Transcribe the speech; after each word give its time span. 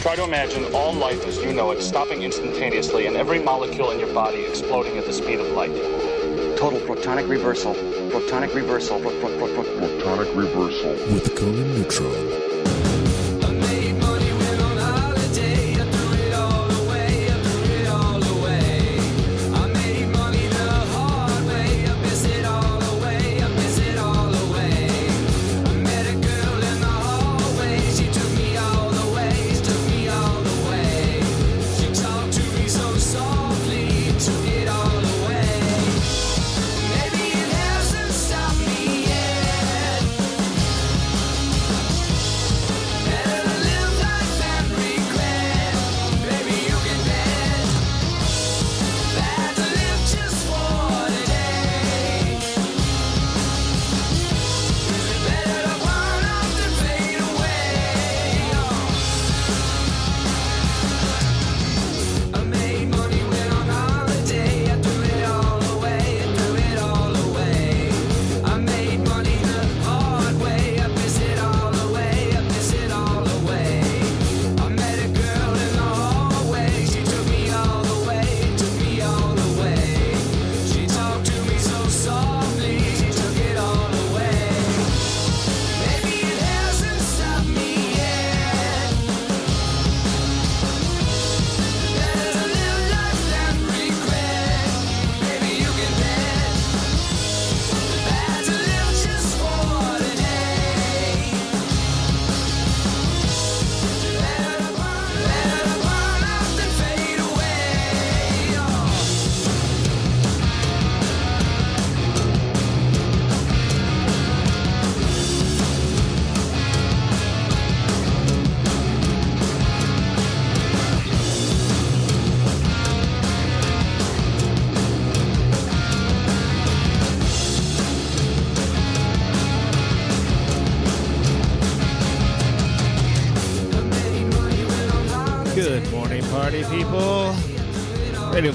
Try 0.00 0.14
to 0.16 0.24
imagine 0.24 0.64
all 0.74 0.92
life 0.94 1.26
as 1.26 1.38
you 1.38 1.52
know 1.52 1.70
it 1.72 1.82
stopping 1.82 2.22
instantaneously 2.22 3.06
and 3.06 3.16
every 3.16 3.40
molecule 3.42 3.90
in 3.90 3.98
your 3.98 4.12
body 4.14 4.44
exploding 4.44 4.96
at 4.96 5.06
the 5.06 5.12
speed 5.12 5.40
of 5.40 5.46
light. 5.48 5.74
Total 6.56 6.78
protonic 6.80 7.28
reversal. 7.28 7.74
Protonic 7.74 8.54
reversal. 8.54 9.00
Pro- 9.00 9.10
pro- 9.20 9.36
pro- 9.38 9.54
pro- 9.54 9.64
Protonic 9.64 10.34
reversal. 10.36 10.92
with 11.12 11.34
Conan 11.36 11.74
neutron. 11.74 12.57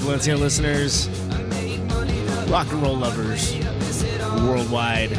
Valencia 0.04 0.36
listeners, 0.36 1.08
rock 2.50 2.70
and 2.70 2.82
roll 2.82 2.94
lovers 2.94 3.54
worldwide. 4.42 5.10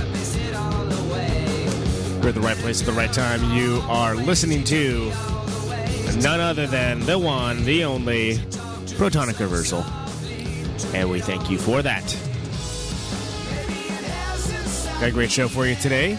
We're 2.22 2.30
at 2.30 2.36
the 2.36 2.40
right 2.40 2.56
place 2.58 2.82
at 2.82 2.86
the 2.86 2.94
right 2.94 3.12
time. 3.12 3.44
You 3.52 3.82
are 3.88 4.14
listening 4.14 4.64
to 4.66 5.12
none 6.22 6.40
other 6.40 6.68
than 6.68 7.00
the 7.00 7.18
one, 7.18 7.66
the 7.66 7.84
only 7.84 8.36
Protonic 8.96 9.40
Reversal. 9.40 9.84
And 10.94 11.10
we 11.10 11.20
thank 11.20 11.50
you 11.50 11.58
for 11.58 11.82
that. 11.82 12.06
Got 15.00 15.10
a 15.10 15.12
great 15.12 15.32
show 15.32 15.48
for 15.48 15.66
you 15.66 15.74
today. 15.78 16.16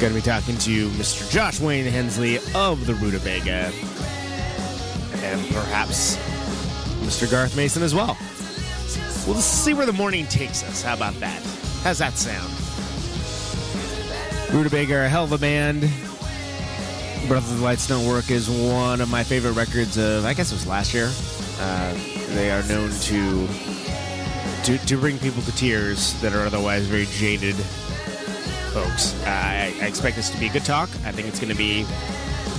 Going 0.00 0.14
to 0.14 0.18
be 0.18 0.22
talking 0.22 0.56
to 0.56 0.88
Mr. 0.88 1.30
Josh 1.30 1.60
Wayne 1.60 1.84
Hensley 1.84 2.38
of 2.54 2.86
the 2.86 2.94
Rutabaga, 2.94 3.70
and 5.22 5.46
perhaps 5.48 6.16
Mr. 7.12 7.30
Garth 7.30 7.54
Mason 7.54 7.82
as 7.82 7.94
well. 7.94 8.16
We'll 9.26 9.36
just 9.36 9.62
see 9.62 9.74
where 9.74 9.84
the 9.84 9.92
morning 9.92 10.26
takes 10.28 10.62
us. 10.62 10.80
How 10.80 10.94
about 10.94 11.12
that? 11.20 11.42
How's 11.82 11.98
that 11.98 12.14
sound? 12.16 12.50
Rutabaga 14.50 15.04
a 15.04 15.08
hell 15.10 15.24
of 15.24 15.32
a 15.32 15.36
band. 15.36 15.82
Brothers 17.28 17.50
of 17.52 17.58
the 17.58 17.64
Lights 17.64 17.86
Don't 17.86 18.08
Work 18.08 18.30
is 18.30 18.48
one 18.48 19.02
of 19.02 19.10
my 19.10 19.24
favorite 19.24 19.52
records 19.52 19.98
of, 19.98 20.24
I 20.24 20.32
guess 20.32 20.52
it 20.52 20.54
was 20.54 20.66
last 20.66 20.94
year. 20.94 21.12
Uh, 21.60 21.92
they 22.28 22.50
are 22.50 22.62
known 22.62 22.90
to, 22.90 23.46
to 24.64 24.78
to 24.78 24.96
bring 24.96 25.18
people 25.18 25.42
to 25.42 25.52
tears 25.54 26.18
that 26.22 26.32
are 26.32 26.46
otherwise 26.46 26.86
very 26.86 27.04
jaded 27.04 27.56
folks. 28.72 29.14
Uh, 29.24 29.28
I, 29.28 29.74
I 29.82 29.86
expect 29.86 30.16
this 30.16 30.30
to 30.30 30.38
be 30.38 30.46
a 30.46 30.50
good 30.50 30.64
talk. 30.64 30.88
I 31.04 31.12
think 31.12 31.28
it's 31.28 31.40
going 31.40 31.52
to 31.52 31.58
be 31.58 31.84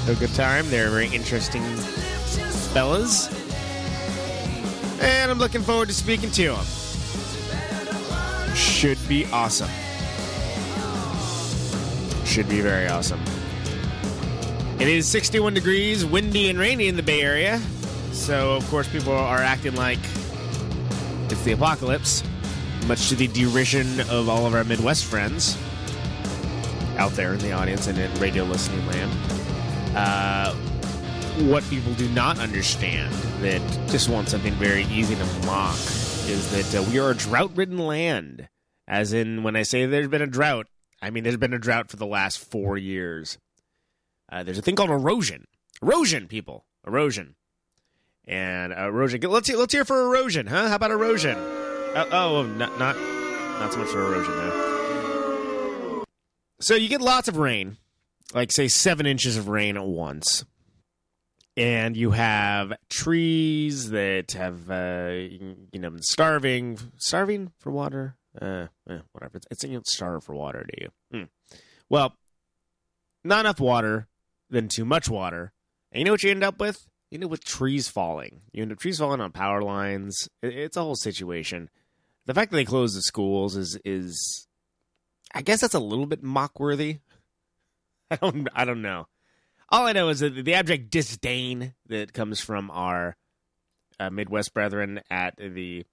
a 0.07 0.13
good 0.13 0.33
time. 0.35 0.69
They're 0.69 0.91
very 0.91 1.07
interesting 1.07 1.63
fellas. 2.73 3.32
I'm 5.33 5.39
looking 5.39 5.63
forward 5.63 5.87
to 5.87 5.95
speaking 5.95 6.29
to 6.29 6.53
him. 6.53 6.65
Should 8.53 8.99
be 9.07 9.25
awesome. 9.31 9.69
Should 12.23 12.47
be 12.47 12.61
very 12.61 12.87
awesome. 12.87 13.19
It 14.79 14.87
is 14.87 15.07
61 15.07 15.55
degrees, 15.55 16.05
windy 16.05 16.51
and 16.51 16.59
rainy 16.59 16.87
in 16.87 16.97
the 16.97 17.01
Bay 17.01 17.23
Area. 17.23 17.59
So, 18.11 18.53
of 18.53 18.69
course, 18.69 18.87
people 18.87 19.11
are 19.11 19.39
acting 19.39 19.73
like 19.73 19.97
it's 21.31 21.43
the 21.43 21.53
apocalypse, 21.53 22.21
much 22.85 23.09
to 23.09 23.15
the 23.15 23.25
derision 23.25 24.01
of 24.01 24.29
all 24.29 24.45
of 24.45 24.53
our 24.53 24.63
Midwest 24.63 25.05
friends 25.05 25.57
out 26.97 27.13
there 27.13 27.33
in 27.33 27.39
the 27.39 27.53
audience 27.53 27.87
and 27.87 27.97
in 27.97 28.13
radio 28.19 28.43
listening 28.43 28.85
land. 28.85 29.11
Uh, 29.95 30.55
what 31.49 31.63
people 31.69 31.93
do 31.93 32.07
not 32.09 32.39
understand 32.39 33.13
that 33.41 33.61
just 33.89 34.09
want 34.09 34.29
something 34.29 34.53
very 34.53 34.83
easy 34.85 35.15
to 35.15 35.25
mock 35.45 35.75
is 35.75 36.51
that 36.51 36.79
uh, 36.79 36.83
we 36.89 36.99
are 36.99 37.11
a 37.11 37.15
drought 37.15 37.51
ridden 37.55 37.79
land. 37.79 38.47
As 38.87 39.13
in, 39.13 39.43
when 39.43 39.55
I 39.55 39.63
say 39.63 39.85
there's 39.85 40.07
been 40.07 40.21
a 40.21 40.27
drought, 40.27 40.67
I 41.01 41.09
mean 41.09 41.23
there's 41.23 41.37
been 41.37 41.53
a 41.53 41.59
drought 41.59 41.89
for 41.89 41.97
the 41.97 42.05
last 42.05 42.37
four 42.37 42.77
years. 42.77 43.37
Uh, 44.31 44.43
there's 44.43 44.57
a 44.57 44.61
thing 44.61 44.75
called 44.75 44.89
erosion. 44.89 45.45
Erosion, 45.81 46.27
people. 46.27 46.65
Erosion. 46.85 47.35
And 48.25 48.71
uh, 48.73 48.87
erosion. 48.87 49.21
Let's 49.21 49.47
hear, 49.47 49.57
let's 49.57 49.73
hear 49.73 49.85
for 49.85 50.05
erosion, 50.05 50.47
huh? 50.47 50.69
How 50.69 50.75
about 50.75 50.91
erosion? 50.91 51.35
Uh, 51.35 52.05
oh, 52.11 52.43
not, 52.43 52.77
not 52.79 52.95
not 53.59 53.73
so 53.73 53.79
much 53.79 53.89
for 53.89 54.01
erosion, 54.01 54.33
though. 54.35 56.03
So 56.59 56.75
you 56.75 56.87
get 56.89 57.01
lots 57.01 57.27
of 57.27 57.37
rain, 57.37 57.77
like 58.33 58.51
say 58.51 58.67
seven 58.67 59.05
inches 59.05 59.37
of 59.37 59.47
rain 59.47 59.77
at 59.77 59.85
once, 59.85 60.45
and 61.55 61.95
you 61.95 62.11
have 62.11 62.73
trees 62.89 63.91
that 63.91 64.31
have 64.31 64.69
uh, 64.69 65.11
you 65.11 65.79
know 65.79 65.93
starving, 66.01 66.79
starving 66.97 67.51
for 67.59 67.71
water. 67.71 68.15
Uh, 68.39 68.67
eh, 68.89 68.99
whatever. 69.11 69.37
It's, 69.37 69.47
it's 69.51 69.63
you 69.63 69.73
don't 69.73 69.87
starve 69.87 70.23
for 70.23 70.33
water, 70.33 70.65
do 70.67 70.83
you? 70.83 70.89
Hmm. 71.11 71.23
Well, 71.89 72.15
not 73.23 73.41
enough 73.41 73.59
water, 73.59 74.07
then 74.49 74.67
too 74.67 74.85
much 74.85 75.07
water, 75.07 75.53
and 75.91 75.99
you 75.99 76.05
know 76.05 76.11
what 76.11 76.23
you 76.23 76.31
end 76.31 76.43
up 76.43 76.59
with? 76.59 76.87
You 77.11 77.17
end 77.17 77.25
up 77.25 77.31
with 77.31 77.43
trees 77.43 77.87
falling. 77.87 78.41
You 78.51 78.63
end 78.63 78.71
up 78.71 78.79
trees 78.79 78.97
falling 78.97 79.21
on 79.21 79.31
power 79.31 79.61
lines. 79.61 80.27
It, 80.41 80.57
it's 80.57 80.77
a 80.77 80.81
whole 80.81 80.95
situation. 80.95 81.69
The 82.25 82.33
fact 82.33 82.51
that 82.51 82.57
they 82.57 82.65
closed 82.65 82.97
the 82.97 83.01
schools 83.01 83.55
is 83.55 83.77
is 83.85 84.47
I 85.33 85.41
guess 85.41 85.61
that's 85.61 85.75
a 85.75 85.79
little 85.79 86.07
bit 86.07 86.23
mock 86.23 86.59
worthy. 86.59 86.99
I 88.11 88.15
don't 88.15 88.47
I 88.55 88.65
don't 88.65 88.81
know. 88.81 89.07
All 89.73 89.87
I 89.87 89.93
know 89.93 90.09
is 90.09 90.19
the 90.19 90.53
abject 90.53 90.91
disdain 90.91 91.73
that 91.87 92.13
comes 92.13 92.39
from 92.39 92.69
our 92.69 93.15
uh, 93.99 94.11
Midwest 94.11 94.53
brethren 94.53 95.01
at 95.09 95.35
the 95.37 95.83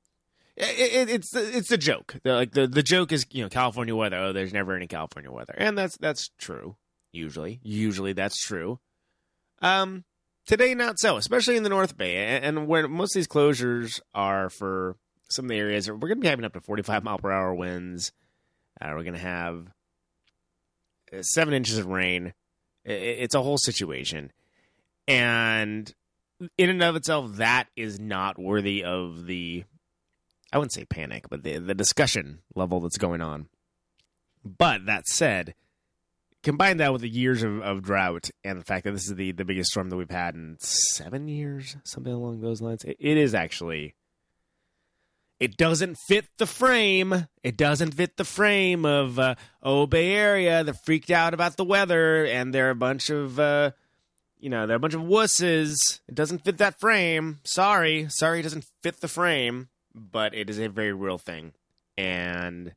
it, 0.54 1.08
it, 1.08 1.10
it's 1.10 1.34
it's 1.34 1.72
a 1.72 1.78
joke. 1.78 2.16
The, 2.22 2.34
like 2.34 2.52
the 2.52 2.66
the 2.66 2.82
joke 2.82 3.10
is 3.10 3.24
you 3.30 3.42
know 3.42 3.48
California 3.48 3.96
weather. 3.96 4.18
Oh, 4.18 4.32
there's 4.34 4.52
never 4.52 4.76
any 4.76 4.86
California 4.86 5.32
weather, 5.32 5.54
and 5.56 5.78
that's 5.78 5.96
that's 5.96 6.28
true. 6.38 6.76
Usually, 7.10 7.58
usually 7.62 8.12
that's 8.12 8.36
true. 8.36 8.80
Um, 9.62 10.04
today, 10.44 10.74
not 10.74 11.00
so, 11.00 11.16
especially 11.16 11.56
in 11.56 11.62
the 11.62 11.70
North 11.70 11.96
Bay, 11.96 12.16
and, 12.16 12.58
and 12.58 12.68
where 12.68 12.86
most 12.86 13.16
of 13.16 13.20
these 13.20 13.28
closures 13.28 13.98
are 14.14 14.50
for 14.50 14.96
some 15.30 15.46
of 15.46 15.48
the 15.48 15.56
areas. 15.56 15.88
We're 15.88 15.96
going 15.96 16.16
to 16.16 16.20
be 16.20 16.28
having 16.28 16.44
up 16.44 16.52
to 16.52 16.60
45 16.60 17.02
mile 17.02 17.16
per 17.16 17.30
hour 17.30 17.54
winds. 17.54 18.12
Uh, 18.78 18.90
we're 18.90 19.04
going 19.04 19.14
to 19.14 19.20
have 19.20 19.72
uh, 21.16 21.22
seven 21.22 21.54
inches 21.54 21.78
of 21.78 21.86
rain. 21.86 22.34
It's 22.84 23.34
a 23.34 23.42
whole 23.42 23.58
situation, 23.58 24.32
and 25.06 25.92
in 26.56 26.70
and 26.70 26.82
of 26.82 26.96
itself, 26.96 27.36
that 27.36 27.68
is 27.76 28.00
not 28.00 28.38
worthy 28.38 28.84
of 28.84 29.26
the. 29.26 29.64
I 30.52 30.58
wouldn't 30.58 30.72
say 30.72 30.84
panic, 30.84 31.28
but 31.28 31.42
the 31.42 31.58
the 31.58 31.74
discussion 31.74 32.40
level 32.54 32.80
that's 32.80 32.98
going 32.98 33.20
on. 33.20 33.48
But 34.44 34.86
that 34.86 35.06
said, 35.06 35.54
combine 36.42 36.78
that 36.78 36.92
with 36.92 37.02
the 37.02 37.08
years 37.08 37.42
of, 37.42 37.60
of 37.60 37.82
drought 37.82 38.30
and 38.44 38.58
the 38.58 38.64
fact 38.64 38.84
that 38.84 38.92
this 38.92 39.06
is 39.06 39.14
the, 39.14 39.32
the 39.32 39.44
biggest 39.44 39.70
storm 39.70 39.90
that 39.90 39.96
we've 39.96 40.10
had 40.10 40.34
in 40.34 40.56
seven 40.60 41.28
years, 41.28 41.76
something 41.84 42.12
along 42.12 42.40
those 42.40 42.60
lines, 42.60 42.84
it, 42.84 42.96
it 42.98 43.16
is 43.16 43.34
actually. 43.34 43.94
It 45.40 45.56
doesn't 45.56 45.96
fit 45.96 46.26
the 46.36 46.46
frame. 46.46 47.26
It 47.42 47.56
doesn't 47.56 47.94
fit 47.94 48.18
the 48.18 48.26
frame 48.26 48.84
of 48.84 49.18
uh, 49.18 49.36
oh 49.62 49.86
Bay 49.86 50.12
Area. 50.12 50.62
They're 50.62 50.74
freaked 50.74 51.10
out 51.10 51.32
about 51.32 51.56
the 51.56 51.64
weather, 51.64 52.26
and 52.26 52.54
they're 52.54 52.68
a 52.68 52.74
bunch 52.74 53.08
of, 53.08 53.40
uh, 53.40 53.70
you 54.38 54.50
know, 54.50 54.66
they're 54.66 54.76
a 54.76 54.80
bunch 54.80 54.92
of 54.92 55.00
wusses. 55.00 56.00
It 56.06 56.14
doesn't 56.14 56.44
fit 56.44 56.58
that 56.58 56.78
frame. 56.78 57.40
Sorry, 57.44 58.06
sorry, 58.10 58.40
it 58.40 58.42
doesn't 58.42 58.66
fit 58.82 59.00
the 59.00 59.08
frame. 59.08 59.70
But 59.94 60.34
it 60.34 60.50
is 60.50 60.58
a 60.58 60.68
very 60.68 60.92
real 60.92 61.18
thing, 61.18 61.52
and 61.96 62.74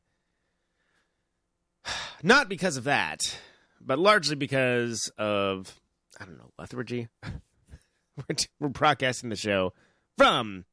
not 2.22 2.48
because 2.48 2.78
of 2.78 2.84
that, 2.84 3.38
but 3.78 3.98
largely 3.98 4.36
because 4.36 5.12
of 5.18 5.78
I 6.18 6.24
don't 6.24 6.38
know 6.38 6.50
lethargy. 6.58 7.08
we're, 7.22 8.36
we're 8.58 8.68
broadcasting 8.68 9.28
the 9.28 9.36
show 9.36 9.74
from 10.16 10.64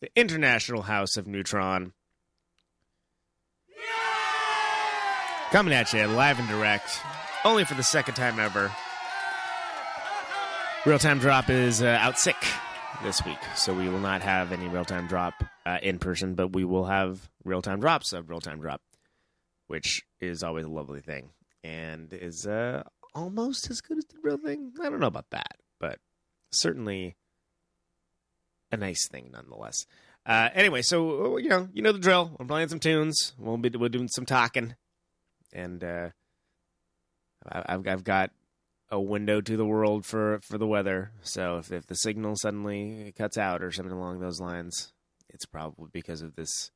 the 0.00 0.10
International 0.16 0.82
House 0.82 1.16
of 1.16 1.26
Neutron, 1.26 1.92
coming 5.50 5.74
at 5.74 5.92
you 5.92 6.06
live 6.06 6.38
and 6.38 6.48
direct, 6.48 7.00
only 7.44 7.64
for 7.64 7.74
the 7.74 7.82
second 7.82 8.14
time 8.14 8.38
ever. 8.38 8.70
Real 10.86 10.98
time 10.98 11.18
drop 11.18 11.50
is 11.50 11.82
uh, 11.82 11.98
out 12.00 12.18
sick 12.18 12.36
this 13.02 13.24
week, 13.24 13.38
so 13.54 13.74
we 13.74 13.88
will 13.88 14.00
not 14.00 14.22
have 14.22 14.52
any 14.52 14.68
real 14.68 14.84
time 14.84 15.06
drop 15.06 15.34
uh, 15.66 15.78
in 15.82 15.98
person, 15.98 16.34
but 16.34 16.52
we 16.52 16.64
will 16.64 16.86
have 16.86 17.28
real 17.44 17.62
time 17.62 17.80
drops 17.80 18.12
of 18.12 18.30
real 18.30 18.40
time 18.40 18.60
drop 18.60 18.80
which 19.70 20.02
is 20.20 20.42
always 20.42 20.64
a 20.64 20.68
lovely 20.68 21.00
thing 21.00 21.30
and 21.62 22.12
is 22.12 22.44
uh, 22.44 22.82
almost 23.14 23.70
as 23.70 23.80
good 23.80 23.98
as 23.98 24.04
the 24.06 24.16
real 24.20 24.36
thing. 24.36 24.72
I 24.82 24.90
don't 24.90 24.98
know 24.98 25.06
about 25.06 25.30
that, 25.30 25.58
but 25.78 26.00
certainly 26.50 27.14
a 28.72 28.76
nice 28.76 29.08
thing 29.08 29.30
nonetheless. 29.32 29.86
Uh, 30.26 30.50
anyway, 30.54 30.82
so 30.82 31.38
you 31.38 31.48
know, 31.48 31.68
you 31.72 31.82
know 31.82 31.92
the 31.92 31.98
drill. 31.98 32.36
We're 32.38 32.46
playing 32.46 32.68
some 32.68 32.80
tunes. 32.80 33.32
We'll 33.38 33.56
be 33.56 33.70
we're 33.70 33.88
doing 33.88 34.08
some 34.08 34.26
talking, 34.26 34.74
and 35.52 35.82
uh, 35.82 36.10
I've 37.46 37.86
I've 37.86 38.04
got 38.04 38.30
a 38.90 39.00
window 39.00 39.40
to 39.40 39.56
the 39.56 39.64
world 39.64 40.04
for 40.04 40.40
for 40.42 40.58
the 40.58 40.66
weather. 40.66 41.12
So 41.22 41.58
if 41.58 41.72
if 41.72 41.86
the 41.86 41.94
signal 41.94 42.36
suddenly 42.36 43.14
cuts 43.16 43.38
out 43.38 43.62
or 43.62 43.70
something 43.72 43.94
along 43.94 44.20
those 44.20 44.40
lines, 44.40 44.92
it's 45.28 45.46
probably 45.46 45.88
because 45.92 46.22
of 46.22 46.36
this 46.36 46.70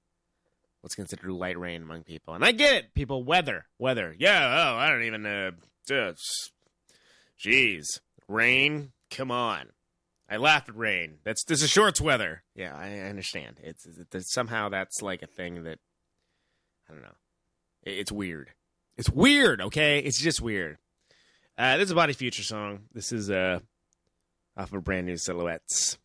what's 0.80 0.94
considered 0.94 1.30
light 1.30 1.58
rain 1.58 1.82
among 1.82 2.02
people. 2.02 2.34
And 2.34 2.44
I 2.44 2.52
get 2.52 2.74
it, 2.74 2.94
people. 2.94 3.24
Weather, 3.24 3.66
weather. 3.78 4.14
Yeah. 4.18 4.72
Oh, 4.72 4.76
I 4.76 4.88
don't 4.88 5.02
even. 5.04 5.26
Uh, 5.26 5.52
just, 5.86 6.52
jeez, 7.42 8.00
rain. 8.28 8.92
Come 9.10 9.30
on. 9.30 9.70
I 10.28 10.36
laugh 10.38 10.68
at 10.68 10.76
rain. 10.76 11.18
That's 11.24 11.44
this 11.44 11.62
is 11.62 11.70
shorts 11.70 12.00
weather. 12.00 12.42
Yeah, 12.54 12.74
I 12.74 12.98
understand. 13.08 13.60
It's, 13.62 13.86
it's 14.12 14.32
somehow 14.32 14.68
that's 14.70 15.02
like 15.02 15.22
a 15.22 15.26
thing 15.26 15.64
that 15.64 15.78
I 16.88 16.92
don't 16.92 17.02
know. 17.02 17.16
It- 17.82 17.98
It's 17.98 18.12
weird. 18.12 18.50
It's 18.96 19.10
weird. 19.10 19.60
Okay, 19.60 19.98
it's 19.98 20.20
just 20.20 20.40
weird. 20.40 20.78
Uh, 21.58 21.76
this 21.76 21.86
is 21.86 21.90
a 21.90 21.94
Body 21.96 22.12
Future 22.14 22.42
song. 22.42 22.84
This 22.92 23.12
is 23.12 23.30
uh 23.30 23.60
off 24.56 24.72
of 24.72 24.84
brand 24.84 25.06
new 25.06 25.16
silhouettes. 25.16 25.98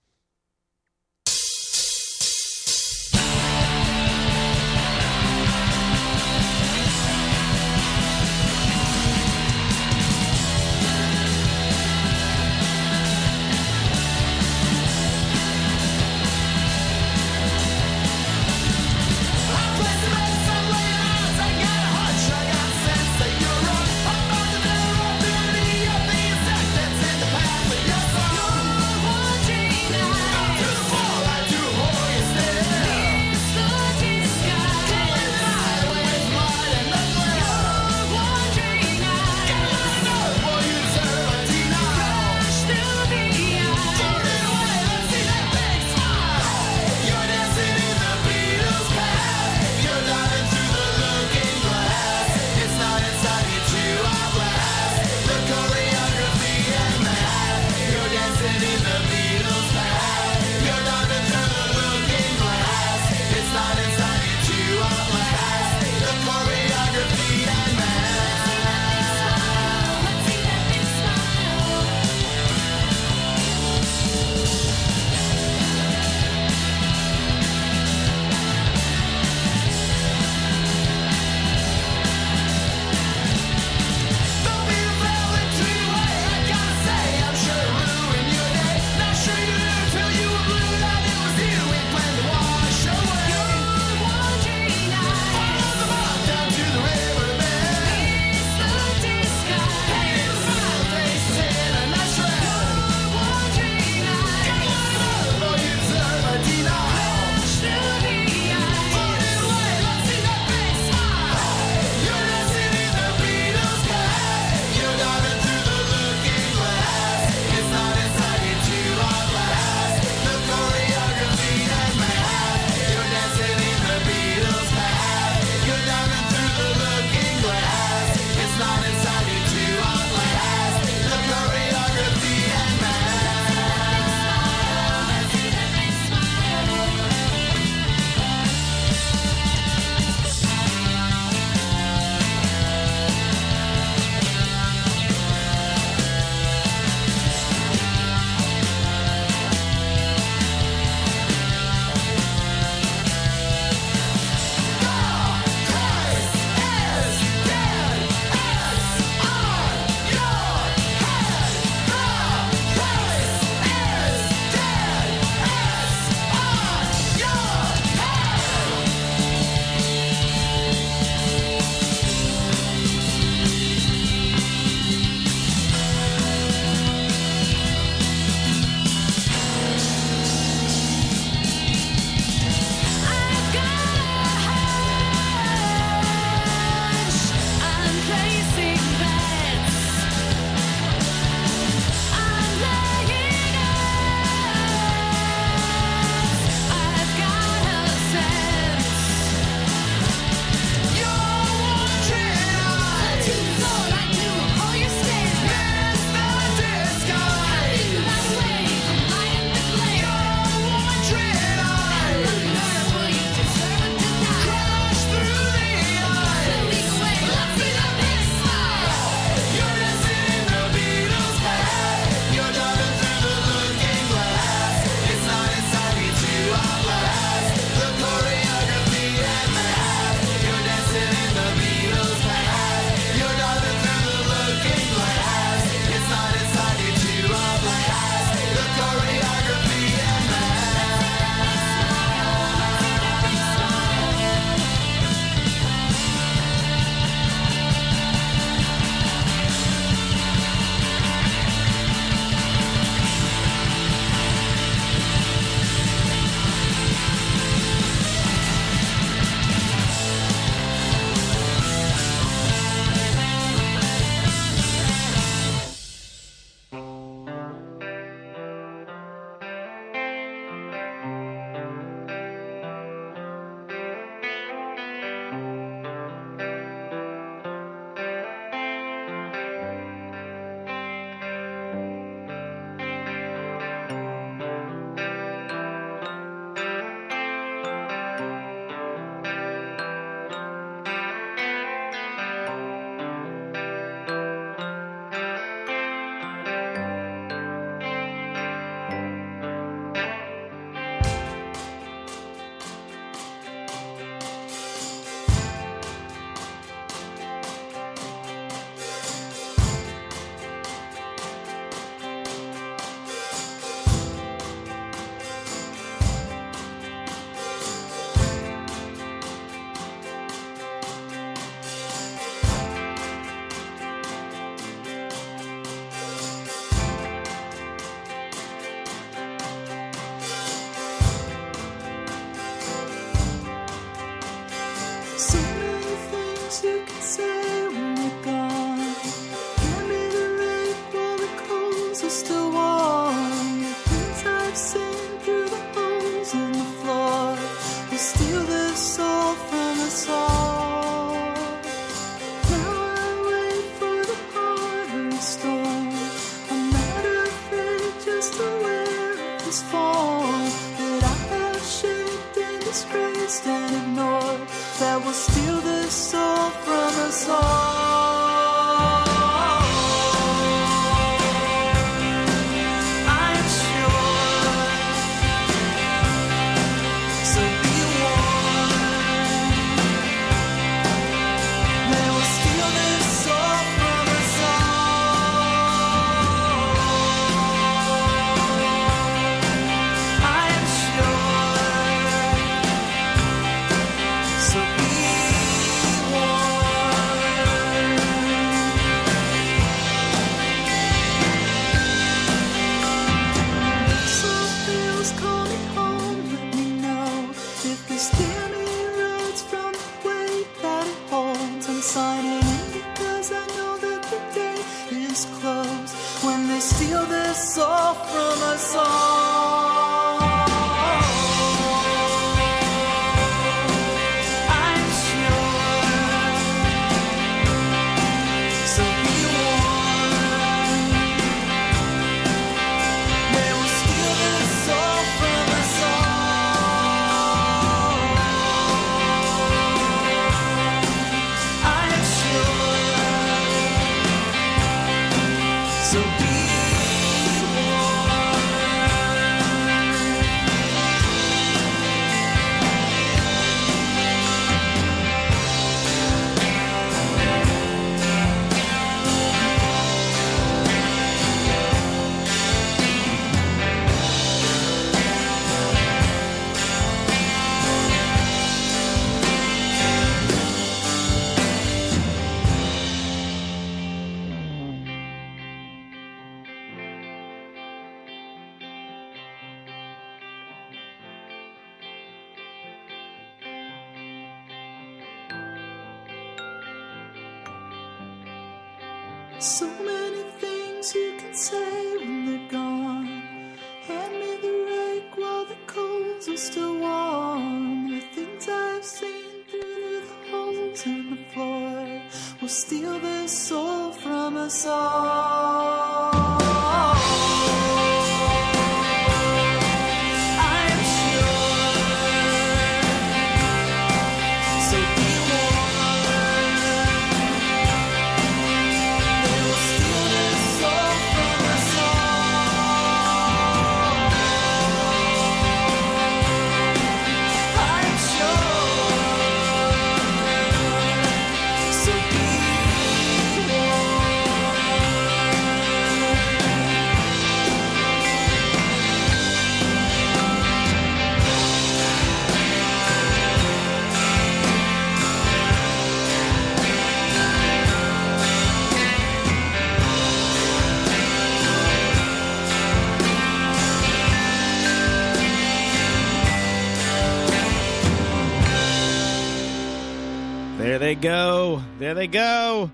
There 561.89 561.95
they 561.95 562.05
go. 562.05 562.71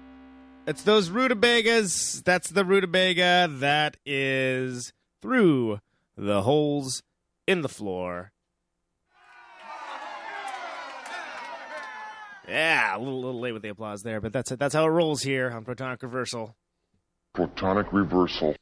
It's 0.68 0.82
those 0.84 1.10
rutabagas. 1.10 2.22
That's 2.26 2.50
the 2.50 2.66
rutabaga 2.66 3.48
that 3.60 3.96
is 4.06 4.92
through 5.22 5.80
the 6.18 6.42
holes 6.42 7.02
in 7.48 7.62
the 7.62 7.70
floor. 7.70 8.34
Yeah, 12.46 12.98
a 12.98 13.00
little, 13.00 13.22
little 13.22 13.40
late 13.40 13.54
with 13.54 13.62
the 13.62 13.70
applause 13.70 14.04
there, 14.04 14.20
but 14.20 14.34
that's 14.34 14.52
it. 14.52 14.60
That's 14.60 14.76
how 14.76 14.84
it 14.84 14.90
rolls 14.90 15.22
here 15.22 15.50
on 15.50 15.64
Protonic 15.64 16.02
Reversal. 16.02 16.54
Protonic 17.34 17.94
reversal. 17.94 18.58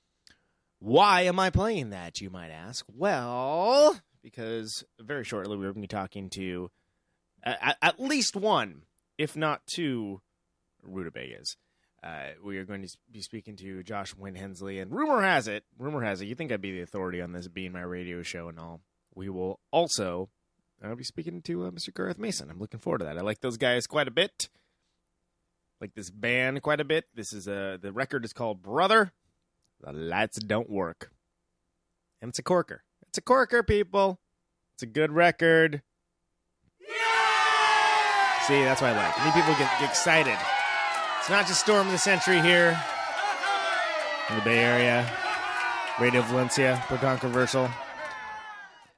Why 0.78 1.22
am 1.22 1.40
I 1.40 1.50
playing 1.50 1.90
that, 1.90 2.22
you 2.22 2.30
might 2.30 2.52
ask? 2.52 2.86
Well, 2.96 4.00
because 4.22 4.84
very 5.00 5.24
shortly 5.24 5.58
we're 5.58 5.74
going 5.74 5.74
to 5.74 5.82
be 5.82 5.88
talking 5.88 6.30
to 6.36 6.70
uh, 7.44 7.74
at 7.82 8.00
least 8.00 8.36
one, 8.36 8.84
if 9.18 9.36
not 9.36 9.66
two, 9.66 10.22
rutabagas. 10.84 11.56
Uh, 12.04 12.32
we 12.44 12.58
are 12.58 12.66
going 12.66 12.82
to 12.82 12.90
be 13.12 13.22
speaking 13.22 13.56
to 13.56 13.82
Josh 13.82 14.14
Wynn 14.16 14.36
Hensley, 14.36 14.80
and 14.80 14.92
rumor 14.92 15.22
has 15.22 15.48
it, 15.48 15.64
rumor 15.78 16.04
has 16.04 16.22
it, 16.22 16.26
you 16.26 16.36
think 16.36 16.52
I'd 16.52 16.62
be 16.62 16.74
the 16.74 16.82
authority 16.82 17.22
on 17.22 17.32
this, 17.32 17.48
being 17.48 17.72
my 17.72 17.82
radio 17.82 18.22
show 18.24 18.50
and 18.50 18.60
all. 18.60 18.82
We 19.16 19.30
will 19.30 19.60
also 19.72 20.30
I'll 20.84 20.96
be 20.96 21.04
speaking 21.04 21.42
to 21.44 21.66
uh, 21.66 21.72
Mr. 21.72 21.94
Garth 21.94 22.18
Mason. 22.18 22.50
I'm 22.50 22.60
looking 22.60 22.80
forward 22.80 23.00
to 23.00 23.06
that. 23.06 23.18
I 23.18 23.22
like 23.22 23.40
those 23.40 23.58
guys 23.58 23.88
quite 23.88 24.08
a 24.08 24.12
bit. 24.12 24.50
Like 25.80 25.94
this 25.96 26.10
band 26.10 26.62
quite 26.62 26.82
a 26.82 26.86
bit. 26.86 27.06
This 27.16 27.34
is 27.34 27.48
a 27.48 27.78
the 27.82 27.92
record 27.92 28.26
is 28.26 28.34
called 28.34 28.62
Brother. 28.62 29.12
The 29.82 29.92
lights 29.92 30.40
don't 30.40 30.70
work, 30.70 31.12
and 32.22 32.30
it's 32.30 32.40
a 32.40 32.44
corker. 32.44 32.84
It's 33.08 33.18
a 33.18 33.22
corker, 33.22 33.64
people. 33.64 34.20
It's 34.76 34.84
a 34.84 34.88
good 34.88 35.12
record. 35.12 35.82
Yeah! 36.80 38.48
See, 38.48 38.64
that's 38.64 38.82
what 38.82 38.92
I 38.92 38.98
like. 38.98 39.20
I 39.20 39.26
need 39.26 39.34
people 39.34 39.54
get, 39.56 39.80
get 39.80 39.90
excited. 39.90 40.38
It's 41.24 41.30
not 41.30 41.48
just 41.48 41.62
Storm 41.62 41.88
of 41.88 41.94
the 41.94 41.98
Century 41.98 42.42
here 42.42 42.78
in 44.30 44.36
the 44.36 44.42
Bay 44.42 44.60
Area, 44.60 45.10
Radio 45.98 46.22
Valencia, 46.24 46.84
Protonic 46.88 47.24
Reversal. 47.24 47.70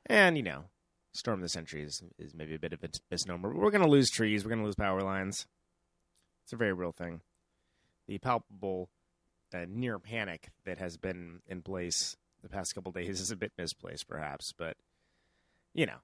And, 0.07 0.35
you 0.35 0.41
know, 0.41 0.63
Storm 1.13 1.37
of 1.37 1.43
the 1.43 1.49
Century 1.49 1.83
is, 1.83 2.01
is 2.17 2.33
maybe 2.33 2.55
a 2.55 2.59
bit 2.59 2.73
of 2.73 2.83
a 2.83 2.89
misnomer. 3.11 3.53
We're 3.53 3.69
going 3.69 3.83
to 3.83 3.87
lose 3.87 4.09
trees. 4.09 4.43
We're 4.43 4.49
going 4.49 4.61
to 4.61 4.65
lose 4.65 4.73
power 4.73 5.03
lines. 5.03 5.45
It's 6.45 6.53
a 6.53 6.55
very 6.55 6.73
real 6.73 6.91
thing. 6.91 7.21
The 8.07 8.17
palpable 8.17 8.89
uh, 9.53 9.65
near 9.69 9.99
panic 9.99 10.49
that 10.65 10.79
has 10.79 10.97
been 10.97 11.41
in 11.45 11.61
place 11.61 12.17
the 12.41 12.49
past 12.49 12.73
couple 12.73 12.91
days 12.91 13.21
is 13.21 13.29
a 13.29 13.35
bit 13.35 13.51
misplaced, 13.55 14.07
perhaps, 14.07 14.51
but 14.57 14.77
you 15.75 15.85
know, 15.85 15.99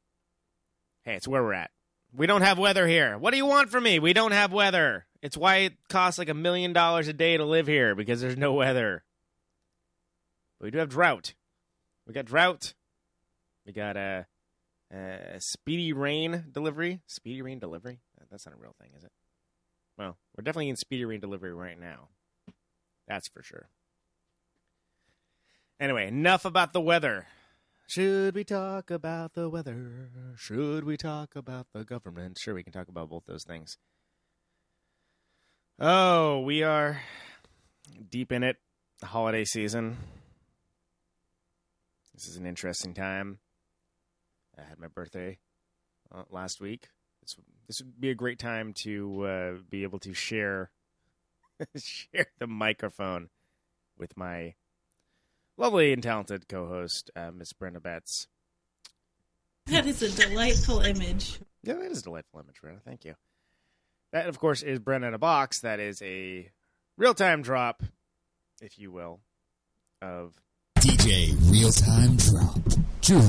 hey, 1.02 1.16
it's 1.16 1.28
where 1.28 1.42
we're 1.42 1.54
at. 1.54 1.72
We 2.14 2.28
don't 2.28 2.42
have 2.42 2.60
weather 2.60 2.88
here. 2.88 3.18
What 3.18 3.32
do 3.32 3.38
you 3.38 3.46
want 3.46 3.70
from 3.70 3.84
me? 3.84 4.00
We 4.00 4.14
don't 4.14 4.34
have 4.34 4.52
weather. 4.52 5.06
It's 5.22 5.38
why 5.38 5.58
it 5.58 5.74
costs 5.88 6.20
like 6.20 6.30
a 6.30 6.34
million 6.34 6.74
dollars 6.74 7.08
a 7.08 7.14
day 7.14 7.38
to 7.38 7.46
live 7.46 7.68
here 7.68 7.96
because 7.96 8.22
there's 8.22 8.38
no 8.38 8.54
weather. 8.54 9.04
But 10.60 10.66
we 10.66 10.72
do 10.72 10.80
have 10.80 10.90
drought. 10.90 11.34
We 12.06 12.14
got 12.14 12.26
drought. 12.26 12.74
We 13.66 13.72
got 13.72 13.96
a, 13.96 14.26
a 14.92 15.40
speedy 15.40 15.94
rain 15.94 16.46
delivery. 16.52 17.00
Speedy 17.08 17.42
rain 17.42 17.60
delivery? 17.60 18.00
That's 18.30 18.46
not 18.46 18.56
a 18.56 18.62
real 18.62 18.76
thing, 18.80 18.92
is 18.98 19.04
it? 19.04 19.12
Well, 19.98 20.18
we're 20.36 20.44
definitely 20.44 20.70
in 20.70 20.78
speedy 20.78 21.06
rain 21.06 21.20
delivery 21.20 21.54
right 21.54 21.80
now. 21.80 22.10
That's 23.08 23.28
for 23.28 23.44
sure. 23.44 23.70
Anyway, 25.80 26.08
enough 26.08 26.46
about 26.46 26.74
the 26.74 26.82
weather. 26.82 27.28
Should 27.92 28.36
we 28.36 28.46
talk 28.46 28.90
about 28.90 29.34
the 29.34 29.50
weather? 29.50 30.08
Should 30.38 30.86
we 30.86 30.96
talk 30.96 31.36
about 31.36 31.68
the 31.74 31.84
government? 31.84 32.40
Sure, 32.40 32.54
we 32.54 32.64
can 32.64 32.72
talk 32.72 32.88
about 32.88 33.10
both 33.10 33.26
those 33.26 33.44
things. 33.44 33.78
Oh, 35.78 36.40
we 36.40 36.64
are 36.64 37.02
deep 38.10 38.32
in 38.32 38.44
it, 38.44 38.56
the 39.02 39.08
holiday 39.08 39.44
season. 39.44 39.98
This 42.14 42.30
is 42.30 42.38
an 42.38 42.46
interesting 42.46 42.94
time. 42.94 43.40
I 44.58 44.62
had 44.62 44.80
my 44.80 44.88
birthday 44.88 45.40
uh, 46.16 46.24
last 46.30 46.62
week. 46.62 46.88
This, 47.22 47.36
this 47.68 47.82
would 47.82 48.00
be 48.00 48.10
a 48.10 48.16
great 48.16 48.40
time 48.40 48.72
to 48.84 49.26
uh, 49.26 49.54
be 49.70 49.84
able 49.84 50.00
to 50.00 50.14
share 50.14 50.72
share 51.76 52.28
the 52.40 52.48
microphone 52.48 53.32
with 53.98 54.16
my 54.16 54.54
lovely 55.62 55.94
and 55.94 56.02
talented 56.02 56.50
co-host, 56.50 57.12
uh, 57.16 57.30
Miss 57.32 57.54
Brenda 57.54 57.80
Betts. 57.80 58.28
That 59.68 59.86
is 59.86 60.02
a 60.02 60.10
delightful 60.10 60.80
image. 60.80 61.40
Yeah, 61.62 61.76
that 61.76 61.92
is 61.92 62.00
a 62.00 62.04
delightful 62.04 62.40
image, 62.40 62.60
Brenda. 62.60 62.82
Thank 62.84 63.06
you. 63.06 63.14
That, 64.12 64.26
of 64.26 64.40
course, 64.40 64.64
is 64.64 64.80
Brenda 64.80 65.08
in 65.08 65.14
a 65.14 65.20
box. 65.20 65.60
That 65.60 65.80
is 65.80 66.02
a 66.02 66.50
real-time 66.98 67.44
drop, 67.44 67.84
if 68.60 68.80
you 68.80 68.92
will, 68.92 69.20
of 70.02 70.42
DJ 70.80 71.36
Real 71.52 71.72
Time 71.72 72.18
Drop. 72.18 72.60
Drop. 73.02 73.24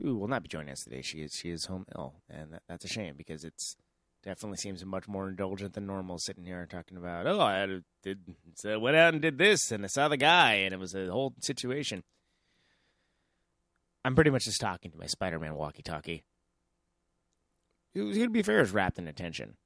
who 0.00 0.16
will 0.16 0.28
not 0.28 0.42
be 0.42 0.48
joining 0.48 0.70
us 0.70 0.84
today. 0.84 1.02
She 1.02 1.18
is 1.18 1.34
she 1.34 1.50
is 1.50 1.66
home 1.66 1.84
ill, 1.94 2.14
and 2.30 2.54
that, 2.54 2.62
that's 2.66 2.86
a 2.86 2.88
shame 2.88 3.14
because 3.16 3.44
it's 3.44 3.76
definitely 4.26 4.56
seems 4.56 4.84
much 4.84 5.06
more 5.06 5.28
indulgent 5.28 5.72
than 5.72 5.86
normal. 5.86 6.18
Sitting 6.18 6.44
here 6.44 6.66
talking 6.68 6.98
about, 6.98 7.26
oh, 7.26 7.40
I 7.40 7.78
did 8.02 8.18
so 8.56 8.78
went 8.78 8.96
out 8.96 9.14
and 9.14 9.22
did 9.22 9.38
this, 9.38 9.70
and 9.70 9.84
I 9.84 9.86
saw 9.86 10.08
the 10.08 10.16
guy, 10.16 10.54
and 10.54 10.74
it 10.74 10.80
was 10.80 10.94
a 10.94 11.06
whole 11.06 11.32
situation. 11.40 12.02
I'm 14.04 14.14
pretty 14.14 14.30
much 14.30 14.44
just 14.44 14.60
talking 14.60 14.90
to 14.90 14.98
my 14.98 15.06
Spider-Man 15.06 15.54
walkie-talkie. 15.54 16.24
Who, 17.94 18.12
who 18.12 18.24
to 18.24 18.30
be 18.30 18.42
fair, 18.42 18.60
is 18.60 18.72
wrapped 18.72 18.98
in 18.98 19.08
attention. 19.08 19.56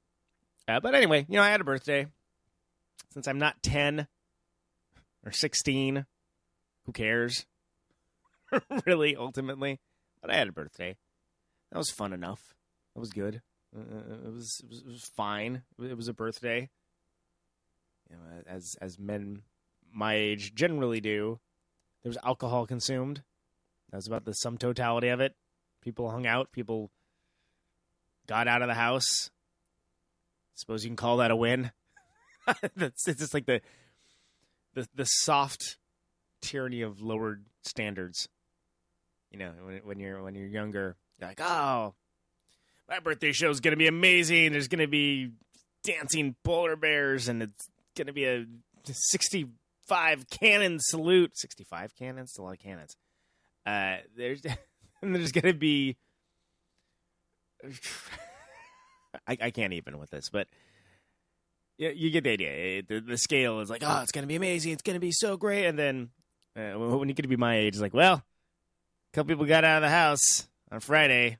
Uh, 0.67 0.79
but 0.79 0.95
anyway, 0.95 1.25
you 1.27 1.35
know, 1.35 1.43
I 1.43 1.49
had 1.49 1.61
a 1.61 1.65
birthday. 1.65 2.07
Since 3.11 3.27
I'm 3.27 3.39
not 3.39 3.61
ten 3.61 4.07
or 5.25 5.31
sixteen, 5.31 6.05
who 6.85 6.93
cares? 6.93 7.45
really, 8.85 9.17
ultimately. 9.17 9.79
But 10.21 10.31
I 10.31 10.37
had 10.37 10.47
a 10.47 10.53
birthday. 10.53 10.95
That 11.71 11.77
was 11.77 11.89
fun 11.89 12.13
enough. 12.13 12.53
That 12.93 13.01
was 13.01 13.09
good. 13.09 13.41
Uh, 13.75 14.27
it, 14.27 14.33
was, 14.33 14.61
it 14.63 14.69
was 14.69 14.79
it 14.79 14.87
was 14.87 15.11
fine. 15.15 15.63
It 15.81 15.95
was 15.95 16.07
a 16.07 16.13
birthday. 16.13 16.69
You 18.09 18.17
know, 18.17 18.43
as 18.47 18.75
as 18.81 18.99
men 18.99 19.43
my 19.93 20.15
age 20.15 20.53
generally 20.55 21.01
do. 21.01 21.39
There 22.03 22.09
was 22.09 22.17
alcohol 22.23 22.65
consumed. 22.65 23.23
That 23.91 23.97
was 23.97 24.07
about 24.07 24.25
the 24.25 24.33
sum 24.33 24.57
totality 24.57 25.09
of 25.09 25.19
it. 25.19 25.35
People 25.81 26.09
hung 26.09 26.25
out. 26.25 26.51
People 26.51 26.91
got 28.27 28.47
out 28.47 28.61
of 28.61 28.67
the 28.67 28.73
house. 28.73 29.29
Suppose 30.55 30.83
you 30.83 30.89
can 30.89 30.95
call 30.95 31.17
that 31.17 31.31
a 31.31 31.35
win. 31.35 31.71
That's 32.75 33.07
it's 33.07 33.19
just 33.19 33.33
like 33.33 33.45
the 33.45 33.61
the 34.73 34.87
the 34.95 35.05
soft 35.05 35.77
tyranny 36.41 36.81
of 36.81 37.01
lowered 37.01 37.45
standards. 37.63 38.27
You 39.31 39.39
know, 39.39 39.51
when 39.63 39.77
when 39.83 39.99
you're 39.99 40.21
when 40.23 40.35
you're 40.35 40.47
younger, 40.47 40.95
you're 41.19 41.29
like, 41.29 41.41
oh, 41.41 41.93
my 42.91 42.99
birthday 42.99 43.31
show 43.31 43.49
is 43.49 43.61
gonna 43.61 43.77
be 43.77 43.87
amazing. 43.87 44.51
There's 44.51 44.67
gonna 44.67 44.85
be 44.87 45.31
dancing 45.83 46.35
polar 46.43 46.75
bears, 46.75 47.29
and 47.29 47.41
it's 47.41 47.69
gonna 47.95 48.11
be 48.11 48.25
a 48.25 48.45
65 48.83 50.25
cannon 50.29 50.77
salute. 50.81 51.31
65 51.37 51.95
cannons, 51.95 52.31
That's 52.31 52.37
a 52.37 52.41
lot 52.43 52.53
of 52.53 52.59
cannons. 52.59 52.97
Uh, 53.65 53.97
there's 54.17 54.41
and 55.01 55.15
there's 55.15 55.31
gonna 55.31 55.53
be. 55.53 55.95
I, 59.27 59.37
I 59.41 59.51
can't 59.51 59.73
even 59.73 59.97
with 59.97 60.09
this, 60.09 60.29
but 60.29 60.47
you, 61.77 61.89
you 61.89 62.09
get 62.11 62.23
the 62.25 62.31
idea. 62.31 62.51
It- 62.51 62.87
the, 62.89 62.99
the 62.99 63.17
scale 63.17 63.59
is 63.61 63.69
like, 63.69 63.83
oh, 63.85 64.01
it's 64.01 64.11
gonna 64.11 64.27
be 64.27 64.35
amazing. 64.35 64.73
It's 64.73 64.81
gonna 64.81 64.99
be 64.99 65.11
so 65.13 65.37
great, 65.37 65.65
and 65.65 65.79
then 65.79 66.09
uh, 66.57 66.73
when 66.77 67.07
you 67.07 67.15
get 67.15 67.23
to 67.23 67.29
be 67.29 67.37
my 67.37 67.55
age, 67.57 67.75
it's 67.75 67.81
like, 67.81 67.93
well, 67.93 68.15
a 68.15 68.23
couple 69.13 69.29
people 69.29 69.45
got 69.45 69.63
out 69.63 69.77
of 69.77 69.83
the 69.83 69.95
house 69.95 70.47
on 70.69 70.81
Friday. 70.81 71.37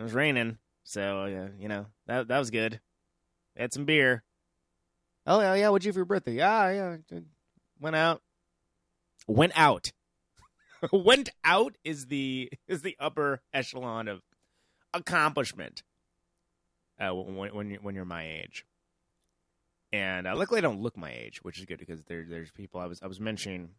It 0.00 0.04
was 0.04 0.14
raining, 0.14 0.56
so 0.82 1.24
uh, 1.24 1.48
you 1.60 1.68
know 1.68 1.84
that 2.06 2.28
that 2.28 2.38
was 2.38 2.50
good. 2.50 2.80
Had 3.54 3.70
some 3.70 3.84
beer. 3.84 4.24
Oh 5.26 5.42
yeah, 5.42 5.54
yeah. 5.56 5.68
What'd 5.68 5.84
you 5.84 5.90
do 5.90 5.92
for 5.92 5.98
your 5.98 6.06
birthday? 6.06 6.32
Yeah, 6.32 6.96
yeah. 7.10 7.18
Went 7.78 7.96
out. 7.96 8.22
Went 9.26 9.52
out. 9.54 9.92
Went 10.90 11.28
out 11.44 11.76
is 11.84 12.06
the 12.06 12.50
is 12.66 12.80
the 12.80 12.96
upper 12.98 13.42
echelon 13.52 14.08
of 14.08 14.22
accomplishment. 14.94 15.82
Uh, 16.98 17.14
when 17.14 17.54
when 17.54 17.70
you're 17.70 17.82
when 17.82 17.94
you're 17.94 18.06
my 18.06 18.26
age. 18.26 18.64
And 19.92 20.26
uh, 20.26 20.34
luckily, 20.34 20.58
I 20.58 20.62
don't 20.62 20.80
look 20.80 20.96
my 20.96 21.12
age, 21.12 21.40
which 21.42 21.58
is 21.58 21.66
good 21.66 21.78
because 21.78 22.04
there, 22.04 22.24
there's 22.26 22.52
people 22.52 22.80
I 22.80 22.86
was 22.86 23.02
I 23.02 23.06
was 23.06 23.20
mentioning. 23.20 23.72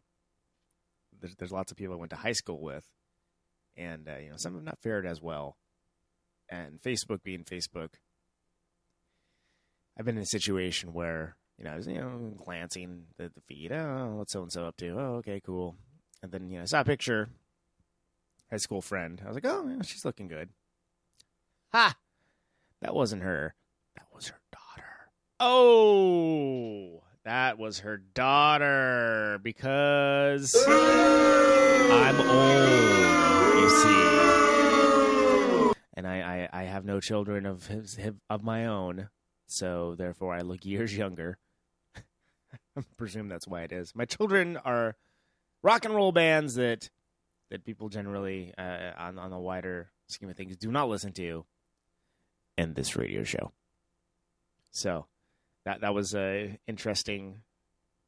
There's, 1.20 1.34
there's 1.34 1.52
lots 1.52 1.72
of 1.72 1.76
people 1.76 1.96
I 1.96 1.98
went 1.98 2.10
to 2.10 2.16
high 2.16 2.32
school 2.32 2.60
with, 2.60 2.84
and 3.76 4.08
uh, 4.08 4.18
you 4.22 4.30
know 4.30 4.36
some 4.36 4.54
have 4.54 4.62
not 4.62 4.78
fared 4.78 5.04
as 5.04 5.20
well. 5.20 5.56
And 6.52 6.82
Facebook 6.82 7.22
being 7.22 7.44
Facebook, 7.44 7.94
I've 9.98 10.04
been 10.04 10.18
in 10.18 10.22
a 10.22 10.26
situation 10.26 10.92
where 10.92 11.36
you 11.56 11.64
know 11.64 11.72
I 11.72 11.76
was 11.76 11.86
you 11.86 11.94
know 11.94 12.34
glancing 12.36 13.04
the, 13.16 13.30
the 13.34 13.40
feed. 13.48 13.72
Oh, 13.72 14.16
what's 14.16 14.34
so 14.34 14.42
and 14.42 14.52
so 14.52 14.66
up 14.66 14.76
to? 14.76 14.88
Oh, 14.90 15.14
okay, 15.16 15.40
cool. 15.40 15.76
And 16.22 16.30
then 16.30 16.50
you 16.50 16.58
know 16.58 16.62
I 16.62 16.66
saw 16.66 16.82
a 16.82 16.84
picture, 16.84 17.30
high 18.50 18.58
school 18.58 18.82
friend. 18.82 19.22
I 19.24 19.28
was 19.28 19.34
like, 19.34 19.46
oh, 19.46 19.78
she's 19.82 20.04
looking 20.04 20.28
good. 20.28 20.50
Ha! 21.72 21.96
That 22.82 22.94
wasn't 22.94 23.22
her. 23.22 23.54
That 23.96 24.08
was 24.14 24.28
her 24.28 24.40
daughter. 24.52 24.88
Oh, 25.40 27.02
that 27.24 27.58
was 27.58 27.78
her 27.78 27.96
daughter 27.96 29.40
because 29.42 30.54
I'm 30.68 32.20
old, 32.20 33.62
you 33.62 33.70
see. 33.70 34.51
And 35.94 36.06
I, 36.06 36.48
I, 36.52 36.60
I 36.60 36.64
have 36.64 36.84
no 36.84 37.00
children 37.00 37.44
of 37.44 37.66
his, 37.66 37.98
of 38.30 38.42
my 38.42 38.66
own, 38.66 39.08
so 39.46 39.94
therefore 39.96 40.34
I 40.34 40.40
look 40.40 40.64
years 40.64 40.96
younger. 40.96 41.38
I 42.76 42.82
presume 42.96 43.28
that's 43.28 43.46
why 43.46 43.62
it 43.62 43.72
is. 43.72 43.94
My 43.94 44.04
children 44.04 44.56
are 44.64 44.96
rock 45.62 45.84
and 45.84 45.94
roll 45.94 46.12
bands 46.12 46.54
that 46.54 46.90
that 47.50 47.66
people 47.66 47.90
generally 47.90 48.54
uh, 48.56 48.92
on 48.96 49.18
on 49.18 49.30
the 49.30 49.38
wider 49.38 49.90
scheme 50.08 50.30
of 50.30 50.36
things 50.36 50.56
do 50.56 50.70
not 50.70 50.88
listen 50.88 51.12
to 51.12 51.44
in 52.56 52.74
this 52.74 52.96
radio 52.96 53.24
show. 53.24 53.52
So 54.70 55.06
that 55.64 55.82
that 55.82 55.94
was 55.94 56.14
a 56.14 56.58
interesting. 56.66 57.42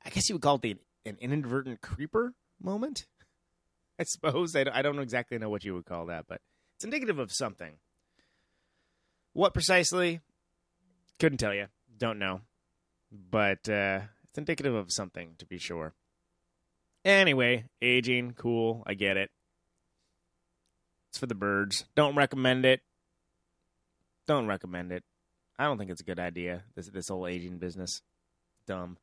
I 0.05 0.11
guess 0.11 0.29
you 0.29 0.35
would 0.35 0.43
call 0.43 0.57
it 0.57 0.63
the, 0.63 0.77
an 1.07 1.17
inadvertent 1.21 1.81
creeper 1.81 2.35
moment. 2.61 3.07
I 3.99 4.05
suppose 4.05 4.57
I, 4.57 4.65
I 4.73 4.83
don't 4.83 4.99
exactly 4.99 5.39
know 5.39 5.49
what 5.49 5.65
you 5.65 5.75
would 5.75 5.87
call 5.87 6.07
that, 6.07 6.27
but 6.29 6.41
it's 6.85 6.93
indicative 6.93 7.19
of 7.19 7.33
something. 7.33 7.77
What 9.33 9.55
precisely? 9.55 10.21
Couldn't 11.19 11.39
tell 11.39 11.55
you. 11.55 11.69
Don't 11.97 12.19
know. 12.19 12.43
But 13.11 13.67
uh, 13.71 14.01
it's 14.29 14.37
indicative 14.37 14.75
of 14.75 14.93
something 14.93 15.35
to 15.39 15.47
be 15.47 15.57
sure. 15.57 15.95
Anyway, 17.03 17.65
aging, 17.81 18.35
cool. 18.37 18.83
I 18.87 18.93
get 18.93 19.17
it. 19.17 19.31
It's 21.09 21.17
for 21.17 21.25
the 21.25 21.35
birds. 21.35 21.87
Don't 21.95 22.17
recommend 22.17 22.67
it. 22.67 22.83
Don't 24.27 24.47
recommend 24.47 24.93
it. 24.93 25.05
I 25.59 25.65
don't 25.65 25.79
think 25.79 25.91
it's 25.91 26.03
a 26.03 26.05
good 26.05 26.21
idea. 26.21 26.65
This 26.77 26.89
this 26.89 27.09
whole 27.09 27.27
aging 27.27 27.57
business, 27.57 28.03
dumb. 28.67 28.99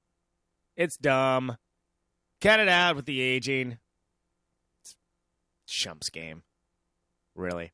It's 0.76 0.98
dumb. 0.98 1.58
Cut 2.42 2.60
it 2.60 2.68
out 2.68 2.96
with 2.96 3.06
the 3.06 3.22
aging. 3.22 3.80
It's 4.82 4.96
chumps 5.66 6.10
game, 6.10 6.44
really. 7.42 7.72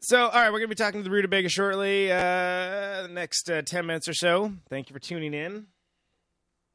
So, 0.00 0.28
all 0.28 0.40
right, 0.40 0.52
we're 0.52 0.58
gonna 0.58 0.68
be 0.68 0.74
talking 0.74 1.00
to 1.00 1.04
the 1.04 1.14
Rutabaga 1.14 1.48
shortly. 1.48 2.12
Uh, 2.12 3.06
next 3.08 3.50
uh, 3.50 3.62
ten 3.62 3.86
minutes 3.86 4.08
or 4.08 4.14
so. 4.14 4.52
Thank 4.68 4.88
you 4.90 4.94
for 4.94 5.00
tuning 5.00 5.34
in. 5.34 5.66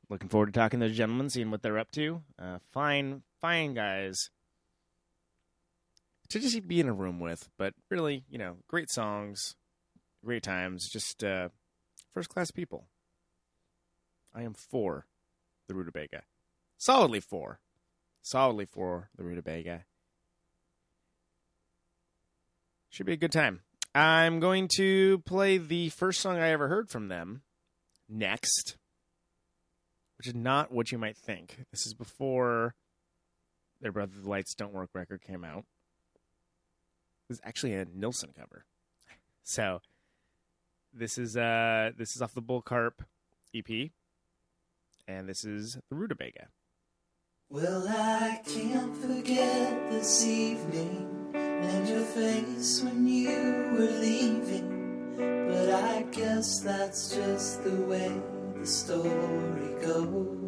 looking 0.10 0.30
forward 0.30 0.48
to 0.48 0.52
talking 0.52 0.80
to 0.80 0.88
those 0.88 0.98
gentlemen, 0.98 1.30
seeing 1.30 1.52
what 1.52 1.62
they're 1.62 1.78
up 1.80 1.92
to. 1.92 2.22
Uh, 2.38 2.58
fine, 2.72 3.22
fine 3.40 3.74
guys 3.74 4.30
to 6.30 6.40
just 6.40 6.68
be 6.68 6.80
in 6.80 6.88
a 6.88 6.94
room 6.94 7.20
with. 7.20 7.50
But 7.58 7.74
really, 7.90 8.24
you 8.30 8.38
know, 8.38 8.58
great 8.68 8.90
songs, 8.90 9.56
great 10.24 10.44
times, 10.44 10.90
just 10.90 11.24
uh, 11.24 11.50
first 12.14 12.30
class 12.30 12.52
people. 12.52 12.86
I 14.34 14.44
am 14.44 14.54
for 14.54 15.08
the 15.68 15.74
Rutabaga. 15.74 16.24
Solidly 16.78 17.20
for. 17.20 17.60
Solidly 18.22 18.66
for 18.66 19.10
the 19.18 19.24
Rutabaga. 19.24 19.86
Should 22.90 23.06
be 23.06 23.14
a 23.14 23.18
good 23.18 23.32
time. 23.32 23.62
I'm 23.94 24.40
going 24.40 24.68
to 24.78 25.20
play 25.20 25.58
the 25.58 25.90
first 25.90 26.22
song 26.22 26.38
I 26.38 26.50
ever 26.50 26.68
heard 26.68 26.90
from 26.90 27.08
them 27.08 27.44
next, 28.08 28.78
which 30.18 30.28
is 30.28 30.36
not 30.36 30.72
what 30.72 30.92
you 30.92 30.98
might 30.98 31.16
think. 31.16 31.66
This 31.72 31.86
is 31.86 31.94
before 31.94 32.74
their 33.80 33.92
Brother 33.92 34.14
the 34.22 34.30
Lights 34.30 34.56
Don't 34.56 34.74
Work 34.74 34.90
record 34.94 35.22
came 35.22 35.44
out. 35.44 35.66
This 37.28 37.38
is 37.38 37.42
actually 37.46 37.76
a 37.76 37.86
Nilsson 37.86 38.32
cover. 38.38 38.66
So 39.44 39.82
this 40.92 41.18
is 41.18 41.38
uh 41.38 41.92
this 41.96 42.16
is 42.16 42.22
off 42.22 42.34
the 42.34 42.42
Bull 42.42 42.62
Carp 42.62 43.04
EP. 43.56 43.92
And 45.08 45.30
this 45.30 45.44
is 45.44 45.78
the 45.90 45.96
Rutabaga. 45.96 46.48
Well, 47.50 47.88
I 47.88 48.42
can't 48.46 48.96
forget 48.96 49.90
this 49.90 50.24
evening 50.24 51.19
and 51.62 51.88
your 51.88 52.04
face 52.04 52.82
when 52.84 53.08
you 53.08 53.70
were 53.74 53.94
leaving. 54.00 54.68
But 55.18 55.70
I 55.70 56.04
guess 56.12 56.60
that's 56.60 57.16
just 57.16 57.64
the 57.64 57.76
way 57.82 58.12
the 58.60 58.66
story 58.66 59.76
goes. 59.82 60.40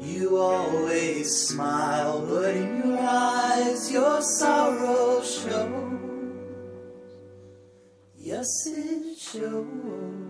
You 0.00 0.36
always 0.36 1.30
smile, 1.48 2.26
but 2.26 2.54
in 2.56 2.82
your 2.84 2.98
eyes 2.98 3.90
your 3.90 4.20
sorrow 4.20 5.22
shows. 5.22 5.92
Yes, 8.16 8.66
it 8.66 9.18
shows. 9.18 10.21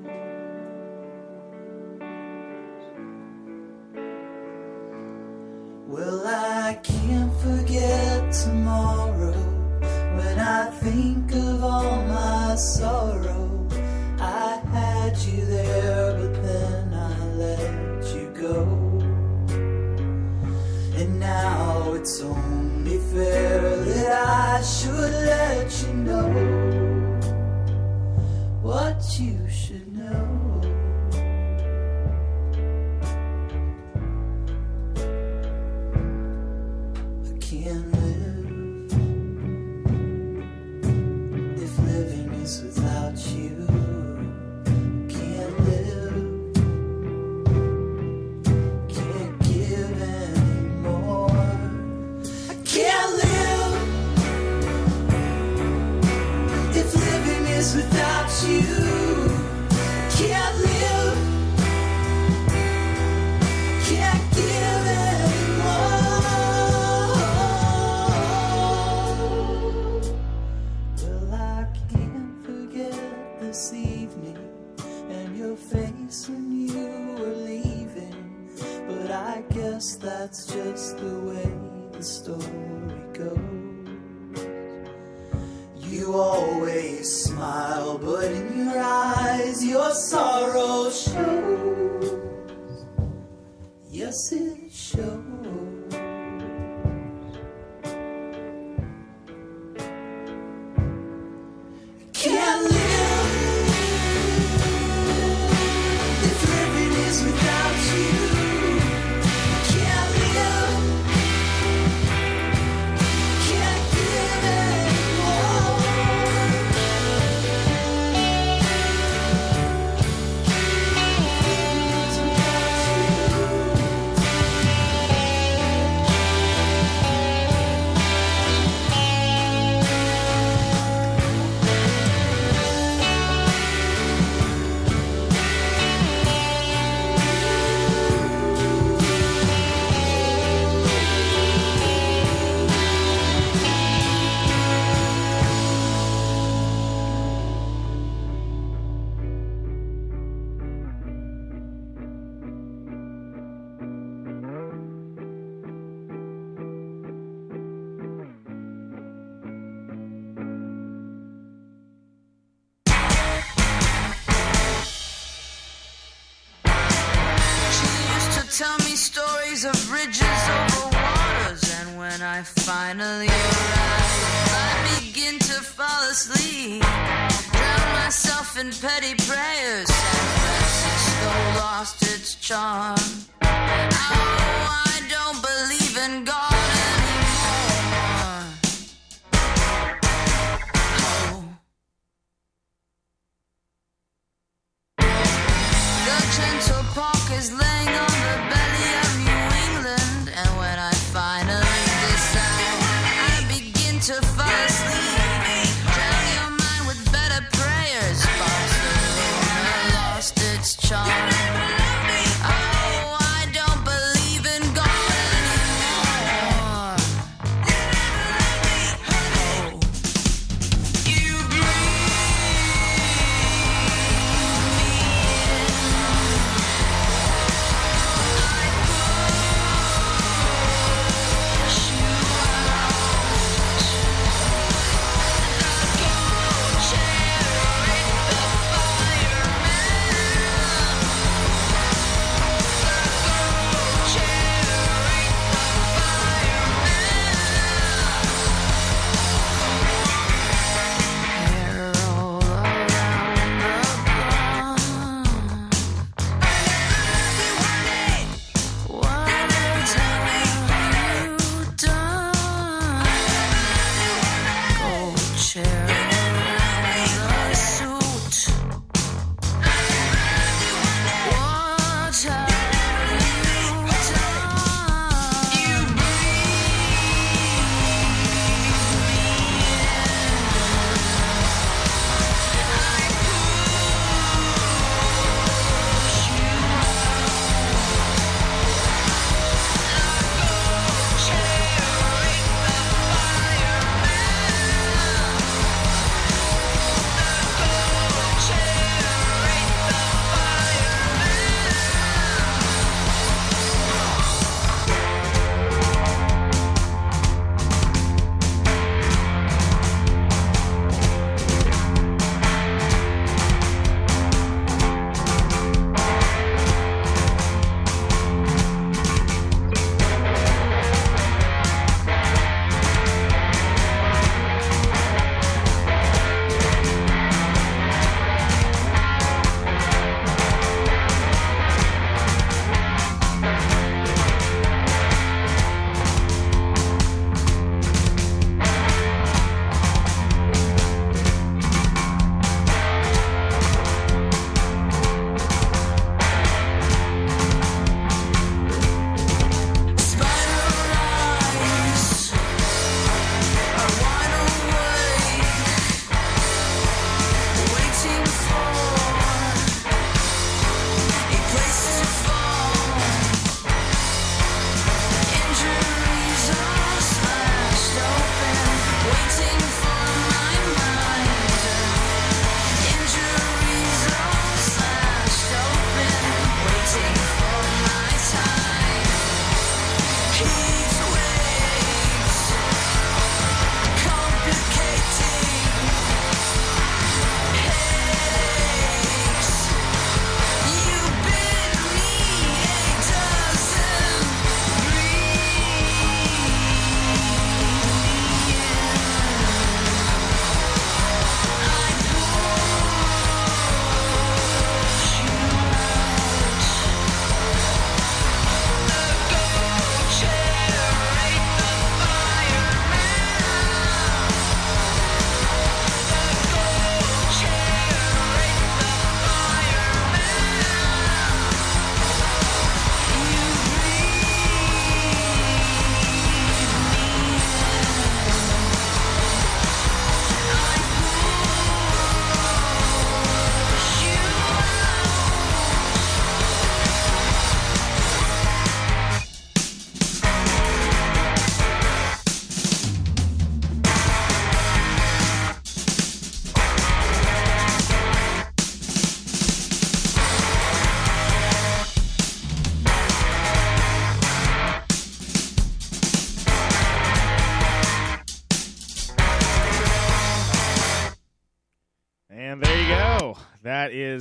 Tomorrow 8.43 9.39
when 10.17 10.39
I 10.41 10.65
think 10.83 11.33
of 11.33 11.63
all 11.63 12.03
my 12.07 12.57
sorrow. 12.57 13.69
I 14.19 14.61
had 14.75 15.17
you 15.19 15.45
there, 15.47 16.15
but 16.19 16.43
then 16.43 16.93
I 16.93 17.25
let 17.45 18.05
you 18.15 18.27
go. 18.35 18.63
And 20.99 21.21
now 21.21 21.93
it's 21.95 22.21
only 22.21 22.99
fair 23.13 23.77
that 23.77 24.11
I 24.11 24.63
should 24.63 25.22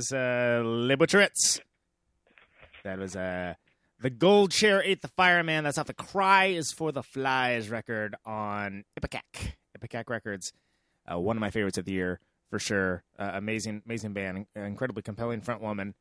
Is 0.02 0.12
uh. 0.12 0.88
That 2.82 2.98
was 2.98 3.14
uh, 3.14 3.54
the 4.00 4.10
Gold 4.10 4.50
Chair 4.50 4.82
ate 4.82 5.00
the 5.00 5.06
fireman. 5.06 5.62
That's 5.62 5.78
off 5.78 5.86
the 5.86 5.94
Cry 5.94 6.46
is 6.46 6.72
for 6.72 6.90
the 6.90 7.04
Flies 7.04 7.70
record 7.70 8.16
on 8.26 8.82
Ipecac. 8.96 9.54
Ipecac 9.76 10.10
Records. 10.10 10.52
Uh, 11.08 11.20
one 11.20 11.36
of 11.36 11.40
my 11.40 11.50
favorites 11.50 11.78
of 11.78 11.84
the 11.84 11.92
year 11.92 12.18
for 12.50 12.58
sure. 12.58 13.04
Uh, 13.16 13.30
amazing, 13.34 13.82
amazing 13.86 14.12
band. 14.12 14.46
Incredibly 14.56 15.02
compelling 15.02 15.40
front 15.40 15.62
woman. 15.62 15.94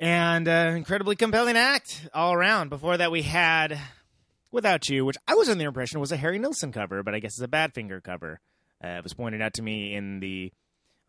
And 0.00 0.48
uh, 0.48 0.72
incredibly 0.74 1.14
compelling 1.14 1.58
act 1.58 2.08
all 2.14 2.32
around. 2.32 2.70
Before 2.70 2.96
that, 2.96 3.12
we 3.12 3.20
had 3.20 3.78
Without 4.50 4.88
You, 4.88 5.04
which 5.04 5.18
I 5.28 5.34
was 5.34 5.50
under 5.50 5.62
the 5.62 5.68
impression 5.68 6.00
was 6.00 6.10
a 6.10 6.16
Harry 6.16 6.38
Nilsson 6.38 6.72
cover, 6.72 7.02
but 7.02 7.14
I 7.14 7.18
guess 7.18 7.34
it's 7.34 7.42
a 7.42 7.48
Badfinger 7.48 8.02
cover. 8.02 8.40
Uh, 8.82 8.88
it 8.88 9.04
was 9.04 9.12
pointed 9.12 9.42
out 9.42 9.52
to 9.54 9.62
me 9.62 9.94
in 9.94 10.20
the 10.20 10.52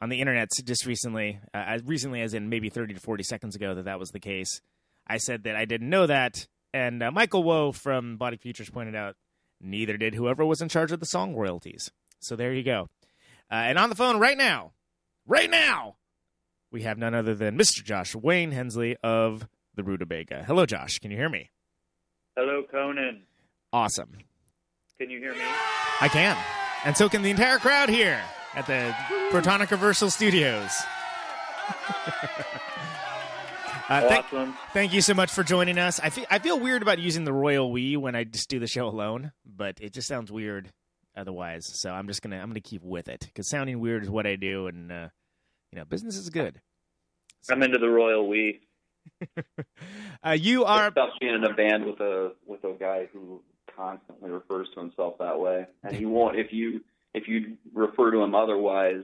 on 0.03 0.09
the 0.09 0.19
internet 0.19 0.49
just 0.65 0.85
recently, 0.85 1.39
uh, 1.53 1.63
as 1.65 1.81
recently 1.85 2.21
as 2.21 2.33
in 2.33 2.49
maybe 2.49 2.67
30 2.69 2.95
to 2.95 2.99
40 2.99 3.23
seconds 3.23 3.55
ago, 3.55 3.73
that 3.73 3.85
that 3.85 3.99
was 3.99 4.09
the 4.09 4.19
case. 4.19 4.59
I 5.07 5.15
said 5.15 5.43
that 5.43 5.55
I 5.55 5.63
didn't 5.63 5.89
know 5.89 6.05
that, 6.07 6.45
and 6.73 7.01
uh, 7.01 7.09
Michael 7.09 7.41
Woe 7.41 7.71
from 7.71 8.17
Body 8.17 8.35
Futures 8.35 8.69
pointed 8.69 8.97
out 8.97 9.15
neither 9.61 9.95
did 9.95 10.13
whoever 10.13 10.45
was 10.45 10.61
in 10.61 10.67
charge 10.67 10.91
of 10.91 10.99
the 10.99 11.05
song 11.05 11.35
royalties. 11.35 11.89
So 12.19 12.35
there 12.35 12.51
you 12.51 12.63
go. 12.63 12.89
Uh, 13.49 13.55
and 13.55 13.79
on 13.79 13.87
the 13.87 13.95
phone 13.95 14.19
right 14.19 14.37
now, 14.37 14.73
right 15.25 15.49
now, 15.49 15.95
we 16.69 16.81
have 16.81 16.97
none 16.97 17.15
other 17.15 17.33
than 17.33 17.57
Mr. 17.57 17.81
Josh 17.81 18.13
Wayne 18.13 18.51
Hensley 18.51 18.97
of 19.03 19.47
the 19.73 19.83
Rutabaga. 19.83 20.43
Hello, 20.45 20.65
Josh. 20.65 20.99
Can 20.99 21.11
you 21.11 21.17
hear 21.17 21.29
me? 21.29 21.49
Hello, 22.35 22.63
Conan. 22.69 23.21
Awesome. 23.71 24.17
Can 24.99 25.09
you 25.09 25.19
hear 25.19 25.33
me? 25.33 25.45
I 26.01 26.09
can. 26.09 26.35
And 26.83 26.97
so 26.97 27.07
can 27.07 27.21
the 27.21 27.29
entire 27.29 27.57
crowd 27.57 27.87
here 27.87 28.21
at 28.55 28.67
the 28.67 28.95
Protonic 29.31 29.71
Reversal 29.71 30.09
Studios. 30.11 30.71
uh, 33.89 34.07
thank, 34.07 34.25
Awesome. 34.25 34.55
thank 34.73 34.93
you 34.93 35.01
so 35.01 35.13
much 35.13 35.31
for 35.31 35.43
joining 35.43 35.77
us. 35.77 35.99
I 35.99 36.09
feel, 36.09 36.25
I 36.29 36.39
feel 36.39 36.59
weird 36.59 36.81
about 36.81 36.99
using 36.99 37.23
the 37.23 37.33
Royal 37.33 37.71
We 37.71 37.97
when 37.97 38.15
I 38.15 38.23
just 38.23 38.49
do 38.49 38.59
the 38.59 38.67
show 38.67 38.87
alone, 38.87 39.31
but 39.45 39.77
it 39.81 39.93
just 39.93 40.07
sounds 40.07 40.31
weird 40.31 40.71
otherwise. 41.15 41.65
So 41.65 41.91
I'm 41.91 42.07
just 42.07 42.21
gonna 42.21 42.37
I'm 42.37 42.49
gonna 42.49 42.59
keep 42.59 42.83
with 42.83 43.07
it 43.07 43.21
because 43.21 43.47
sounding 43.49 43.79
weird 43.79 44.03
is 44.03 44.09
what 44.09 44.27
I 44.27 44.35
do, 44.35 44.67
and 44.67 44.91
uh, 44.91 45.07
you 45.71 45.79
know 45.79 45.85
business 45.85 46.15
is 46.17 46.29
good. 46.29 46.61
I'm 47.49 47.61
into 47.63 47.77
the 47.77 47.89
royal 47.89 48.27
we. 48.27 48.61
Uh, 50.25 50.31
you 50.31 50.63
are 50.63 50.87
It's 50.87 50.95
tough 50.95 51.09
being 51.19 51.33
in 51.33 51.43
a 51.43 51.53
band 51.53 51.83
with 51.83 51.99
a 51.99 52.31
with 52.45 52.63
a 52.63 52.73
guy 52.79 53.09
who 53.11 53.41
constantly 53.75 54.29
refers 54.29 54.69
to 54.73 54.79
himself 54.79 55.17
that 55.19 55.37
way, 55.37 55.65
and 55.83 55.93
he 55.93 56.05
won't. 56.05 56.37
If 56.37 56.53
you 56.53 56.79
if 57.13 57.27
you 57.27 57.57
refer 57.73 58.11
to 58.11 58.21
him 58.21 58.35
otherwise, 58.35 59.03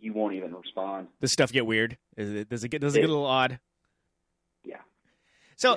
he 0.00 0.10
won't 0.10 0.34
even 0.34 0.54
respond. 0.54 1.08
does 1.20 1.32
stuff 1.32 1.52
get 1.52 1.66
weird? 1.66 1.98
Is 2.16 2.30
it, 2.30 2.48
does 2.48 2.64
it 2.64 2.68
get 2.68 2.80
does 2.80 2.94
it 2.96 3.00
get 3.00 3.08
a 3.10 3.12
little 3.12 3.26
odd? 3.26 3.58
Yeah. 4.64 4.76
So, 5.56 5.76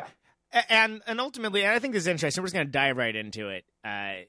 a- 0.54 0.72
and 0.72 1.02
and 1.08 1.20
ultimately, 1.20 1.64
and 1.64 1.72
I 1.74 1.80
think 1.80 1.94
this 1.94 2.04
is 2.04 2.08
interesting. 2.08 2.42
We're 2.42 2.48
just 2.48 2.56
going 2.56 2.68
to 2.68 2.72
dive 2.72 2.98
right 2.98 3.16
into 3.16 3.50
it. 3.50 3.66
Uh, 3.84 4.24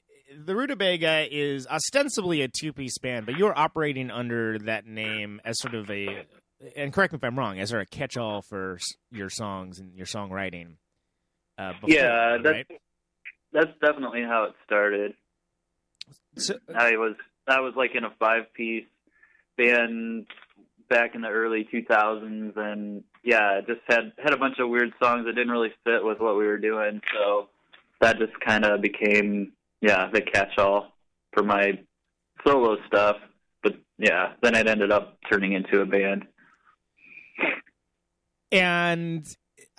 the 0.44 0.56
Rutabaga 0.56 1.26
is 1.30 1.66
ostensibly 1.66 2.42
a 2.42 2.48
two 2.48 2.72
piece 2.72 2.98
band, 2.98 3.26
but 3.26 3.36
you're 3.36 3.56
operating 3.56 4.10
under 4.10 4.58
that 4.60 4.86
name 4.86 5.40
as 5.44 5.58
sort 5.60 5.74
of 5.74 5.90
a, 5.90 6.24
and 6.74 6.92
correct 6.92 7.12
me 7.12 7.18
if 7.18 7.24
I'm 7.24 7.38
wrong, 7.38 7.60
as 7.60 7.68
sort 7.70 7.82
of 7.82 7.88
a 7.92 7.96
catch 7.96 8.16
all 8.16 8.40
for 8.42 8.78
your 9.10 9.28
songs 9.28 9.78
and 9.78 9.94
your 9.94 10.06
songwriting. 10.06 10.76
Uh, 11.58 11.72
before, 11.74 11.90
yeah, 11.90 12.38
that's 12.42 12.54
right? 12.70 12.80
that's 13.52 13.70
definitely 13.80 14.22
how 14.22 14.44
it 14.44 14.54
started. 14.64 15.12
So, 16.36 16.54
I 16.74 16.92
was 16.96 17.14
I 17.46 17.60
was 17.60 17.74
like 17.76 17.94
in 17.94 18.04
a 18.04 18.12
five 18.18 18.52
piece 18.54 18.86
band 19.56 20.26
back 20.88 21.14
in 21.14 21.22
the 21.22 21.28
early 21.28 21.66
2000s, 21.72 22.56
and 22.56 23.02
yeah, 23.24 23.60
just 23.66 23.80
had 23.88 24.12
had 24.22 24.32
a 24.32 24.36
bunch 24.36 24.58
of 24.58 24.68
weird 24.68 24.92
songs 25.02 25.26
that 25.26 25.34
didn't 25.34 25.50
really 25.50 25.72
fit 25.84 26.04
with 26.04 26.20
what 26.20 26.36
we 26.36 26.46
were 26.46 26.58
doing. 26.58 27.00
So 27.14 27.48
that 28.00 28.18
just 28.18 28.32
kind 28.44 28.64
of 28.64 28.80
became 28.80 29.52
yeah 29.80 30.08
the 30.12 30.20
catch 30.20 30.58
all 30.58 30.92
for 31.32 31.42
my 31.42 31.78
solo 32.46 32.76
stuff. 32.86 33.16
But 33.62 33.74
yeah, 33.98 34.32
then 34.42 34.54
it 34.54 34.68
ended 34.68 34.92
up 34.92 35.18
turning 35.30 35.52
into 35.52 35.80
a 35.80 35.86
band. 35.86 36.26
and 38.50 39.26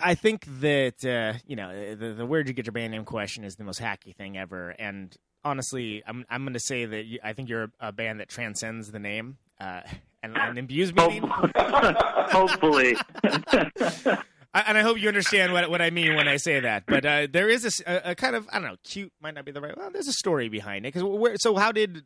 I 0.00 0.14
think 0.14 0.46
that 0.60 1.04
uh, 1.04 1.38
you 1.46 1.56
know 1.56 1.94
the, 1.94 2.14
the 2.14 2.26
where'd 2.26 2.48
you 2.48 2.54
get 2.54 2.66
your 2.66 2.72
band 2.72 2.92
name 2.92 3.04
question 3.04 3.44
is 3.44 3.56
the 3.56 3.64
most 3.64 3.80
hacky 3.80 4.14
thing 4.14 4.36
ever. 4.36 4.70
And 4.70 5.14
honestly, 5.44 6.02
I'm 6.06 6.24
I'm 6.28 6.42
going 6.42 6.54
to 6.54 6.60
say 6.60 6.84
that 6.84 7.04
you, 7.04 7.18
I 7.22 7.32
think 7.32 7.48
you're 7.48 7.70
a 7.80 7.92
band 7.92 8.20
that 8.20 8.28
transcends 8.28 8.90
the 8.90 8.98
name 8.98 9.38
uh, 9.60 9.80
and, 10.22 10.36
and 10.36 10.58
imbues 10.58 10.94
meaning. 10.94 11.22
Hopefully. 11.56 12.96
I, 14.56 14.60
and 14.68 14.78
I 14.78 14.82
hope 14.82 15.00
you 15.00 15.08
understand 15.08 15.52
what 15.52 15.68
what 15.68 15.82
I 15.82 15.90
mean 15.90 16.14
when 16.14 16.28
I 16.28 16.36
say 16.36 16.60
that. 16.60 16.84
But 16.86 17.04
uh, 17.04 17.26
there 17.30 17.48
is 17.48 17.82
a 17.86 18.14
kind 18.14 18.36
of 18.36 18.48
I 18.52 18.60
don't 18.60 18.68
know, 18.68 18.76
cute 18.84 19.12
might 19.20 19.34
not 19.34 19.44
be 19.44 19.52
the 19.52 19.60
right. 19.60 19.76
Well, 19.76 19.90
there's 19.90 20.08
a 20.08 20.12
story 20.12 20.48
behind 20.48 20.86
it. 20.86 20.94
Because? 20.94 21.42
So 21.42 21.56
how 21.56 21.72
did 21.72 22.02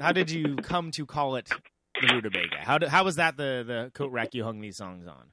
how 0.00 0.12
did 0.12 0.30
you 0.30 0.56
come 0.56 0.90
to 0.92 1.06
call 1.06 1.36
it 1.36 1.48
the 2.00 2.14
Rutabaga? 2.14 2.56
How 2.58 2.78
did, 2.78 2.88
how 2.88 3.04
was 3.04 3.16
that 3.16 3.36
the 3.36 3.64
the 3.66 3.90
coat 3.94 4.10
rack 4.10 4.34
you 4.34 4.44
hung 4.44 4.60
these 4.60 4.76
songs 4.76 5.06
on? 5.06 5.28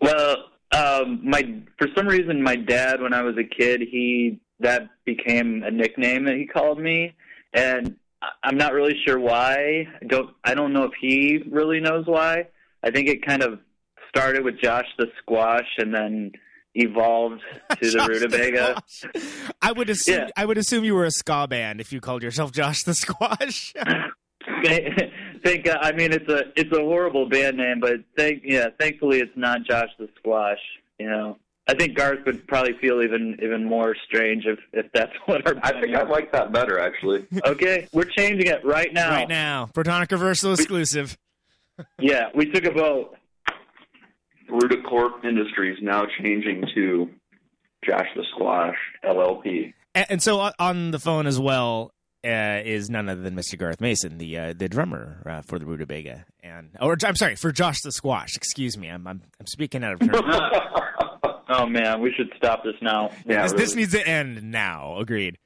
Well, 0.00 0.36
um, 0.72 1.20
my 1.22 1.42
for 1.78 1.88
some 1.96 2.08
reason, 2.08 2.42
my 2.42 2.56
dad, 2.56 3.00
when 3.00 3.12
I 3.12 3.22
was 3.22 3.36
a 3.38 3.44
kid, 3.44 3.82
he 3.82 4.40
that 4.60 4.82
became 5.04 5.62
a 5.64 5.70
nickname 5.70 6.24
that 6.24 6.36
he 6.36 6.46
called 6.46 6.78
me, 6.78 7.14
and 7.52 7.96
I'm 8.44 8.56
not 8.56 8.72
really 8.72 8.94
sure 9.06 9.18
why. 9.18 9.86
I 10.00 10.06
don't 10.06 10.30
I 10.44 10.54
don't 10.54 10.72
know 10.72 10.84
if 10.84 10.92
he 11.00 11.42
really 11.50 11.80
knows 11.80 12.06
why. 12.06 12.48
I 12.82 12.90
think 12.90 13.08
it 13.08 13.24
kind 13.26 13.42
of 13.42 13.58
started 14.08 14.44
with 14.44 14.60
Josh 14.60 14.86
the 14.98 15.06
Squash, 15.20 15.68
and 15.78 15.94
then 15.94 16.32
evolved 16.74 17.40
to 17.82 17.90
the 17.90 18.06
Rutabaga. 18.08 18.82
Squash. 18.86 19.50
I 19.60 19.72
would 19.72 19.90
assume 19.90 20.20
Yeah. 20.20 20.28
I 20.36 20.44
would 20.44 20.58
assume 20.58 20.84
you 20.84 20.94
were 20.94 21.04
a 21.04 21.10
ska 21.10 21.46
band 21.48 21.80
if 21.80 21.92
you 21.92 22.00
called 22.00 22.22
yourself 22.22 22.52
Josh 22.52 22.82
the 22.84 22.94
Squash. 22.94 23.72
Thank 25.44 25.64
God. 25.64 25.78
I 25.80 25.92
mean, 25.92 26.12
it's 26.12 26.28
a 26.28 26.44
it's 26.56 26.72
a 26.72 26.80
horrible 26.80 27.28
band 27.28 27.56
name, 27.56 27.80
but 27.80 27.96
thank 28.16 28.42
yeah, 28.44 28.66
thankfully 28.78 29.20
it's 29.20 29.32
not 29.36 29.64
Josh 29.68 29.88
the 29.98 30.08
Squash. 30.18 30.58
You 30.98 31.08
know, 31.08 31.38
I 31.68 31.74
think 31.74 31.96
Garth 31.96 32.20
would 32.26 32.46
probably 32.48 32.72
feel 32.80 33.02
even 33.02 33.36
even 33.42 33.64
more 33.64 33.94
strange 34.06 34.44
if 34.46 34.58
if 34.72 34.86
that's 34.92 35.12
what 35.26 35.46
our. 35.46 35.54
I 35.62 35.80
think 35.80 35.94
I 35.94 36.02
like 36.02 36.32
that 36.32 36.52
better 36.52 36.78
actually. 36.80 37.26
Okay, 37.46 37.88
we're 37.92 38.04
changing 38.04 38.46
it 38.48 38.64
right 38.64 38.92
now. 38.92 39.10
right 39.10 39.28
now, 39.28 39.68
Protonic 39.74 40.10
Reversal 40.10 40.54
exclusive. 40.54 41.16
Yeah, 41.98 42.26
we 42.34 42.44
took 42.44 42.64
a 42.66 42.72
vote. 42.72 43.16
Rutacorp 44.50 45.24
Industries 45.24 45.78
now 45.80 46.04
changing 46.22 46.64
to 46.74 47.08
Josh 47.86 48.06
the 48.14 48.24
Squash 48.34 48.76
LLP. 49.02 49.72
And, 49.94 50.06
and 50.10 50.22
so 50.22 50.40
on- 50.40 50.52
on 50.58 50.90
the 50.90 50.98
phone 50.98 51.26
as 51.26 51.38
well 51.40 51.92
uh, 52.22 52.60
is 52.64 52.90
none 52.90 53.08
other 53.08 53.22
than 53.22 53.34
Mr. 53.34 53.58
Garth 53.58 53.80
Mason, 53.80 54.18
the 54.18 54.36
uh, 54.36 54.52
the 54.54 54.68
drummer 54.68 55.22
uh, 55.24 55.40
for 55.42 55.58
the 55.58 55.64
Rutabaga, 55.64 56.26
and 56.42 56.70
or 56.80 56.96
I'm 57.04 57.16
sorry 57.16 57.36
for 57.36 57.50
Josh 57.50 57.80
the 57.82 57.92
Squash. 57.92 58.36
Excuse 58.36 58.76
me, 58.76 58.88
I'm 58.88 59.06
I'm, 59.06 59.22
I'm 59.40 59.46
speaking 59.46 59.82
out 59.82 59.94
of 59.94 60.00
turn. 60.00 60.10
Oh 61.50 61.66
man, 61.66 62.00
we 62.00 62.12
should 62.12 62.32
stop 62.36 62.62
this 62.62 62.76
now. 62.80 63.10
Yeah, 63.26 63.42
this, 63.42 63.52
this 63.52 63.74
needs 63.74 63.92
to 63.92 64.06
end 64.06 64.50
now. 64.50 64.98
Agreed. 64.98 65.36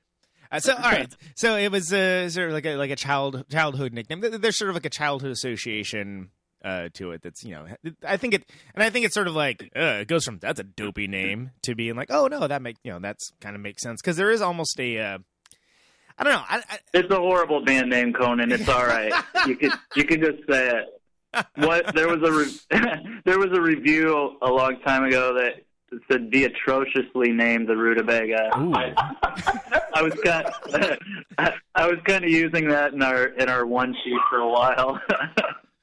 Uh, 0.52 0.60
so 0.60 0.74
all 0.74 0.90
right, 0.90 1.12
so 1.34 1.56
it 1.56 1.72
was 1.72 1.92
uh, 1.92 2.28
sort 2.28 2.48
of 2.48 2.52
like 2.54 2.66
a 2.66 2.76
like 2.76 2.90
a 2.90 2.96
child 2.96 3.44
childhood 3.50 3.94
nickname. 3.94 4.20
There's 4.20 4.58
sort 4.58 4.68
of 4.68 4.76
like 4.76 4.84
a 4.84 4.90
childhood 4.90 5.32
association 5.32 6.30
uh, 6.64 6.88
to 6.94 7.12
it. 7.12 7.22
That's 7.22 7.42
you 7.42 7.52
know, 7.52 7.66
I 8.06 8.16
think 8.18 8.34
it, 8.34 8.50
and 8.74 8.82
I 8.82 8.90
think 8.90 9.06
it's 9.06 9.14
sort 9.14 9.28
of 9.28 9.34
like 9.34 9.70
uh, 9.76 10.00
it 10.00 10.08
goes 10.08 10.24
from 10.24 10.38
that's 10.38 10.60
a 10.60 10.64
dopey 10.64 11.06
name 11.06 11.50
to 11.62 11.74
being 11.74 11.96
like, 11.96 12.10
oh 12.10 12.26
no, 12.26 12.46
that 12.46 12.62
make 12.62 12.76
you 12.84 12.92
know 12.92 12.98
that's 12.98 13.32
kind 13.40 13.56
of 13.56 13.62
makes 13.62 13.82
sense 13.82 14.00
because 14.00 14.16
there 14.16 14.30
is 14.30 14.42
almost 14.42 14.78
a, 14.78 14.98
uh, 14.98 15.18
I 16.18 16.24
don't 16.24 16.32
know, 16.32 16.42
I, 16.48 16.62
I, 16.68 16.78
It's 16.92 17.10
a 17.10 17.16
horrible 17.16 17.64
band 17.64 17.90
name, 17.90 18.12
Conan. 18.12 18.52
It's 18.52 18.68
all 18.68 18.86
right. 18.86 19.12
you 19.46 19.56
could 19.56 19.72
you 19.96 20.04
could 20.04 20.20
just 20.20 20.38
say 20.50 20.78
it. 20.78 21.44
What 21.56 21.94
there 21.94 22.08
was 22.08 22.22
a 22.22 22.32
re- 22.32 23.20
there 23.24 23.38
was 23.38 23.50
a 23.52 23.60
review 23.60 24.36
a 24.40 24.50
long 24.50 24.78
time 24.86 25.04
ago 25.04 25.34
that 25.34 25.64
said 26.10 26.30
the 26.30 26.44
atrociously 26.44 27.32
named 27.32 27.68
the 27.68 27.76
Rutabaga. 27.76 28.50
ooh. 28.58 28.74
I 29.94 30.02
was 30.02 30.14
kind 30.24 30.46
I 31.74 31.86
was 31.86 31.98
kind 32.04 32.24
of 32.24 32.30
using 32.30 32.68
that 32.68 32.92
in 32.92 33.02
our 33.02 33.26
in 33.26 33.48
our 33.48 33.66
one 33.66 33.94
sheet 34.04 34.18
for 34.28 34.38
a 34.38 34.48
while. 34.48 35.00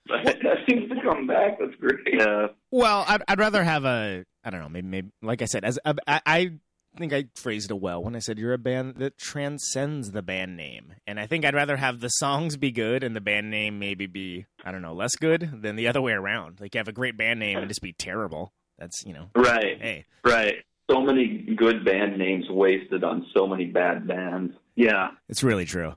but, 0.07 0.23
that 0.23 0.57
seems 0.69 0.89
to 0.89 0.95
come 1.01 1.27
back. 1.27 1.59
That's 1.59 1.75
great. 1.75 1.99
yeah. 2.11 2.47
Well, 2.71 3.05
I'd, 3.07 3.23
I'd 3.27 3.39
rather 3.39 3.63
have 3.63 3.85
a. 3.85 4.25
I 4.43 4.49
don't 4.49 4.61
know. 4.61 4.69
Maybe, 4.69 4.87
maybe 4.87 5.11
like 5.21 5.41
I 5.41 5.45
said, 5.45 5.63
as 5.63 5.79
a, 5.85 5.95
I, 6.07 6.21
I 6.25 6.51
think 6.97 7.13
I 7.13 7.25
phrased 7.35 7.71
it 7.71 7.79
well 7.79 8.03
when 8.03 8.15
I 8.15 8.19
said 8.19 8.37
you're 8.37 8.53
a 8.53 8.57
band 8.57 8.95
that 8.97 9.17
transcends 9.17 10.11
the 10.11 10.21
band 10.21 10.57
name, 10.57 10.93
and 11.07 11.19
I 11.19 11.27
think 11.27 11.45
I'd 11.45 11.55
rather 11.55 11.77
have 11.77 11.99
the 11.99 12.09
songs 12.09 12.57
be 12.57 12.71
good 12.71 13.03
and 13.03 13.15
the 13.15 13.21
band 13.21 13.49
name 13.49 13.79
maybe 13.79 14.07
be 14.07 14.45
I 14.65 14.71
don't 14.71 14.81
know 14.81 14.93
less 14.93 15.15
good 15.15 15.61
than 15.61 15.75
the 15.75 15.87
other 15.87 16.01
way 16.01 16.13
around. 16.13 16.59
Like 16.59 16.75
you 16.75 16.79
have 16.79 16.87
a 16.87 16.93
great 16.93 17.17
band 17.17 17.39
name 17.39 17.59
and 17.59 17.67
just 17.67 17.81
be 17.81 17.93
terrible. 17.93 18.51
That's 18.81 19.05
you 19.05 19.13
know. 19.13 19.29
Right. 19.35 19.79
Hey, 19.79 20.05
Right. 20.25 20.55
So 20.89 20.99
many 21.01 21.55
good 21.55 21.85
band 21.85 22.17
names 22.17 22.49
wasted 22.49 23.03
on 23.05 23.25
so 23.37 23.45
many 23.47 23.65
bad 23.65 24.07
bands. 24.07 24.53
Yeah. 24.75 25.11
it's 25.29 25.43
really 25.43 25.63
true. 25.65 25.93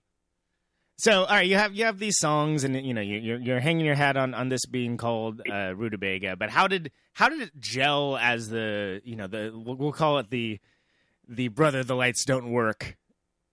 So, 0.98 1.24
all 1.24 1.34
right, 1.34 1.48
you 1.48 1.56
have 1.56 1.74
you 1.74 1.86
have 1.86 1.98
these 1.98 2.18
songs, 2.18 2.62
and 2.62 2.76
you 2.86 2.94
know 2.94 3.00
you- 3.00 3.18
you're 3.18 3.40
you're 3.40 3.60
hanging 3.60 3.84
your 3.86 3.96
hat 3.96 4.16
on 4.16 4.34
on 4.34 4.50
this 4.50 4.64
being 4.66 4.96
called 4.96 5.40
uh, 5.50 5.74
Rutabaga. 5.74 6.36
But 6.36 6.50
how 6.50 6.68
did 6.68 6.92
how 7.14 7.28
did 7.28 7.40
it 7.40 7.50
gel 7.58 8.16
as 8.18 8.50
the 8.50 9.00
you 9.04 9.16
know 9.16 9.26
the 9.26 9.50
we'll, 9.54 9.90
call 9.92 10.18
it 10.18 10.30
the 10.30 10.60
the 11.26 11.48
brother 11.48 11.82
the 11.82 11.96
lights 11.96 12.24
don't 12.24 12.52
work 12.52 12.96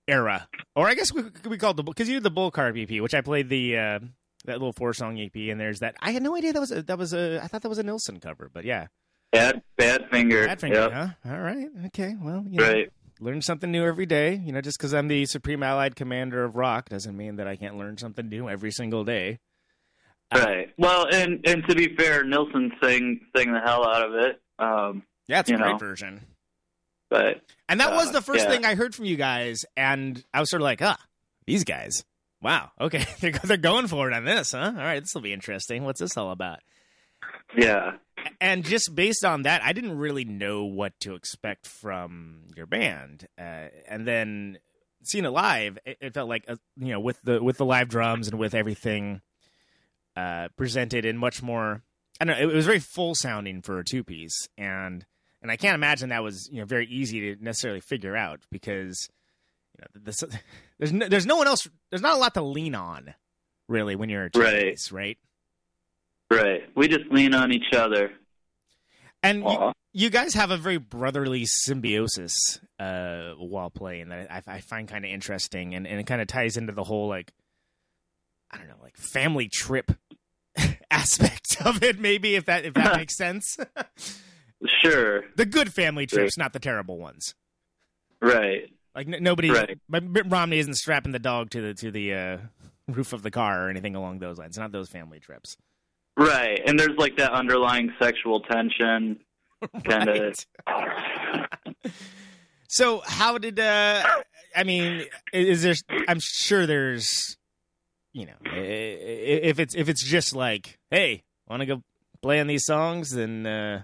era, 0.08 0.48
or 0.76 0.88
I 0.88 0.94
guess 0.94 1.12
we 1.14 1.24
we 1.48 1.58
called 1.58 1.78
the 1.78 1.84
because 1.84 2.08
you 2.10 2.16
did 2.16 2.24
the 2.24 2.30
Bull 2.30 2.52
Carp 2.52 2.76
EP, 2.78 2.92
which 3.02 3.16
I 3.16 3.22
played 3.22 3.50
the 3.50 3.78
uh, 3.78 4.00
that 4.46 4.54
little 4.60 4.74
four 4.74 4.94
song 4.94 5.20
EP, 5.20 5.36
and 5.50 5.60
there's 5.60 5.80
that 5.80 5.96
I 6.00 6.12
had 6.12 6.22
no 6.22 6.36
idea 6.36 6.54
that 6.54 6.60
was 6.60 6.72
a, 6.72 6.84
that 6.84 6.98
was 7.00 7.14
a 7.14 7.40
I 7.44 7.48
thought 7.48 7.64
that 7.64 7.70
was 7.70 7.80
a 7.80 7.84
Nilsson 7.84 8.20
cover, 8.20 8.52
but 8.54 8.66
yeah, 8.66 8.88
Bad, 9.32 9.62
bad 9.78 10.10
finger. 10.12 10.48
Badfinger, 10.48 10.74
Yep. 10.74 10.92
huh? 10.92 11.08
All 11.26 11.40
right, 11.40 11.68
okay, 11.88 12.16
well, 12.22 12.44
you 12.50 12.60
know, 12.60 12.68
Right. 12.72 12.92
learn 13.20 13.42
something 13.42 13.72
new 13.72 13.86
every 13.86 14.06
day. 14.06 14.36
You 14.36 14.52
know, 14.52 14.62
just 14.62 14.78
because 14.78 14.94
I'm 14.94 15.08
the 15.08 15.26
supreme 15.26 15.64
allied 15.64 15.96
commander 15.96 16.44
of 16.44 16.56
rock 16.58 16.90
doesn't 16.90 17.16
mean 17.16 17.38
that 17.38 17.48
I 17.48 17.56
can't 17.56 17.78
learn 17.78 17.98
something 17.98 18.28
new 18.28 18.50
every 18.50 18.72
single 18.72 19.04
day. 19.06 19.40
Right. 20.34 20.70
Well, 20.78 21.08
and 21.12 21.46
and 21.48 21.64
to 21.68 21.76
be 21.76 21.96
fair, 21.96 22.24
Nilsson 22.24 22.72
sang 22.82 23.20
sang 23.36 23.52
the 23.54 23.60
hell 23.60 23.86
out 23.88 24.06
of 24.08 24.14
it. 24.16 24.42
Um, 24.60 25.04
Yeah, 25.28 25.42
it's 25.42 25.50
a 25.50 25.56
great 25.58 25.72
know, 25.72 25.78
version. 25.78 26.22
But 27.10 27.42
And 27.68 27.80
that 27.82 27.92
was 27.94 28.10
uh, 28.10 28.14
the 28.14 28.22
first 28.22 28.46
yeah. 28.46 28.50
thing 28.52 28.66
I 28.66 28.76
heard 28.76 28.96
from 28.96 29.06
you 29.06 29.18
guys, 29.18 29.66
and 29.76 30.24
I 30.34 30.40
was 30.40 30.50
sort 30.50 30.62
of 30.62 30.66
like, 30.66 30.82
ah, 30.82 30.98
these 31.46 31.64
guys. 31.66 32.04
Wow, 32.42 32.72
okay, 32.80 33.06
they're 33.20 33.32
they're 33.32 33.58
going 33.58 33.88
for 33.88 34.10
it 34.10 34.14
on 34.14 34.24
this, 34.26 34.54
huh? 34.54 34.60
All 34.76 34.84
right, 34.84 35.00
this 35.02 35.14
will 35.14 35.22
be 35.22 35.34
interesting. 35.34 35.84
What's 35.84 36.00
this 36.00 36.16
all 36.18 36.32
about? 36.32 36.60
Yeah. 37.56 37.94
And 38.40 38.64
just 38.64 38.96
based 38.96 39.26
on 39.26 39.44
that, 39.44 39.64
I 39.64 39.74
didn't 39.74 39.98
really 39.98 40.26
know 40.26 40.66
what 40.66 41.00
to 41.02 41.16
expect 41.16 41.66
from 41.66 42.44
your 42.56 42.66
band. 42.66 43.28
Uh, 43.38 43.68
and 43.88 44.08
then 44.08 44.60
seeing 45.04 45.26
it 45.26 45.30
live, 45.30 45.78
it, 45.86 45.98
it 46.02 46.14
felt 46.14 46.30
like 46.30 46.46
uh, 46.48 46.56
you 46.78 46.92
know, 46.92 47.00
with 47.00 47.22
the 47.24 47.42
with 47.42 47.58
the 47.58 47.66
live 47.66 47.90
drums 47.90 48.28
and 48.28 48.40
with 48.40 48.54
everything 48.54 49.22
uh, 50.16 50.50
presented 50.56 51.06
in 51.06 51.18
much 51.18 51.42
more. 51.42 51.84
I 52.20 52.26
don't 52.26 52.38
know. 52.38 52.50
It 52.50 52.54
was 52.54 52.66
very 52.66 52.80
full 52.80 53.16
sounding 53.16 53.62
for 53.62 53.80
a 53.80 53.84
two 53.84 54.04
piece, 54.04 54.48
and 54.58 55.06
and 55.42 55.52
I 55.52 55.58
can't 55.58 55.76
imagine 55.76 56.10
that 56.10 56.24
was 56.24 56.50
you 56.52 56.60
know 56.60 56.66
very 56.66 56.86
easy 56.88 57.36
to 57.36 57.44
necessarily 57.44 57.82
figure 57.82 58.16
out 58.16 58.42
because 58.52 59.10
you 59.78 59.82
know 59.82 60.02
this, 60.04 60.24
there's 60.80 60.94
no, 60.94 61.08
there's 61.08 61.26
no 61.26 61.38
one 61.38 61.48
else. 61.48 61.68
There's 61.90 62.02
not 62.02 62.16
a 62.16 62.20
lot 62.20 62.36
to 62.36 62.42
lean 62.42 62.76
on, 62.76 63.14
really, 63.68 63.96
when 63.96 64.10
you're 64.10 64.26
a 64.26 64.30
two 64.30 64.40
piece, 64.44 64.92
right? 64.92 65.02
Right. 65.02 65.18
We 66.76 66.88
just 66.88 67.06
lean 67.12 67.34
on 67.34 67.52
each 67.52 67.74
other. 67.74 68.12
And 69.24 69.44
you, 69.44 69.72
you 69.94 70.10
guys 70.10 70.34
have 70.34 70.50
a 70.52 70.58
very 70.58 70.78
brotherly 70.78 71.44
symbiosis 71.46 72.60
uh, 72.80 73.34
while 73.38 73.70
playing 73.70 74.10
that 74.10 74.32
I, 74.32 74.42
I 74.56 74.62
find 74.62 74.88
kind 74.88 75.06
of 75.06 75.12
interesting, 75.12 75.76
and, 75.76 75.86
and 75.86 76.00
it 76.00 76.08
kind 76.08 76.22
of 76.22 76.28
ties 76.28 76.58
into 76.58 76.74
the 76.74 76.84
whole 76.84 77.08
like 77.08 77.32
I 78.50 78.58
don't 78.58 78.68
know, 78.68 78.76
like 78.82 78.98
family 78.98 79.48
trip 79.48 79.92
aspect 80.92 81.58
of 81.64 81.84
it. 81.84 82.00
Maybe 82.00 82.36
if 82.36 82.46
that 82.46 82.66
if 82.66 82.74
that 82.74 82.96
makes 82.98 83.16
sense. 83.18 83.58
Sure. 84.84 85.24
the 85.38 85.46
good 85.48 85.74
family 85.74 86.06
trips, 86.06 86.38
not 86.38 86.54
the 86.54 86.60
terrible 86.60 87.00
ones. 87.00 87.34
Right. 88.22 88.70
Like 88.94 89.08
n- 89.08 89.24
nobody, 89.24 89.50
Right. 89.50 89.80
Romney 89.90 90.60
isn't 90.60 90.76
strapping 90.76 91.14
the 91.14 91.18
dog 91.20 91.50
to 91.52 91.62
the 91.62 91.74
to 91.74 91.90
the 91.90 92.14
uh, 92.14 92.38
roof 92.88 93.12
of 93.12 93.24
the 93.24 93.32
car 93.32 93.66
or 93.66 93.70
anything 93.72 93.96
along 93.96 94.20
those 94.20 94.38
lines. 94.38 94.60
Not 94.60 94.72
those 94.72 94.88
family 94.88 95.20
trips. 95.20 95.58
Right. 96.18 96.62
And 96.66 96.80
there's 96.80 96.98
like 96.98 97.18
that 97.18 97.32
underlying 97.32 97.94
sexual 98.00 98.42
tension. 98.42 99.20
Kind 99.84 100.10
of. 100.10 100.36
So 102.68 103.02
how 103.06 103.38
did 103.38 103.60
uh 103.60 104.04
I 104.56 104.64
mean 104.64 105.06
is 105.34 105.64
there 105.64 105.76
I'm 106.08 106.20
sure 106.20 106.66
there's 106.66 107.38
you 108.14 108.26
know 108.26 108.34
if 108.46 109.60
it's 109.60 109.76
if 109.76 109.88
it's 109.90 110.04
just 110.04 110.36
like 110.36 110.80
hey 110.90 111.24
want 111.48 111.62
to 111.62 111.66
go 111.66 111.84
play 112.22 112.40
on 112.40 112.48
these 112.48 112.66
songs 112.66 113.14
and 113.14 113.46
uh 113.46 113.80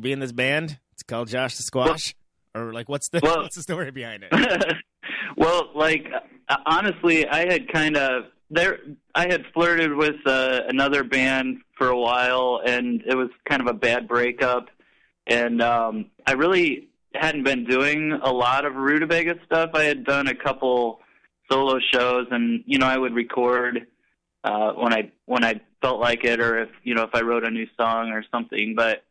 be 0.00 0.12
in 0.12 0.20
this 0.20 0.32
band 0.32 0.78
it's 0.92 1.02
called 1.02 1.28
Josh 1.28 1.56
the 1.56 1.62
Squash 1.62 2.14
or 2.54 2.72
like 2.72 2.88
what's 2.88 3.08
the 3.10 3.20
Well- 3.22 3.42
what's 3.42 3.56
the 3.56 3.62
story 3.62 3.90
behind 3.90 4.24
it 4.30 4.32
well, 5.36 5.70
like 5.74 6.06
uh, 6.48 6.56
honestly, 6.66 7.26
I 7.26 7.50
had 7.50 7.68
kind 7.72 7.96
of 7.96 8.24
there. 8.52 8.78
I 9.14 9.26
had 9.30 9.44
flirted 9.52 9.94
with 9.94 10.16
uh, 10.26 10.60
another 10.68 11.02
band 11.04 11.58
for 11.76 11.88
a 11.88 11.98
while, 11.98 12.60
and 12.64 13.02
it 13.06 13.16
was 13.16 13.30
kind 13.48 13.60
of 13.60 13.66
a 13.66 13.74
bad 13.74 14.06
breakup. 14.06 14.68
And 15.26 15.62
um, 15.62 16.06
I 16.26 16.32
really 16.32 16.88
hadn't 17.14 17.44
been 17.44 17.64
doing 17.64 18.12
a 18.22 18.32
lot 18.32 18.64
of 18.64 18.74
Rutabaga 18.74 19.34
stuff. 19.44 19.70
I 19.74 19.84
had 19.84 20.04
done 20.04 20.28
a 20.28 20.34
couple 20.34 21.00
solo 21.50 21.78
shows, 21.92 22.26
and 22.30 22.62
you 22.66 22.78
know, 22.78 22.86
I 22.86 22.98
would 22.98 23.14
record 23.14 23.86
uh, 24.44 24.72
when 24.72 24.92
I 24.92 25.10
when 25.26 25.44
I 25.44 25.60
felt 25.80 26.00
like 26.00 26.24
it, 26.24 26.40
or 26.40 26.58
if 26.58 26.70
you 26.82 26.94
know, 26.94 27.04
if 27.04 27.14
I 27.14 27.22
wrote 27.22 27.44
a 27.44 27.50
new 27.50 27.66
song 27.78 28.10
or 28.10 28.24
something. 28.30 28.74
But 28.76 29.04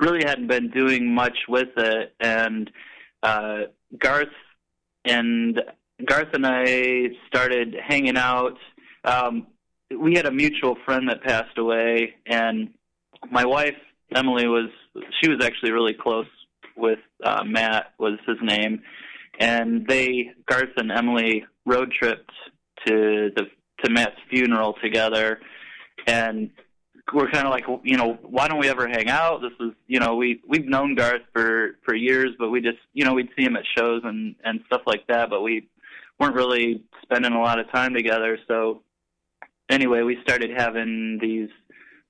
really 0.00 0.24
hadn't 0.24 0.48
been 0.48 0.70
doing 0.70 1.14
much 1.14 1.36
with 1.48 1.68
it. 1.76 2.14
And 2.20 2.70
uh, 3.22 3.62
Garth 3.98 4.28
and 5.04 5.60
Garth 6.04 6.32
and 6.32 6.46
I 6.46 7.08
started 7.26 7.74
hanging 7.86 8.16
out. 8.16 8.56
Um, 9.04 9.48
we 9.96 10.14
had 10.14 10.26
a 10.26 10.30
mutual 10.30 10.76
friend 10.84 11.08
that 11.08 11.22
passed 11.22 11.58
away, 11.58 12.14
and 12.26 12.70
my 13.30 13.44
wife 13.44 13.76
Emily 14.14 14.46
was 14.46 14.70
she 15.20 15.28
was 15.28 15.44
actually 15.44 15.72
really 15.72 15.94
close 15.94 16.26
with 16.76 17.00
uh, 17.24 17.42
Matt 17.44 17.94
was 17.98 18.18
his 18.26 18.36
name, 18.42 18.82
and 19.40 19.86
they 19.86 20.30
Garth 20.46 20.76
and 20.76 20.92
Emily 20.92 21.44
road 21.66 21.92
tripped 21.92 22.30
to 22.86 23.30
the 23.34 23.44
to 23.84 23.90
Matt's 23.90 24.16
funeral 24.30 24.74
together, 24.82 25.40
and 26.06 26.50
we're 27.12 27.30
kind 27.30 27.46
of 27.46 27.50
like 27.50 27.64
you 27.84 27.96
know 27.96 28.18
why 28.22 28.48
don't 28.48 28.58
we 28.58 28.68
ever 28.68 28.86
hang 28.86 29.08
out? 29.08 29.40
This 29.40 29.52
is 29.60 29.72
you 29.86 29.98
know 30.00 30.16
we 30.16 30.40
we've 30.46 30.66
known 30.66 30.94
garth 30.94 31.22
for 31.32 31.76
for 31.84 31.94
years 31.94 32.30
but 32.38 32.50
we 32.50 32.60
just 32.60 32.78
you 32.92 33.04
know 33.04 33.14
we'd 33.14 33.30
see 33.36 33.44
him 33.44 33.56
at 33.56 33.64
shows 33.76 34.02
and 34.04 34.34
and 34.44 34.60
stuff 34.66 34.82
like 34.86 35.06
that 35.08 35.30
but 35.30 35.42
we 35.42 35.68
weren't 36.18 36.34
really 36.34 36.82
spending 37.02 37.32
a 37.32 37.40
lot 37.40 37.58
of 37.58 37.70
time 37.70 37.94
together 37.94 38.38
so 38.46 38.82
anyway 39.70 40.02
we 40.02 40.18
started 40.22 40.50
having 40.56 41.18
these 41.20 41.48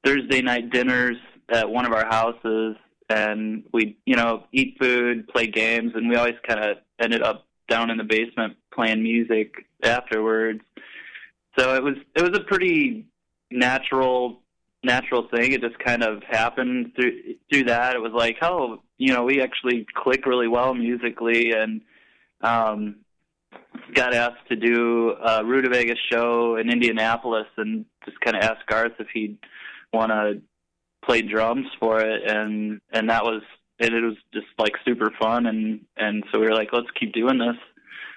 thursday 0.05 0.41
night 0.41 0.71
dinners 0.71 1.17
at 1.51 1.69
one 1.69 1.87
of 1.87 1.93
our 1.93 2.07
houses 2.07 2.77
and 3.09 3.65
we'd 3.73 3.97
you 4.07 4.17
know 4.17 4.45
eat 4.53 4.77
food 4.81 5.27
play 5.29 5.47
games 5.47 5.93
and 5.95 6.09
we 6.09 6.17
always 6.17 6.37
kind 6.47 6.61
of 6.61 6.77
ended 7.01 7.23
up 7.23 7.47
down 7.69 7.91
in 7.91 7.99
the 7.99 8.05
basement 8.05 8.57
playing 8.73 9.03
music 9.03 9.53
afterwards 9.83 10.61
so 11.59 11.75
it 11.75 11.83
was 11.83 11.95
it 12.15 12.23
was 12.23 12.39
a 12.39 12.45
pretty 12.45 13.07
natural 13.51 14.41
natural 14.83 15.29
thing. 15.29 15.53
It 15.53 15.61
just 15.61 15.79
kind 15.79 16.03
of 16.03 16.23
happened 16.23 16.93
through 16.95 17.35
through 17.51 17.65
that. 17.65 17.95
It 17.95 18.01
was 18.01 18.13
like, 18.13 18.37
oh, 18.43 18.83
you 18.97 19.13
know, 19.13 19.25
we 19.25 19.41
actually 19.41 19.87
click 19.95 20.27
really 20.27 20.49
well 20.49 20.75
musically, 20.75 21.53
and 21.53 21.81
um, 22.41 22.97
got 23.95 24.15
asked 24.15 24.49
to 24.49 24.57
do 24.57 25.15
a 25.25 25.45
Rutabaga 25.45 25.95
show 26.11 26.57
in 26.57 26.71
Indianapolis, 26.71 27.47
and 27.57 27.85
just 28.05 28.21
kind 28.21 28.37
of 28.37 28.43
asked 28.43 28.67
Garth 28.67 28.93
if 28.99 29.09
he'd 29.13 29.39
want 29.93 30.11
to 30.11 30.41
play 31.05 31.23
drums 31.23 31.67
for 31.79 32.01
it, 32.01 32.31
and 32.31 32.81
and 32.93 33.11
that 33.11 33.25
was 33.25 33.43
and 33.81 33.95
it 33.95 34.03
was 34.03 34.17
just 34.33 34.47
like 34.59 34.73
super 34.85 35.13
fun, 35.21 35.47
and 35.47 35.81
and 35.97 36.25
so 36.33 36.41
we 36.41 36.47
were 36.47 36.55
like, 36.55 36.69
let's 36.73 36.91
keep 36.99 37.13
doing 37.13 37.39
this. 37.39 37.57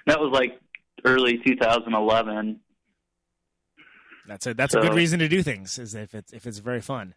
That 0.07 0.19
was 0.19 0.31
like 0.33 0.59
early 1.05 1.39
2011. 1.45 2.59
that's 4.27 4.47
a 4.47 4.53
that's 4.53 4.75
a 4.75 4.79
good 4.79 4.93
reason 4.93 5.19
to 5.19 5.27
do 5.27 5.43
things 5.43 5.79
is 5.79 5.95
if 5.95 6.13
it's 6.13 6.31
if 6.33 6.45
it's 6.45 6.59
very 6.59 6.81
fun 6.81 7.13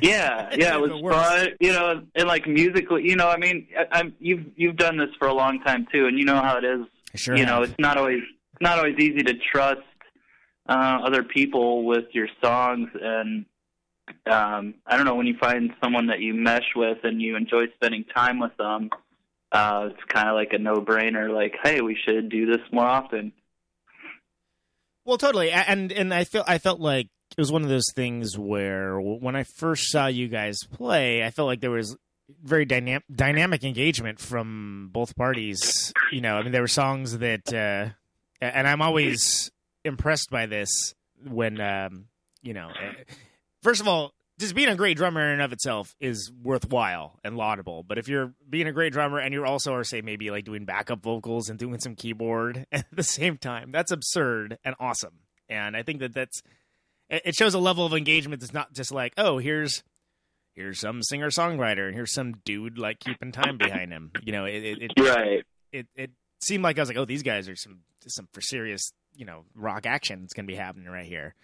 Yeah, 0.00 0.48
yeah, 0.56 0.74
it 0.76 0.80
was 0.80 0.90
it 0.90 1.02
fun. 1.02 1.48
You 1.60 1.72
know, 1.72 2.02
and 2.14 2.28
like 2.28 2.46
musically, 2.46 3.02
you 3.08 3.16
know, 3.16 3.28
I 3.28 3.36
mean, 3.36 3.68
I, 3.78 3.98
I'm 3.98 4.14
you've 4.18 4.46
you've 4.56 4.76
done 4.76 4.96
this 4.96 5.10
for 5.18 5.28
a 5.28 5.34
long 5.34 5.60
time 5.60 5.86
too, 5.92 6.06
and 6.06 6.18
you 6.18 6.24
know 6.24 6.40
how 6.40 6.56
it 6.56 6.64
is. 6.64 6.86
Sure 7.14 7.36
you 7.36 7.44
know, 7.44 7.60
have. 7.60 7.70
it's 7.70 7.78
not 7.78 7.96
always 7.96 8.20
it's 8.20 8.62
not 8.62 8.78
always 8.78 8.96
easy 8.98 9.22
to 9.22 9.34
trust 9.52 9.80
uh, 10.68 10.98
other 11.04 11.22
people 11.22 11.84
with 11.84 12.04
your 12.12 12.28
songs, 12.42 12.88
and 13.00 13.44
um, 14.26 14.74
I 14.86 14.96
don't 14.96 15.04
know 15.04 15.14
when 15.14 15.26
you 15.26 15.36
find 15.38 15.72
someone 15.82 16.06
that 16.06 16.20
you 16.20 16.34
mesh 16.34 16.74
with 16.76 16.98
and 17.02 17.20
you 17.20 17.36
enjoy 17.36 17.66
spending 17.74 18.04
time 18.04 18.38
with 18.38 18.56
them. 18.56 18.90
Uh, 19.50 19.88
it's 19.90 20.04
kind 20.08 20.28
of 20.28 20.34
like 20.34 20.52
a 20.52 20.58
no-brainer. 20.58 21.34
Like, 21.34 21.54
hey, 21.62 21.80
we 21.82 21.98
should 22.06 22.30
do 22.30 22.46
this 22.46 22.60
more 22.72 22.86
often. 22.86 23.32
Well, 25.04 25.18
totally, 25.18 25.50
and 25.50 25.90
and 25.90 26.14
I 26.14 26.24
felt 26.24 26.48
I 26.48 26.58
felt 26.58 26.80
like 26.80 27.08
it 27.32 27.40
was 27.40 27.50
one 27.50 27.62
of 27.62 27.68
those 27.68 27.90
things 27.94 28.38
where 28.38 29.00
when 29.00 29.34
I 29.34 29.42
first 29.42 29.90
saw 29.90 30.06
you 30.06 30.28
guys 30.28 30.58
play, 30.70 31.24
I 31.24 31.30
felt 31.30 31.46
like 31.46 31.60
there 31.60 31.70
was 31.70 31.96
very 32.42 32.64
dynamic 32.64 33.04
dynamic 33.14 33.64
engagement 33.64 34.18
from 34.20 34.90
both 34.92 35.16
parties. 35.16 35.92
You 36.10 36.20
know, 36.20 36.36
I 36.36 36.42
mean, 36.42 36.52
there 36.52 36.62
were 36.62 36.68
songs 36.68 37.18
that, 37.18 37.52
uh, 37.52 37.90
and 38.40 38.66
I'm 38.66 38.82
always 38.82 39.50
impressed 39.84 40.30
by 40.30 40.46
this 40.46 40.94
when 41.24 41.60
um, 41.60 42.06
you 42.42 42.54
know. 42.54 42.68
uh, 42.68 42.92
First 43.62 43.80
of 43.80 43.86
all, 43.86 44.12
just 44.40 44.54
being 44.56 44.68
a 44.68 44.74
great 44.74 44.96
drummer 44.96 45.20
in 45.24 45.34
and 45.34 45.42
of 45.42 45.52
itself 45.52 45.94
is 46.00 46.32
worthwhile 46.42 47.20
and 47.22 47.36
laudable. 47.36 47.84
But 47.84 47.98
if 47.98 48.08
you're 48.08 48.34
being 48.48 48.66
a 48.66 48.72
great 48.72 48.92
drummer 48.92 49.18
and 49.20 49.32
you're 49.32 49.46
also, 49.46 49.72
or 49.72 49.84
say 49.84 50.00
maybe 50.00 50.32
like 50.32 50.44
doing 50.44 50.64
backup 50.64 51.00
vocals 51.00 51.48
and 51.48 51.58
doing 51.58 51.78
some 51.78 51.94
keyboard 51.94 52.66
at 52.72 52.86
the 52.92 53.04
same 53.04 53.38
time, 53.38 53.70
that's 53.70 53.92
absurd 53.92 54.58
and 54.64 54.74
awesome. 54.80 55.20
And 55.48 55.76
I 55.76 55.82
think 55.84 56.00
that 56.00 56.12
that's 56.14 56.42
it 57.08 57.34
shows 57.34 57.54
a 57.54 57.58
level 57.58 57.84
of 57.84 57.92
engagement 57.92 58.40
that's 58.40 58.54
not 58.54 58.72
just 58.72 58.90
like, 58.90 59.12
oh, 59.18 59.38
here's 59.38 59.82
here's 60.54 60.80
some 60.80 61.02
singer 61.02 61.30
songwriter 61.30 61.86
and 61.86 61.94
here's 61.94 62.12
some 62.12 62.34
dude 62.44 62.78
like 62.78 63.00
keeping 63.00 63.32
time 63.32 63.58
behind 63.58 63.92
him. 63.92 64.10
You 64.22 64.32
know, 64.32 64.44
it 64.44 64.62
it, 64.64 64.82
it 64.82 64.92
Right. 65.00 65.42
it 65.72 65.86
it 65.96 66.10
seemed 66.40 66.64
like 66.64 66.78
I 66.78 66.82
was 66.82 66.88
like, 66.88 66.98
oh, 66.98 67.04
these 67.04 67.22
guys 67.22 67.48
are 67.48 67.56
some 67.56 67.80
some 68.06 68.28
for 68.32 68.40
serious, 68.40 68.92
you 69.14 69.24
know, 69.24 69.44
rock 69.54 69.86
action 69.86 70.20
that's 70.20 70.34
gonna 70.34 70.46
be 70.46 70.54
happening 70.56 70.88
right 70.88 71.06
here. 71.06 71.34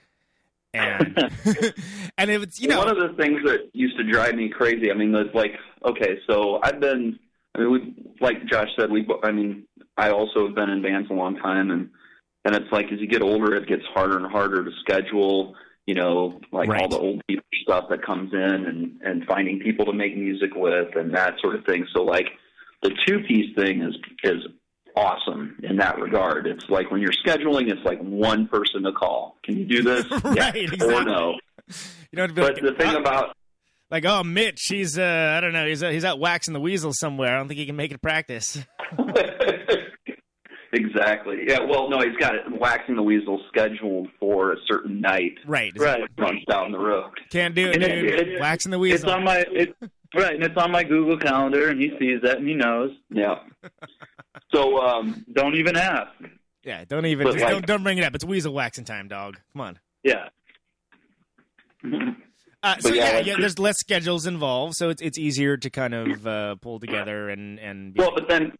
And 0.75 1.17
and 2.19 2.31
it 2.31 2.39
was 2.39 2.61
you 2.61 2.69
know 2.69 2.79
one 2.79 2.91
of 2.91 2.99
the 2.99 3.15
things 3.23 3.41
that 3.45 3.71
used 3.73 3.97
to 3.97 4.05
drive 4.05 4.35
me 4.35 4.49
crazy. 4.49 4.91
I 4.91 4.95
mean, 4.95 5.13
there's 5.13 5.35
like, 5.35 5.53
okay, 5.85 6.19
so 6.29 6.61
I've 6.63 6.81
been. 6.81 7.19
I 7.55 7.61
mean, 7.61 7.71
we 7.73 7.95
like 8.21 8.45
Josh 8.47 8.69
said, 8.79 8.91
we. 8.91 9.07
I 9.25 9.33
mean, 9.33 9.65
I 9.97 10.11
also 10.11 10.47
have 10.47 10.55
been 10.55 10.69
in 10.71 10.83
bands 10.83 11.11
a 11.11 11.15
long 11.15 11.37
time, 11.37 11.71
and 11.71 11.91
and 12.45 12.55
it's 12.55 12.71
like 12.71 12.87
as 12.93 13.01
you 13.01 13.07
get 13.09 13.23
older, 13.23 13.55
it 13.55 13.67
gets 13.67 13.83
harder 13.95 14.19
and 14.19 14.27
harder 14.27 14.65
to 14.65 14.71
schedule. 14.81 15.55
You 15.89 15.95
know, 15.95 16.39
like 16.53 16.69
Right. 16.69 16.83
all 16.83 16.89
the 16.89 16.99
old 16.99 17.23
people 17.27 17.45
stuff 17.63 17.85
that 17.89 18.05
comes 18.05 18.35
in, 18.35 18.41
and 18.41 19.01
and 19.03 19.25
finding 19.25 19.59
people 19.59 19.87
to 19.87 19.93
make 19.95 20.15
music 20.17 20.51
with, 20.55 20.95
and 20.97 21.15
that 21.15 21.35
sort 21.41 21.55
of 21.55 21.65
thing. 21.65 21.87
So 21.95 22.03
like, 22.03 22.27
the 22.83 22.91
two 23.07 23.21
piece 23.27 23.55
thing 23.57 23.81
is 23.81 23.95
is 24.23 24.43
awesome 24.95 25.57
in 25.63 25.77
that 25.79 25.99
regard. 25.99 26.47
It's 26.47 26.69
like 26.69 26.91
when 26.91 27.01
you're 27.01 27.13
scheduling, 27.25 27.71
it's 27.73 27.85
like 27.87 28.01
one 28.01 28.49
person 28.49 28.83
to 28.83 28.93
call. 28.93 29.37
Can 29.45 29.57
you 29.57 29.65
do 29.65 29.83
this? 29.83 30.05
Right, 30.25 30.37
yeah, 30.37 30.53
exactly. 30.55 30.95
or 30.95 31.05
no. 31.05 31.35
you 32.13 32.27
be 32.29 32.35
But 32.35 32.55
like, 32.55 32.63
the 32.63 32.75
thing 32.79 32.95
uh, 32.95 32.99
about 33.01 33.35
like 33.91 34.05
oh 34.05 34.23
Mitch, 34.25 34.67
he's 34.69 34.99
uh 34.99 35.35
I 35.39 35.41
don't 35.41 35.55
know, 35.55 35.67
he's 35.67 35.83
uh, 35.83 35.89
he's 35.89 36.05
out 36.05 36.19
waxing 36.21 36.53
the 36.53 36.61
weasel 36.61 36.93
somewhere. 36.93 37.35
I 37.35 37.39
don't 37.39 37.49
think 37.49 37.61
he 37.61 37.65
can 37.67 37.77
make 37.77 37.93
it 37.93 38.03
practice. 38.03 38.59
exactly. 40.73 41.39
Yeah. 41.47 41.61
Well, 41.61 41.89
no, 41.91 42.01
he's 42.01 42.17
got 42.19 42.35
it 42.35 42.43
waxing 42.61 42.97
the 42.97 43.03
weasel 43.03 43.41
scheduled 43.49 44.09
for 44.21 44.53
a 44.53 44.57
certain 44.67 45.01
night. 45.01 45.35
Right. 45.47 45.73
Right. 45.77 46.03
Runs 46.19 46.45
down 46.49 46.73
the 46.73 46.79
road. 46.79 47.11
Can't 47.31 47.55
do 47.55 47.69
it, 47.71 47.83
it- 47.83 48.29
it- 48.29 48.41
waxing 48.41 48.71
the 48.71 48.79
Weasel. 48.79 48.97
It's 48.97 49.05
on 49.17 49.25
my 49.25 49.39
it, 49.51 49.75
right, 50.15 50.35
and 50.35 50.43
it's 50.45 50.57
on 50.57 50.71
my 50.71 50.85
Google 50.85 51.19
Calendar, 51.19 51.69
and 51.71 51.81
he 51.81 51.91
sees 51.99 52.21
that, 52.23 52.39
and 52.39 52.49
he 52.49 52.55
knows. 52.55 52.91
Yeah. 53.11 53.37
So, 54.55 54.79
um, 54.81 55.27
Don't 55.35 55.57
even 55.57 55.77
ask. 55.77 56.11
yeah, 56.65 56.85
don't 56.87 57.05
even 57.05 57.27
just 57.27 57.39
like- 57.39 57.51
don't 57.51 57.67
don't 57.67 57.83
bring 57.83 57.99
it 57.99 58.05
up. 58.05 58.15
It's 58.15 58.25
weasel 58.25 58.55
waxing 58.55 58.85
time, 58.85 59.07
dog. 59.09 59.37
Come 59.53 59.61
on. 59.61 59.79
Yeah. 60.03 60.29
Uh, 62.61 62.77
so 62.81 62.89
yeah, 62.93 63.13
yeah, 63.13 63.19
yeah, 63.21 63.35
there's 63.39 63.61
less 63.61 63.79
schedules 63.79 64.27
involved, 64.27 64.75
so 64.77 64.89
it's 64.89 65.01
it's 65.01 65.17
easier 65.17 65.57
to 65.57 65.71
kind 65.71 65.95
of 65.95 66.27
uh, 66.27 66.57
pull 66.57 66.81
together 66.81 67.29
and 67.31 67.57
and 67.61 67.95
be, 67.95 68.01
well, 68.01 68.11
but 68.13 68.29
then, 68.29 68.51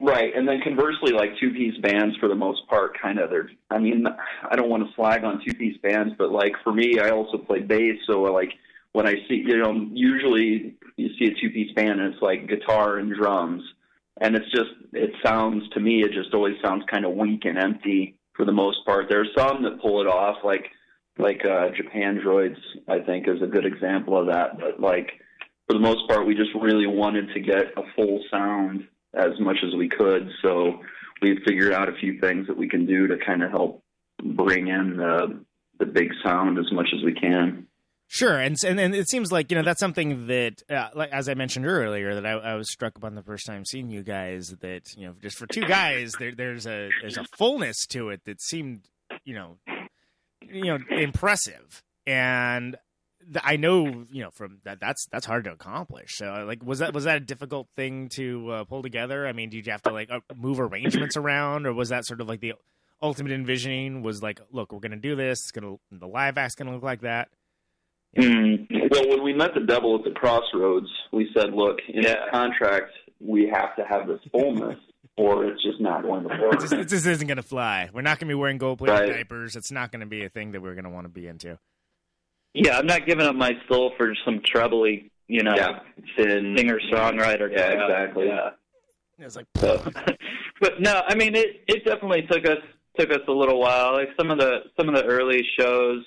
right, 0.00 0.34
and 0.34 0.46
then 0.46 0.60
conversely, 0.62 1.12
like 1.12 1.30
two 1.40 1.50
piece 1.50 1.76
bands 1.78 2.16
for 2.18 2.28
the 2.28 2.34
most 2.34 2.66
part, 2.68 3.00
kind 3.00 3.18
of 3.18 3.30
they're. 3.30 3.50
I 3.70 3.78
mean, 3.78 4.06
I 4.50 4.56
don't 4.56 4.68
want 4.68 4.86
to 4.86 4.94
slag 4.94 5.24
on 5.24 5.42
two 5.46 5.54
piece 5.54 5.76
bands, 5.78 6.14
but 6.18 6.30
like 6.30 6.52
for 6.62 6.72
me, 6.72 6.98
I 7.00 7.10
also 7.10 7.38
play 7.38 7.60
bass, 7.60 7.98
so 8.06 8.22
like 8.22 8.52
when 8.92 9.06
I 9.06 9.14
see, 9.28 9.42
you 9.46 9.58
know, 9.58 9.88
usually 9.92 10.76
you 10.96 11.08
see 11.18 11.26
a 11.26 11.40
two 11.40 11.50
piece 11.50 11.72
band 11.74 12.00
and 12.00 12.14
it's 12.14 12.22
like 12.22 12.48
guitar 12.48 12.98
and 12.98 13.14
drums, 13.14 13.62
and 14.20 14.36
it's 14.36 14.50
just 14.50 14.70
it 14.92 15.10
sounds 15.24 15.68
to 15.70 15.80
me 15.80 16.02
it 16.02 16.12
just 16.12 16.32
always 16.32 16.54
sounds 16.62 16.84
kind 16.90 17.04
of 17.04 17.12
weak 17.14 17.44
and 17.44 17.58
empty 17.58 18.16
for 18.34 18.44
the 18.44 18.52
most 18.52 18.78
part. 18.86 19.06
There's 19.08 19.30
some 19.36 19.62
that 19.64 19.80
pull 19.80 20.00
it 20.00 20.06
off, 20.06 20.36
like 20.44 20.66
like 21.18 21.42
uh, 21.44 21.70
Japandroids, 21.70 22.58
I 22.88 23.00
think, 23.00 23.28
is 23.28 23.42
a 23.42 23.46
good 23.46 23.66
example 23.66 24.18
of 24.18 24.26
that. 24.26 24.58
But 24.58 24.80
like 24.80 25.10
for 25.66 25.74
the 25.74 25.80
most 25.80 26.08
part, 26.08 26.26
we 26.26 26.34
just 26.34 26.50
really 26.60 26.86
wanted 26.86 27.32
to 27.34 27.40
get 27.40 27.76
a 27.76 27.82
full 27.96 28.22
sound 28.30 28.86
as 29.16 29.38
much 29.40 29.58
as 29.66 29.74
we 29.74 29.88
could. 29.88 30.30
So 30.42 30.80
we 31.22 31.38
figured 31.46 31.72
out 31.72 31.88
a 31.88 31.94
few 31.94 32.20
things 32.20 32.46
that 32.46 32.56
we 32.56 32.68
can 32.68 32.86
do 32.86 33.06
to 33.06 33.16
kind 33.24 33.42
of 33.42 33.50
help 33.50 33.82
bring 34.22 34.68
in 34.68 34.96
the 34.96 35.44
the 35.78 35.86
big 35.86 36.10
sound 36.22 36.58
as 36.58 36.70
much 36.72 36.88
as 36.96 37.02
we 37.04 37.12
can. 37.12 37.66
Sure, 38.06 38.38
and 38.38 38.56
and, 38.64 38.78
and 38.78 38.94
it 38.94 39.08
seems 39.08 39.32
like 39.32 39.50
you 39.50 39.56
know 39.56 39.64
that's 39.64 39.80
something 39.80 40.26
that, 40.28 40.62
uh, 40.70 40.88
like 40.94 41.10
as 41.10 41.28
I 41.28 41.34
mentioned 41.34 41.66
earlier, 41.66 42.14
that 42.14 42.26
I, 42.26 42.32
I 42.32 42.54
was 42.54 42.70
struck 42.70 42.96
upon 42.96 43.14
the 43.14 43.22
first 43.22 43.46
time 43.46 43.64
seeing 43.64 43.90
you 43.90 44.02
guys. 44.02 44.54
That 44.60 44.82
you 44.96 45.06
know, 45.06 45.14
just 45.20 45.36
for 45.36 45.46
two 45.46 45.64
guys, 45.64 46.12
there, 46.18 46.32
there's 46.32 46.66
a 46.66 46.90
there's 47.00 47.16
a 47.16 47.24
fullness 47.36 47.86
to 47.88 48.10
it 48.10 48.20
that 48.26 48.40
seemed, 48.40 48.88
you 49.24 49.34
know, 49.34 49.56
you 50.42 50.64
know, 50.64 50.78
impressive. 50.90 51.82
And 52.06 52.76
I 53.42 53.56
know, 53.56 54.04
you 54.10 54.22
know, 54.22 54.30
from 54.32 54.58
that 54.64 54.80
that's 54.80 55.06
that's 55.12 55.26
hard 55.26 55.44
to 55.44 55.52
accomplish. 55.52 56.16
So, 56.16 56.44
like, 56.46 56.62
was 56.64 56.80
that 56.80 56.92
was 56.92 57.04
that 57.04 57.16
a 57.16 57.20
difficult 57.20 57.68
thing 57.76 58.08
to 58.10 58.50
uh, 58.50 58.64
pull 58.64 58.82
together? 58.82 59.26
I 59.26 59.32
mean, 59.32 59.50
did 59.50 59.64
you 59.66 59.72
have 59.72 59.82
to 59.82 59.92
like 59.92 60.10
uh, 60.10 60.20
move 60.36 60.60
arrangements 60.60 61.16
around, 61.16 61.66
or 61.66 61.72
was 61.72 61.88
that 61.90 62.04
sort 62.06 62.20
of 62.20 62.28
like 62.28 62.40
the 62.40 62.54
ultimate 63.02 63.32
envisioning? 63.32 64.02
Was 64.02 64.22
like, 64.22 64.40
look, 64.50 64.72
we're 64.72 64.80
gonna 64.80 64.96
do 64.96 65.16
this. 65.16 65.40
It's 65.40 65.50
gonna 65.52 65.76
the 65.90 66.06
live 66.08 66.36
act's 66.38 66.54
gonna 66.54 66.72
look 66.72 66.82
like 66.82 67.00
that. 67.02 67.28
Mm. 68.16 68.66
Well, 68.90 69.08
when 69.08 69.24
we 69.24 69.32
met 69.32 69.54
the 69.54 69.60
devil 69.66 69.96
at 69.96 70.04
the 70.04 70.12
crossroads, 70.12 70.86
we 71.12 71.28
said, 71.36 71.52
"Look, 71.52 71.78
in 71.88 72.02
Yeah. 72.02 72.26
the 72.26 72.30
contract, 72.30 72.92
we 73.20 73.50
have 73.52 73.74
to 73.76 73.84
have 73.88 74.06
this 74.06 74.20
fullness, 74.30 74.78
or 75.16 75.46
it's 75.46 75.62
just 75.64 75.80
not 75.80 76.02
going 76.02 76.22
to 76.22 76.28
work." 76.28 76.62
It 76.62 76.88
just 76.88 77.06
isn't 77.06 77.26
going 77.26 77.36
to 77.38 77.42
fly. 77.42 77.90
We're 77.92 78.02
not 78.02 78.20
going 78.20 78.28
to 78.28 78.34
be 78.34 78.34
wearing 78.34 78.58
gold 78.58 78.78
plated 78.78 79.00
Right. 79.00 79.16
diapers. 79.16 79.56
It's 79.56 79.72
not 79.72 79.90
going 79.90 80.00
to 80.00 80.06
be 80.06 80.24
a 80.24 80.28
thing 80.28 80.52
that 80.52 80.62
we're 80.62 80.74
going 80.74 80.84
to 80.84 80.90
want 80.90 81.06
to 81.06 81.08
be 81.08 81.26
into. 81.26 81.58
Yeah, 82.54 82.78
I'm 82.78 82.86
not 82.86 83.04
giving 83.06 83.26
up 83.26 83.34
my 83.34 83.52
soul 83.68 83.92
for 83.96 84.14
some 84.24 84.40
trebly, 84.40 85.10
you 85.26 85.42
know, 85.42 85.54
Yeah, 85.56 85.80
thin. 86.16 86.54
singer 86.56 86.78
songwriter. 86.92 87.50
Yeah, 87.50 87.74
crap. 87.74 87.90
exactly. 87.90 88.26
Yeah. 88.28 88.50
It's 89.18 89.36
like, 89.36 89.46
So, 89.56 89.82
but 90.60 90.80
no, 90.80 91.02
I 91.06 91.14
mean 91.14 91.34
it. 91.34 91.62
It 91.68 91.84
definitely 91.84 92.22
took 92.30 92.46
us 92.48 92.58
took 92.98 93.10
us 93.10 93.20
a 93.28 93.32
little 93.32 93.60
while. 93.60 93.92
Like 93.94 94.10
some 94.18 94.30
of 94.30 94.38
the 94.38 94.64
some 94.78 94.88
of 94.88 94.94
the 94.94 95.04
early 95.04 95.44
shows, 95.58 96.04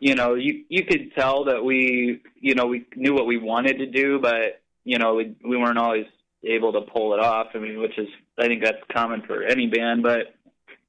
you 0.00 0.14
know, 0.14 0.34
you 0.34 0.64
you 0.68 0.84
could 0.84 1.12
tell 1.16 1.44
that 1.44 1.64
we 1.64 2.20
you 2.40 2.54
know 2.54 2.66
we 2.66 2.84
knew 2.96 3.14
what 3.14 3.26
we 3.26 3.38
wanted 3.38 3.78
to 3.78 3.86
do, 3.86 4.18
but 4.20 4.60
you 4.84 4.98
know 4.98 5.14
we 5.14 5.34
we 5.44 5.56
weren't 5.56 5.78
always 5.78 6.06
able 6.44 6.72
to 6.72 6.80
pull 6.82 7.14
it 7.14 7.20
off. 7.20 7.48
I 7.54 7.58
mean, 7.58 7.80
which 7.80 7.98
is 7.98 8.08
I 8.38 8.46
think 8.46 8.62
that's 8.64 8.78
common 8.92 9.22
for 9.26 9.42
any 9.42 9.66
band, 9.68 10.02
but 10.02 10.34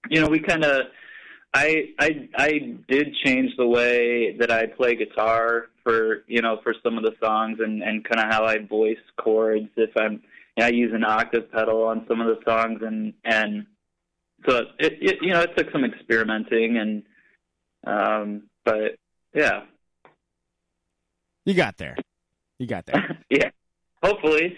you 0.09 0.19
know 0.21 0.27
we 0.29 0.39
kind 0.39 0.63
of. 0.63 0.87
I 1.53 1.93
I 1.99 2.29
I 2.35 2.77
did 2.87 3.15
change 3.25 3.51
the 3.57 3.67
way 3.67 4.35
that 4.39 4.51
I 4.51 4.67
play 4.67 4.95
guitar 4.95 5.67
for 5.83 6.23
you 6.27 6.41
know 6.41 6.59
for 6.63 6.75
some 6.83 6.97
of 6.97 7.03
the 7.03 7.13
songs 7.23 7.59
and 7.59 7.81
and 7.81 8.03
kind 8.03 8.19
of 8.19 8.31
how 8.31 8.45
I 8.45 8.59
voice 8.59 8.97
chords 9.17 9.69
if 9.75 9.89
I'm 9.97 10.21
I 10.59 10.69
use 10.69 10.93
an 10.93 11.03
octave 11.03 11.51
pedal 11.51 11.83
on 11.83 12.05
some 12.07 12.21
of 12.21 12.27
the 12.27 12.39
songs, 12.45 12.81
and 12.81 13.13
and 13.23 13.65
so 14.47 14.63
it, 14.77 14.97
it 15.01 15.17
you 15.21 15.33
know 15.33 15.41
it 15.41 15.55
took 15.57 15.71
some 15.71 15.85
experimenting, 15.85 16.77
and 16.77 17.03
um, 17.85 18.43
but 18.65 18.97
yeah, 19.33 19.61
you 21.45 21.53
got 21.53 21.77
there. 21.77 21.95
You 22.57 22.67
got 22.67 22.85
there. 22.85 23.17
yeah, 23.29 23.49
hopefully, 24.03 24.57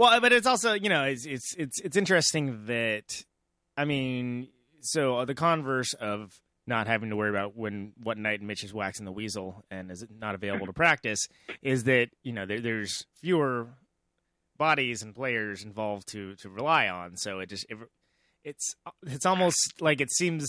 well, 0.00 0.18
but 0.18 0.32
it's 0.32 0.46
also, 0.46 0.72
you 0.72 0.88
know, 0.88 1.04
it's 1.04 1.26
it's 1.26 1.54
it's 1.58 1.78
it's 1.80 1.94
interesting 1.94 2.64
that, 2.68 3.22
I 3.76 3.84
mean, 3.84 4.48
so 4.82 5.18
uh, 5.18 5.24
the 5.24 5.34
converse 5.34 5.94
of 5.94 6.40
not 6.66 6.86
having 6.86 7.10
to 7.10 7.16
worry 7.16 7.30
about 7.30 7.56
when 7.56 7.92
what 8.02 8.18
night 8.18 8.42
Mitch 8.42 8.64
is 8.64 8.72
waxing 8.72 9.04
the 9.04 9.12
weasel 9.12 9.64
and 9.70 9.90
is 9.90 10.04
not 10.18 10.34
available 10.34 10.66
to 10.66 10.72
practice 10.72 11.26
is 11.62 11.84
that 11.84 12.08
you 12.22 12.32
know 12.32 12.46
there, 12.46 12.60
there's 12.60 13.04
fewer 13.20 13.68
bodies 14.56 15.02
and 15.02 15.14
players 15.14 15.64
involved 15.64 16.06
to 16.08 16.36
to 16.36 16.48
rely 16.48 16.88
on. 16.88 17.16
So 17.16 17.40
it 17.40 17.48
just 17.48 17.66
it, 17.68 17.78
it's 18.44 18.76
it's 19.06 19.26
almost 19.26 19.80
like 19.80 20.00
it 20.00 20.10
seems 20.12 20.48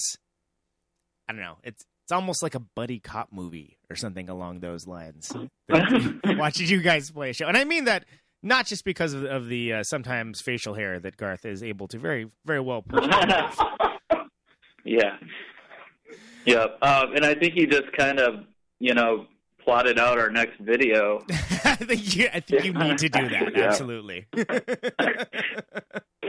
I 1.28 1.34
don't 1.34 1.42
know. 1.42 1.58
It's 1.64 1.84
it's 2.04 2.12
almost 2.12 2.44
like 2.44 2.56
a 2.56 2.60
buddy 2.60 3.00
cop 3.00 3.30
movie 3.32 3.78
or 3.90 3.96
something 3.96 4.30
along 4.30 4.60
those 4.60 4.86
lines. 4.86 5.32
Watching 6.26 6.68
you 6.68 6.82
guys 6.82 7.10
play 7.10 7.30
a 7.30 7.34
show, 7.34 7.48
and 7.48 7.58
I 7.58 7.64
mean 7.64 7.86
that 7.86 8.06
not 8.44 8.66
just 8.66 8.84
because 8.84 9.14
of, 9.14 9.24
of 9.24 9.48
the 9.48 9.74
uh, 9.74 9.84
sometimes 9.84 10.42
facial 10.42 10.74
hair 10.74 11.00
that 11.00 11.16
Garth 11.16 11.46
is 11.46 11.64
able 11.64 11.88
to 11.88 11.98
very 11.98 12.28
very 12.46 12.60
well. 12.60 12.84
off. 14.86 14.86
yeah, 14.86 15.18
yep. 16.46 16.78
Um, 16.82 17.16
and 17.16 17.26
I 17.26 17.36
think 17.36 17.54
he 17.54 17.66
just 17.66 17.92
kind 17.98 18.20
of 18.20 18.46
you 18.80 18.94
know 18.94 19.26
plotted 19.64 20.00
out 20.00 20.18
our 20.18 20.30
next 20.30 20.60
video. 20.60 21.24
I 21.30 21.76
think 21.76 22.16
you, 22.16 22.28
I 22.34 22.40
think 22.40 22.66
you 22.66 22.74
need 22.74 22.98
to 23.00 23.10
do 23.10 23.30
that. 23.30 23.54
Yeah. 23.56 23.66
Absolutely. 23.68 24.28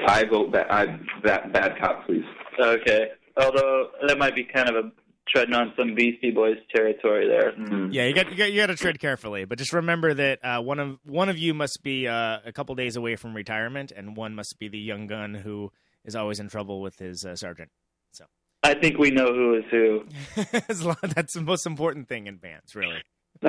I 0.06 0.24
vote 0.24 0.52
that 0.52 0.70
I 0.70 0.98
that 1.24 1.52
bad 1.52 1.78
cop, 1.80 2.06
please. 2.06 2.24
Okay, 2.60 3.08
although 3.36 3.88
that 4.06 4.18
might 4.18 4.34
be 4.34 4.44
kind 4.44 4.68
of 4.68 4.74
a 4.74 4.90
treading 5.28 5.54
on 5.54 5.72
some 5.78 5.94
Beastie 5.94 6.30
Boys 6.32 6.56
territory 6.74 7.28
there. 7.28 7.52
Yeah, 7.90 8.06
you 8.06 8.14
got 8.14 8.30
you 8.30 8.36
got 8.36 8.52
you 8.52 8.60
got 8.60 8.66
to 8.66 8.76
tread 8.76 8.98
carefully, 8.98 9.44
but 9.44 9.58
just 9.58 9.72
remember 9.72 10.12
that 10.14 10.44
uh, 10.44 10.60
one 10.60 10.78
of 10.80 10.98
one 11.04 11.28
of 11.28 11.38
you 11.38 11.54
must 11.54 11.82
be 11.82 12.08
uh, 12.08 12.38
a 12.44 12.52
couple 12.52 12.74
days 12.74 12.96
away 12.96 13.16
from 13.16 13.34
retirement, 13.34 13.92
and 13.94 14.16
one 14.16 14.34
must 14.34 14.58
be 14.58 14.68
the 14.68 14.78
young 14.78 15.06
gun 15.06 15.34
who 15.34 15.70
is 16.04 16.16
always 16.16 16.40
in 16.40 16.48
trouble 16.48 16.80
with 16.82 16.98
his 16.98 17.24
uh, 17.24 17.36
sergeant. 17.36 17.70
So 18.10 18.24
I 18.62 18.74
think 18.74 18.98
we 18.98 19.10
know 19.10 19.32
who 19.34 19.54
is 19.56 19.64
who. 19.70 20.04
That's 20.36 21.34
the 21.34 21.42
most 21.42 21.66
important 21.66 22.08
thing 22.08 22.26
in 22.26 22.36
bands, 22.36 22.74
really. 22.74 23.02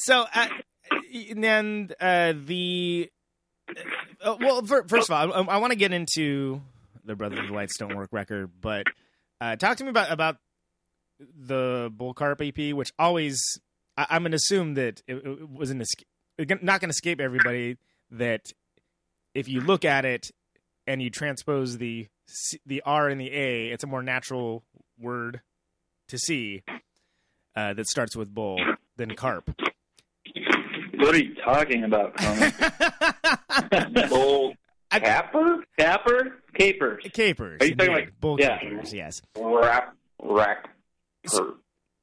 So, 0.00 0.24
uh, 0.34 0.48
and 1.36 1.94
uh, 2.00 2.32
the 2.34 3.10
uh, 4.22 4.36
well, 4.40 4.64
fir- 4.64 4.86
first 4.88 5.10
of 5.10 5.14
all, 5.14 5.50
I, 5.50 5.56
I 5.56 5.58
want 5.58 5.72
to 5.72 5.78
get 5.78 5.92
into 5.92 6.62
the 7.04 7.14
Brothers 7.14 7.40
of 7.40 7.50
Lights 7.50 7.76
Don't 7.76 7.94
Work 7.94 8.08
record, 8.10 8.50
but 8.62 8.86
uh, 9.42 9.56
talk 9.56 9.76
to 9.76 9.84
me 9.84 9.90
about 9.90 10.10
about 10.10 10.36
the 11.18 11.92
Bullcarp 11.94 12.40
EP, 12.40 12.74
which 12.74 12.92
always 12.98 13.60
I, 13.96 14.06
I'm 14.08 14.22
going 14.22 14.32
to 14.32 14.36
assume 14.36 14.74
that 14.74 15.02
it, 15.06 15.16
it 15.16 15.50
was 15.50 15.70
an 15.70 15.82
escape, 15.82 16.08
not 16.38 16.80
going 16.80 16.88
to 16.88 16.94
escape 16.94 17.20
everybody 17.20 17.76
that 18.10 18.52
if 19.34 19.48
you 19.48 19.60
look 19.60 19.84
at 19.84 20.06
it 20.06 20.30
and 20.86 21.02
you 21.02 21.10
transpose 21.10 21.76
the 21.76 22.08
C- 22.32 22.60
the 22.64 22.82
R 22.84 23.08
and 23.08 23.20
the 23.20 23.30
A, 23.32 23.68
it's 23.68 23.84
a 23.84 23.86
more 23.86 24.02
natural 24.02 24.64
word 24.98 25.40
to 26.08 26.18
see 26.18 26.62
uh, 27.56 27.74
that 27.74 27.88
starts 27.88 28.16
with 28.16 28.32
bull 28.32 28.60
than 28.96 29.14
carp. 29.14 29.50
What 30.94 31.14
are 31.14 31.18
you 31.18 31.34
talking 31.34 31.84
about? 31.84 32.14
Bull 34.10 34.54
capper? 34.90 35.64
Capper? 35.78 36.36
Capers. 36.54 37.06
Capers. 37.12 37.60
Are 37.60 37.66
you 37.66 37.74
talking 37.74 37.92
indeed. 37.92 38.06
like- 38.06 38.20
bull 38.20 38.36
yeah. 38.38 38.58
capers? 38.58 38.92
Yes. 38.92 39.22
Rap, 39.36 39.96
rack. 40.22 40.68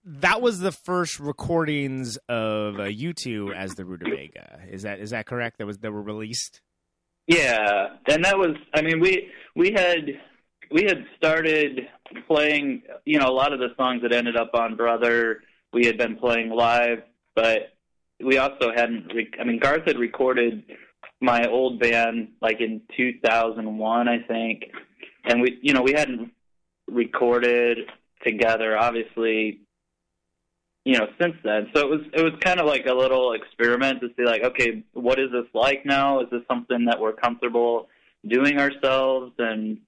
That 0.06 0.42
was 0.42 0.60
the 0.60 0.72
first 0.72 1.20
recordings 1.20 2.18
of 2.30 2.80
uh, 2.80 2.84
you 2.86 3.14
two 3.14 3.52
as 3.54 3.76
the 3.76 3.86
Rutabaga. 3.86 4.62
Is 4.70 4.84
that 4.84 5.00
is 5.00 5.10
that 5.10 5.26
correct? 5.26 5.58
That 5.58 5.68
was 5.68 5.80
that 5.80 5.92
were 5.92 6.02
released. 6.02 6.62
Yeah, 7.28 7.90
and 8.08 8.24
that 8.24 8.38
was. 8.38 8.56
I 8.74 8.82
mean, 8.82 9.00
we 9.00 9.30
we 9.56 9.72
had 9.74 10.08
we 10.72 10.84
had 10.84 11.06
started 11.18 11.88
playing. 12.28 12.84
You 13.06 13.20
know, 13.20 13.28
a 13.28 13.36
lot 13.36 13.54
of 13.54 13.60
the 13.60 13.74
songs 13.76 14.02
that 14.04 14.14
ended 14.14 14.38
up 14.38 14.52
on 14.54 14.76
Brother, 14.76 15.42
we 15.74 15.86
had 15.86 15.98
been 15.98 16.16
playing 16.16 16.50
live, 16.50 17.04
but 17.36 17.74
we 18.24 18.38
also 18.38 18.72
hadn't. 18.74 19.12
Re- 19.14 19.32
I 19.40 19.44
mean, 19.44 19.60
Garth 19.60 19.86
had 19.86 20.00
recorded 20.00 20.64
my 21.20 21.46
old 21.48 21.80
band 21.80 22.30
like 22.42 22.62
in 22.62 22.82
2001, 22.96 24.08
I 24.08 24.20
think, 24.20 24.66
and 25.26 25.42
we, 25.42 25.60
you 25.62 25.74
know, 25.74 25.82
we 25.82 25.94
hadn't 25.94 26.32
recorded 26.88 27.80
together, 28.26 28.78
obviously. 28.78 29.62
You 30.88 30.98
know, 31.00 31.08
since 31.20 31.36
then, 31.44 31.70
so 31.76 31.82
it 31.82 31.90
was 31.90 32.00
it 32.14 32.24
was 32.24 32.32
kind 32.40 32.62
of 32.62 32.66
like 32.66 32.86
a 32.86 32.94
little 32.94 33.34
experiment 33.34 34.00
to 34.00 34.08
see, 34.16 34.24
like, 34.24 34.44
okay, 34.44 34.84
what 34.94 35.20
is 35.20 35.30
this 35.34 35.44
like 35.54 35.86
now? 35.86 36.22
Is 36.22 36.30
this 36.32 36.44
something 36.48 36.86
that 36.86 37.02
we're 37.02 37.12
comfortable 37.12 37.90
doing 38.26 38.58
ourselves? 38.58 39.34
And 39.38 39.80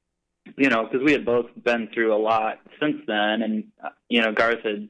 you 0.57 0.67
know, 0.67 0.83
because 0.83 1.01
we 1.05 1.13
had 1.13 1.25
both 1.25 1.45
been 1.63 1.87
through 1.93 2.13
a 2.13 2.19
lot 2.19 2.59
since 2.81 2.97
then, 3.07 3.41
and 3.41 3.63
uh, 3.81 3.91
you 4.09 4.21
know, 4.21 4.33
Garth 4.33 4.61
had 4.63 4.89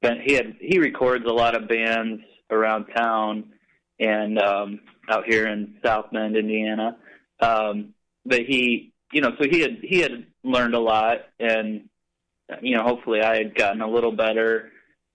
been 0.00 0.22
he 0.24 0.32
had 0.32 0.56
he 0.60 0.78
records 0.78 1.26
a 1.26 1.32
lot 1.32 1.54
of 1.54 1.68
bands 1.68 2.22
around 2.50 2.86
town 2.96 3.52
and 3.98 4.38
um, 4.40 4.80
out 5.10 5.26
here 5.26 5.46
in 5.46 5.74
South 5.84 6.06
Bend, 6.10 6.36
Indiana. 6.36 6.96
Um, 7.40 7.92
but 8.24 8.40
he, 8.48 8.94
you 9.12 9.20
know, 9.20 9.32
so 9.38 9.46
he 9.46 9.60
had 9.60 9.76
he 9.82 10.00
had 10.00 10.24
learned 10.42 10.74
a 10.74 10.80
lot, 10.80 11.18
and 11.38 11.90
you 12.62 12.76
know, 12.76 12.82
hopefully, 12.82 13.20
I 13.20 13.36
had 13.36 13.54
gotten 13.54 13.82
a 13.82 13.90
little 13.90 14.12
better, 14.12 14.70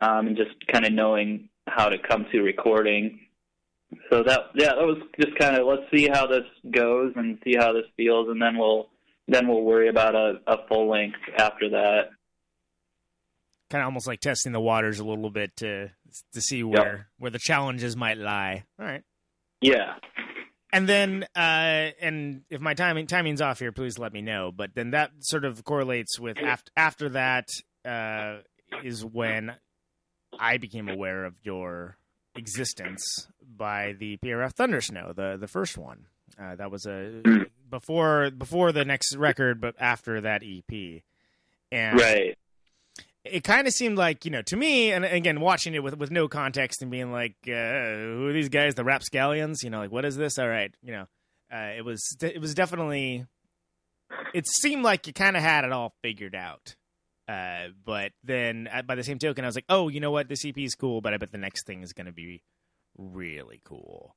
um, 0.06 0.28
and 0.28 0.38
just 0.38 0.56
kind 0.72 0.86
of 0.86 0.94
knowing 0.94 1.50
how 1.68 1.90
to 1.90 1.98
come 1.98 2.26
to 2.32 2.42
recording. 2.42 3.20
So 4.10 4.24
that 4.24 4.40
yeah, 4.56 4.74
that 4.76 4.86
was 4.86 4.98
just 5.20 5.38
kind 5.38 5.56
of 5.56 5.68
let's 5.68 5.84
see 5.94 6.08
how 6.12 6.28
this 6.28 6.44
goes 6.72 7.14
and 7.16 7.38
see 7.44 7.56
how 7.56 7.74
this 7.74 7.86
feels, 7.96 8.30
and 8.30 8.42
then 8.42 8.58
we'll 8.58 8.90
then 9.28 9.48
we'll 9.48 9.62
worry 9.62 9.90
about 9.90 10.16
a, 10.16 10.40
a 10.48 10.68
full 10.68 10.90
length 10.90 11.18
after 11.38 11.70
that. 11.70 12.10
Kind 13.70 13.82
of 13.82 13.86
almost 13.86 14.08
like 14.08 14.20
testing 14.20 14.52
the 14.52 14.60
waters 14.60 15.00
a 15.00 15.06
little 15.06 15.30
bit 15.30 15.56
to 15.58 15.92
to 16.34 16.42
see 16.42 16.64
where 16.64 17.08
where 17.18 17.32
the 17.32 17.40
challenges 17.40 17.96
might 17.96 18.18
lie. 18.18 18.66
All 18.80 18.86
right. 18.86 19.04
Yeah. 19.62 19.96
And 20.74 20.90
then, 20.90 21.24
uh, 21.36 21.94
and 22.02 22.42
if 22.50 22.60
my 22.60 22.74
timing 22.74 23.08
timing's 23.08 23.40
off 23.40 23.60
here, 23.60 23.72
please 23.72 23.98
let 23.98 24.12
me 24.12 24.22
know. 24.22 24.52
But 24.54 24.76
then 24.76 24.92
that 24.92 25.12
sort 25.22 25.46
of 25.46 25.64
correlates 25.64 26.20
with 26.20 26.38
after 26.38 26.72
after 26.76 27.10
that 27.10 27.48
uh, 27.86 28.40
is 28.84 29.06
when 29.06 29.54
I 30.40 30.58
became 30.58 30.90
aware 30.90 31.26
of 31.26 31.36
your 31.44 31.98
existence 32.36 33.28
by 33.42 33.94
the 33.98 34.18
PRF 34.18 34.54
Thundersnow, 34.56 35.16
the 35.16 35.38
the 35.40 35.48
first 35.48 35.78
one. 35.78 36.06
Uh, 36.40 36.56
that 36.56 36.70
was 36.72 36.86
a 36.86 37.46
before 37.70 38.30
before 38.32 38.72
the 38.72 38.84
next 38.86 39.16
record, 39.16 39.62
but 39.62 39.76
after 39.80 40.22
that 40.22 40.44
EP. 40.44 41.02
And 41.72 42.00
Right. 42.00 42.38
it 43.24 43.44
kind 43.44 43.68
of 43.68 43.74
seemed 43.74 43.98
like 43.98 44.26
you 44.26 44.32
know 44.32 44.42
to 44.44 44.56
me 44.56 44.92
and 44.92 45.04
again 45.06 45.40
watching 45.40 45.74
it 45.74 45.84
with 45.84 45.98
with 45.98 46.12
no 46.12 46.28
context 46.28 46.82
and 46.82 46.92
being 46.92 47.12
like 47.12 47.36
uh, 47.48 47.52
who 47.52 48.28
are 48.28 48.34
these 48.34 48.50
guys 48.50 48.76
the 48.76 48.84
rapscallions 48.84 49.64
you 49.64 49.70
know 49.70 49.80
like 49.80 49.92
what 49.92 50.06
is 50.06 50.16
this 50.16 50.38
all 50.38 50.48
right 50.48 50.76
you 50.84 50.92
know 50.92 51.08
uh, 51.52 51.72
it 51.78 51.84
was 51.84 52.02
it 52.22 52.40
was 52.40 52.54
definitely 52.54 53.26
it 54.34 54.46
seemed 54.48 54.84
like 54.84 55.08
you 55.08 55.14
kind 55.14 55.36
of 55.36 55.42
had 55.42 55.66
it 55.66 55.72
all 55.72 55.96
figured 56.04 56.36
out 56.36 56.76
uh, 57.28 57.68
but 57.86 58.12
then 58.24 58.68
uh, 58.72 58.82
by 58.82 58.96
the 58.96 59.04
same 59.04 59.18
token 59.20 59.44
i 59.44 59.48
was 59.48 59.56
like 59.56 59.66
oh 59.70 59.88
you 59.88 60.00
know 60.00 60.12
what 60.12 60.28
this 60.30 60.46
ep 60.46 60.58
is 60.58 60.76
cool 60.76 61.02
but 61.02 61.14
i 61.14 61.18
bet 61.18 61.32
the 61.32 61.38
next 61.38 61.66
thing 61.66 61.82
is 61.82 61.94
going 61.94 62.06
to 62.06 62.12
be 62.14 62.42
really 62.98 63.62
cool 63.64 64.16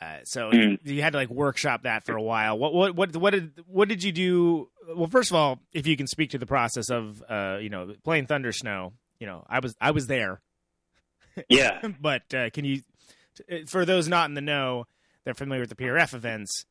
uh, 0.00 0.18
so 0.22 0.50
Mm. 0.52 0.78
you 0.84 1.02
had 1.02 1.12
to 1.12 1.18
like 1.18 1.28
workshop 1.28 1.82
that 1.82 2.06
for 2.06 2.14
a 2.14 2.22
while. 2.22 2.56
What 2.56 2.72
what 2.72 2.94
what 2.94 3.16
what 3.16 3.30
did 3.30 3.50
what 3.66 3.88
did 3.88 4.04
you 4.04 4.12
do? 4.12 4.68
Well, 4.94 5.08
first 5.08 5.32
of 5.32 5.34
all, 5.34 5.58
if 5.72 5.88
you 5.88 5.96
can 5.96 6.06
speak 6.06 6.30
to 6.30 6.38
the 6.38 6.46
process 6.46 6.88
of 6.88 7.20
uh, 7.28 7.58
you 7.60 7.68
know 7.68 7.94
playing 8.04 8.26
Thunder 8.26 8.52
Snow, 8.52 8.92
you 9.18 9.26
know 9.26 9.44
I 9.48 9.58
was 9.58 9.74
I 9.80 9.90
was 9.90 10.06
there, 10.06 10.40
Yeah. 11.48 11.80
but 12.00 12.32
uh, 12.32 12.50
can 12.50 12.64
you 12.64 12.82
for 13.66 13.84
those 13.84 14.06
not 14.06 14.28
in 14.28 14.34
the 14.34 14.40
know, 14.40 14.84
they're 15.24 15.34
familiar 15.34 15.62
with 15.62 15.70
the 15.70 15.74
PRF 15.76 16.14
events, 16.14 16.64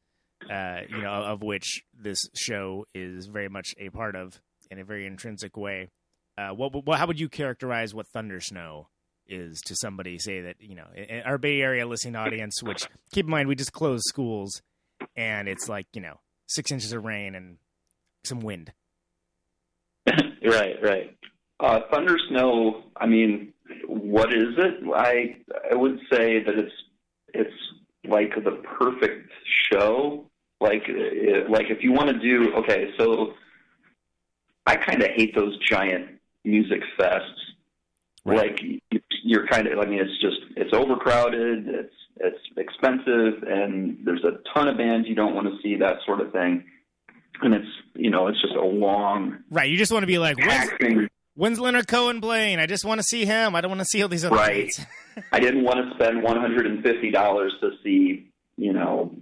uh, 0.49 0.83
you 0.89 1.01
know 1.01 1.11
of 1.11 1.43
which 1.43 1.83
this 1.93 2.19
show 2.33 2.85
is 2.95 3.25
very 3.27 3.49
much 3.49 3.75
a 3.77 3.89
part 3.89 4.15
of 4.15 4.39
in 4.71 4.79
a 4.79 4.83
very 4.83 5.05
intrinsic 5.05 5.57
way. 5.57 5.89
Uh, 6.37 6.49
what, 6.49 6.85
what 6.85 6.99
how 6.99 7.07
would 7.07 7.19
you 7.19 7.29
characterize 7.29 7.93
what 7.93 8.07
Thunder 8.07 8.39
Snow 8.39 8.89
is 9.27 9.59
to 9.61 9.75
somebody 9.75 10.17
say 10.17 10.41
that 10.41 10.55
you 10.59 10.75
know 10.75 10.85
our 11.25 11.37
Bay 11.37 11.61
Area 11.61 11.85
listening 11.85 12.15
audience, 12.15 12.61
which 12.61 12.87
keep 13.11 13.25
in 13.25 13.31
mind 13.31 13.49
we 13.49 13.55
just 13.55 13.73
closed 13.73 14.03
schools 14.05 14.61
and 15.15 15.47
it's 15.47 15.67
like 15.67 15.87
you 15.93 16.01
know 16.01 16.19
six 16.47 16.71
inches 16.71 16.93
of 16.93 17.03
rain 17.03 17.35
and 17.35 17.57
some 18.23 18.39
wind. 18.39 18.71
right. 20.07 20.75
Right. 20.81 21.17
Uh, 21.59 21.81
Thunder 21.91 22.17
Snow. 22.29 22.83
I 22.95 23.07
mean, 23.07 23.53
what 23.87 24.33
is 24.33 24.55
it? 24.57 24.75
I 24.95 25.37
I 25.71 25.75
would 25.75 25.99
say 26.11 26.43
that 26.43 26.55
it's 26.57 26.73
it's 27.33 27.55
like 28.07 28.33
the 28.35 28.63
perfect 28.79 29.31
show. 29.71 30.25
Like 30.59 30.83
like 31.49 31.69
if 31.69 31.83
you 31.83 31.91
want 31.91 32.09
to 32.09 32.19
do 32.19 32.53
okay, 32.57 32.91
so 32.97 33.33
I 34.67 34.75
kind 34.75 35.01
of 35.01 35.09
hate 35.15 35.33
those 35.35 35.57
giant 35.65 36.19
music 36.45 36.81
fests. 36.99 37.33
Like 38.25 38.61
you- 38.61 38.79
you're 39.23 39.47
kind 39.47 39.67
of. 39.67 39.79
I 39.79 39.85
mean, 39.85 39.99
it's 39.99 40.21
just 40.21 40.37
it's 40.55 40.73
overcrowded. 40.73 41.67
It's 41.67 41.93
it's 42.19 42.39
expensive, 42.57 43.43
and 43.43 43.97
there's 44.05 44.23
a 44.23 44.37
ton 44.53 44.67
of 44.67 44.77
bands 44.77 45.07
you 45.07 45.15
don't 45.15 45.33
want 45.35 45.47
to 45.47 45.57
see. 45.63 45.75
That 45.77 45.97
sort 46.05 46.21
of 46.21 46.31
thing. 46.31 46.63
And 47.41 47.53
it's 47.53 47.67
you 47.95 48.09
know 48.09 48.27
it's 48.27 48.41
just 48.41 48.55
a 48.55 48.61
long 48.65 49.37
Right, 49.51 49.69
you 49.69 49.77
just 49.77 49.91
want 49.91 50.03
to 50.03 50.07
be 50.07 50.17
like, 50.17 50.37
when's, 50.39 51.09
when's 51.35 51.59
Leonard 51.59 51.87
Cohen 51.87 52.19
playing? 52.19 52.57
I 52.59 52.65
just 52.65 52.83
want 52.83 52.99
to 52.99 53.03
see 53.03 53.25
him. 53.25 53.55
I 53.55 53.61
don't 53.61 53.69
want 53.69 53.81
to 53.81 53.85
see 53.85 54.01
all 54.01 54.09
these 54.09 54.25
other 54.25 54.35
Right. 54.35 54.71
I 55.31 55.39
didn't 55.39 55.63
want 55.63 55.77
to 55.77 55.93
spend 55.95 56.23
one 56.23 56.37
hundred 56.39 56.65
and 56.67 56.83
fifty 56.83 57.11
dollars 57.11 57.53
to 57.61 57.71
see, 57.83 58.29
you 58.57 58.73
know, 58.73 59.15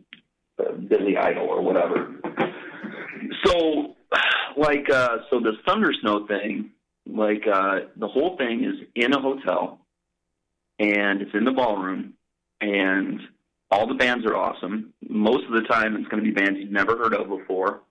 uh, 0.59 0.71
Billy 0.73 1.17
Idol 1.17 1.45
or 1.47 1.61
whatever. 1.61 2.15
So, 3.45 3.94
like, 4.57 4.89
uh, 4.89 5.17
so 5.29 5.39
the 5.39 5.53
Thunder 5.67 5.91
Snow 6.01 6.27
thing, 6.27 6.71
like, 7.05 7.43
uh, 7.51 7.81
the 7.97 8.07
whole 8.07 8.37
thing 8.37 8.63
is 8.63 8.87
in 8.95 9.13
a 9.13 9.21
hotel, 9.21 9.79
and 10.79 11.21
it's 11.21 11.33
in 11.33 11.45
the 11.45 11.51
ballroom, 11.51 12.13
and 12.61 13.19
all 13.71 13.87
the 13.87 13.93
bands 13.93 14.25
are 14.25 14.35
awesome. 14.35 14.93
Most 15.07 15.45
of 15.45 15.53
the 15.53 15.67
time, 15.67 15.95
it's 15.95 16.07
going 16.07 16.23
to 16.23 16.29
be 16.29 16.35
bands 16.35 16.59
you've 16.59 16.71
never 16.71 16.97
heard 16.97 17.13
of 17.13 17.27
before, 17.27 17.81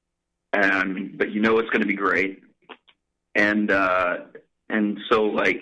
and 0.52 1.16
but 1.18 1.32
you 1.32 1.40
know 1.40 1.58
it's 1.58 1.70
going 1.70 1.82
to 1.82 1.88
be 1.88 1.96
great. 1.96 2.42
And 3.34 3.70
uh, 3.70 4.18
and 4.68 4.98
so 5.10 5.24
like 5.24 5.60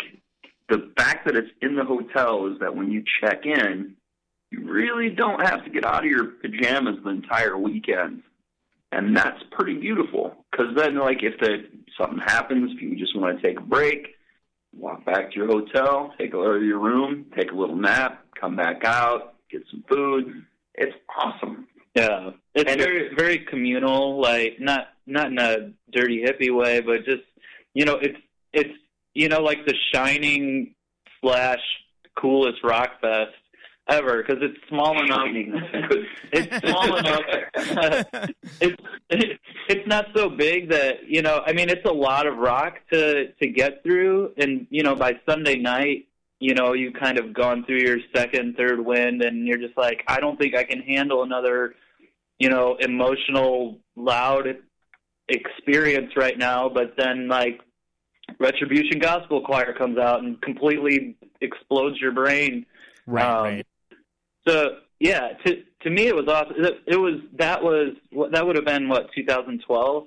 the 0.69 0.91
fact 0.97 1.27
that 1.27 1.37
it's 1.37 1.51
in 1.61 1.77
the 1.77 1.85
hotel 1.85 2.47
is 2.53 2.59
that 2.61 2.75
when 2.75 2.91
you 2.91 3.03
check 3.21 3.45
in, 3.45 3.95
you 4.51 4.71
really 4.71 5.11
don't 5.11 5.41
have 5.41 5.65
to 5.65 5.71
get 5.71 5.85
out 5.85 6.05
of 6.05 6.11
your 6.11 6.27
pajamas 6.27 6.97
the 7.03 7.11
entire 7.11 7.57
weekend, 7.57 8.23
and 8.93 9.17
that's 9.17 9.43
pretty 9.51 9.75
beautiful. 9.75 10.45
Because 10.51 10.77
then, 10.77 10.97
like, 10.99 11.23
if 11.23 11.41
the 11.41 11.65
something 11.99 12.19
happens, 12.19 12.73
if 12.75 12.83
you 12.83 12.97
just 12.97 13.17
want 13.17 13.41
to 13.41 13.47
take 13.47 13.59
a 13.59 13.63
break, 13.63 14.09
walk 14.77 15.05
back 15.05 15.31
to 15.31 15.37
your 15.37 15.47
hotel, 15.47 16.13
take 16.19 16.35
a 16.35 16.39
out 16.39 16.57
of 16.57 16.63
your 16.63 16.79
room, 16.79 17.27
take 17.37 17.51
a 17.51 17.55
little 17.55 17.77
nap, 17.77 18.25
come 18.39 18.55
back 18.55 18.85
out, 18.85 19.35
get 19.51 19.63
some 19.71 19.83
food. 19.89 20.45
It's 20.75 20.95
awesome. 21.19 21.67
Yeah, 21.95 22.31
it's 22.55 22.71
And 22.71 22.81
very 22.81 23.15
very 23.15 23.39
communal. 23.41 24.21
Like 24.21 24.57
not 24.61 24.89
not 25.07 25.27
in 25.27 25.39
a 25.39 25.73
dirty 25.91 26.25
hippie 26.25 26.55
way, 26.55 26.81
but 26.81 27.05
just 27.05 27.23
you 27.75 27.85
know, 27.85 27.97
it's 27.97 28.19
it's 28.53 28.75
you 29.15 29.29
know 29.29 29.41
like 29.41 29.67
the 29.67 29.75
shining 29.93 30.75
slash 31.21 31.61
coolest 32.17 32.63
rock 32.63 33.01
fest 33.01 33.33
ever 33.89 34.23
because 34.23 34.43
it's 34.43 34.59
small 34.69 35.03
enough. 35.03 35.27
it's 36.33 36.69
small 36.69 36.97
enough. 36.97 37.21
it's 38.61 39.41
it's 39.69 39.87
not 39.87 40.07
so 40.15 40.29
big 40.29 40.71
that 40.71 41.09
you 41.09 41.23
know. 41.23 41.43
I 41.47 41.53
mean, 41.53 41.69
it's 41.69 41.85
a 41.85 41.93
lot 41.93 42.27
of 42.27 42.37
rock 42.37 42.79
to 42.93 43.33
to 43.33 43.47
get 43.49 43.83
through, 43.83 44.33
and 44.37 44.67
you 44.71 44.83
know, 44.83 44.95
by 44.95 45.15
Sunday 45.27 45.57
night, 45.57 46.07
you 46.43 46.55
know, 46.55 46.73
you 46.73 46.91
kind 46.93 47.19
of 47.19 47.33
gone 47.33 47.65
through 47.65 47.79
your 47.79 47.99
second, 48.15 48.57
third 48.57 48.85
wind, 48.85 49.23
and 49.23 49.47
you're 49.47 49.59
just 49.59 49.77
like, 49.77 50.03
I 50.09 50.19
don't 50.19 50.37
think 50.37 50.57
I 50.57 50.65
can 50.65 50.81
handle 50.81 51.23
another, 51.23 51.77
you 52.41 52.49
know, 52.49 52.77
emotional, 52.81 53.79
loud 53.95 54.57
experience 55.29 56.17
right 56.17 56.37
now. 56.37 56.69
But 56.69 56.95
then, 56.99 57.29
like, 57.29 57.61
Retribution 58.41 58.99
Gospel 58.99 59.43
Choir 59.43 59.73
comes 59.73 59.99
out 59.99 60.25
and 60.25 60.43
completely 60.43 61.17
explodes 61.41 62.01
your 62.01 62.11
brain. 62.11 62.67
Right, 63.07 63.25
Um, 63.25 63.45
right. 63.45 63.67
So 64.47 64.79
yeah, 65.01 65.29
to 65.45 65.63
to 65.83 65.91
me 65.91 66.07
it 66.07 66.15
was 66.15 66.27
awesome. 66.29 66.65
It, 66.65 66.75
it 66.87 66.97
was 66.97 67.21
that 67.39 67.63
was 67.63 67.91
that 68.31 68.47
would 68.47 68.57
have 68.57 68.65
been 68.65 68.89
what 68.89 69.11
2012 69.15 70.07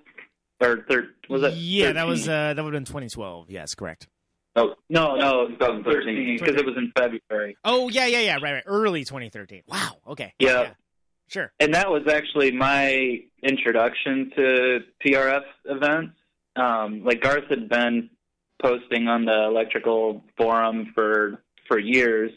or 0.61 0.86
thir- 0.89 1.09
was 1.29 1.41
that? 1.41 1.55
Yeah, 1.55 1.91
that 1.93 2.07
was 2.07 2.27
uh, 2.27 2.53
that 2.53 2.63
would 2.63 2.73
have 2.73 2.79
been 2.79 2.86
2012. 2.86 3.49
Yes, 3.49 3.75
correct. 3.75 4.07
Oh 4.55 4.75
no, 4.89 5.15
no, 5.15 5.47
2013 5.49 6.38
because 6.39 6.55
it 6.55 6.65
was 6.65 6.75
in 6.77 6.91
February. 6.97 7.57
Oh 7.65 7.89
yeah, 7.89 8.05
yeah, 8.05 8.19
yeah. 8.19 8.33
Right, 8.36 8.53
right. 8.53 8.63
Early 8.65 9.03
2013. 9.03 9.63
Wow. 9.67 9.97
Okay. 10.07 10.33
Yeah. 10.39 10.69
Sure. 11.27 11.51
And 11.59 11.73
that 11.73 11.89
was 11.89 12.03
actually 12.07 12.51
my 12.51 13.19
introduction 13.43 14.31
to 14.36 14.79
PRF 15.03 15.43
events. 15.65 16.13
Um, 16.55 17.03
like 17.03 17.21
Garth 17.21 17.49
had 17.49 17.67
been 17.67 18.09
posting 18.61 19.07
on 19.07 19.25
the 19.25 19.43
electrical 19.45 20.23
forum 20.38 20.91
for 20.93 21.43
for 21.67 21.79
years, 21.79 22.31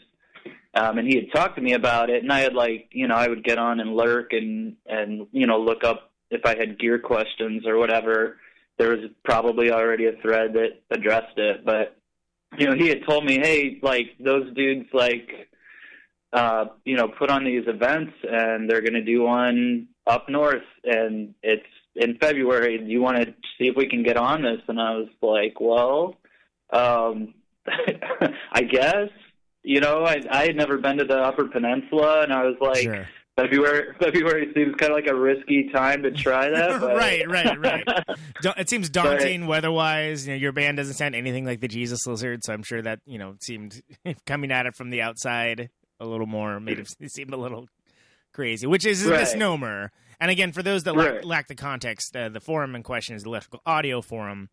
um, 0.73 0.97
and 0.97 1.07
he 1.07 1.15
had 1.15 1.31
talked 1.33 1.55
to 1.55 1.61
me 1.61 1.73
about 1.73 2.09
it. 2.09 2.23
And 2.23 2.31
I 2.31 2.39
had 2.39 2.53
like, 2.53 2.89
you 2.91 3.07
know, 3.07 3.15
I 3.15 3.27
would 3.27 3.43
get 3.43 3.57
on 3.57 3.79
and 3.79 3.95
lurk 3.95 4.33
and 4.33 4.75
and 4.85 5.27
you 5.31 5.47
know 5.47 5.59
look 5.59 5.83
up 5.83 6.11
if 6.29 6.45
I 6.45 6.55
had 6.57 6.79
gear 6.79 6.99
questions 6.99 7.65
or 7.65 7.77
whatever. 7.77 8.37
There 8.77 8.89
was 8.89 9.09
probably 9.25 9.71
already 9.71 10.05
a 10.05 10.13
thread 10.21 10.53
that 10.53 10.81
addressed 10.89 11.37
it, 11.37 11.65
but 11.65 11.97
you 12.57 12.67
know, 12.67 12.75
he 12.75 12.87
had 12.87 13.05
told 13.07 13.25
me, 13.25 13.39
hey, 13.39 13.79
like 13.81 14.15
those 14.19 14.53
dudes, 14.55 14.87
like 14.93 15.49
uh, 16.31 16.65
you 16.85 16.95
know, 16.95 17.07
put 17.07 17.29
on 17.29 17.43
these 17.43 17.63
events 17.67 18.13
and 18.23 18.69
they're 18.69 18.81
going 18.81 18.93
to 18.93 19.03
do 19.03 19.23
one 19.23 19.87
up 20.05 20.29
north 20.29 20.63
and 20.83 21.33
it's 21.41 21.63
in 21.95 22.17
February. 22.17 22.77
Do 22.77 22.85
you 22.85 23.01
want 23.01 23.17
to 23.17 23.33
see 23.57 23.67
if 23.67 23.75
we 23.75 23.89
can 23.89 24.03
get 24.03 24.17
on 24.17 24.43
this? 24.43 24.61
And 24.67 24.79
I 24.79 24.95
was 24.95 25.09
like, 25.21 25.59
well, 25.59 26.15
um, 26.71 27.33
I 28.51 28.61
guess, 28.61 29.09
you 29.69 29.79
know, 29.79 30.03
I, 30.03 30.19
I 30.31 30.47
had 30.47 30.55
never 30.55 30.79
been 30.79 30.97
to 30.97 31.05
the 31.05 31.17
Upper 31.17 31.47
Peninsula 31.47 32.23
and 32.23 32.33
I 32.33 32.43
was 32.43 32.55
like, 32.59 32.81
Sure. 32.81 33.07
February, 33.37 33.93
February 33.99 34.51
seems 34.55 34.73
kind 34.77 34.91
of 34.91 34.95
like 34.95 35.05
a 35.07 35.13
risky 35.15 35.69
time 35.71 36.01
to 36.01 36.09
try 36.11 36.49
that. 36.49 36.81
But... 36.81 36.95
right, 36.95 37.29
right, 37.29 37.59
right. 37.59 37.87
It 38.57 38.67
seems 38.67 38.89
daunting 38.89 39.45
weather-wise. 39.45 40.25
You 40.25 40.33
know, 40.33 40.37
your 40.39 40.53
band 40.53 40.77
doesn't 40.77 40.95
sound 40.95 41.13
anything 41.13 41.45
like 41.45 41.59
the 41.59 41.67
Jesus 41.67 42.07
Lizard, 42.07 42.43
so 42.43 42.51
I'm 42.51 42.63
sure 42.63 42.81
that 42.81 42.99
you 43.05 43.19
know 43.19 43.35
seemed 43.41 43.79
coming 44.25 44.51
at 44.51 44.65
it 44.65 44.75
from 44.75 44.89
the 44.89 45.03
outside 45.03 45.69
a 45.99 46.05
little 46.07 46.25
more 46.25 46.59
made 46.59 46.79
it 46.79 46.89
seem 47.11 47.31
a 47.31 47.37
little 47.37 47.67
crazy, 48.33 48.65
which 48.65 48.87
is 48.87 49.05
a 49.05 49.11
Right. 49.11 49.19
misnomer. 49.19 49.91
And 50.19 50.31
again, 50.31 50.51
for 50.51 50.63
those 50.63 50.83
that 50.85 50.95
lack, 50.95 51.11
Right. 51.13 51.25
lack 51.25 51.47
the 51.47 51.55
context, 51.55 52.15
uh, 52.15 52.29
the 52.29 52.39
forum 52.41 52.75
in 52.75 52.81
question 52.81 53.15
is 53.15 53.21
the 53.21 53.29
Electrical 53.29 53.61
Audio 53.67 54.01
Forum, 54.01 54.49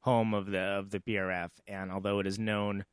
home 0.00 0.34
of 0.34 0.46
the 0.50 0.58
of 0.58 0.90
the 0.90 0.98
PRF, 0.98 1.50
and 1.68 1.92
although 1.92 2.18
it 2.18 2.26
is 2.26 2.40
known 2.40 2.84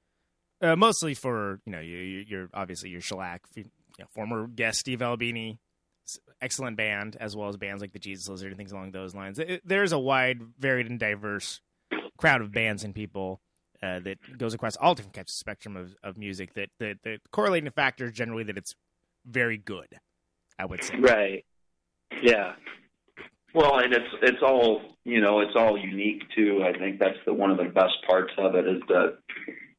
uh, 0.62 0.76
mostly 0.76 1.14
for 1.14 1.60
you 1.66 1.72
know 1.72 1.80
you, 1.80 1.98
you- 1.98 2.26
you're 2.28 2.50
obviously 2.54 2.90
your 2.90 3.02
shellac, 3.02 3.42
you 3.56 3.66
know, 4.00 4.06
former 4.12 4.48
guest 4.48 4.80
Steve 4.80 5.02
Albini, 5.02 5.60
excellent 6.42 6.78
band, 6.78 7.18
as 7.20 7.36
well 7.36 7.50
as 7.50 7.58
bands 7.58 7.82
like 7.82 7.94
the 7.94 8.00
Jesus 8.00 8.28
Lizard 8.30 8.50
and 8.52 8.58
things 8.58 8.72
along 8.72 8.92
those 8.92 9.16
lines. 9.16 9.40
It- 9.40 9.62
there's 9.66 9.92
a 9.92 10.00
wide, 10.00 10.42
varied, 10.60 10.88
and 10.90 11.00
diverse 11.00 11.62
crowd 12.18 12.42
of 12.42 12.52
bands 12.52 12.84
and 12.84 12.94
people 12.96 13.42
uh, 13.84 14.00
that 14.00 14.18
goes 14.38 14.54
across 14.54 14.76
all 14.78 14.96
different 14.96 15.14
types 15.16 15.34
of 15.34 15.38
spectrum 15.38 15.76
of, 15.76 15.96
of 16.04 16.18
music. 16.18 16.54
That 16.54 16.70
that 16.80 16.98
the 17.04 17.20
correlating 17.32 17.70
factor 17.72 18.06
is 18.06 18.12
generally 18.14 18.44
that 18.46 18.58
it's 18.58 18.74
very 19.26 19.58
good. 19.58 19.88
I 20.58 20.66
would 20.66 20.82
say. 20.84 20.96
Right. 20.98 21.46
Yeah. 22.22 22.54
Well, 23.54 23.80
and 23.80 23.94
it's 23.94 24.08
it's 24.22 24.42
all 24.42 24.82
you 25.04 25.20
know, 25.22 25.42
it's 25.42 25.56
all 25.56 25.78
unique 25.78 26.24
too. 26.36 26.64
I 26.66 26.78
think 26.78 27.00
that's 27.00 27.18
the 27.26 27.34
one 27.34 27.52
of 27.52 27.58
the 27.58 27.66
best 27.66 27.96
parts 28.08 28.32
of 28.38 28.56
it 28.56 28.66
is 28.68 28.82
that 28.88 29.18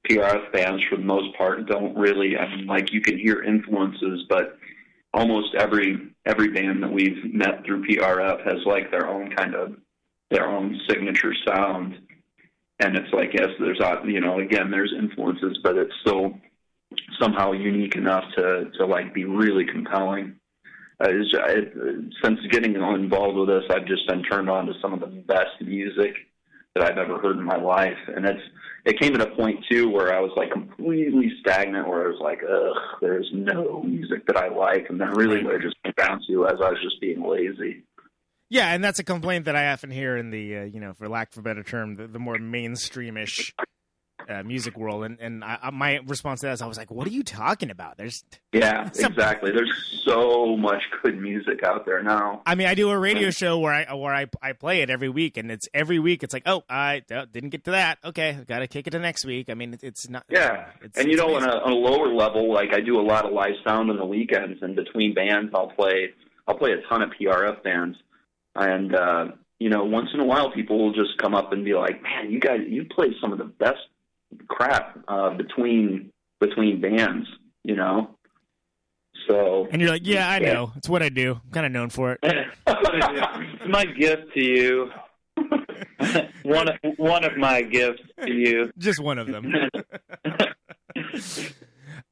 PRF 0.08 0.52
bands, 0.52 0.84
for 0.84 0.96
the 0.96 1.04
most 1.04 1.36
part, 1.36 1.66
don't 1.66 1.96
really. 1.96 2.36
I 2.36 2.54
mean, 2.54 2.66
like 2.66 2.92
you 2.92 3.00
can 3.00 3.18
hear 3.18 3.42
influences, 3.42 4.24
but 4.28 4.58
almost 5.14 5.54
every 5.54 6.10
every 6.24 6.48
band 6.48 6.82
that 6.82 6.92
we've 6.92 7.32
met 7.32 7.64
through 7.64 7.86
PRF 7.86 8.44
has 8.46 8.64
like 8.66 8.90
their 8.90 9.08
own 9.08 9.30
kind 9.34 9.54
of 9.54 9.76
their 10.30 10.48
own 10.48 10.78
signature 10.88 11.34
sound. 11.46 11.98
And 12.78 12.96
it's 12.96 13.12
like 13.12 13.32
yes, 13.32 13.48
there's 13.58 13.80
uh, 13.80 14.02
you 14.04 14.20
know 14.20 14.40
again 14.40 14.70
there's 14.70 14.94
influences, 14.96 15.58
but 15.62 15.76
it's 15.76 15.94
still 16.02 16.38
somehow 17.20 17.52
unique 17.52 17.96
enough 17.96 18.24
to 18.36 18.70
to 18.78 18.86
like 18.86 19.14
be 19.14 19.24
really 19.24 19.64
compelling 19.64 20.36
uh, 20.98 21.08
it's, 21.10 21.30
it, 21.34 21.74
since 22.24 22.40
getting 22.50 22.74
involved 22.74 23.36
with 23.36 23.48
this, 23.48 23.64
I've 23.70 23.86
just 23.86 24.08
been 24.08 24.22
turned 24.22 24.48
on 24.48 24.66
to 24.66 24.72
some 24.80 24.94
of 24.94 25.00
the 25.00 25.06
best 25.06 25.60
music 25.60 26.14
that 26.74 26.84
I've 26.84 26.96
ever 26.96 27.18
heard 27.18 27.36
in 27.36 27.44
my 27.44 27.56
life, 27.56 27.98
and 28.14 28.24
it's 28.24 28.40
it 28.86 29.00
came 29.00 29.12
to 29.12 29.22
a 29.22 29.36
point 29.36 29.64
too 29.70 29.90
where 29.90 30.14
I 30.14 30.20
was 30.20 30.30
like 30.36 30.52
completely 30.52 31.32
stagnant, 31.40 31.88
where 31.88 32.04
I 32.04 32.08
was 32.08 32.20
like, 32.20 32.38
ugh, 32.48 33.00
there's 33.00 33.28
no 33.34 33.82
music 33.82 34.26
that 34.28 34.36
I 34.36 34.48
like, 34.48 34.86
and 34.88 35.00
then 35.00 35.10
really 35.10 35.44
what 35.44 35.56
it 35.56 35.62
just 35.62 35.76
came 35.82 35.92
down 35.98 36.22
to 36.28 36.46
as 36.46 36.54
I 36.64 36.70
was 36.70 36.78
just 36.82 37.00
being 37.00 37.22
lazy. 37.22 37.82
Yeah, 38.48 38.72
and 38.72 38.82
that's 38.82 39.00
a 39.00 39.04
complaint 39.04 39.46
that 39.46 39.56
I 39.56 39.72
often 39.72 39.90
hear 39.90 40.16
in 40.16 40.30
the, 40.30 40.58
uh, 40.58 40.62
you 40.62 40.78
know, 40.78 40.92
for 40.92 41.08
lack 41.08 41.32
of 41.32 41.38
a 41.38 41.42
better 41.42 41.64
term, 41.64 41.96
the, 41.96 42.06
the 42.06 42.20
more 42.20 42.36
mainstreamish 42.36 43.52
uh, 44.28 44.42
music 44.42 44.76
world. 44.76 45.04
And 45.04 45.18
and 45.20 45.44
I, 45.44 45.58
I- 45.62 45.70
my 45.70 46.00
response 46.06 46.40
to 46.40 46.46
that 46.46 46.52
is, 46.54 46.62
I 46.62 46.66
was 46.66 46.76
like, 46.78 46.90
"What 46.90 47.06
are 47.06 47.10
you 47.10 47.22
talking 47.22 47.70
about?" 47.70 47.96
There's, 47.96 48.24
Yeah, 48.52 48.90
Some- 48.92 49.12
exactly. 49.12 49.50
There's 49.52 50.02
so 50.06 50.56
much 50.56 50.82
good 51.02 51.18
music 51.18 51.62
out 51.62 51.84
there 51.86 52.02
now. 52.02 52.42
I 52.46 52.54
mean, 52.54 52.66
I 52.66 52.74
do 52.74 52.90
a 52.90 52.98
radio 52.98 53.30
show 53.30 53.58
where 53.58 53.72
I 53.72 53.94
where 53.94 54.14
I 54.14 54.26
I 54.42 54.52
play 54.52 54.82
it 54.82 54.90
every 54.90 55.08
week, 55.08 55.36
and 55.36 55.50
it's 55.50 55.68
every 55.74 55.98
week. 55.98 56.22
It's 56.22 56.32
like, 56.34 56.44
oh, 56.46 56.62
I 56.68 57.02
uh, 57.10 57.26
didn't 57.30 57.50
get 57.50 57.64
to 57.64 57.70
that. 57.72 57.98
Okay, 58.04 58.38
got 58.46 58.60
to 58.60 58.66
kick 58.66 58.86
it 58.86 58.90
to 58.90 58.98
next 58.98 59.24
week. 59.24 59.50
I 59.50 59.54
mean, 59.54 59.78
it's 59.82 60.08
not. 60.08 60.24
Yeah, 60.28 60.66
it's, 60.82 60.98
and 60.98 61.08
you 61.10 61.16
know, 61.16 61.34
on 61.34 61.42
a, 61.44 61.52
on 61.52 61.72
a 61.72 61.74
lower 61.74 62.12
level, 62.14 62.52
like 62.52 62.72
I 62.72 62.80
do 62.80 62.98
a 62.98 63.02
lot 63.02 63.24
of 63.26 63.32
live 63.32 63.54
sound 63.66 63.90
on 63.90 63.96
the 63.96 64.06
weekends, 64.06 64.62
and 64.62 64.74
between 64.76 65.14
bands, 65.14 65.52
I'll 65.54 65.68
play 65.70 66.10
I'll 66.48 66.56
play 66.58 66.72
a 66.72 66.80
ton 66.88 67.02
of 67.02 67.10
PRF 67.20 67.62
bands, 67.62 67.96
and 68.54 68.94
uh, 68.94 69.24
you 69.58 69.70
know, 69.70 69.84
once 69.84 70.08
in 70.12 70.20
a 70.20 70.24
while, 70.24 70.50
people 70.52 70.78
will 70.78 70.92
just 70.92 71.16
come 71.18 71.34
up 71.34 71.52
and 71.52 71.64
be 71.64 71.74
like, 71.74 72.02
"Man, 72.02 72.30
you 72.30 72.38
guys, 72.40 72.60
you 72.68 72.84
play 72.84 73.08
some 73.20 73.32
of 73.32 73.38
the 73.38 73.44
best 73.44 73.78
crap 74.48 74.98
uh, 75.08 75.30
between 75.34 76.10
between 76.40 76.80
bands," 76.80 77.28
you 77.64 77.76
know. 77.76 78.10
So 79.28 79.66
and 79.72 79.80
you're 79.80 79.90
like, 79.90 80.06
yeah, 80.06 80.28
I 80.28 80.38
know. 80.38 80.72
It's 80.76 80.88
what 80.88 81.02
I 81.02 81.08
do. 81.08 81.40
I'm 81.44 81.50
kind 81.50 81.66
of 81.66 81.72
known 81.72 81.90
for 81.90 82.12
it. 82.12 82.20
it's 82.22 83.68
my 83.68 83.84
gift 83.84 84.32
to 84.34 84.40
you. 84.40 84.90
one 86.44 86.68
of, 86.68 86.76
one 86.96 87.24
of 87.24 87.36
my 87.36 87.62
gifts 87.62 88.02
to 88.24 88.32
you. 88.32 88.70
Just 88.78 89.00
one 89.00 89.18
of 89.18 89.26
them. 89.26 89.52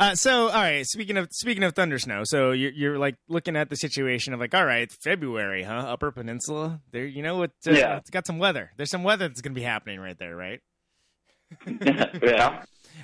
Uh, 0.00 0.14
so, 0.16 0.48
all 0.48 0.60
right. 0.60 0.84
Speaking 0.84 1.16
of 1.16 1.28
speaking 1.30 1.62
of 1.62 1.72
thunder 1.74 2.00
snow, 2.00 2.22
so 2.24 2.50
you're, 2.50 2.72
you're 2.72 2.98
like 2.98 3.14
looking 3.28 3.54
at 3.54 3.70
the 3.70 3.76
situation 3.76 4.34
of 4.34 4.40
like, 4.40 4.52
all 4.52 4.64
right, 4.66 4.90
February, 4.90 5.62
huh? 5.62 5.72
Upper 5.72 6.10
Peninsula. 6.10 6.80
There, 6.90 7.06
you 7.06 7.22
know, 7.22 7.42
it, 7.44 7.52
uh, 7.66 7.70
Yeah. 7.70 7.96
it's 7.98 8.10
got 8.10 8.26
some 8.26 8.38
weather. 8.40 8.72
There's 8.76 8.90
some 8.90 9.04
weather 9.04 9.28
that's 9.28 9.40
going 9.40 9.54
to 9.54 9.58
be 9.58 9.64
happening 9.64 10.00
right 10.00 10.18
there, 10.18 10.34
right? 10.34 10.60
yeah. 12.22 12.62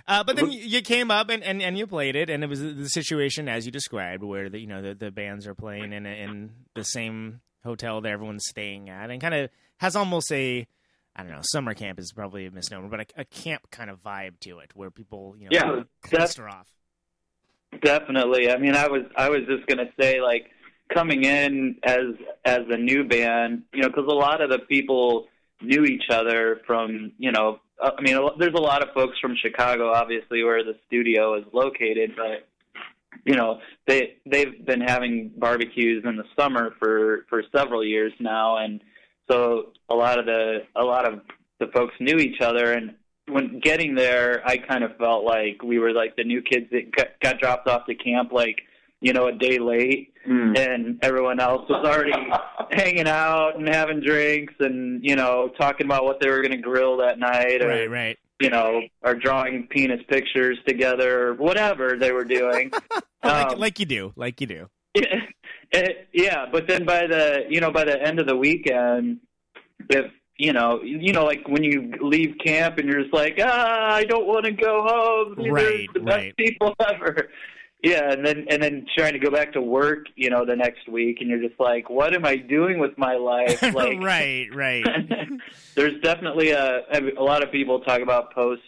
Uh, 0.09 0.24
but 0.24 0.36
then 0.36 0.51
you 0.51 0.80
came 0.82 1.11
up 1.11 1.28
and, 1.30 1.42
and, 1.42 1.62
and 1.62 1.76
you 1.78 1.86
played 1.86 2.16
it, 2.16 2.30
and 2.30 2.42
it 2.42 2.46
was 2.48 2.61
the 2.61 2.88
situation 2.88 3.48
as 3.48 3.66
you 3.66 3.72
described, 3.72 4.22
where 4.22 4.48
the 4.48 4.59
you 4.59 4.66
know 4.66 4.82
the, 4.82 4.94
the 4.94 5.11
bands 5.11 5.46
are 5.46 5.55
playing 5.55 5.92
in 5.92 6.07
in 6.07 6.51
the 6.74 6.84
same 6.84 7.40
hotel 7.64 8.01
that 8.01 8.11
everyone's 8.11 8.46
staying 8.48 8.88
at, 8.88 9.11
and 9.11 9.20
kind 9.20 9.34
of 9.34 9.51
has 9.78 9.94
almost 9.96 10.32
a 10.32 10.66
I 11.14 11.22
don't 11.22 11.32
know 11.32 11.40
summer 11.42 11.74
camp 11.74 11.98
is 11.98 12.12
probably 12.12 12.46
a 12.46 12.51
misnomer, 12.51 12.88
but 12.88 13.01
a, 13.01 13.20
a 13.20 13.24
camp 13.24 13.70
kind 13.70 13.90
of 13.90 14.03
vibe 14.03 14.40
to 14.40 14.59
it, 14.61 14.70
where 14.74 14.90
people 14.90 15.34
you 15.38 15.44
know 15.44 15.51
Yeah, 15.53 15.61
kind 15.62 15.70
of 15.80 15.86
that's- 16.03 16.34
cluster 16.34 16.48
off. 16.48 16.66
Definitely. 17.82 18.51
I 18.51 18.57
mean, 18.59 18.74
I 18.74 18.88
was 18.88 19.03
I 19.16 19.28
was 19.30 19.42
just 19.46 19.66
gonna 19.66 19.90
say 20.01 20.20
like 20.20 20.51
coming 20.92 21.24
in 21.24 21.76
as 21.84 22.01
as 22.44 22.61
a 22.68 22.76
new 22.76 23.05
band, 23.05 23.62
you 23.72 23.82
know, 23.82 23.88
because 23.88 24.07
a 24.09 24.14
lot 24.14 24.40
of 24.40 24.51
the 24.51 24.59
people 24.59 25.28
knew 25.61 25.84
each 25.84 26.11
other 26.11 26.61
from 26.66 27.12
you 27.18 27.32
know. 27.32 27.61
uh, 27.82 27.90
I 27.96 28.02
mean, 28.02 28.18
there's 28.38 28.54
a 28.54 28.61
lot 28.61 28.82
of 28.82 28.94
folks 28.94 29.18
from 29.20 29.36
Chicago, 29.36 29.92
obviously, 29.92 30.42
where 30.42 30.64
the 30.64 30.76
studio 30.86 31.34
is 31.34 31.44
located, 31.52 32.14
but 32.16 32.48
you 33.24 33.34
know 33.34 33.61
they 33.86 34.16
they've 34.26 34.64
been 34.64 34.80
having 34.80 35.32
barbecues 35.36 36.04
in 36.04 36.16
the 36.16 36.24
summer 36.38 36.74
for 36.78 37.26
for 37.28 37.42
several 37.54 37.84
years 37.84 38.12
now, 38.20 38.58
and 38.58 38.80
so 39.30 39.72
a 39.88 39.94
lot 39.94 40.18
of 40.18 40.26
the 40.26 40.61
a 40.76 40.82
lot 40.82 41.06
of 41.06 41.20
the 41.58 41.66
folks 41.68 41.94
knew 42.00 42.16
each 42.16 42.40
other, 42.40 42.72
and 42.72 42.94
when 43.28 43.61
getting 43.61 43.94
there, 43.94 44.42
I 44.46 44.56
kind 44.56 44.82
of 44.82 44.96
felt 44.96 45.24
like 45.24 45.62
we 45.62 45.78
were 45.78 45.92
like 45.92 46.16
the 46.16 46.24
new 46.24 46.42
kids 46.42 46.66
that 46.72 46.94
got, 46.94 47.08
got 47.22 47.38
dropped 47.38 47.68
off 47.68 47.86
to 47.86 47.94
camp, 47.94 48.32
like 48.32 48.62
you 49.01 49.12
know, 49.12 49.26
a 49.28 49.32
day 49.32 49.59
late, 49.59 50.09
Mm. 50.28 50.59
and 50.59 50.98
everyone 51.03 51.40
else 51.40 51.66
was 51.70 51.82
already 51.82 52.12
hanging 52.72 53.09
out 53.09 53.57
and 53.57 53.66
having 53.66 54.01
drinks, 54.01 54.53
and 54.61 55.03
you 55.03 55.16
know, 55.16 55.51
talking 55.59 55.86
about 55.86 56.05
what 56.05 56.20
they 56.20 56.28
were 56.28 56.42
going 56.42 56.51
to 56.51 56.59
grill 56.59 56.98
that 56.98 57.18
night, 57.18 57.62
or 57.62 57.68
Right, 57.68 57.90
right. 57.90 58.18
you 58.38 58.51
know, 58.51 58.82
or 59.03 59.14
drawing 59.14 59.66
penis 59.70 60.01
pictures 60.09 60.59
together, 60.68 61.28
or 61.28 61.34
whatever 61.34 61.96
they 61.98 62.12
were 62.12 62.24
doing. 62.26 62.70
like, 63.24 63.53
Um, 63.53 63.59
like 63.59 63.80
you 63.80 63.86
do, 63.86 64.12
like 64.14 64.42
you 64.42 64.46
do. 64.46 64.66
yeah, 64.94 65.20
it- 65.72 66.09
yeah, 66.12 66.44
but 66.53 66.68
then 66.68 66.84
by 66.84 67.07
the 67.07 67.44
you 67.48 67.61
know 67.62 67.70
by 67.70 67.84
the 67.84 68.01
end 68.01 68.20
of 68.20 68.26
the 68.26 68.36
weekend, 68.36 69.20
if 69.88 70.05
you 70.36 70.53
know 70.53 70.82
you 70.82 71.14
know 71.14 71.24
like 71.24 71.48
when 71.48 71.64
you 71.64 71.92
leave 72.03 72.34
camp 72.44 72.76
and 72.78 72.86
you're 72.88 73.03
just 73.03 73.14
like 73.14 73.38
ah 73.42 73.94
I 73.94 74.05
don't 74.05 74.26
want 74.26 74.44
to 74.44 74.53
go 74.53 74.82
home. 74.86 75.51
Right, 75.51 75.88
the 75.94 76.01
best 76.01 76.36
people 76.36 76.74
ever. 76.86 77.30
Yeah, 77.83 78.12
and 78.12 78.26
then 78.26 78.47
and 78.51 78.62
then 78.62 78.85
trying 78.97 79.14
to 79.14 79.18
go 79.18 79.31
back 79.31 79.55
to 79.55 79.62
work, 79.62 80.07
you 80.14 80.28
know, 80.28 80.45
the 80.45 80.55
next 80.55 80.87
week, 80.89 81.18
and 81.20 81.31
you're 81.31 81.41
just 81.41 81.59
like, 81.59 81.89
what 81.89 82.14
am 82.14 82.26
I 82.26 82.37
doing 82.37 82.78
with 82.78 82.97
my 82.99 83.14
life? 83.14 83.62
Like, 83.72 84.01
right, 84.01 84.49
right. 84.55 84.85
there's 85.76 85.99
definitely 86.03 86.51
a 86.51 86.83
a 87.18 87.22
lot 87.22 87.43
of 87.43 87.51
people 87.51 87.81
talk 87.81 88.01
about 88.01 88.35
post 88.35 88.62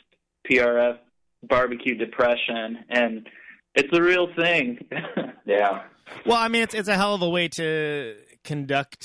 PRF 0.51 0.99
barbecue 1.43 1.95
depression, 1.95 2.79
and 2.89 3.29
it's 3.75 3.97
a 3.97 4.03
real 4.03 4.29
thing. 4.35 4.79
Yeah. 5.45 5.83
Well, 6.25 6.37
I 6.37 6.47
mean, 6.47 6.63
it's 6.63 6.73
it's 6.73 6.89
a 6.89 6.95
hell 6.95 7.15
of 7.15 7.23
a 7.23 7.29
way 7.29 7.49
to 7.49 8.15
conduct 8.45 9.05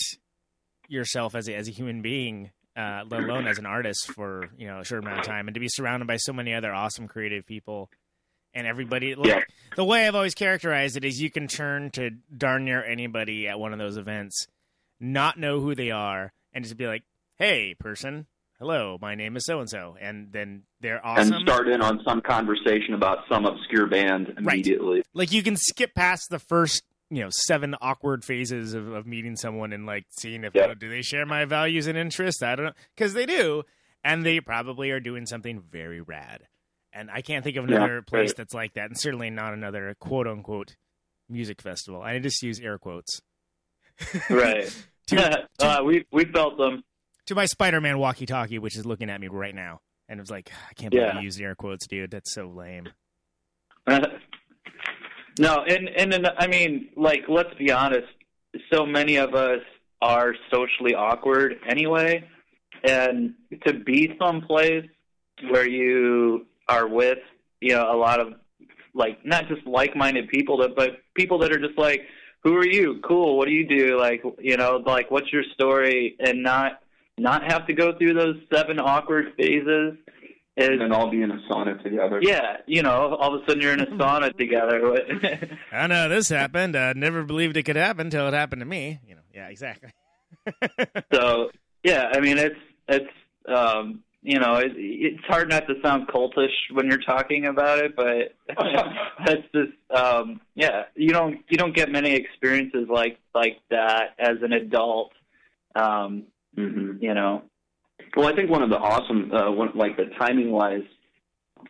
yourself 0.87 1.33
as 1.33 1.47
a, 1.49 1.55
as 1.55 1.67
a 1.67 1.71
human 1.71 2.03
being, 2.03 2.51
uh, 2.75 3.01
let 3.09 3.23
alone 3.23 3.47
as 3.47 3.57
an 3.57 3.65
artist 3.65 4.11
for 4.11 4.49
you 4.55 4.67
know 4.67 4.81
a 4.81 4.85
short 4.85 5.01
amount 5.01 5.19
of 5.21 5.25
time, 5.25 5.47
and 5.47 5.55
to 5.55 5.59
be 5.59 5.67
surrounded 5.67 6.07
by 6.07 6.17
so 6.17 6.31
many 6.31 6.53
other 6.53 6.71
awesome 6.71 7.07
creative 7.07 7.45
people 7.45 7.89
and 8.57 8.67
everybody. 8.67 9.15
Like, 9.15 9.27
Yeah. 9.27 9.41
The 9.75 9.85
way 9.85 10.07
I've 10.07 10.15
always 10.15 10.33
characterized 10.33 10.97
it 10.97 11.05
is, 11.05 11.21
you 11.21 11.29
can 11.29 11.47
turn 11.47 11.91
to 11.91 12.09
darn 12.35 12.65
near 12.65 12.83
anybody 12.83 13.47
at 13.47 13.59
one 13.59 13.73
of 13.73 13.79
those 13.79 13.95
events, 13.95 14.47
not 14.99 15.37
know 15.37 15.59
who 15.59 15.75
they 15.75 15.91
are, 15.91 16.33
and 16.51 16.63
just 16.63 16.77
be 16.77 16.87
like, 16.87 17.03
"Hey, 17.35 17.75
person." 17.79 18.25
Hello, 18.59 18.97
my 18.99 19.13
name 19.13 19.37
is 19.37 19.45
so 19.45 19.59
and 19.59 19.69
so, 19.69 19.95
and 20.01 20.31
then 20.31 20.63
they're 20.81 21.05
awesome. 21.05 21.31
And 21.31 21.41
start 21.47 21.67
in 21.67 21.79
on 21.79 22.01
some 22.03 22.21
conversation 22.21 22.95
about 22.95 23.19
some 23.29 23.45
obscure 23.45 23.85
band 23.85 24.33
immediately. 24.35 25.03
like 25.13 25.31
you 25.31 25.43
can 25.43 25.55
skip 25.55 25.93
past 25.93 26.29
the 26.31 26.39
first 26.39 26.83
you 27.11 27.21
know 27.21 27.29
seven 27.29 27.75
awkward 27.81 28.25
phases 28.25 28.73
of, 28.73 28.87
of 28.91 29.05
meeting 29.05 29.35
someone 29.35 29.73
and 29.73 29.85
like 29.85 30.05
seeing 30.09 30.43
if 30.43 30.55
Yeah. 30.55 30.69
oh, 30.71 30.73
do 30.73 30.89
they 30.89 31.03
share 31.03 31.25
my 31.27 31.45
values 31.45 31.85
and 31.87 31.97
interests 31.97 32.41
i 32.43 32.55
don't 32.55 32.65
know 32.65 32.71
because 32.95 33.13
they 33.13 33.25
do 33.27 33.61
and 34.03 34.25
they 34.25 34.41
probably 34.41 34.89
are 34.91 34.99
doing 34.99 35.25
something 35.27 35.61
very 35.61 36.01
rad 36.01 36.47
and 36.97 37.09
i 37.11 37.21
can't 37.21 37.43
think 37.43 37.57
of 37.57 37.69
Yeah, 37.69 37.77
another 37.77 38.01
place 38.01 38.29
right. 38.29 38.37
that's 38.37 38.53
like 38.53 38.73
that 38.73 38.85
and 38.85 38.99
certainly 38.99 39.29
not 39.29 39.53
another 39.53 39.95
quote 39.99 40.27
unquote 40.27 40.75
music 41.29 41.61
festival 41.61 42.01
i 42.01 42.17
just 42.19 42.41
use 42.43 42.59
air 42.59 42.77
quotes 42.77 43.21
right. 44.29 44.69
uh, 45.61 45.81
we 45.85 46.05
we 46.11 46.25
felt 46.25 46.57
them. 46.57 46.83
to 47.27 47.35
my 47.35 47.45
spider-man 47.45 47.97
walkie-talkie 47.97 48.59
which 48.59 48.75
is 48.75 48.85
looking 48.85 49.09
at 49.09 49.21
me 49.21 49.27
right 49.27 49.55
now 49.55 49.79
and 50.09 50.19
it 50.19 50.21
was 50.21 50.31
like 50.31 50.51
i 50.69 50.73
can't 50.73 50.91
believe 50.91 51.07
Yeah. 51.07 51.19
you 51.19 51.25
used 51.25 51.39
air 51.41 51.55
quotes 51.55 51.87
dude 51.87 52.11
that's 52.11 52.33
so 52.33 52.47
lame 52.47 52.89
no, 55.39 55.63
and 55.67 55.89
and 55.95 56.11
then 56.11 56.25
I 56.37 56.47
mean, 56.47 56.89
like, 56.95 57.21
let's 57.29 57.53
be 57.55 57.71
honest. 57.71 58.07
So 58.73 58.85
many 58.85 59.15
of 59.17 59.33
us 59.35 59.61
are 60.01 60.33
socially 60.51 60.93
awkward 60.93 61.55
anyway, 61.67 62.27
and 62.83 63.33
to 63.65 63.73
be 63.73 64.13
someplace 64.21 64.85
where 65.49 65.67
you 65.69 66.47
are 66.69 66.87
with, 66.87 67.19
you 67.61 67.73
know, 67.73 67.91
a 67.91 67.97
lot 67.97 68.19
of 68.19 68.33
like 68.93 69.23
not 69.25 69.47
just 69.47 69.65
like-minded 69.67 70.27
people, 70.29 70.57
that 70.57 70.75
but 70.75 70.97
people 71.15 71.37
that 71.39 71.51
are 71.51 71.59
just 71.59 71.77
like, 71.77 72.01
"Who 72.43 72.55
are 72.55 72.65
you? 72.65 72.99
Cool. 73.07 73.37
What 73.37 73.47
do 73.47 73.53
you 73.53 73.67
do? 73.67 73.99
Like, 73.99 74.23
you 74.39 74.57
know, 74.57 74.81
like, 74.85 75.11
what's 75.11 75.31
your 75.31 75.43
story?" 75.53 76.15
And 76.19 76.43
not 76.43 76.79
not 77.17 77.51
have 77.51 77.67
to 77.67 77.73
go 77.73 77.97
through 77.97 78.13
those 78.13 78.35
seven 78.53 78.79
awkward 78.79 79.33
phases. 79.37 79.97
Is, 80.59 80.69
And 80.69 80.81
then 80.81 80.91
all 80.91 81.11
be 81.11 81.21
in 81.21 81.29
a 81.29 81.37
sauna 81.47 81.81
together. 81.83 82.19
yeah, 82.21 82.57
you 82.65 82.81
know, 82.81 83.15
all 83.15 83.35
of 83.35 83.43
a 83.43 83.45
sudden 83.45 83.61
you're 83.61 83.73
in 83.73 83.79
a 83.81 83.85
sauna 83.99 84.35
together. 84.35 84.97
i 85.71 85.85
know 85.85 86.09
this 86.09 86.29
happened 86.29 86.75
i 86.75 86.93
never 86.93 87.21
believed 87.23 87.57
it 87.57 87.61
could 87.63 87.75
happen 87.75 88.07
until 88.07 88.27
it 88.27 88.33
happened 88.33 88.61
to 88.61 88.65
me 88.65 88.99
you 89.07 89.13
know 89.13 89.21
yeah 89.35 89.49
exactly 89.49 89.91
so 91.13 91.51
yeah, 91.83 92.09
I 92.13 92.19
mean 92.19 92.37
it's 92.39 92.59
it's 92.87 93.13
um, 93.47 94.01
you 94.27 94.39
know 94.39 94.55
it, 94.55 94.73
it's 94.75 95.23
hard 95.25 95.49
not 95.49 95.65
to 95.67 95.75
sound 95.81 96.09
cultish 96.09 96.51
when 96.73 96.85
you're 96.85 97.01
talking 97.01 97.45
about 97.45 97.79
it, 97.79 97.95
but 97.95 98.35
that's 99.25 99.41
just 99.55 99.71
um, 99.89 100.41
yeah 100.53 100.83
you 100.95 101.11
don't 101.11 101.39
you 101.47 101.57
don't 101.57 101.73
get 101.73 101.89
many 101.89 102.13
experiences 102.13 102.87
like 102.89 103.19
like 103.33 103.61
that 103.69 104.15
as 104.19 104.35
an 104.41 104.51
adult. 104.51 105.13
Um, 105.75 106.23
hmm 106.55 106.97
you 106.99 107.13
know, 107.13 107.43
Well, 108.17 108.27
I 108.27 108.35
think 108.35 108.49
one 108.49 108.63
of 108.63 108.69
the 108.69 108.77
awesome, 108.77 109.31
uh, 109.31 109.49
one, 109.51 109.71
like 109.75 109.95
the 109.95 110.09
timing 110.19 110.51
wise, 110.51 110.83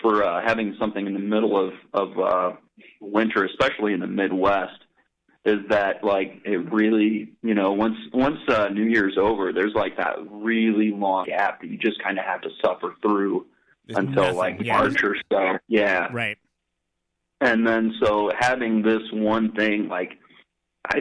for 0.02 0.24
uh, 0.24 0.42
having 0.44 0.76
something 0.80 1.06
in 1.06 1.14
the 1.14 1.20
middle 1.20 1.56
of 1.64 1.74
of 1.94 2.20
uh, 2.20 2.56
winter, 3.02 3.46
especially 3.46 3.94
in 3.94 4.00
the 4.00 4.08
Midwest, 4.08 4.80
is 5.48 5.68
that 5.70 6.04
like 6.04 6.42
it 6.46 6.72
really, 6.72 7.32
you 7.42 7.56
know, 7.56 7.72
once 7.72 7.98
once 8.14 8.38
uh, 8.50 8.68
New 8.70 8.86
Year's 8.86 9.18
over, 9.18 9.52
there's 9.54 9.74
like 9.74 9.98
that 9.98 10.16
really 10.30 10.92
long 10.92 11.26
gap 11.26 11.62
that 11.62 11.68
you 11.68 11.78
just 11.78 12.02
kind 12.04 12.20
of 12.20 12.26
have 12.26 12.42
to 12.42 12.50
suffer 12.64 12.94
through 13.02 13.48
There's 13.88 13.98
until 13.98 14.24
nothing, 14.24 14.38
like 14.38 14.58
yeah. 14.62 14.78
March 14.78 15.04
or 15.04 15.16
so. 15.32 15.58
Yeah, 15.68 16.08
right 16.12 16.38
and 17.42 17.66
then 17.66 17.94
so 18.04 18.32
having 18.38 18.82
this 18.82 19.02
one 19.12 19.52
thing 19.54 19.88
like 19.88 20.18
i 20.90 21.00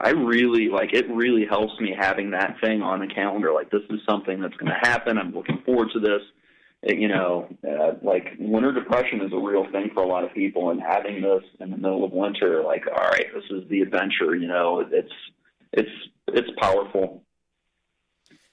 i 0.00 0.10
really 0.10 0.68
like 0.68 0.92
it 0.92 1.08
really 1.10 1.46
helps 1.46 1.78
me 1.80 1.94
having 1.98 2.30
that 2.30 2.56
thing 2.60 2.82
on 2.82 3.00
the 3.00 3.06
calendar 3.06 3.52
like 3.52 3.70
this 3.70 3.82
is 3.90 4.00
something 4.08 4.40
that's 4.40 4.56
going 4.56 4.70
to 4.70 4.88
happen 4.88 5.18
i'm 5.18 5.32
looking 5.32 5.62
forward 5.64 5.88
to 5.92 6.00
this 6.00 6.20
you 6.82 7.08
know 7.08 7.48
uh, 7.68 7.94
like 8.02 8.36
winter 8.38 8.72
depression 8.72 9.20
is 9.20 9.32
a 9.32 9.38
real 9.38 9.64
thing 9.72 9.90
for 9.92 10.02
a 10.02 10.06
lot 10.06 10.24
of 10.24 10.32
people 10.32 10.70
and 10.70 10.80
having 10.80 11.20
this 11.20 11.42
in 11.60 11.70
the 11.70 11.76
middle 11.76 12.04
of 12.04 12.12
winter 12.12 12.62
like 12.62 12.84
all 12.86 13.08
right 13.08 13.26
this 13.34 13.44
is 13.50 13.68
the 13.68 13.80
adventure 13.80 14.34
you 14.34 14.46
know 14.46 14.84
it's 14.90 15.12
it's 15.72 15.90
it's 16.28 16.48
powerful. 16.58 17.22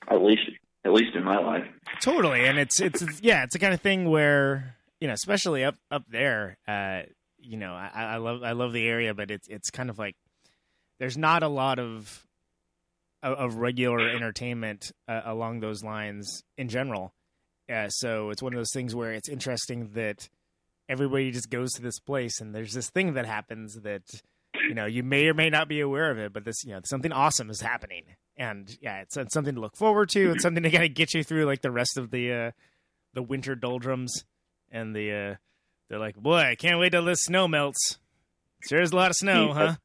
At 0.08 0.22
least 0.22 0.44
at 0.84 0.94
least 0.94 1.16
in 1.16 1.24
my 1.24 1.38
life. 1.38 1.66
Totally 2.02 2.46
and 2.46 2.60
it's 2.60 2.80
it's 2.80 3.22
yeah 3.22 3.44
it's 3.44 3.54
the 3.54 3.60
kind 3.60 3.74
of 3.74 3.82
thing 3.82 4.10
where 4.10 4.76
you 5.00 5.08
know 5.08 5.14
especially 5.14 5.64
up 5.64 5.76
up 5.90 6.04
there 6.10 6.58
uh 6.68 7.02
you 7.40 7.58
know 7.58 7.74
i 7.74 7.90
i 7.96 8.18
love 8.18 8.44
i 8.44 8.52
love 8.52 8.72
the 8.74 8.88
area 8.88 9.14
but 9.14 9.32
it's 9.32 9.48
it's 9.48 9.70
kind 9.72 9.90
of 9.90 9.98
like 9.98 10.16
there's 11.00 11.18
not 11.18 11.44
a 11.44 11.48
lot 11.48 11.80
of 11.80 12.26
of, 13.24 13.34
of 13.38 13.56
regular 13.56 14.08
entertainment 14.10 14.92
uh, 15.08 15.22
along 15.26 15.60
those 15.60 15.84
lines 15.84 16.44
in 16.58 16.70
general 16.70 17.14
uh, 17.70 17.90
so 17.90 18.30
it's 18.30 18.42
one 18.42 18.54
of 18.54 18.60
those 18.60 18.74
things 18.74 18.96
where 18.96 19.14
it's 19.14 19.30
interesting 19.30 19.92
that 19.94 20.30
everybody 20.88 21.32
just 21.32 21.50
goes 21.50 21.72
to 21.74 21.82
this 21.82 22.00
place 22.00 22.40
and 22.40 22.54
there's 22.54 22.74
this 22.74 22.90
thing 22.90 23.14
that 23.14 23.26
happens 23.26 23.76
that 23.82 24.04
you 24.68 24.76
know 24.76 24.86
you 24.86 25.04
may 25.04 25.28
or 25.28 25.34
may 25.34 25.50
not 25.50 25.68
be 25.68 25.80
aware 25.80 26.12
of 26.12 26.20
it 26.20 26.32
but 26.32 26.46
this 26.46 26.64
you 26.64 26.72
know 26.72 26.80
something 26.86 27.12
awesome 27.12 27.50
is 27.50 27.62
happening. 27.62 28.04
And 28.38 28.70
yeah 28.82 29.02
it's, 29.02 29.18
it's 29.18 29.34
something 29.34 29.56
to 29.56 29.62
look 29.62 29.76
forward 29.76 30.10
to. 30.10 30.32
It's 30.32 30.44
something 30.44 30.64
to 30.64 30.70
kind 30.70 30.84
of 30.84 30.94
get 30.94 31.14
you 31.14 31.24
through 31.24 31.46
like 31.46 31.62
the 31.62 31.72
rest 31.72 31.98
of 31.98 32.12
the 32.12 32.32
uh 32.32 32.52
the 33.14 33.24
winter 33.24 33.56
doldrums. 33.56 34.26
And 34.72 34.96
the 34.96 35.12
uh 35.12 35.36
they're 35.90 36.00
like 36.00 36.16
boy 36.16 36.38
i 36.38 36.56
can't 36.56 36.80
wait 36.80 36.92
till 36.92 37.06
this 37.06 37.24
snow 37.24 37.48
melts. 37.48 37.98
Sure 38.68 38.82
is 38.82 38.92
a 38.92 38.96
lot 38.96 39.12
of 39.12 39.16
snow 39.16 39.54
huh? 39.54 39.76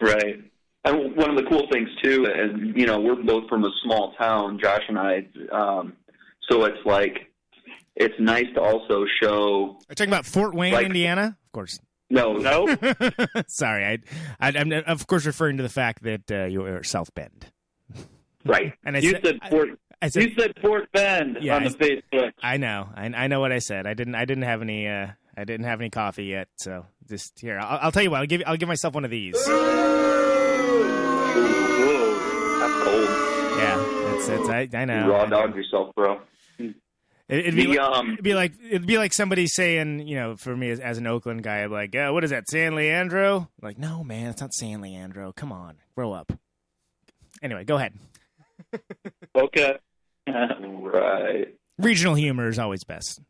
Right. 0.00 0.42
And 0.84 1.16
one 1.16 1.30
of 1.30 1.36
the 1.36 1.44
cool 1.50 1.66
things 1.72 1.88
too, 2.02 2.26
and 2.26 2.76
you 2.76 2.86
know, 2.86 3.00
we're 3.00 3.20
both 3.22 3.48
from 3.48 3.64
a 3.64 3.70
small 3.82 4.14
town, 4.14 4.58
Josh 4.62 4.82
and 4.88 4.98
I. 4.98 5.26
Um, 5.52 5.94
so 6.50 6.64
it's 6.64 6.78
like 6.84 7.30
it's 7.96 8.14
nice 8.20 8.46
to 8.54 8.60
also 8.60 9.04
show. 9.22 9.76
are 9.80 9.90
you 9.90 9.94
talking 9.94 10.10
about 10.12 10.26
fort 10.26 10.54
wayne 10.54 10.72
Like- 10.72 10.86
indiana 10.86 11.36
of 11.46 11.52
course 11.52 11.78
No, 12.10 12.32
no, 12.34 12.66
sorry 13.48 13.84
I, 13.84 13.98
I 14.40 14.52
i'm 14.58 14.72
of 14.86 15.06
course 15.06 15.26
referring 15.26 15.56
to 15.58 15.62
the 15.62 15.68
fact 15.68 16.02
that 16.04 16.30
uh, 16.30 16.44
you're 16.46 16.82
south 16.84 17.12
bend 17.14 17.46
right. 18.44 18.72
and 18.84 18.96
i 18.96 19.00
you 19.00 19.10
said, 19.12 19.24
said 19.24 19.38
Fort 19.50 19.68
I 20.00 20.08
said 20.10 20.22
you 20.22 20.30
said 20.38 20.52
Fort 20.62 20.90
Bend 20.92 21.38
Yeah, 21.40 21.56
on 21.56 21.64
the 21.64 21.70
I- 21.70 21.72
Facebook. 21.72 22.32
I 22.40 22.56
know. 22.56 22.88
I, 22.94 23.06
I 23.06 23.26
know 23.26 23.40
what 23.40 23.50
I 23.50 23.58
said. 23.58 23.84
I 23.84 23.94
didn't. 23.94 24.14
I 24.14 24.24
didn't 24.26 24.44
have 24.44 24.62
any. 24.62 24.86
Uh, 24.86 25.08
I 25.36 25.42
didn't 25.42 25.66
have 25.66 25.80
any 25.80 25.90
coffee 25.90 26.26
yet. 26.26 26.46
So 26.54 26.86
just 27.08 27.40
here. 27.40 27.58
I'll, 27.58 27.80
I'll 27.82 27.90
tell 27.90 28.04
you 28.04 28.10
what. 28.12 28.20
I'll 28.20 28.26
give. 28.26 28.42
I'll 28.46 28.56
give 28.56 28.68
myself 28.68 28.94
one 28.94 29.04
of 29.04 29.10
these. 29.10 29.34
Whoa, 31.28 32.58
that's 32.60 32.84
cold. 32.84 33.08
Yeah. 33.58 34.14
It's. 34.14 34.28
It's. 34.28 34.48
I. 34.48 34.68
I 34.72 34.84
know. 34.84 35.04
You 35.06 35.10
raw 35.10 35.22
I 35.22 35.26
know. 35.26 35.46
dog 35.46 35.56
yourself, 35.56 35.92
bro. 35.96 36.20
It, 36.58 36.74
it'd 37.28 37.54
be. 37.54 37.66
The, 37.66 37.68
like, 37.68 37.78
um, 37.78 38.12
it'd 38.12 38.24
be 38.24 38.34
like. 38.34 38.52
It'd 38.62 38.86
be 38.86 38.98
like 38.98 39.12
somebody 39.12 39.46
saying. 39.46 40.06
You 40.06 40.16
know, 40.16 40.36
for 40.36 40.56
me 40.56 40.70
as, 40.70 40.80
as 40.80 40.98
an 40.98 41.06
Oakland 41.06 41.42
guy, 41.42 41.58
I'm 41.58 41.70
like, 41.70 41.94
uh, 41.94 42.10
what 42.10 42.24
is 42.24 42.30
that? 42.30 42.48
San 42.48 42.74
Leandro? 42.74 43.48
like, 43.62 43.78
no, 43.78 44.02
man, 44.02 44.28
it's 44.30 44.40
not 44.40 44.54
San 44.54 44.80
Leandro. 44.80 45.32
Come 45.32 45.52
on, 45.52 45.76
grow 45.94 46.12
up. 46.12 46.32
Anyway, 47.42 47.64
go 47.64 47.76
ahead. 47.76 47.94
Okay. 49.36 49.78
right. 50.26 51.54
Regional 51.78 52.14
humor 52.14 52.48
is 52.48 52.58
always 52.58 52.82
best. 52.82 53.20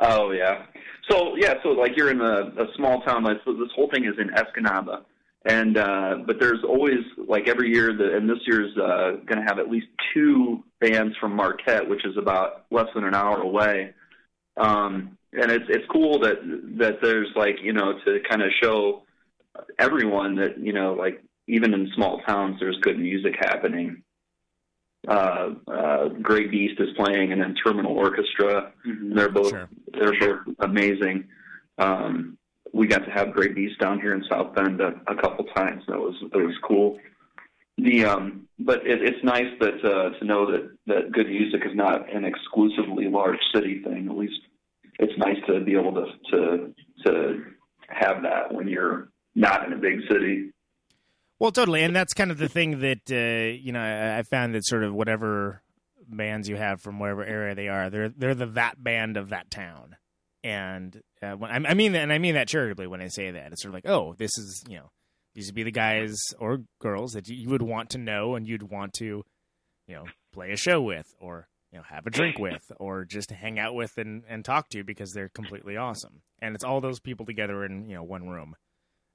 Oh 0.00 0.30
yeah. 0.30 0.66
So 1.10 1.34
yeah, 1.36 1.54
so 1.62 1.70
like 1.70 1.96
you're 1.96 2.10
in 2.10 2.20
a, 2.20 2.62
a 2.62 2.66
small 2.76 3.02
town. 3.02 3.24
Like 3.24 3.38
so 3.44 3.52
this 3.52 3.68
whole 3.74 3.90
thing 3.92 4.04
is 4.04 4.14
in 4.18 4.30
Escanaba, 4.30 5.02
and 5.44 5.76
uh, 5.76 6.16
but 6.26 6.38
there's 6.38 6.62
always 6.62 7.00
like 7.16 7.48
every 7.48 7.72
year, 7.72 7.92
the, 7.96 8.16
and 8.16 8.28
this 8.28 8.38
year's 8.46 8.76
uh, 8.76 9.12
going 9.26 9.38
to 9.38 9.44
have 9.46 9.58
at 9.58 9.68
least 9.68 9.86
two 10.14 10.62
bands 10.80 11.16
from 11.20 11.34
Marquette, 11.34 11.88
which 11.88 12.04
is 12.04 12.16
about 12.16 12.64
less 12.70 12.86
than 12.94 13.04
an 13.04 13.14
hour 13.14 13.40
away. 13.40 13.92
Um, 14.56 15.16
and 15.32 15.50
it's 15.50 15.64
it's 15.68 15.84
cool 15.90 16.20
that 16.20 16.36
that 16.78 16.98
there's 17.02 17.28
like 17.34 17.56
you 17.62 17.72
know 17.72 17.94
to 18.04 18.18
kind 18.28 18.42
of 18.42 18.50
show 18.62 19.02
everyone 19.78 20.36
that 20.36 20.58
you 20.58 20.72
know 20.72 20.94
like 20.94 21.22
even 21.48 21.74
in 21.74 21.90
small 21.96 22.20
towns 22.26 22.56
there's 22.60 22.78
good 22.82 22.98
music 22.98 23.34
happening. 23.40 24.02
Uh, 25.08 25.54
uh, 25.66 26.08
Great 26.20 26.52
Beast 26.52 26.78
is 26.80 26.90
playing, 26.96 27.32
and 27.32 27.40
then 27.42 27.56
Terminal 27.56 27.96
Orchestra. 27.96 28.72
They're 28.84 29.28
both 29.30 29.50
Sure. 29.50 29.68
they're 29.92 30.18
both 30.20 30.54
amazing. 30.60 31.28
Um, 31.78 32.38
we 32.72 32.86
got 32.86 33.04
to 33.04 33.10
have 33.10 33.32
Great 33.32 33.54
Beast 33.54 33.78
down 33.80 34.00
here 34.00 34.14
in 34.14 34.24
South 34.30 34.54
Bend 34.54 34.80
a, 34.80 34.94
a 35.06 35.14
couple 35.20 35.44
times. 35.56 35.82
That 35.88 35.98
was 35.98 36.14
that 36.32 36.38
was 36.38 36.56
cool. 36.66 36.98
The 37.78 38.04
um, 38.04 38.48
but 38.58 38.86
it, 38.86 39.02
it's 39.02 39.22
nice 39.24 39.52
that 39.60 39.84
uh, 39.84 40.18
to 40.18 40.24
know 40.24 40.50
that 40.50 40.70
that 40.86 41.12
good 41.12 41.28
music 41.28 41.62
is 41.64 41.74
not 41.74 42.12
an 42.14 42.24
exclusively 42.24 43.08
large 43.08 43.38
city 43.54 43.82
thing. 43.82 44.08
At 44.08 44.16
least 44.16 44.40
it's 44.98 45.16
nice 45.18 45.38
to 45.46 45.60
be 45.60 45.74
able 45.74 45.94
to 45.94 46.06
to 46.30 46.74
to 47.06 47.44
have 47.88 48.22
that 48.22 48.52
when 48.52 48.68
you're 48.68 49.08
not 49.34 49.66
in 49.66 49.72
a 49.72 49.76
big 49.76 50.00
city. 50.10 50.50
Well, 51.38 51.50
totally, 51.50 51.82
and 51.82 51.94
that's 51.94 52.14
kind 52.14 52.30
of 52.30 52.38
the 52.38 52.48
thing 52.48 52.80
that 52.80 53.10
uh, 53.10 53.58
you 53.60 53.72
know 53.72 53.80
I, 53.80 54.18
I 54.18 54.22
found 54.22 54.54
that 54.54 54.64
sort 54.64 54.84
of 54.84 54.94
whatever 54.94 55.62
bands 56.08 56.48
you 56.48 56.56
have 56.56 56.80
from 56.80 56.98
wherever 56.98 57.24
area 57.24 57.54
they 57.54 57.68
are, 57.68 57.90
they're 57.90 58.08
they're 58.10 58.34
the 58.34 58.46
that 58.46 58.82
band 58.82 59.16
of 59.16 59.30
that 59.30 59.50
town, 59.50 59.96
and 60.44 61.02
uh, 61.22 61.32
when, 61.36 61.50
I, 61.50 61.70
I 61.70 61.74
mean 61.74 61.92
that, 61.92 62.02
and 62.02 62.12
I 62.12 62.18
mean 62.18 62.34
that 62.34 62.48
charitably 62.48 62.86
when 62.86 63.00
I 63.00 63.08
say 63.08 63.30
that. 63.30 63.52
It's 63.52 63.62
sort 63.62 63.70
of 63.70 63.74
like, 63.74 63.88
oh, 63.88 64.14
this 64.18 64.36
is 64.38 64.64
you 64.68 64.76
know 64.76 64.90
these 65.34 65.46
would 65.46 65.54
be 65.54 65.62
the 65.62 65.70
guys 65.70 66.18
or 66.38 66.62
girls 66.80 67.12
that 67.12 67.28
you 67.28 67.48
would 67.48 67.62
want 67.62 67.90
to 67.90 67.98
know 67.98 68.34
and 68.34 68.46
you'd 68.46 68.64
want 68.64 68.92
to 68.94 69.24
you 69.86 69.94
know 69.94 70.04
play 70.32 70.52
a 70.52 70.56
show 70.56 70.80
with 70.80 71.06
or 71.20 71.48
you 71.70 71.78
know 71.78 71.84
have 71.88 72.06
a 72.06 72.10
drink 72.10 72.38
with 72.38 72.70
or 72.78 73.04
just 73.04 73.30
hang 73.30 73.58
out 73.58 73.74
with 73.74 73.96
and, 73.96 74.24
and 74.28 74.44
talk 74.44 74.68
to 74.70 74.84
because 74.84 75.12
they're 75.12 75.30
completely 75.30 75.76
awesome 75.76 76.22
and 76.40 76.54
it's 76.54 76.64
all 76.64 76.80
those 76.80 77.00
people 77.00 77.24
together 77.24 77.64
in 77.64 77.88
you 77.88 77.94
know 77.94 78.02
one 78.02 78.28
room 78.28 78.54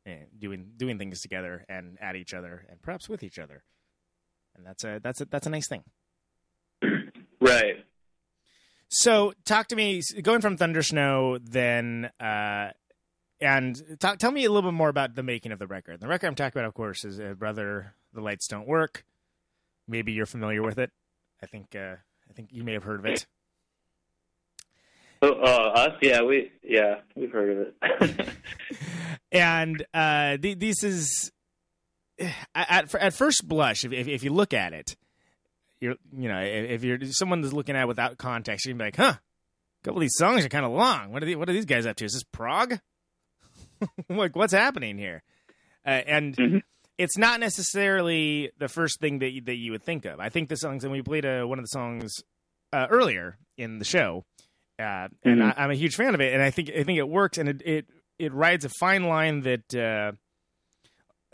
and 0.05 0.25
doing 0.39 0.71
doing 0.75 0.97
things 0.97 1.21
together 1.21 1.65
and 1.69 1.97
at 2.01 2.15
each 2.15 2.33
other 2.33 2.65
and 2.69 2.81
perhaps 2.81 3.07
with 3.07 3.21
each 3.23 3.37
other 3.37 3.63
and 4.55 4.65
that's 4.65 4.83
a 4.83 4.99
that's 5.03 5.21
a 5.21 5.25
that's 5.25 5.45
a 5.47 5.51
nice 5.51 5.67
thing 5.67 5.83
Right. 7.39 7.85
So 8.89 9.33
talk 9.45 9.67
to 9.67 9.75
me 9.75 10.01
going 10.21 10.41
from 10.41 10.57
thunder 10.57 10.81
snow 10.81 11.37
then 11.41 12.09
uh 12.19 12.69
and 13.39 13.99
talk, 13.99 14.17
tell 14.17 14.31
me 14.31 14.45
a 14.45 14.51
little 14.51 14.69
bit 14.71 14.75
more 14.75 14.89
about 14.89 15.13
the 15.15 15.23
making 15.23 15.51
of 15.51 15.59
the 15.59 15.67
record 15.67 15.99
the 15.99 16.07
record 16.07 16.27
i'm 16.27 16.35
talking 16.35 16.59
about 16.59 16.67
of 16.67 16.73
course 16.73 17.03
is 17.03 17.19
uh, 17.19 17.33
brother 17.37 17.93
the 18.13 18.21
lights 18.21 18.47
don't 18.47 18.67
work 18.67 19.05
maybe 19.87 20.11
you're 20.11 20.25
familiar 20.25 20.63
with 20.63 20.79
it 20.79 20.91
i 21.41 21.45
think 21.45 21.75
uh 21.75 21.95
i 22.29 22.33
think 22.33 22.49
you 22.51 22.63
may 22.63 22.73
have 22.73 22.83
heard 22.83 22.99
of 22.99 23.05
it 23.05 23.25
Oh, 25.19 25.31
uh, 25.31 25.71
us? 25.73 25.93
Yeah, 26.01 26.21
we 26.21 26.51
yeah 26.61 26.99
we've 27.15 27.31
heard 27.31 27.73
of 27.81 27.99
it. 28.19 28.29
and 29.31 29.83
uh, 29.91 30.37
th- 30.37 30.59
this 30.59 30.83
is 30.83 31.31
at 32.55 32.93
at 32.93 33.13
first 33.15 33.47
blush, 33.47 33.83
if, 33.83 33.91
if 33.91 34.07
if 34.07 34.23
you 34.23 34.31
look 34.31 34.53
at 34.53 34.73
it, 34.73 34.95
you're 35.79 35.95
you 36.15 36.29
know 36.29 36.39
if, 36.41 36.83
you're 36.83 36.99
someone 37.11 37.41
that's 37.41 37.53
looking 37.53 37.75
at 37.75 37.83
it 37.83 37.87
without 37.87 38.17
context, 38.17 38.65
you're 38.65 38.73
gonna 38.73 38.83
be 38.83 38.87
like, 38.87 38.95
huh, 38.95 39.19
a 39.19 39.83
couple 39.83 39.99
of 39.99 40.01
these 40.01 40.17
songs 40.17 40.45
are 40.45 40.49
kind 40.49 40.65
of 40.65 40.71
long. 40.71 41.11
What 41.11 41.23
are 41.23 41.25
the, 41.25 41.35
what 41.35 41.49
are 41.49 41.53
these 41.53 41.65
guys 41.65 41.85
up 41.85 41.95
to? 41.97 42.05
Is 42.05 42.13
this 42.13 42.23
prog? 42.23 42.79
like 44.09 44.35
what's 44.35 44.53
happening 44.53 44.97
here? 44.97 45.23
Uh, 45.85 46.01
and 46.05 46.63
it's 46.97 47.17
not 47.17 47.39
necessarily 47.39 48.51
the 48.57 48.67
first 48.67 48.99
thing 48.99 49.19
that 49.19 49.31
you, 49.31 49.41
that 49.41 49.55
you 49.55 49.71
would 49.71 49.83
think 49.83 50.05
of. 50.05 50.19
I 50.19 50.29
think 50.29 50.49
the 50.49 50.57
songs, 50.57 50.83
and 50.83 50.91
we 50.91 51.01
played 51.01 51.25
uh, 51.25 51.43
one 51.43 51.59
of 51.59 51.63
the 51.63 51.69
songs 51.69 52.13
uh, 52.73 52.87
earlier 52.89 53.37
in 53.57 53.79
the 53.79 53.85
show, 53.85 54.25
uh, 54.79 55.07
and 55.23 55.43
I, 55.43 55.53
I'm 55.55 55.71
a 55.71 55.75
huge 55.75 55.95
fan 55.95 56.13
of 56.13 56.21
it, 56.21 56.33
and 56.33 56.41
I 56.41 56.51
think 56.51 56.69
I 56.69 56.83
think 56.83 56.99
it 56.99 57.07
works, 57.07 57.37
and 57.37 57.49
it 57.49 57.61
it, 57.63 57.85
it 58.19 58.33
rides 58.33 58.65
a 58.65 58.69
fine 58.79 59.03
line 59.03 59.41
that. 59.41 60.15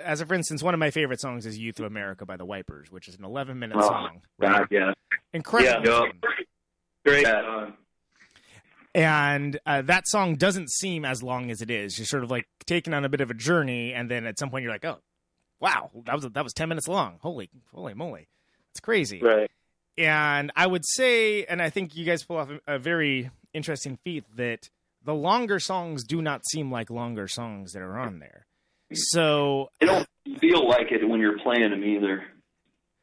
As 0.03 0.21
a, 0.21 0.25
for 0.25 0.33
instance, 0.33 0.61
one 0.61 0.73
of 0.73 0.79
my 0.79 0.91
favorite 0.91 1.19
songs 1.21 1.45
is 1.45 1.57
"Youth 1.57 1.79
of 1.79 1.85
America" 1.85 2.25
by 2.25 2.37
the 2.37 2.45
Wipers, 2.45 2.91
which 2.91 3.07
is 3.07 3.15
an 3.15 3.23
11 3.25 3.57
minute 3.59 3.77
Oh, 3.79 3.87
song. 3.87 4.21
God, 4.41 4.67
yeah. 4.69 4.93
Incredible. 5.33 6.07
Yeah. 6.07 6.31
Great. 7.05 7.25
Uh, 7.25 7.67
and 8.95 9.59
uh, 9.65 9.81
that 9.83 10.07
song 10.07 10.35
doesn't 10.35 10.69
seem 10.69 11.03
as 11.05 11.23
long 11.23 11.49
as 11.49 11.61
it 11.61 11.71
is. 11.71 11.97
You're 11.97 12.05
sort 12.05 12.23
of 12.23 12.29
like 12.31 12.45
taken 12.65 12.93
on 12.93 13.03
a 13.05 13.09
bit 13.09 13.21
of 13.21 13.31
a 13.31 13.33
journey, 13.33 13.93
and 13.93 14.09
then 14.09 14.25
at 14.25 14.37
some 14.37 14.49
point 14.49 14.63
you're 14.63 14.71
like, 14.71 14.85
"Oh, 14.85 14.99
wow, 15.59 15.89
that 16.05 16.13
was 16.15 16.23
that 16.29 16.43
was 16.43 16.53
ten 16.53 16.69
minutes 16.69 16.87
long. 16.87 17.17
Holy, 17.21 17.49
holy 17.73 17.93
moly, 17.93 18.27
it's 18.71 18.79
crazy." 18.79 19.19
Right. 19.21 19.49
And 19.97 20.51
I 20.55 20.65
would 20.67 20.85
say, 20.85 21.45
and 21.45 21.61
I 21.61 21.69
think 21.69 21.95
you 21.95 22.05
guys 22.05 22.23
pull 22.23 22.37
off 22.37 22.49
a, 22.67 22.75
a 22.75 22.79
very 22.79 23.29
interesting 23.53 23.97
feat 24.03 24.23
that 24.35 24.69
the 25.03 25.13
longer 25.13 25.59
songs 25.59 26.03
do 26.03 26.21
not 26.21 26.41
seem 26.47 26.71
like 26.71 26.89
longer 26.89 27.27
songs 27.27 27.73
that 27.73 27.81
are 27.81 27.99
on 27.99 28.19
there. 28.19 28.45
So, 28.95 29.69
you 29.81 29.87
don't 29.87 30.07
feel 30.39 30.67
like 30.67 30.91
it 30.91 31.07
when 31.07 31.19
you're 31.19 31.39
playing 31.39 31.69
them 31.71 31.83
either. 31.83 32.23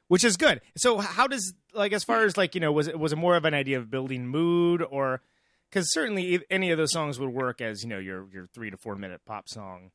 which 0.08 0.24
is 0.24 0.36
good. 0.36 0.60
So, 0.76 0.98
how 0.98 1.26
does 1.26 1.54
like 1.74 1.92
as 1.92 2.04
far 2.04 2.24
as 2.24 2.36
like 2.36 2.54
you 2.54 2.60
know, 2.60 2.72
was 2.72 2.88
it 2.88 2.98
was 2.98 3.12
it 3.12 3.16
more 3.16 3.36
of 3.36 3.44
an 3.44 3.54
idea 3.54 3.78
of 3.78 3.90
building 3.90 4.26
mood, 4.26 4.82
or 4.88 5.22
because 5.70 5.92
certainly 5.92 6.40
any 6.50 6.70
of 6.70 6.78
those 6.78 6.92
songs 6.92 7.18
would 7.18 7.30
work 7.30 7.60
as 7.60 7.82
you 7.82 7.88
know 7.88 7.98
your 7.98 8.26
your 8.32 8.46
three 8.54 8.70
to 8.70 8.76
four 8.76 8.96
minute 8.96 9.20
pop 9.26 9.48
song, 9.48 9.90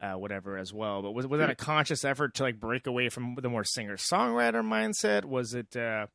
uh, 0.00 0.14
whatever 0.14 0.56
as 0.58 0.72
well. 0.72 1.02
But 1.02 1.12
was 1.12 1.26
was 1.26 1.38
that 1.38 1.50
a 1.50 1.54
conscious 1.54 2.04
effort 2.04 2.34
to 2.34 2.42
like 2.42 2.58
break 2.58 2.86
away 2.86 3.08
from 3.08 3.36
the 3.40 3.48
more 3.48 3.64
singer 3.64 3.96
songwriter 3.96 4.62
mindset? 4.62 5.24
Was 5.24 5.54
it 5.54 5.76
uh, 5.76 6.06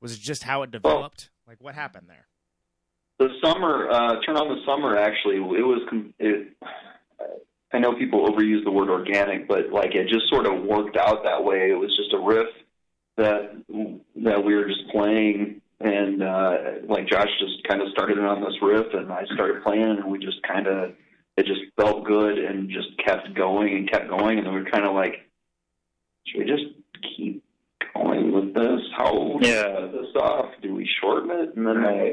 was 0.00 0.14
it 0.14 0.20
just 0.20 0.44
how 0.44 0.62
it 0.62 0.70
developed? 0.70 1.30
Like 1.46 1.58
what 1.60 1.74
happened 1.74 2.06
there? 2.08 2.26
The 3.18 3.28
summer, 3.44 3.90
uh, 3.90 4.20
turn 4.24 4.36
on 4.36 4.48
the 4.48 4.60
summer. 4.64 4.96
Actually, 4.96 5.36
it 5.36 5.66
was. 5.66 5.80
It, 6.18 6.54
I 7.72 7.78
know 7.78 7.94
people 7.94 8.26
overuse 8.28 8.64
the 8.64 8.70
word 8.70 8.88
organic, 8.88 9.46
but 9.46 9.70
like 9.70 9.94
it 9.94 10.08
just 10.08 10.28
sort 10.30 10.46
of 10.46 10.62
worked 10.62 10.96
out 10.96 11.24
that 11.24 11.44
way. 11.44 11.70
It 11.70 11.78
was 11.78 11.94
just 11.96 12.14
a 12.14 12.18
riff 12.18 12.48
that 13.16 13.62
that 14.24 14.44
we 14.44 14.54
were 14.54 14.66
just 14.66 14.88
playing, 14.90 15.60
and 15.80 16.22
uh, 16.22 16.56
like 16.88 17.06
Josh 17.08 17.28
just 17.38 17.62
kind 17.68 17.82
of 17.82 17.88
started 17.90 18.18
it 18.18 18.24
on 18.24 18.40
this 18.40 18.54
riff, 18.62 18.86
and 18.94 19.12
I 19.12 19.24
started 19.34 19.62
playing, 19.62 19.82
and 19.82 20.10
we 20.10 20.18
just 20.18 20.42
kind 20.42 20.66
of 20.66 20.92
it 21.36 21.46
just 21.46 21.60
felt 21.76 22.04
good, 22.04 22.38
and 22.38 22.70
just 22.70 22.88
kept 23.04 23.34
going 23.34 23.74
and 23.76 23.90
kept 23.90 24.08
going, 24.08 24.38
and 24.38 24.46
then 24.46 24.54
we 24.54 24.62
were 24.62 24.70
kind 24.70 24.86
of 24.86 24.94
like, 24.94 25.14
should 26.26 26.40
we 26.40 26.46
just 26.46 26.64
keep 27.16 27.44
going 27.94 28.32
with 28.32 28.54
this? 28.54 28.80
How 28.96 29.38
Yeah. 29.42 29.86
this 29.92 30.14
off? 30.16 30.52
Do 30.62 30.74
we 30.74 30.88
shorten 31.00 31.30
it? 31.30 31.54
And 31.56 31.66
then 31.66 31.84
I, 31.84 32.04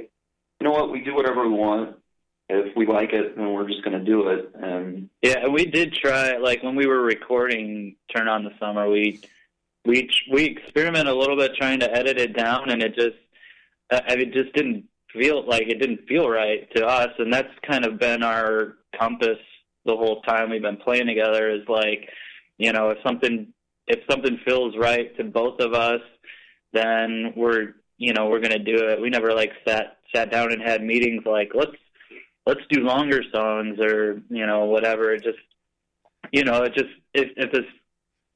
you 0.60 0.64
know 0.64 0.72
what? 0.72 0.91
We 0.91 1.01
do 1.01 1.16
whatever 1.16 1.47
we 1.47 1.53
want. 1.53 1.95
If 2.48 2.76
we 2.76 2.86
like 2.86 3.12
it, 3.12 3.36
then 3.36 3.54
we're 3.54 3.68
just 3.68 3.84
going 3.84 3.98
to 3.98 4.06
do 4.06 4.30
it. 4.30 4.52
And 4.54 5.10
Yeah, 5.22 5.48
we 5.48 5.66
did 5.66 5.93
try. 5.93 6.38
Like 6.38 6.62
when 6.62 6.76
we 6.76 6.86
were 6.86 7.02
recording 7.02 7.96
"Turn 8.16 8.28
On 8.28 8.43
the 8.43 8.52
Summer," 8.60 8.89
we 8.89 9.22
we 9.86 10.10
we 10.32 10.46
experimented 10.46 11.12
a 11.12 11.16
little 11.16 11.38
bit 11.38 11.56
trying 11.56 11.80
to 11.80 11.91
edit 11.91 12.20
it 12.20 12.36
down, 12.36 12.70
and 12.70 12.84
it 12.84 12.96
just 12.96 13.18
uh, 13.91 14.02
I 14.08 14.16
mean, 14.16 14.30
it 14.30 14.34
just 14.34 14.54
didn't 14.54 14.86
feel 15.12 15.48
like 15.48 15.64
it 15.64 15.80
didn't 15.80 16.08
feel 16.08 16.30
right 16.30 16.70
to 16.76 16.86
us, 16.86 17.10
and 17.18 17.32
that's 17.34 17.54
kind 17.68 17.86
of 17.86 18.00
been 18.00 18.24
our 18.24 18.76
compass 19.00 19.39
the 19.86 19.96
whole 19.96 20.22
time 20.22 20.50
we've 20.50 20.62
been 20.62 20.78
playing 20.78 21.08
together. 21.08 21.50
Is 21.50 21.68
like, 21.68 22.10
you 22.58 22.72
know, 22.72 22.89
if 22.89 22.98
something 23.04 23.54
if 23.88 24.00
something 24.10 24.39
feels 24.46 24.76
right 24.78 25.16
to 25.18 25.24
both 25.24 25.60
of 25.60 25.74
us, 25.74 26.02
then 26.74 27.34
we're 27.36 27.74
you 27.98 28.14
know 28.14 28.28
we're 28.28 28.39
gonna 28.39 28.60
do 28.60 28.88
it. 28.89 29.02
We 29.02 29.10
never 29.10 29.34
like 29.34 29.52
sat 29.68 29.98
sat 30.14 30.32
down 30.32 30.52
and 30.52 30.62
had 30.62 30.84
meetings 30.84 31.24
like 31.26 31.52
let's 31.54 31.76
let's 32.46 32.62
do 32.70 32.82
longer 32.82 33.22
songs 33.34 33.80
or 33.80 34.22
you 34.30 34.46
know 34.46 34.66
whatever. 34.66 35.14
It 35.14 35.24
just 35.24 35.38
you 36.32 36.43
know 36.43 36.64
it 36.64 36.74
just 36.74 36.89
if 37.14 37.30
if 37.38 37.50
it's 37.54 37.68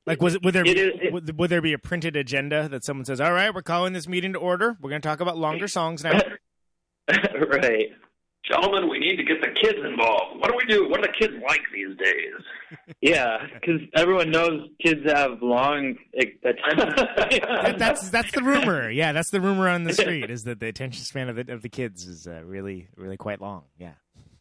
Like 0.06 0.22
was 0.22 0.36
it 0.36 0.44
would 0.44 0.54
there 0.54 0.64
be, 0.64 0.72
is- 0.72 1.00
it- 1.02 1.14
would, 1.14 1.38
would 1.40 1.50
there 1.50 1.62
be 1.62 1.74
a 1.74 1.80
printed 1.80 2.16
agenda 2.16 2.68
that 2.70 2.84
someone 2.84 3.06
says, 3.06 3.20
"All 3.22 3.34
right, 3.34 3.54
we're 3.54 3.62
calling 3.62 3.94
this 3.94 4.08
meeting 4.08 4.34
to 4.34 4.40
order. 4.40 4.78
We're 4.82 4.90
going 4.90 5.02
to 5.02 5.08
talk 5.08 5.20
about 5.20 5.38
longer 5.38 5.68
songs 5.68 6.04
now." 6.04 6.20
right. 7.10 7.88
Gentlemen, 8.44 8.90
we 8.90 9.00
need 9.00 9.16
to 9.18 9.24
get 9.24 9.42
the 9.42 9.50
kids 9.50 9.78
involved. 9.86 10.40
What 10.40 10.50
do 10.52 10.58
we 10.58 10.66
do? 10.66 10.90
What 10.90 11.02
do 11.02 11.08
the 11.08 11.14
kids 11.20 11.34
like 11.48 11.62
these 11.74 11.96
days? 11.98 12.34
Yeah, 13.02 13.48
because 13.54 13.82
everyone 13.96 14.30
knows 14.30 14.68
kids 14.84 15.02
have 15.12 15.42
long 15.42 15.96
attention. 16.16 16.94
That- 16.96 17.76
that's 17.80 18.10
that's 18.12 18.32
the 18.32 18.44
rumor. 18.44 18.90
Yeah, 18.92 19.12
that's 19.12 19.32
the 19.32 19.42
rumor 19.42 19.68
on 19.68 19.86
the 19.86 19.94
street 19.94 20.30
is 20.30 20.44
that 20.44 20.60
the 20.60 20.68
attention 20.68 21.04
span 21.04 21.30
of 21.30 21.36
the 21.36 21.52
of 21.52 21.64
the 21.64 21.70
kids 21.70 22.06
is 22.06 22.28
uh, 22.28 22.44
really 22.44 22.88
really 22.96 23.18
quite 23.18 23.42
long. 23.42 23.64
Yeah. 23.80 23.94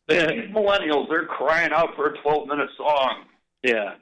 These 0.09 0.19
millennials, 0.55 1.09
they're 1.09 1.25
crying 1.27 1.71
out 1.73 1.95
for 1.97 2.07
a 2.11 2.19
12 2.23 2.49
minute 2.49 2.69
song. 2.77 3.25
yeah. 3.63 3.95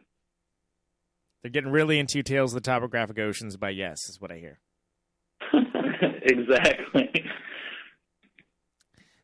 They're 1.43 1.51
getting 1.53 1.71
really 1.71 1.99
into 2.01 2.23
Tales 2.25 2.53
of 2.53 2.63
the 2.63 2.69
Topographic 2.69 3.19
Oceans 3.21 3.57
by 3.57 3.71
Yes, 3.71 3.99
is 4.09 4.21
what 4.21 4.33
I 4.33 4.39
hear. 4.39 4.59
exactly. 6.23 7.25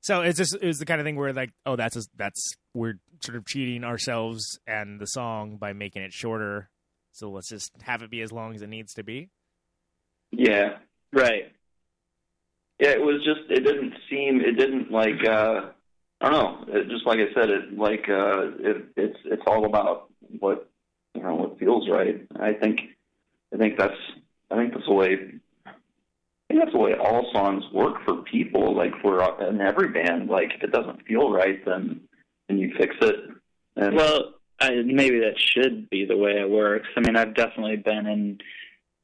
So 0.02 0.22
it's 0.22 0.36
just 0.36 0.56
it's 0.60 0.78
the 0.80 0.84
kind 0.84 1.00
of 1.00 1.04
thing 1.04 1.16
where 1.16 1.32
like, 1.32 1.52
oh, 1.64 1.76
that's 1.76 2.06
that's 2.16 2.54
we're 2.74 2.94
sort 3.22 3.36
of 3.36 3.46
cheating 3.46 3.84
ourselves 3.84 4.58
and 4.66 5.00
the 5.00 5.06
song 5.06 5.56
by 5.56 5.72
making 5.72 6.02
it 6.02 6.12
shorter. 6.12 6.68
So 7.12 7.30
let's 7.30 7.48
just 7.48 7.70
have 7.82 8.02
it 8.02 8.10
be 8.10 8.20
as 8.20 8.32
long 8.32 8.54
as 8.54 8.62
it 8.62 8.68
needs 8.68 8.94
to 8.94 9.04
be. 9.04 9.30
Yeah, 10.32 10.78
Right. 11.12 11.52
yeah. 12.80 12.90
It 12.90 13.00
was 13.02 13.22
just 13.24 13.48
it 13.50 13.60
didn't 13.64 13.94
seem 14.10 14.40
it 14.40 14.58
didn't 14.58 14.90
like 14.90 15.24
uh 15.26 15.70
I 16.20 16.30
don't 16.30 16.32
know. 16.68 16.74
It, 16.74 16.88
just 16.88 17.06
like 17.06 17.18
I 17.18 17.32
said, 17.34 17.50
it 17.50 17.78
like 17.78 18.08
uh 18.08 18.48
it, 18.58 18.84
it's 18.96 19.18
it's 19.24 19.42
all 19.46 19.66
about 19.66 20.10
what 20.40 20.68
you 21.14 21.22
know 21.22 21.34
what 21.36 21.58
feels 21.58 21.88
right. 21.88 22.26
I 22.40 22.54
think 22.54 22.80
I 23.54 23.58
think 23.58 23.78
that's 23.78 23.94
I 24.50 24.56
think 24.56 24.72
that's 24.72 24.86
the 24.86 24.94
way 24.94 25.16
Think 26.52 26.64
that's 26.64 26.74
the 26.74 26.80
way 26.80 26.94
all 26.94 27.30
songs 27.32 27.64
work 27.72 28.04
for 28.04 28.16
people. 28.16 28.76
Like 28.76 28.92
for 29.00 29.22
uh, 29.22 29.48
in 29.48 29.62
every 29.62 29.88
band, 29.88 30.28
like 30.28 30.52
if 30.54 30.62
it 30.62 30.70
doesn't 30.70 31.06
feel 31.06 31.32
right, 31.32 31.64
then 31.64 32.02
then 32.46 32.58
you 32.58 32.74
fix 32.76 32.94
it. 33.00 33.14
And 33.76 33.96
Well, 33.96 34.34
I, 34.60 34.82
maybe 34.84 35.20
that 35.20 35.40
should 35.40 35.88
be 35.88 36.04
the 36.04 36.18
way 36.18 36.32
it 36.32 36.50
works. 36.50 36.88
I 36.94 37.00
mean, 37.00 37.16
I've 37.16 37.34
definitely 37.34 37.76
been 37.76 38.06
in 38.06 38.38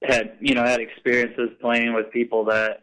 had 0.03 0.37
you 0.41 0.55
know 0.55 0.63
had 0.63 0.81
experiences 0.81 1.49
playing 1.63 1.95
with 1.95 2.13
people 2.13 2.45
that 2.47 2.83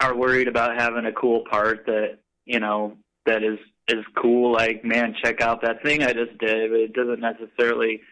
are 0.00 0.14
worried 0.14 0.46
about 0.46 0.80
having 0.80 1.06
a 1.06 1.12
cool 1.12 1.42
part 1.50 1.84
that 1.86 2.18
you 2.44 2.60
know 2.60 2.96
that 3.26 3.42
is 3.42 3.58
is 3.88 4.04
cool. 4.16 4.52
Like, 4.52 4.84
man, 4.84 5.16
check 5.24 5.40
out 5.40 5.62
that 5.62 5.82
thing 5.82 6.04
I 6.04 6.12
just 6.12 6.38
did, 6.38 6.70
but 6.70 6.78
it 6.78 6.92
doesn't 6.92 7.18
necessarily 7.18 8.02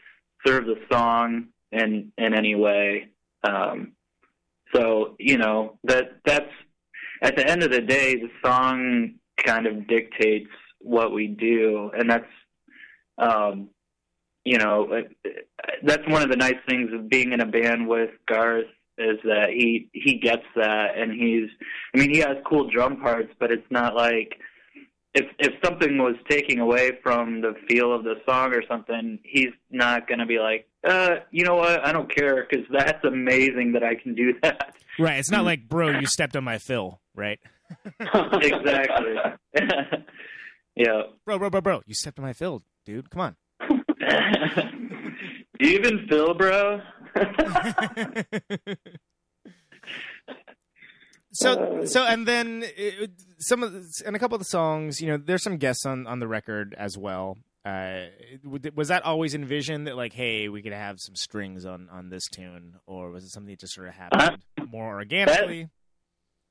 serve 0.44 0.64
the 0.66 0.80
song 0.90 1.50
in 1.70 2.10
in 2.18 2.34
any 2.34 2.56
way. 2.56 3.10
Um, 3.44 3.92
so 4.74 5.16
you 5.18 5.38
know 5.38 5.78
that 5.84 6.18
that's 6.24 6.50
at 7.22 7.36
the 7.36 7.48
end 7.48 7.62
of 7.62 7.70
the 7.70 7.80
day, 7.80 8.16
the 8.16 8.30
song 8.44 9.14
kind 9.44 9.66
of 9.66 9.86
dictates 9.86 10.50
what 10.80 11.12
we 11.12 11.28
do, 11.28 11.90
and 11.96 12.10
that's 12.10 12.24
um, 13.18 13.70
you 14.44 14.58
know 14.58 15.02
that's 15.82 16.06
one 16.08 16.22
of 16.22 16.30
the 16.30 16.36
nice 16.36 16.58
things 16.68 16.90
of 16.92 17.08
being 17.08 17.32
in 17.32 17.40
a 17.40 17.46
band 17.46 17.88
with 17.88 18.10
Garth 18.28 18.66
is 18.98 19.18
that 19.24 19.50
he 19.50 19.88
he 19.92 20.18
gets 20.18 20.44
that, 20.56 20.96
and 20.96 21.12
he's 21.12 21.48
I 21.94 21.98
mean 21.98 22.12
he 22.12 22.20
has 22.20 22.36
cool 22.48 22.70
drum 22.70 23.00
parts, 23.00 23.32
but 23.38 23.50
it's 23.50 23.70
not 23.70 23.94
like 23.94 24.38
if 25.14 25.26
if 25.38 25.54
something 25.64 25.98
was 25.98 26.16
taking 26.28 26.60
away 26.60 26.92
from 27.02 27.40
the 27.40 27.54
feel 27.68 27.94
of 27.94 28.04
the 28.04 28.16
song 28.28 28.52
or 28.52 28.62
something, 28.68 29.18
he's 29.24 29.52
not 29.70 30.06
going 30.06 30.18
to 30.18 30.26
be 30.26 30.38
like, 30.38 30.68
uh, 30.86 31.16
you 31.30 31.44
know 31.44 31.56
what, 31.56 31.84
I 31.84 31.92
don't 31.92 32.14
care 32.14 32.46
because 32.48 32.66
that's 32.70 33.04
amazing 33.04 33.72
that 33.72 33.82
I 33.82 33.94
can 33.94 34.14
do 34.14 34.34
that. 34.42 34.74
Right. 34.98 35.18
It's 35.18 35.30
not 35.30 35.44
like, 35.44 35.68
bro, 35.68 35.98
you 35.98 36.06
stepped 36.06 36.36
on 36.36 36.44
my 36.44 36.58
fill, 36.58 37.00
right? 37.14 37.38
exactly. 38.00 39.14
yeah. 40.76 41.02
Bro, 41.24 41.38
bro, 41.38 41.50
bro, 41.50 41.60
bro, 41.60 41.82
you 41.86 41.94
stepped 41.94 42.18
on 42.18 42.24
my 42.24 42.32
fill, 42.32 42.62
dude. 42.84 43.10
Come 43.10 43.20
on. 43.20 43.36
Do 45.58 45.68
you 45.68 45.78
even 45.78 46.06
feel, 46.08 46.34
bro? 46.34 46.80
So, 51.36 51.84
so, 51.84 52.04
and 52.04 52.26
then 52.26 52.64
it, 52.76 53.10
some 53.38 53.62
of 53.62 53.72
the, 53.72 54.02
and 54.06 54.16
a 54.16 54.18
couple 54.18 54.36
of 54.36 54.40
the 54.40 54.46
songs, 54.46 55.02
you 55.02 55.08
know, 55.08 55.18
there's 55.18 55.42
some 55.42 55.58
guests 55.58 55.84
on 55.84 56.06
on 56.06 56.18
the 56.18 56.26
record 56.26 56.74
as 56.78 56.96
well. 56.96 57.36
Uh, 57.66 58.06
was 58.74 58.88
that 58.88 59.04
always 59.04 59.34
envisioned 59.34 59.88
that 59.88 59.96
like, 59.96 60.12
hey, 60.12 60.48
we 60.48 60.62
could 60.62 60.72
have 60.72 61.00
some 61.00 61.16
strings 61.16 61.66
on 61.66 61.88
on 61.90 62.10
this 62.10 62.28
tune, 62.28 62.76
or 62.86 63.10
was 63.10 63.24
it 63.24 63.30
something 63.30 63.50
that 63.50 63.58
just 63.58 63.74
sort 63.74 63.88
of 63.88 63.94
happened 63.94 64.44
more 64.70 64.94
organically? 64.94 65.68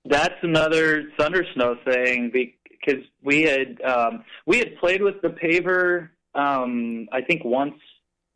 That's 0.04 0.36
another 0.44 1.06
Thunder 1.18 1.46
Snow 1.54 1.78
thing 1.86 2.32
because 2.34 3.02
we 3.24 3.44
had 3.44 3.82
um, 3.82 4.26
we 4.46 4.58
had 4.58 4.76
played 4.78 5.02
with 5.02 5.22
the 5.22 5.30
Paver, 5.30 6.10
um, 6.34 7.08
I 7.14 7.22
think 7.22 7.46
once 7.46 7.76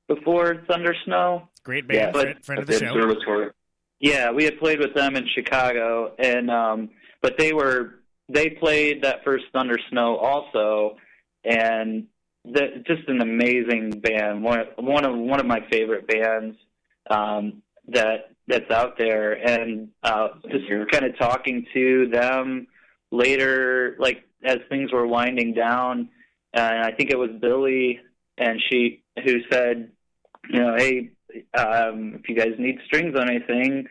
before 0.08 0.64
Thunder 0.70 0.96
Snow. 1.04 1.50
Great 1.64 1.86
band, 1.86 2.16
Yeah, 2.16 2.22
friend, 2.22 2.46
friend 2.46 2.62
of 2.62 2.68
the 2.68 2.80
show. 2.80 2.94
Observatory. 2.94 3.52
Yeah, 4.00 4.32
we 4.32 4.46
had 4.46 4.58
played 4.58 4.80
with 4.80 4.96
them 4.96 5.18
in 5.18 5.28
Chicago, 5.36 6.14
and 6.18 6.50
um, 6.50 6.92
but 7.22 7.38
they 7.38 7.52
were 7.52 7.96
they 8.30 8.52
played 8.52 9.04
that 9.04 9.26
first 9.26 9.44
Thunder 9.52 9.78
Snow 9.90 10.16
also, 10.16 10.96
and 11.44 12.08
the, 12.46 12.84
just 12.88 13.08
an 13.08 13.22
amazing 13.22 14.02
band. 14.02 14.44
One 14.44 14.66
one 14.78 15.06
of 15.06 15.16
one 15.16 15.40
of 15.40 15.46
my 15.46 15.60
favorite 15.72 16.08
bands 16.08 16.58
um, 17.10 17.62
that 17.88 18.32
that's 18.48 18.70
out 18.72 18.98
there, 18.98 19.34
and 19.34 19.90
uh, 20.04 20.30
just 20.50 20.66
kind 20.92 21.06
of 21.06 21.18
talking 21.18 21.66
to 21.74 22.10
them 22.12 22.68
later, 23.12 23.96
like 24.00 24.24
as 24.44 24.58
things 24.70 24.92
were 24.92 25.08
winding 25.08 25.54
down, 25.54 26.10
and 26.54 26.84
I 26.84 26.92
think 26.92 27.12
it 27.12 27.18
was 27.18 27.32
Billy, 27.42 28.00
and 28.38 28.62
she 28.70 29.04
who 29.24 29.42
said, 29.52 29.92
you 30.50 30.60
know, 30.60 30.76
hey, 30.78 31.12
um, 31.58 32.16
if 32.16 32.30
you 32.30 32.36
guys 32.36 32.54
need 32.58 32.80
strings 32.86 33.16
on 33.18 33.30
anything, 33.30 33.86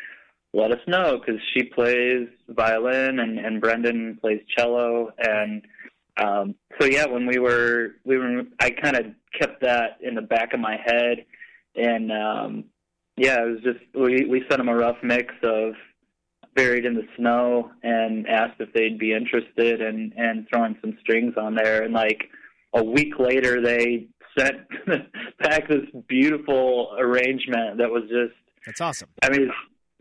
let 0.54 0.72
us 0.72 0.80
know 0.86 1.18
because 1.18 1.40
she 1.54 1.64
plays 1.64 2.28
violin 2.48 3.20
and, 3.20 3.38
and 3.38 3.60
Brendan 3.60 4.18
plays 4.20 4.40
cello 4.56 5.10
and 5.18 5.62
um, 6.22 6.54
so 6.80 6.86
yeah, 6.86 7.06
when 7.06 7.26
we 7.26 7.38
were 7.38 7.96
we 8.04 8.16
were 8.18 8.42
I 8.60 8.70
kind 8.70 8.96
of 8.96 9.06
kept 9.38 9.62
that 9.62 9.98
in 10.00 10.14
the 10.14 10.22
back 10.22 10.52
of 10.52 10.60
my 10.60 10.76
head 10.84 11.24
and 11.74 12.10
um, 12.12 12.64
yeah, 13.16 13.42
it 13.42 13.50
was 13.50 13.60
just 13.62 13.84
we 13.94 14.26
we 14.26 14.44
sent 14.48 14.58
them 14.58 14.68
a 14.68 14.76
rough 14.76 14.98
mix 15.02 15.34
of 15.42 15.74
buried 16.54 16.84
in 16.84 16.94
the 16.94 17.06
snow 17.16 17.70
and 17.82 18.26
asked 18.26 18.60
if 18.60 18.72
they'd 18.72 18.98
be 18.98 19.12
interested 19.12 19.80
and 19.80 20.12
and 20.16 20.46
throwing 20.48 20.76
some 20.80 20.96
strings 21.00 21.34
on 21.36 21.54
there 21.54 21.82
and 21.82 21.94
like 21.94 22.24
a 22.74 22.82
week 22.82 23.18
later 23.18 23.62
they 23.62 24.06
sent 24.38 24.56
back 25.40 25.68
this 25.68 25.84
beautiful 26.08 26.94
arrangement 26.98 27.78
that 27.78 27.90
was 27.90 28.02
just 28.04 28.34
That's 28.66 28.80
awesome. 28.80 29.08
I 29.22 29.30
mean 29.30 29.50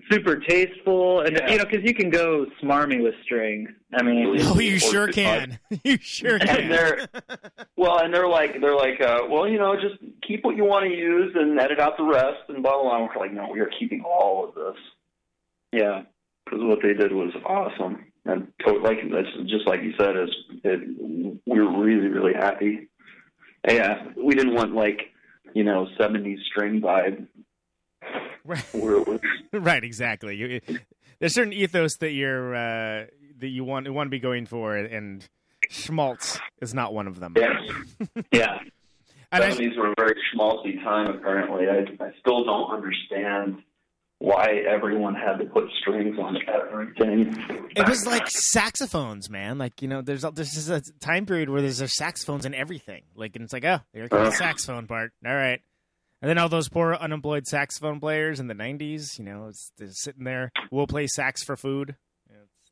super 0.09 0.37
tasteful 0.37 1.21
and 1.21 1.39
you 1.49 1.57
know 1.57 1.65
because 1.65 1.83
you 1.83 1.93
can 1.93 2.09
go 2.09 2.45
smarmy 2.61 3.01
with 3.01 3.13
strings 3.23 3.69
I 3.93 4.03
mean 4.03 4.37
Oh, 4.41 4.59
you 4.59 4.79
sure 4.79 5.07
can. 5.07 5.59
you 5.83 5.97
sure 5.99 6.35
and 6.37 6.49
can. 6.49 6.69
they're 6.69 7.07
well, 7.75 7.99
and 7.99 8.13
they're 8.13 8.27
like 8.27 8.59
they're 8.59 8.75
like, 8.75 8.99
uh, 9.01 9.21
well, 9.29 9.47
you 9.47 9.57
know, 9.57 9.75
just 9.75 9.95
keep 10.27 10.43
what 10.43 10.55
you 10.55 10.65
want 10.65 10.85
to 10.85 10.91
use 10.91 11.31
and 11.35 11.59
edit 11.59 11.79
out 11.79 11.95
the 11.97 12.03
rest, 12.03 12.49
and 12.49 12.61
blah 12.63 12.73
blah. 12.73 12.83
blah. 12.83 12.97
And 12.97 13.09
we're 13.15 13.21
like, 13.21 13.33
no, 13.33 13.49
we 13.51 13.59
are 13.59 13.69
keeping 13.79 14.01
all 14.01 14.47
of 14.47 14.55
this 14.55 14.75
yeah 15.73 16.01
because 16.45 16.59
what 16.63 16.79
they 16.81 16.93
did 16.93 17.11
was 17.11 17.33
awesome, 17.45 18.05
and 18.25 18.47
to, 18.65 18.73
like 18.79 18.97
that's 19.11 19.27
just 19.49 19.67
like 19.67 19.81
you 19.83 19.93
said, 19.99 20.15
is 20.17 20.29
it, 20.63 21.39
we 21.45 21.59
were 21.59 21.83
really 21.83 22.07
really 22.07 22.33
happy. 22.33 22.87
Yeah, 23.67 24.03
we 24.15 24.33
didn't 24.35 24.53
want 24.55 24.73
like 24.73 25.01
you 25.53 25.63
know 25.63 25.87
'70s 25.99 26.39
string 26.51 26.81
vibe. 26.81 27.27
Right. 28.43 28.63
Where 28.73 28.95
it 28.97 29.07
was, 29.07 29.19
right, 29.53 29.83
exactly. 29.83 30.35
You, 30.37 30.61
there's 31.19 31.33
certain 31.33 31.53
ethos 31.53 31.97
that 31.97 32.11
you're 32.11 32.55
uh, 32.55 33.05
that 33.39 33.49
you 33.49 33.63
want 33.63 33.91
want 33.91 34.07
to 34.07 34.11
be 34.11 34.19
going 34.19 34.45
for, 34.45 34.75
and 34.77 35.27
schmaltz 35.69 36.39
is 36.61 36.73
not 36.73 36.93
one 36.93 37.07
of 37.07 37.19
them. 37.19 37.33
yes, 37.35 37.51
yeah 38.31 38.59
And 39.33 39.43
I- 39.43 39.49
'70s 39.51 39.77
were 39.77 39.91
a 39.91 39.93
very 39.97 40.15
schmaltzy 40.33 40.81
time. 40.83 41.07
Apparently, 41.09 41.65
I 41.67 41.79
I 42.03 42.11
still 42.21 42.45
don't 42.45 42.71
understand 42.71 43.61
why 44.19 44.63
everyone 44.67 45.13
had 45.13 45.37
to 45.37 45.45
put 45.45 45.65
strings 45.81 46.17
on 46.17 46.37
everything. 46.47 47.35
It 47.75 47.87
was 47.87 48.07
like 48.07 48.27
saxophones, 48.29 49.29
man. 49.29 49.57
Like 49.57 49.81
you 49.81 49.89
know, 49.89 50.01
there's 50.01 50.21
there's 50.21 50.51
just 50.51 50.69
a 50.69 50.81
time 51.01 51.25
period 51.25 51.49
where 51.49 51.61
there's 51.61 51.79
there's 51.79 51.95
saxophones 51.97 52.45
in 52.45 52.53
everything. 52.53 53.03
Like, 53.15 53.35
and 53.35 53.43
it's 53.43 53.51
like, 53.53 53.65
oh, 53.65 53.79
here 53.93 54.07
comes 54.07 54.29
the 54.31 54.37
saxophone 54.37 54.87
part. 54.87 55.11
All 55.25 55.35
right, 55.35 55.59
and 56.21 56.29
then 56.29 56.37
all 56.37 56.49
those 56.49 56.69
poor 56.69 56.93
unemployed 56.95 57.47
saxophone 57.47 57.99
players 57.99 58.39
in 58.39 58.47
the 58.47 58.53
'90s. 58.55 59.17
You 59.19 59.25
know, 59.25 59.47
it's, 59.47 59.71
they're 59.77 59.89
sitting 59.91 60.23
there. 60.23 60.51
We'll 60.71 60.87
play 60.87 61.07
sax 61.07 61.43
for 61.43 61.55
food. 61.55 61.95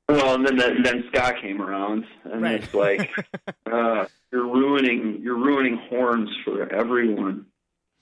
Well, 0.07 0.35
and 0.35 0.45
then 0.45 0.55
then, 0.57 0.83
then 0.83 1.03
ska 1.07 1.33
came 1.41 1.59
around, 1.61 2.05
and 2.25 2.41
Right. 2.43 2.63
it's 2.63 2.73
like 2.75 3.09
uh, 3.71 4.05
you're 4.31 4.45
ruining 4.45 5.19
you're 5.23 5.37
ruining 5.37 5.77
horns 5.89 6.29
for 6.43 6.71
everyone. 6.71 7.47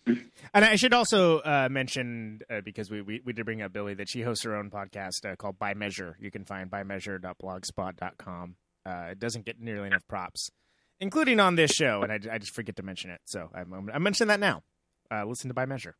And 0.05 0.65
I 0.65 0.75
should 0.75 0.93
also 0.93 1.39
uh, 1.39 1.69
mention 1.71 2.41
uh, 2.49 2.59
because 2.59 2.91
we, 2.91 3.01
we 3.01 3.21
we 3.23 3.31
did 3.31 3.45
bring 3.45 3.61
up 3.61 3.71
Billy 3.71 3.93
that 3.93 4.09
she 4.09 4.21
hosts 4.21 4.43
her 4.43 4.53
own 4.53 4.69
podcast 4.69 5.23
uh, 5.25 5.37
called 5.37 5.57
By 5.57 5.73
Measure. 5.75 6.17
You 6.19 6.29
can 6.29 6.43
find 6.43 6.69
bymeasure.blogspot.com. 6.69 8.55
Uh, 8.85 9.07
it 9.11 9.19
doesn't 9.19 9.45
get 9.45 9.61
nearly 9.61 9.87
enough 9.87 10.05
props, 10.09 10.49
including 10.99 11.39
on 11.39 11.55
this 11.55 11.71
show, 11.71 12.01
and 12.01 12.11
I, 12.11 12.19
I 12.33 12.37
just 12.37 12.53
forget 12.53 12.75
to 12.75 12.83
mention 12.83 13.11
it. 13.11 13.21
So 13.25 13.49
I'm, 13.55 13.89
I'm 13.93 14.03
mentioning 14.03 14.27
that 14.27 14.41
now. 14.41 14.63
Uh, 15.13 15.25
listen 15.25 15.49
to 15.49 15.53
By 15.53 15.65
Measure, 15.65 15.95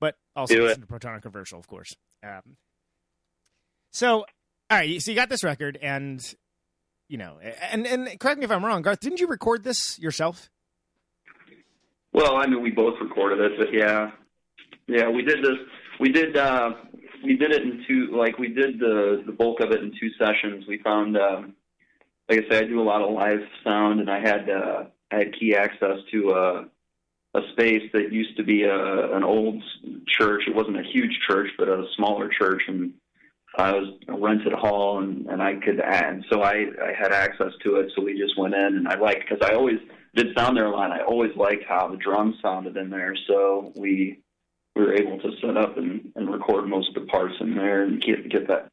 but 0.00 0.14
also 0.34 0.54
Do 0.54 0.60
it. 0.64 0.68
listen 0.68 0.80
to 0.82 0.86
Protonic 0.86 1.22
Controversial, 1.22 1.58
of 1.58 1.66
course. 1.66 1.94
Um, 2.24 2.56
so, 3.92 4.20
all 4.70 4.78
right, 4.78 5.00
so 5.02 5.10
you 5.10 5.16
got 5.16 5.28
this 5.28 5.44
record, 5.44 5.78
and 5.82 6.20
you 7.08 7.18
know, 7.18 7.38
and 7.70 7.86
and 7.86 8.18
correct 8.18 8.38
me 8.38 8.44
if 8.44 8.50
I'm 8.50 8.64
wrong, 8.64 8.82
Garth. 8.82 9.00
Didn't 9.00 9.20
you 9.20 9.26
record 9.26 9.64
this 9.64 9.98
yourself? 9.98 10.48
Well, 12.12 12.36
I 12.36 12.46
mean, 12.46 12.62
we 12.62 12.70
both 12.70 12.94
recorded 13.00 13.40
it, 13.40 13.58
but 13.58 13.72
yeah, 13.72 14.10
yeah, 14.86 15.08
we 15.10 15.22
did 15.22 15.38
this. 15.44 15.58
We 16.00 16.10
did. 16.10 16.36
uh 16.36 16.70
we 17.24 17.36
did 17.36 17.50
it 17.50 17.62
in 17.62 17.84
two. 17.88 18.16
Like 18.16 18.38
we 18.38 18.48
did 18.48 18.78
the 18.78 19.22
the 19.26 19.32
bulk 19.32 19.60
of 19.60 19.70
it 19.72 19.82
in 19.82 19.90
two 20.00 20.10
sessions. 20.18 20.64
We 20.68 20.78
found, 20.78 21.16
um, 21.16 21.54
like 22.28 22.44
I 22.44 22.48
said, 22.50 22.64
I 22.64 22.66
do 22.68 22.80
a 22.80 22.84
lot 22.84 23.02
of 23.02 23.10
live 23.12 23.40
sound, 23.64 24.00
and 24.00 24.10
I 24.10 24.20
had 24.20 24.48
uh, 24.48 24.84
I 25.10 25.16
had 25.16 25.32
key 25.38 25.54
access 25.56 25.98
to 26.12 26.30
a 27.36 27.52
space 27.52 27.90
that 27.92 28.12
used 28.12 28.36
to 28.36 28.44
be 28.44 28.64
a 28.64 29.16
an 29.16 29.22
old 29.22 29.62
church. 30.06 30.44
It 30.46 30.54
wasn't 30.54 30.78
a 30.78 30.82
huge 30.82 31.18
church, 31.28 31.48
but 31.58 31.68
a 31.68 31.84
smaller 31.96 32.28
church, 32.28 32.62
and 32.68 32.94
I 33.58 33.72
was 33.72 33.98
a 34.08 34.18
rented 34.18 34.52
hall, 34.52 35.00
and 35.00 35.26
and 35.26 35.42
I 35.42 35.54
could 35.56 35.80
and 35.80 36.24
so 36.30 36.42
I 36.42 36.66
I 36.82 36.92
had 36.98 37.12
access 37.12 37.52
to 37.64 37.76
it. 37.76 37.92
So 37.94 38.02
we 38.02 38.18
just 38.18 38.38
went 38.38 38.54
in, 38.54 38.76
and 38.76 38.88
I 38.88 38.98
liked 38.98 39.24
because 39.28 39.46
I 39.48 39.54
always 39.54 39.78
did 40.14 40.36
sound 40.36 40.56
there 40.56 40.66
a 40.66 40.70
lot. 40.70 40.90
I 40.90 41.02
always 41.02 41.34
liked 41.36 41.64
how 41.68 41.88
the 41.88 41.96
drums 41.96 42.36
sounded 42.42 42.76
in 42.76 42.90
there. 42.90 43.14
So 43.26 43.72
we 43.76 44.22
we 44.74 44.82
were 44.82 44.94
able 44.94 45.18
to 45.18 45.30
set 45.40 45.56
up 45.56 45.78
and, 45.78 46.12
and 46.16 46.30
record 46.30 46.68
most 46.68 46.88
of 46.88 46.94
the 46.94 47.10
parts 47.10 47.34
in 47.40 47.54
there 47.54 47.82
and 47.82 48.00
get 48.00 48.28
get 48.28 48.48
that 48.48 48.68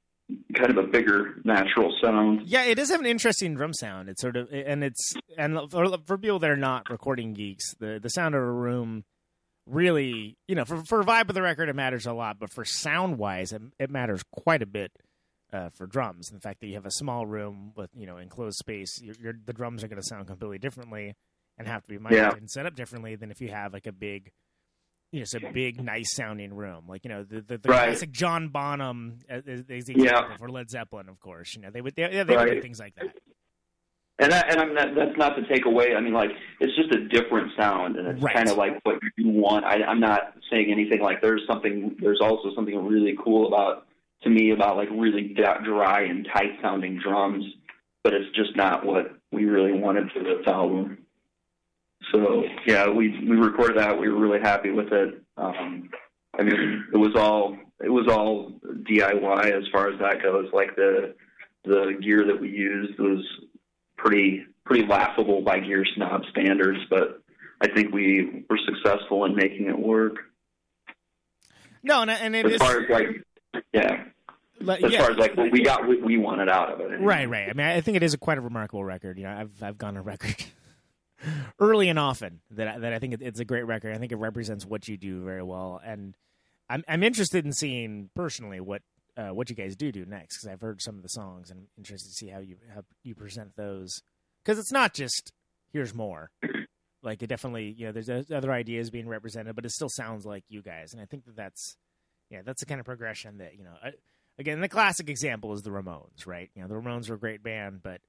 kind 0.56 0.70
of 0.72 0.78
a 0.78 0.88
bigger 0.88 1.36
natural 1.44 1.94
sound. 2.02 2.42
Yeah, 2.46 2.64
it 2.66 2.76
does 2.76 2.90
have 2.90 3.00
an 3.00 3.06
interesting 3.06 3.56
drum 3.56 3.74
sound. 3.74 4.10
It's 4.10 4.22
sort 4.22 4.36
of, 4.38 4.52
and 4.52 4.84
it's, 4.84 5.14
and 5.38 5.60
for, 5.70 5.98
for 6.06 6.18
people 6.18 6.40
that 6.40 6.50
are 6.50 6.56
not 6.58 6.90
recording 6.90 7.34
geeks, 7.34 7.74
the 7.80 8.00
the 8.02 8.10
sound 8.10 8.36
of 8.36 8.42
a 8.42 8.52
room 8.52 9.04
really, 9.66 10.38
you 10.48 10.56
know, 10.56 10.66
for 10.66 10.84
for 10.84 11.04
vibe 11.04 11.30
of 11.30 11.36
the 11.36 11.42
record, 11.42 11.70
it 11.70 11.76
matters 11.76 12.06
a 12.06 12.14
lot, 12.14 12.40
but 12.40 12.52
for 12.52 12.66
sound 12.66 13.18
wise, 13.18 13.52
it, 13.54 13.62
it 13.80 13.90
matters 13.90 14.22
quite 14.32 14.62
a 14.62 14.68
bit. 14.68 14.92
Uh, 15.52 15.70
for 15.70 15.86
drums, 15.86 16.32
and 16.32 16.40
the 16.40 16.42
fact 16.42 16.62
that 16.62 16.66
you 16.66 16.74
have 16.74 16.88
a 16.88 16.90
small 16.90 17.28
room 17.28 17.74
with 17.76 17.92
you 17.96 18.08
know 18.08 18.18
enclosed 18.18 18.58
space, 18.58 19.00
you're, 19.04 19.14
you're, 19.22 19.34
the 19.46 19.54
drums 19.54 19.84
are 19.84 19.88
going 19.88 20.02
to 20.02 20.08
sound 20.08 20.26
completely 20.26 20.58
differently 20.58 21.14
and 21.60 21.68
have 21.68 21.84
to 21.84 21.90
be 21.90 22.00
mic'd 22.00 22.16
Yeah. 22.16 22.32
and 22.36 22.50
set 22.50 22.66
up 22.66 22.74
differently 22.76 23.16
than 23.16 23.30
if 23.30 23.40
you 23.40 23.50
have 23.50 23.72
like 23.72 23.86
a 23.86 23.92
big, 23.92 24.32
you 25.14 25.20
know, 25.20 25.22
it's 25.24 25.36
a 25.36 25.40
big, 25.54 25.80
nice 25.82 26.14
sounding 26.14 26.54
room. 26.54 26.86
Like 26.88 27.06
you 27.06 27.10
know, 27.10 27.24
the 27.24 27.42
the, 27.42 27.58
the 27.60 27.70
Right. 27.70 27.86
classic 27.86 28.12
John 28.12 28.50
Bonham 28.50 29.20
uh, 29.32 29.38
is, 29.46 29.64
is 29.70 29.86
the 29.86 29.94
Yeah. 29.96 30.36
for 30.38 30.50
Led 30.50 30.70
Zeppelin, 30.70 31.08
of 31.08 31.20
course. 31.20 31.56
You 31.56 31.62
know, 31.62 31.70
they 31.72 31.82
would 31.82 31.96
they, 31.96 32.08
they 32.24 32.36
would 32.36 32.50
do 32.50 32.62
things 32.62 32.80
like 32.80 32.96
that. 32.96 33.14
And 34.20 34.32
I, 34.32 34.40
and 34.48 34.60
I'm 34.60 34.74
not, 34.76 34.88
that's 34.96 35.18
not 35.18 35.36
to 35.38 35.48
take 35.48 35.66
away. 35.66 35.96
I 35.96 36.00
mean, 36.02 36.14
like 36.14 36.30
it's 36.60 36.76
just 36.76 36.94
a 36.94 37.08
different 37.08 37.52
sound, 37.58 37.96
and 37.96 38.08
it's 38.08 38.22
Right. 38.22 38.36
kind 38.36 38.50
of 38.50 38.58
like 38.58 38.80
what 38.84 38.98
you 39.18 39.30
want. 39.30 39.66
I, 39.66 39.84
I'm 39.84 40.00
not 40.00 40.34
saying 40.52 40.72
anything 40.72 41.02
like 41.02 41.22
there's 41.22 41.42
something. 41.48 41.96
There's 42.00 42.20
also 42.22 42.54
something 42.56 42.76
really 42.86 43.16
cool 43.24 43.48
about 43.48 43.86
to 44.24 44.30
me 44.30 44.52
about 44.52 44.78
like 44.78 44.90
really 44.92 45.36
dry 45.66 46.04
and 46.04 46.28
tight 46.34 46.58
sounding 46.62 47.00
drums, 47.04 47.44
but 48.04 48.14
it's 48.14 48.34
just 48.36 48.56
not 48.56 48.86
what 48.86 49.16
we 49.32 49.46
really 49.46 49.74
wanted 49.78 50.12
for 50.12 50.20
this 50.24 50.46
album. 50.48 51.00
So 52.12 52.44
yeah, 52.66 52.90
we 52.90 53.10
we 53.28 53.36
recorded 53.36 53.78
that. 53.78 54.00
We 54.00 54.10
were 54.10 54.20
really 54.20 54.42
happy 54.42 54.72
with 54.72 54.92
it. 54.92 55.22
Um, 55.38 55.90
I 56.38 56.44
mean, 56.44 56.86
it 56.94 56.98
was 56.98 57.16
all 57.16 57.58
it 57.84 57.90
was 57.90 58.08
all 58.08 58.52
DIY 58.90 59.52
as 59.52 59.68
far 59.72 59.90
as 59.90 60.00
that 60.00 60.22
goes. 60.22 60.50
Like 60.54 60.76
the 60.76 61.16
the 61.64 61.98
gear 62.02 62.26
that 62.26 62.40
we 62.40 62.50
used 62.50 63.00
was 63.00 63.26
pretty 63.98 64.46
pretty 64.66 64.86
laughable 64.88 65.42
by 65.42 65.60
gear 65.60 65.86
snob 65.96 66.24
standards, 66.32 66.80
but 66.90 67.22
I 67.62 67.68
think 67.74 67.94
we 67.94 68.46
were 68.50 68.60
successful 68.66 69.26
in 69.26 69.36
making 69.36 69.68
it 69.68 69.78
work. 69.78 70.18
No, 71.84 72.02
and, 72.02 72.12
and 72.12 72.36
it 72.36 72.46
As 72.46 72.54
is 72.54 72.58
far 72.60 72.80
as 72.82 72.90
like, 72.90 73.08
yeah, 73.74 74.06
like, 74.62 74.84
as 74.84 74.92
yeah. 74.92 75.02
far 75.02 75.12
as 75.12 75.18
like 75.18 75.36
what 75.36 75.52
we 75.52 75.62
got, 75.64 75.86
what 75.86 76.02
we 76.02 76.18
wanted 76.18 76.48
out 76.48 76.72
of 76.72 76.80
it. 76.80 77.02
Right, 77.02 77.30
right. 77.30 77.50
I 77.50 77.54
mean, 77.54 77.66
I 77.66 77.82
think 77.82 77.98
it 77.98 78.04
is 78.04 78.14
a 78.14 78.18
quite 78.18 78.38
a 78.38 78.42
remarkable 78.42 78.84
record. 78.84 79.18
You 79.18 79.26
know, 79.26 79.36
I've 79.36 79.64
I've 79.64 79.78
gone 79.78 79.98
on 79.98 80.04
record 80.04 80.36
early 81.60 81.90
and 81.90 82.00
often 82.00 82.42
that 82.52 82.68
I, 82.68 82.80
that 82.80 82.94
I 82.94 83.00
think 83.00 83.22
it's 83.22 83.40
a 83.40 83.46
great 83.46 83.64
record. 83.64 83.96
I 83.96 84.00
think 84.00 84.12
it 84.12 84.18
represents 84.18 84.66
what 84.66 84.88
you 84.88 84.98
do 84.98 85.24
very 85.24 85.44
well, 85.44 85.82
and 85.84 86.16
I'm 86.70 86.84
I'm 86.88 87.04
interested 87.04 87.46
in 87.46 87.54
seeing 87.54 88.10
personally 88.16 88.60
what 88.60 88.82
uh, 89.18 89.30
what 89.30 89.50
you 89.50 89.56
guys 89.56 89.76
do 89.76 89.92
do 89.92 90.06
next 90.06 90.38
because 90.38 90.52
I've 90.52 90.62
heard 90.62 90.82
some 90.82 90.96
of 90.96 91.04
the 91.04 91.10
songs 91.10 91.52
and 91.52 91.60
I'm 91.60 91.68
interested 91.78 92.10
to 92.10 92.16
see 92.16 92.28
how 92.28 92.40
you 92.40 92.58
how 92.74 92.84
you 93.04 93.16
present 93.16 93.56
those 93.56 94.02
because 94.44 94.58
it's 94.58 94.72
not 94.72 94.94
just 94.94 95.32
here's 95.72 95.94
more. 95.94 96.32
Like 97.06 97.22
it 97.22 97.28
definitely, 97.28 97.76
you 97.78 97.86
know, 97.86 97.92
there's 97.92 98.06
there's 98.08 98.32
other 98.32 98.54
ideas 98.54 98.90
being 98.90 99.10
represented, 99.10 99.58
but 99.58 99.66
it 99.66 99.72
still 99.72 99.90
sounds 99.90 100.26
like 100.26 100.46
you 100.48 100.62
guys, 100.62 100.94
and 100.94 101.02
I 101.02 101.06
think 101.06 101.26
that 101.26 101.36
that's, 101.36 101.76
yeah, 102.30 102.44
that's 102.46 102.62
the 102.62 102.66
kind 102.66 102.80
of 102.80 102.86
progression 102.86 103.40
that 103.40 103.58
you 103.58 103.66
know. 103.66 103.74
I, 103.84 103.92
again, 104.40 104.62
the 104.62 104.70
classic 104.70 105.10
example 105.10 105.52
is 105.52 105.64
the 105.64 105.70
Ramones, 105.70 106.26
right? 106.26 106.50
You 106.56 106.62
know, 106.62 106.70
the 106.70 106.76
Ramones 106.76 107.10
were 107.10 107.16
a 107.16 107.20
great 107.20 107.44
band, 107.44 107.82
but 107.84 108.00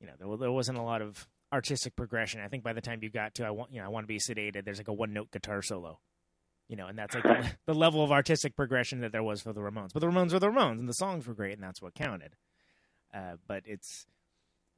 you 0.00 0.06
know, 0.06 0.12
there, 0.16 0.36
there 0.36 0.52
wasn't 0.52 0.78
a 0.78 0.82
lot 0.82 1.02
of 1.02 1.26
artistic 1.52 1.96
progression. 1.96 2.40
I 2.40 2.48
think 2.48 2.62
by 2.62 2.72
the 2.72 2.80
time 2.80 3.00
you 3.02 3.10
got 3.10 3.34
to 3.36 3.46
I 3.46 3.50
want, 3.50 3.72
you 3.72 3.80
know, 3.80 3.86
I 3.86 3.88
want 3.88 4.04
to 4.04 4.08
be 4.08 4.18
sedated, 4.18 4.64
there's 4.64 4.78
like 4.78 4.88
a 4.88 4.92
one 4.92 5.12
note 5.12 5.30
guitar 5.30 5.62
solo, 5.62 5.98
you 6.68 6.76
know, 6.76 6.86
and 6.86 6.98
that's 6.98 7.14
like 7.14 7.24
the, 7.24 7.50
the 7.66 7.74
level 7.74 8.02
of 8.02 8.12
artistic 8.12 8.56
progression 8.56 9.00
that 9.00 9.12
there 9.12 9.22
was 9.22 9.42
for 9.42 9.52
the 9.52 9.60
Ramones. 9.60 9.92
But 9.92 10.00
the 10.00 10.06
Ramones 10.06 10.32
were 10.32 10.38
the 10.38 10.48
Ramones, 10.48 10.78
and 10.78 10.88
the 10.88 10.94
songs 10.94 11.26
were 11.26 11.34
great, 11.34 11.54
and 11.54 11.62
that's 11.62 11.82
what 11.82 11.94
counted. 11.94 12.36
Uh, 13.12 13.36
but 13.46 13.62
it's 13.66 14.06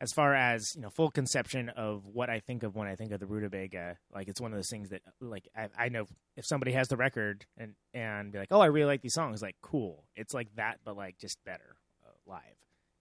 as 0.01 0.13
far 0.13 0.35
as 0.35 0.75
you 0.75 0.83
know, 0.83 0.91
full 0.91 1.11
conception 1.11 1.69
of 1.69 2.05
what 2.07 2.29
I 2.29 2.41
think 2.41 2.65
of 2.65 2.75
when 2.75 2.89
I 2.89 2.97
think 2.97 3.13
of 3.13 3.21
the 3.21 3.27
Rutabaga. 3.27 3.99
Like 4.13 4.27
it's 4.27 4.41
one 4.41 4.53
of 4.53 4.59
those 4.59 4.71
things 4.71 4.89
that, 4.91 5.03
like, 5.21 5.49
I, 5.57 5.69
I 5.79 5.89
know 5.91 6.07
if 6.37 6.45
somebody 6.45 6.73
has 6.73 6.89
the 6.89 6.97
record 6.97 7.47
and 7.57 7.75
and 7.95 8.33
be 8.33 8.39
like, 8.39 8.49
oh, 8.51 8.61
I 8.61 8.67
really 8.67 8.87
like 8.87 9.03
these 9.03 9.15
songs. 9.15 9.43
Like, 9.43 9.57
cool. 9.63 10.05
It's 10.17 10.35
like 10.35 10.49
that, 10.57 10.81
but 10.85 10.97
like 10.97 11.19
just 11.19 11.39
better 11.45 11.77
uh, 12.05 12.11
live 12.27 12.41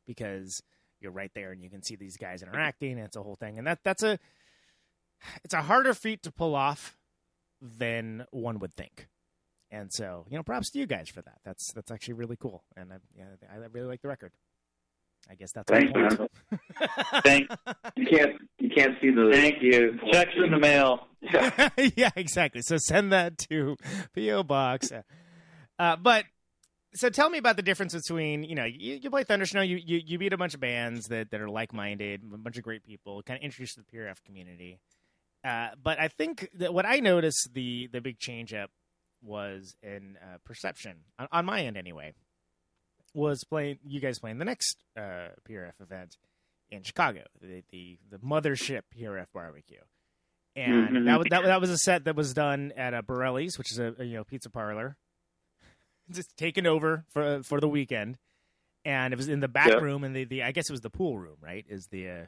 because 0.05 0.61
you're 1.01 1.11
right 1.11 1.31
there 1.33 1.51
and 1.51 1.61
you 1.61 1.69
can 1.69 1.83
see 1.83 1.95
these 1.95 2.17
guys 2.17 2.41
interacting. 2.41 2.93
And 2.93 3.01
it's 3.01 3.15
a 3.15 3.23
whole 3.23 3.35
thing, 3.35 3.57
and 3.57 3.67
that 3.67 3.79
that's 3.83 4.03
a 4.03 4.19
it's 5.43 5.53
a 5.53 5.61
harder 5.61 5.93
feat 5.93 6.23
to 6.23 6.31
pull 6.31 6.55
off 6.55 6.97
than 7.61 8.25
one 8.31 8.59
would 8.59 8.73
think. 8.73 9.07
And 9.69 9.91
so, 9.93 10.25
you 10.29 10.35
know, 10.35 10.43
props 10.43 10.69
to 10.71 10.79
you 10.79 10.85
guys 10.85 11.09
for 11.09 11.21
that. 11.21 11.39
That's 11.45 11.71
that's 11.73 11.91
actually 11.91 12.15
really 12.15 12.35
cool, 12.35 12.63
and 12.75 12.91
I, 12.91 12.97
yeah, 13.15 13.25
I 13.51 13.55
really 13.71 13.87
like 13.87 14.01
the 14.01 14.09
record. 14.09 14.33
I 15.29 15.35
guess 15.35 15.51
that's 15.51 15.69
Thanks, 15.69 15.91
man. 15.93 16.27
Thank, 17.23 17.49
You 17.95 18.05
can't 18.05 18.41
you 18.59 18.69
can't 18.75 18.95
see 19.01 19.11
the. 19.11 19.29
thank 19.31 19.61
you. 19.61 19.97
Checks 20.11 20.31
in 20.43 20.51
the 20.51 20.59
mail. 20.59 21.07
Yeah. 21.21 21.69
yeah, 21.95 22.09
exactly. 22.15 22.61
So 22.61 22.77
send 22.77 23.13
that 23.13 23.37
to 23.49 23.77
PO 24.15 24.43
Box. 24.43 24.91
Uh, 25.79 25.95
but 25.95 26.25
so 26.93 27.09
tell 27.09 27.29
me 27.29 27.37
about 27.37 27.55
the 27.55 27.61
difference 27.61 27.93
between 27.93 28.43
you 28.43 28.55
know 28.55 28.65
you, 28.65 28.95
you 29.01 29.09
play 29.09 29.23
Thunder 29.23 29.45
Snow, 29.45 29.61
you, 29.61 29.77
you 29.77 30.01
you 30.05 30.17
beat 30.17 30.33
a 30.33 30.37
bunch 30.37 30.53
of 30.53 30.59
bands 30.59 31.07
that, 31.07 31.31
that 31.31 31.39
are 31.41 31.49
like 31.49 31.73
minded, 31.73 32.21
a 32.33 32.37
bunch 32.37 32.57
of 32.57 32.63
great 32.63 32.83
people, 32.85 33.21
kind 33.23 33.37
of 33.39 33.43
introduced 33.43 33.75
to 33.75 33.81
the 33.81 33.97
PRF 33.97 34.23
community. 34.25 34.79
Uh, 35.43 35.69
but 35.81 35.99
I 35.99 36.07
think 36.07 36.49
that 36.55 36.73
what 36.73 36.85
I 36.85 36.99
noticed 36.99 37.49
the 37.53 37.87
the 37.91 38.01
big 38.01 38.19
change 38.19 38.53
up 38.53 38.69
was 39.23 39.75
in 39.83 40.17
uh, 40.21 40.37
perception 40.45 40.97
on, 41.19 41.27
on 41.31 41.45
my 41.45 41.61
end 41.61 41.77
anyway. 41.77 42.13
Was 43.13 43.43
playing 43.43 43.79
you 43.85 43.99
guys 43.99 44.19
playing 44.19 44.37
the 44.37 44.45
next 44.45 44.77
uh, 44.95 45.29
PRF 45.49 45.73
event 45.81 46.15
in 46.69 46.81
Chicago, 46.83 47.23
the 47.41 47.63
the, 47.71 47.97
the 48.09 48.17
mothership 48.19 48.81
PRF 48.97 49.25
barbecue 49.33 49.79
and 50.55 50.89
Mhm. 50.89 51.05
that, 51.05 51.17
was- 51.17 51.27
that 51.29 51.43
that 51.43 51.61
was 51.61 51.69
a 51.69 51.77
set 51.77 52.05
that 52.05 52.15
was 52.15 52.33
done 52.33 52.71
at 52.77 52.93
a 52.93 53.01
Borelli's, 53.01 53.57
which 53.57 53.71
is 53.71 53.79
a, 53.79 53.93
a, 53.99 54.03
you 54.05 54.15
know 54.15 54.23
pizza 54.23 54.49
parlor, 54.49 54.95
just 56.11 56.35
taken 56.37 56.65
over 56.67 57.05
for 57.09 57.43
for 57.43 57.59
the 57.59 57.67
weekend, 57.67 58.17
and 58.85 59.13
it 59.13 59.17
was 59.17 59.27
in 59.29 59.39
the 59.39 59.47
back 59.47 59.69
Yeah. 59.69 59.79
room, 59.79 60.03
and 60.03 60.15
the, 60.15 60.23
the 60.25 60.43
I 60.43 60.51
guess 60.51 60.69
it 60.69 60.73
was 60.73 60.81
the 60.81 60.89
pool 60.89 61.17
room, 61.17 61.37
right? 61.41 61.65
Is 61.67 61.87
the 61.87 62.09
uh, 62.09 62.21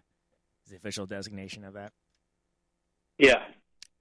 is 0.66 0.72
the 0.72 0.76
official 0.78 1.06
designation 1.06 1.64
of 1.64 1.74
that, 1.74 1.92
Yeah. 3.18 3.44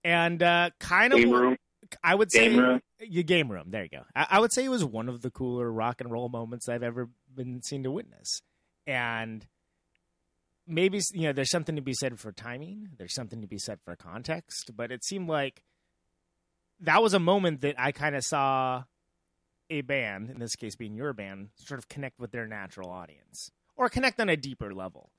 and 0.05 0.43
uh, 0.43 0.71
kind 0.79 1.13
of 1.13 1.19
Game 1.21 1.31
room. 1.33 1.57
I 2.03 2.15
would 2.15 2.31
say 2.33 2.49
Game 2.49 2.59
room. 2.59 2.81
your 3.01 3.25
game 3.25 3.51
room. 3.51 3.67
There 3.71 3.83
you 3.83 3.89
go. 3.91 4.03
I, 4.15 4.27
I 4.31 4.41
would 4.41 4.53
say 4.53 4.65
it 4.65 4.69
was 4.71 4.85
one 4.85 5.09
of 5.09 5.21
the 5.23 5.31
cooler 5.31 5.71
rock 5.71 6.01
and 6.01 6.11
roll 6.11 6.29
moments 6.29 6.69
I've 6.69 6.83
ever 6.83 7.11
been 7.35 7.63
seen 7.63 7.83
to 7.83 7.91
witness, 7.91 8.41
and 8.87 9.47
maybe 10.67 11.01
you 11.13 11.23
know 11.23 11.33
there's 11.33 11.51
something 11.51 11.77
to 11.77 11.83
be 11.83 11.93
said 11.95 12.19
for 12.21 12.33
timing. 12.33 12.89
There's 12.97 13.15
something 13.15 13.41
to 13.43 13.49
be 13.49 13.59
said 13.59 13.81
for 13.85 13.97
context, 13.97 14.71
but 14.77 14.91
it 14.93 15.05
seemed 15.05 15.29
like 15.29 15.63
that 16.81 17.03
was 17.03 17.15
a 17.15 17.19
moment 17.21 17.61
that 17.61 17.75
I 17.79 17.93
kind 17.93 18.15
of 18.17 18.25
saw 18.25 18.85
a 19.73 19.81
band, 19.81 20.31
in 20.31 20.39
this 20.39 20.57
case 20.57 20.77
being 20.77 20.95
your 20.95 21.13
band, 21.13 21.49
sort 21.57 21.79
of 21.79 21.89
connect 21.89 22.21
with 22.21 22.31
their 22.31 22.47
natural 22.47 22.91
audience 22.91 23.51
or 23.77 23.89
connect 23.89 24.21
on 24.21 24.29
a 24.29 24.37
deeper 24.37 24.73
level. 24.73 25.11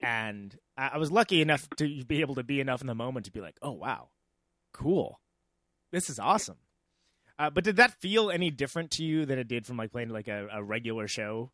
And 0.00 0.56
I, 0.76 0.96
was 0.98 1.10
lucky 1.10 1.42
enough 1.42 1.68
to 1.76 2.04
be 2.04 2.20
able 2.20 2.36
to 2.36 2.44
be 2.44 2.60
enough 2.60 2.80
in 2.80 2.86
the 2.86 2.94
moment 2.94 3.26
to 3.26 3.32
be 3.32 3.40
like, 3.40 3.58
"Oh 3.62 3.72
wow, 3.72 4.10
cool, 4.72 5.20
this 5.90 6.08
is 6.08 6.20
awesome." 6.20 6.58
Uh, 7.38 7.50
but 7.50 7.64
did 7.64 7.76
that 7.76 8.00
feel 8.00 8.30
any 8.30 8.50
different 8.50 8.90
to 8.92 9.04
you 9.04 9.26
than 9.26 9.38
it 9.38 9.48
did 9.48 9.66
from 9.66 9.76
like 9.76 9.90
playing 9.90 10.10
like 10.10 10.28
a, 10.28 10.48
a 10.52 10.62
regular 10.62 11.08
show? 11.08 11.50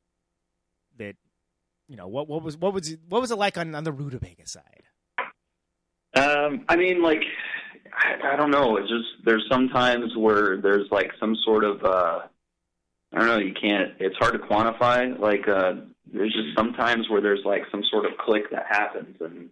That 0.99 1.17
you 1.89 1.97
know 1.97 2.07
what 2.07 2.29
what 2.29 2.43
was 2.43 2.59
what 2.59 2.75
was 2.75 2.95
what 3.09 3.23
was 3.23 3.31
it 3.31 3.39
like 3.39 3.57
on, 3.57 3.75
on 3.75 3.85
the 3.85 3.93
Rutabaga 3.93 4.47
side? 4.47 4.85
Um, 6.15 6.65
I 6.69 6.77
mean, 6.77 7.03
like, 7.03 7.23
I, 7.93 8.35
I 8.35 8.37
don't 8.37 8.51
know. 8.51 8.77
It's 8.77 8.89
just 8.89 9.25
there's 9.25 9.45
sometimes 9.51 10.17
where 10.17 10.61
there's 10.61 10.87
like 10.91 11.11
some 11.19 11.37
sort 11.45 11.65
of, 11.65 11.83
uh, 11.83 12.21
I 13.15 13.19
don't 13.19 13.29
know. 13.29 13.39
You 13.39 13.55
can't. 13.55 13.93
It's 14.01 14.17
hard 14.17 14.33
to 14.33 14.41
quantify. 14.41 15.19
Like, 15.19 15.47
uh, 15.49 15.75
there's 16.13 16.33
just 16.33 16.57
sometimes 16.57 17.09
where 17.09 17.21
there's 17.21 17.45
like 17.45 17.63
some 17.71 17.83
sort 17.91 18.07
of 18.07 18.19
click 18.19 18.51
that 18.51 18.67
happens, 18.69 19.17
and 19.21 19.51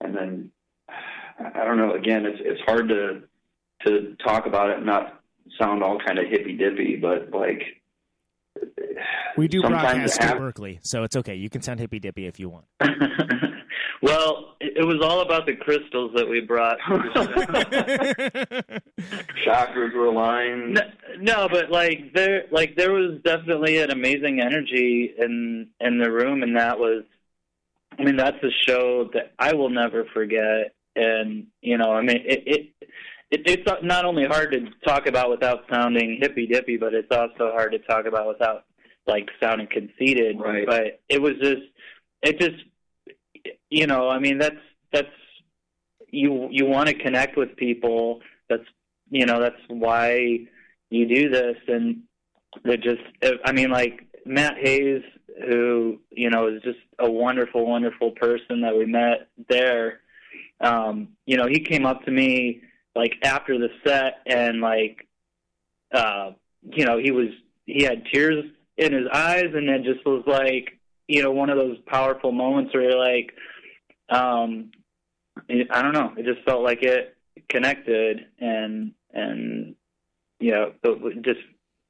and 0.00 0.14
then 0.16 0.50
I 0.88 1.64
don't 1.64 1.78
know. 1.78 1.94
Again, 1.94 2.24
it's 2.26 2.38
it's 2.40 2.60
hard 2.64 2.88
to 2.88 3.22
to 3.86 4.16
talk 4.24 4.46
about 4.46 4.70
it 4.70 4.76
and 4.76 4.86
not 4.86 5.20
sound 5.60 5.82
all 5.82 5.98
kind 5.98 6.18
of 6.18 6.28
hippy 6.28 6.56
dippy, 6.56 6.96
but 6.96 7.30
like 7.32 7.62
We 9.36 9.48
do 9.48 9.62
broadcast 9.62 10.20
to 10.20 10.36
Berkeley, 10.36 10.78
so 10.82 11.02
it's 11.02 11.16
okay. 11.16 11.34
You 11.34 11.50
can 11.50 11.62
sound 11.62 11.80
hippy 11.80 11.98
dippy 11.98 12.26
if 12.26 12.38
you 12.38 12.48
want. 12.50 12.66
Well, 14.02 14.56
it, 14.60 14.78
it 14.78 14.84
was 14.84 15.00
all 15.02 15.20
about 15.20 15.46
the 15.46 15.54
crystals 15.54 16.10
that 16.16 16.28
we 16.28 16.40
brought. 16.40 16.78
Chakras 19.46 19.94
were 19.94 20.06
aligned. 20.06 20.74
No, 20.74 20.82
no, 21.18 21.48
but 21.48 21.70
like 21.70 22.12
there, 22.12 22.44
like 22.50 22.76
there 22.76 22.92
was 22.92 23.20
definitely 23.24 23.78
an 23.78 23.90
amazing 23.90 24.40
energy 24.40 25.14
in 25.16 25.68
in 25.80 25.98
the 25.98 26.10
room, 26.10 26.42
and 26.42 26.56
that 26.56 26.78
was, 26.78 27.04
I 27.98 28.02
mean, 28.02 28.16
that's 28.16 28.42
a 28.42 28.50
show 28.66 29.08
that 29.14 29.32
I 29.38 29.54
will 29.54 29.70
never 29.70 30.04
forget. 30.12 30.74
And 30.96 31.46
you 31.60 31.78
know, 31.78 31.92
I 31.92 32.02
mean, 32.02 32.22
it 32.24 32.42
it, 32.46 32.68
it 33.30 33.40
it's 33.46 33.84
not 33.84 34.04
only 34.04 34.26
hard 34.26 34.50
to 34.52 34.68
talk 34.84 35.06
about 35.06 35.30
without 35.30 35.64
sounding 35.70 36.18
hippy 36.20 36.46
dippy, 36.46 36.76
but 36.76 36.92
it's 36.92 37.10
also 37.10 37.52
hard 37.52 37.72
to 37.72 37.78
talk 37.78 38.06
about 38.06 38.26
without 38.26 38.64
like 39.06 39.30
sounding 39.40 39.68
conceited. 39.68 40.38
Right. 40.38 40.66
But 40.66 41.00
it 41.08 41.20
was 41.20 41.34
just, 41.40 41.62
it 42.22 42.38
just, 42.38 42.64
you 43.70 43.86
know, 43.86 44.08
I 44.08 44.18
mean, 44.18 44.38
that's 44.38 44.56
that's 44.92 45.08
you 46.08 46.48
you 46.50 46.66
want 46.66 46.88
to 46.88 46.94
connect 46.94 47.36
with 47.36 47.56
people. 47.56 48.20
That's 48.48 48.64
you 49.12 49.26
know 49.26 49.40
that's 49.40 49.60
why 49.68 50.38
you 50.90 51.06
do 51.06 51.28
this 51.28 51.56
and 51.68 52.02
they're 52.64 52.76
just 52.76 53.00
i 53.44 53.52
mean 53.52 53.70
like 53.70 54.06
matt 54.24 54.56
hayes 54.58 55.02
who 55.48 56.00
you 56.10 56.30
know 56.30 56.48
is 56.48 56.62
just 56.62 56.78
a 56.98 57.10
wonderful 57.10 57.66
wonderful 57.66 58.10
person 58.12 58.62
that 58.62 58.76
we 58.76 58.86
met 58.86 59.28
there 59.48 60.00
um 60.60 61.08
you 61.26 61.36
know 61.36 61.46
he 61.46 61.60
came 61.60 61.86
up 61.86 62.04
to 62.04 62.10
me 62.10 62.62
like 62.96 63.14
after 63.22 63.58
the 63.58 63.68
set 63.84 64.20
and 64.26 64.60
like 64.60 65.06
uh 65.92 66.30
you 66.62 66.84
know 66.84 66.98
he 66.98 67.10
was 67.10 67.28
he 67.66 67.82
had 67.84 68.04
tears 68.12 68.44
in 68.76 68.92
his 68.92 69.06
eyes 69.12 69.50
and 69.54 69.68
it 69.68 69.82
just 69.84 70.04
was 70.06 70.22
like 70.26 70.78
you 71.08 71.22
know 71.22 71.30
one 71.32 71.50
of 71.50 71.56
those 71.58 71.78
powerful 71.86 72.32
moments 72.32 72.72
where 72.74 72.84
you're 72.84 72.98
like 72.98 73.32
um 74.08 74.70
i 75.70 75.82
don't 75.82 75.92
know 75.94 76.12
it 76.16 76.24
just 76.24 76.44
felt 76.46 76.62
like 76.62 76.82
it 76.82 77.16
connected 77.48 78.26
and 78.38 78.92
and 79.12 79.74
you 80.40 80.50
know 80.52 80.72
just 81.24 81.40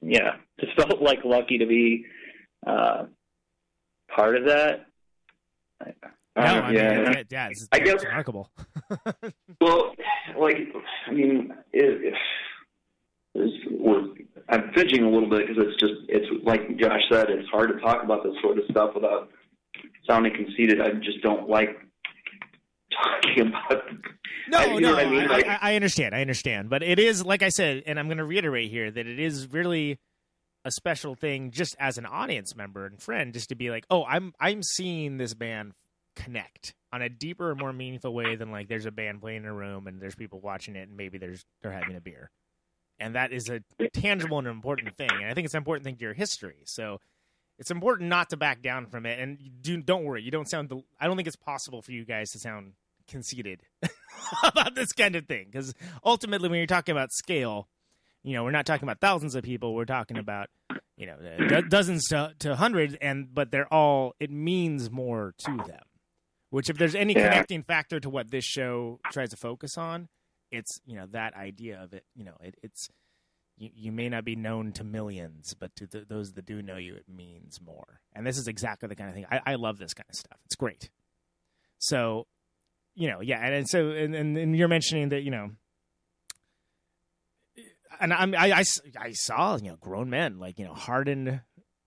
yeah 0.00 0.36
just 0.60 0.74
felt 0.76 1.00
like 1.02 1.18
lucky 1.24 1.58
to 1.58 1.66
be 1.66 2.04
uh 2.66 3.04
part 4.14 4.36
of 4.36 4.44
that 4.46 4.86
No, 6.34 6.42
Uh, 6.42 6.46
I 6.46 6.66
mean, 6.70 6.74
yeah. 6.76 6.92
yeah, 7.12 7.22
yeah, 7.30 7.48
it's, 7.50 7.68
I 7.72 7.78
guess- 7.80 8.02
remarkable. 8.04 8.50
Well, 9.60 9.94
like, 10.38 10.56
I 11.06 11.10
mean, 11.12 11.52
it, 11.72 12.14
it's, 13.34 13.54
we're, 13.70 14.06
I'm 14.52 14.70
fidgeting 14.74 15.04
a 15.04 15.10
little 15.10 15.28
bit 15.28 15.48
because 15.48 15.64
it's 15.66 15.80
just, 15.80 15.94
it's 16.08 16.26
like 16.44 16.76
Josh 16.78 17.00
said, 17.10 17.30
it's 17.30 17.48
hard 17.48 17.70
to 17.72 17.80
talk 17.80 18.04
about 18.04 18.22
this 18.22 18.34
sort 18.42 18.58
of 18.58 18.64
stuff 18.70 18.90
without 18.94 19.30
sounding 20.06 20.32
conceited. 20.34 20.80
I 20.80 20.90
just 21.02 21.22
don't 21.22 21.48
like 21.48 21.70
talking 22.92 23.48
about. 23.48 23.82
No, 24.48 24.58
I- 24.58 24.64
you 24.74 24.80
no, 24.80 24.88
know 24.90 24.94
what 24.96 25.06
I 25.06 25.10
mean? 25.10 25.28
Like- 25.28 25.46
I, 25.48 25.58
I 25.62 25.74
understand, 25.76 26.14
I 26.14 26.20
understand, 26.20 26.68
but 26.70 26.82
it 26.82 26.98
is 26.98 27.24
like 27.24 27.42
I 27.42 27.48
said, 27.48 27.82
and 27.86 27.98
I'm 27.98 28.06
going 28.06 28.18
to 28.18 28.24
reiterate 28.24 28.70
here 28.70 28.90
that 28.90 29.06
it 29.06 29.18
is 29.18 29.50
really 29.52 29.98
a 30.64 30.70
special 30.70 31.14
thing, 31.14 31.50
just 31.50 31.74
as 31.80 31.98
an 31.98 32.06
audience 32.06 32.54
member 32.54 32.86
and 32.86 33.00
friend, 33.00 33.32
just 33.32 33.48
to 33.48 33.54
be 33.54 33.70
like, 33.70 33.84
oh, 33.90 34.04
I'm 34.04 34.32
I'm 34.38 34.62
seeing 34.62 35.16
this 35.16 35.34
band 35.34 35.72
connect 36.14 36.74
on 36.92 37.00
a 37.00 37.08
deeper 37.08 37.50
and 37.52 37.58
more 37.58 37.72
meaningful 37.72 38.12
way 38.12 38.36
than 38.36 38.50
like 38.50 38.68
there's 38.68 38.84
a 38.84 38.90
band 38.90 39.22
playing 39.22 39.44
in 39.44 39.46
a 39.46 39.52
room 39.54 39.86
and 39.86 39.98
there's 40.00 40.14
people 40.14 40.40
watching 40.40 40.76
it 40.76 40.86
and 40.88 40.96
maybe 40.96 41.16
there's 41.16 41.42
they're 41.62 41.72
having 41.72 41.96
a 41.96 42.00
beer, 42.00 42.30
and 43.02 43.14
that 43.14 43.32
is 43.32 43.48
a 43.50 43.60
tangible 43.92 44.38
and 44.38 44.46
important 44.48 44.96
thing, 44.96 45.10
and 45.10 45.26
I 45.26 45.34
think 45.34 45.44
it's 45.44 45.54
an 45.54 45.58
important 45.58 45.84
thing 45.84 45.96
to 45.96 46.02
your 46.02 46.14
history. 46.14 46.62
So 46.64 47.00
it's 47.58 47.70
important 47.70 48.08
not 48.08 48.30
to 48.30 48.36
back 48.36 48.62
down 48.62 48.86
from 48.86 49.04
it, 49.06 49.18
and 49.18 49.38
do 49.60 49.76
don't 49.82 50.04
worry, 50.04 50.22
you 50.22 50.30
don't 50.30 50.48
sound. 50.48 50.68
The, 50.68 50.82
I 51.00 51.06
don't 51.06 51.16
think 51.16 51.28
it's 51.28 51.36
possible 51.36 51.82
for 51.82 51.92
you 51.92 52.04
guys 52.04 52.30
to 52.30 52.38
sound 52.38 52.72
conceited 53.08 53.60
about 54.44 54.74
this 54.74 54.92
kind 54.92 55.16
of 55.16 55.26
thing 55.26 55.46
because 55.50 55.74
ultimately, 56.04 56.48
when 56.48 56.58
you're 56.58 56.66
talking 56.66 56.92
about 56.92 57.12
scale, 57.12 57.68
you 58.22 58.34
know, 58.34 58.44
we're 58.44 58.50
not 58.52 58.66
talking 58.66 58.84
about 58.88 59.00
thousands 59.00 59.34
of 59.34 59.42
people. 59.44 59.74
We're 59.74 59.84
talking 59.84 60.16
about 60.18 60.48
you 60.96 61.06
know 61.06 61.14
uh, 61.14 61.48
do- 61.48 61.68
dozens 61.68 62.04
to, 62.08 62.32
to 62.40 62.56
hundreds, 62.56 62.94
and 63.00 63.32
but 63.34 63.50
they're 63.50 63.72
all. 63.72 64.14
It 64.20 64.30
means 64.30 64.90
more 64.90 65.34
to 65.46 65.56
them. 65.56 65.80
Which, 66.50 66.68
if 66.68 66.76
there's 66.76 66.94
any 66.94 67.14
Yeah. 67.14 67.30
connecting 67.30 67.62
factor 67.62 67.98
to 68.00 68.10
what 68.10 68.30
this 68.30 68.44
show 68.44 69.00
tries 69.10 69.30
to 69.30 69.36
focus 69.36 69.78
on, 69.78 70.08
it's 70.52 70.80
you 70.86 70.96
know 70.96 71.06
that 71.10 71.34
idea 71.34 71.82
of 71.82 71.92
it. 71.92 72.04
You 72.14 72.24
know, 72.24 72.36
it, 72.40 72.54
it's 72.62 72.88
you, 73.56 73.70
you 73.74 73.92
may 73.92 74.08
not 74.08 74.24
be 74.24 74.36
known 74.36 74.72
to 74.72 74.84
millions, 74.84 75.54
but 75.58 75.74
to 75.76 75.86
th- 75.86 76.08
those 76.08 76.32
that 76.32 76.46
do 76.46 76.62
know 76.62 76.76
you, 76.76 76.94
it 76.94 77.06
means 77.08 77.60
more. 77.60 78.00
And 78.12 78.26
this 78.26 78.38
is 78.38 78.46
exactly 78.46 78.88
the 78.88 78.94
kind 78.94 79.08
of 79.08 79.14
thing 79.16 79.26
I, 79.30 79.40
I 79.46 79.54
love. 79.56 79.78
This 79.78 79.94
kind 79.94 80.08
of 80.08 80.14
stuff. 80.14 80.38
It's 80.44 80.54
great. 80.54 80.90
So, 81.78 82.26
you 82.94 83.08
know, 83.08 83.20
yeah, 83.20 83.40
and, 83.44 83.54
and 83.54 83.68
so 83.68 83.90
and, 83.90 84.14
and, 84.14 84.36
and 84.38 84.56
you're 84.56 84.68
mentioning 84.68 85.08
that 85.08 85.22
you 85.22 85.30
know, 85.30 85.50
and 88.00 88.12
I'm, 88.12 88.34
I 88.36 88.62
saw 89.12 89.56
you 89.56 89.70
know 89.70 89.76
grown 89.76 90.10
men 90.10 90.38
like 90.38 90.58
you 90.58 90.64
know 90.64 90.74
hardened 90.74 91.40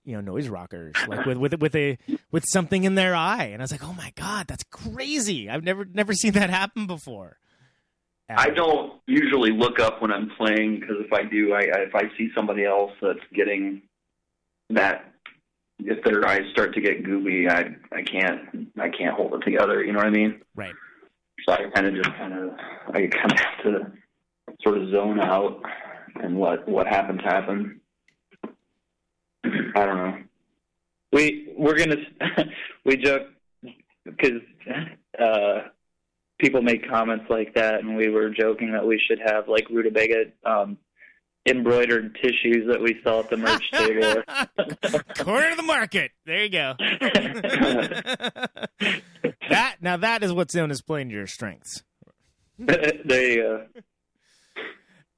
you 0.06 0.14
know 0.14 0.22
noise 0.22 0.48
rockers 0.48 0.96
like 1.08 1.26
with 1.26 1.38
with 1.38 1.54
with 1.60 1.76
a 1.76 1.98
with 2.32 2.46
something 2.48 2.84
in 2.84 2.96
their 2.96 3.16
eye, 3.16 3.46
and 3.46 3.62
I 3.62 3.64
was 3.64 3.72
like, 3.72 3.84
oh 3.84 3.94
my 3.94 4.14
god, 4.16 4.48
that's 4.48 4.64
crazy! 4.72 5.50
I've 5.50 5.64
never 5.64 5.86
never 5.86 6.14
seen 6.14 6.34
that 6.34 6.50
happen 6.50 6.88
before. 6.88 7.38
I 8.30 8.50
don't 8.50 8.94
usually 9.06 9.52
look 9.52 9.80
up 9.80 10.02
when 10.02 10.12
I'm 10.12 10.32
playing 10.38 10.80
because 10.80 10.98
if 11.00 11.14
I 11.14 11.24
do, 11.24 11.54
I, 11.54 11.60
I 11.60 11.80
if 11.82 11.96
I 11.96 12.04
see 12.18 12.30
somebody 12.34 12.66
else 12.66 12.92
that's 13.02 13.20
getting 13.34 13.84
that, 14.72 15.14
if 15.80 16.04
their 16.04 16.28
eyes 16.28 16.42
start 16.52 16.74
to 16.74 16.82
get 16.82 17.04
gooey, 17.04 17.48
I 17.48 17.76
I 17.92 18.02
can't 18.02 18.70
I 18.80 18.90
can't 18.90 19.16
hold 19.16 19.36
it 19.36 19.42
together. 19.46 19.84
You 19.84 19.94
know 19.94 20.00
what 20.00 20.08
I 20.08 20.12
mean? 20.12 20.42
Right. 20.56 20.74
So 21.48 21.54
I 21.54 21.70
kind 21.76 21.86
of 21.86 21.94
just 21.96 22.16
kind 22.18 22.34
of 22.34 22.50
I 22.90 23.08
kind 23.08 23.32
of 23.32 23.40
have 23.40 23.64
to 23.64 23.92
sort 24.64 24.78
of 24.80 24.90
zone 24.90 25.20
out 25.20 25.62
and 26.16 26.40
let 26.40 26.68
what 26.68 26.88
happens 26.88 27.22
happen. 27.24 27.80
I 29.44 29.86
don't 29.86 29.98
know. 29.98 30.18
we 31.12 31.54
we're 31.56 31.78
gonna 31.78 31.98
we 32.86 32.98
joke 32.98 33.28
because 34.04 34.42
uh 35.20 35.68
people 36.40 36.62
made 36.62 36.88
comments 36.90 37.26
like 37.30 37.54
that 37.56 37.76
and 37.80 37.96
we 37.96 38.10
were 38.10 38.30
joking 38.30 38.72
that 38.74 38.86
we 38.86 39.02
should 39.08 39.20
have 39.26 39.48
like 39.48 39.70
rutabaga 39.70 40.26
um 40.46 40.78
embroidered 41.48 42.16
tissues 42.16 42.66
that 42.68 42.82
we 42.82 43.00
sell 43.04 43.20
at 43.20 43.30
the 43.30 43.38
merch 43.38 43.70
table 43.72 44.24
Corner 45.24 45.52
of 45.52 45.58
the 45.58 45.64
market. 45.64 46.12
There 46.26 46.44
you 46.44 46.50
go. 46.50 46.74
that 49.50 49.76
now 49.80 49.98
that 49.98 50.24
is 50.24 50.34
what's 50.34 50.56
known 50.56 50.72
as 50.72 50.82
playing 50.82 51.10
to 51.10 51.16
your 51.16 51.28
strengths. 51.28 51.84
there 52.58 53.32
you 53.32 53.42
go 53.42 53.66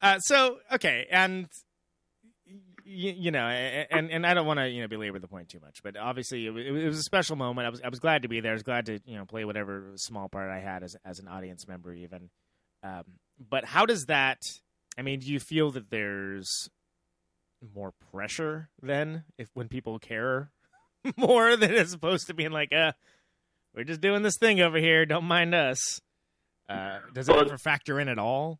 Uh, 0.01 0.19
so 0.19 0.57
okay, 0.73 1.07
and 1.09 1.47
you, 2.87 3.11
you 3.11 3.31
know, 3.31 3.45
and 3.47 4.09
and 4.09 4.25
I 4.25 4.33
don't 4.33 4.47
want 4.47 4.59
to 4.59 4.69
you 4.69 4.81
know 4.81 4.87
belabor 4.87 5.19
the 5.19 5.27
point 5.27 5.49
too 5.49 5.59
much, 5.59 5.83
but 5.83 5.97
obviously 5.97 6.45
it 6.45 6.51
was, 6.51 6.65
it 6.65 6.71
was 6.71 6.99
a 6.99 7.03
special 7.03 7.35
moment. 7.35 7.67
I 7.67 7.69
was 7.69 7.81
I 7.81 7.89
was 7.89 7.99
glad 7.99 8.21
to 8.21 8.27
be 8.27 8.39
there. 8.39 8.51
I 8.51 8.53
was 8.53 8.63
glad 8.63 8.85
to 8.87 8.99
you 9.05 9.17
know 9.17 9.25
play 9.25 9.45
whatever 9.45 9.91
small 9.95 10.29
part 10.29 10.49
I 10.49 10.59
had 10.59 10.83
as 10.83 10.95
as 11.05 11.19
an 11.19 11.27
audience 11.27 11.67
member, 11.67 11.93
even. 11.93 12.29
Um, 12.83 13.03
but 13.49 13.65
how 13.65 13.85
does 13.85 14.05
that? 14.05 14.39
I 14.97 15.01
mean, 15.01 15.19
do 15.19 15.31
you 15.31 15.39
feel 15.39 15.71
that 15.71 15.89
there's 15.89 16.69
more 17.75 17.91
pressure 18.11 18.69
then 18.81 19.23
if 19.37 19.49
when 19.53 19.67
people 19.67 19.97
care 19.99 20.51
more 21.17 21.55
than 21.55 21.73
as 21.73 21.93
opposed 21.93 22.27
to 22.27 22.33
being 22.33 22.51
like, 22.51 22.71
uh, 22.73 22.91
we're 23.75 23.83
just 23.83 24.01
doing 24.01 24.23
this 24.23 24.37
thing 24.37 24.61
over 24.61 24.77
here, 24.77 25.05
don't 25.05 25.25
mind 25.25 25.53
us. 25.53 26.01
Uh, 26.69 26.99
does 27.13 27.29
it 27.29 27.35
ever 27.35 27.57
factor 27.57 27.99
in 27.99 28.09
at 28.09 28.19
all? 28.19 28.59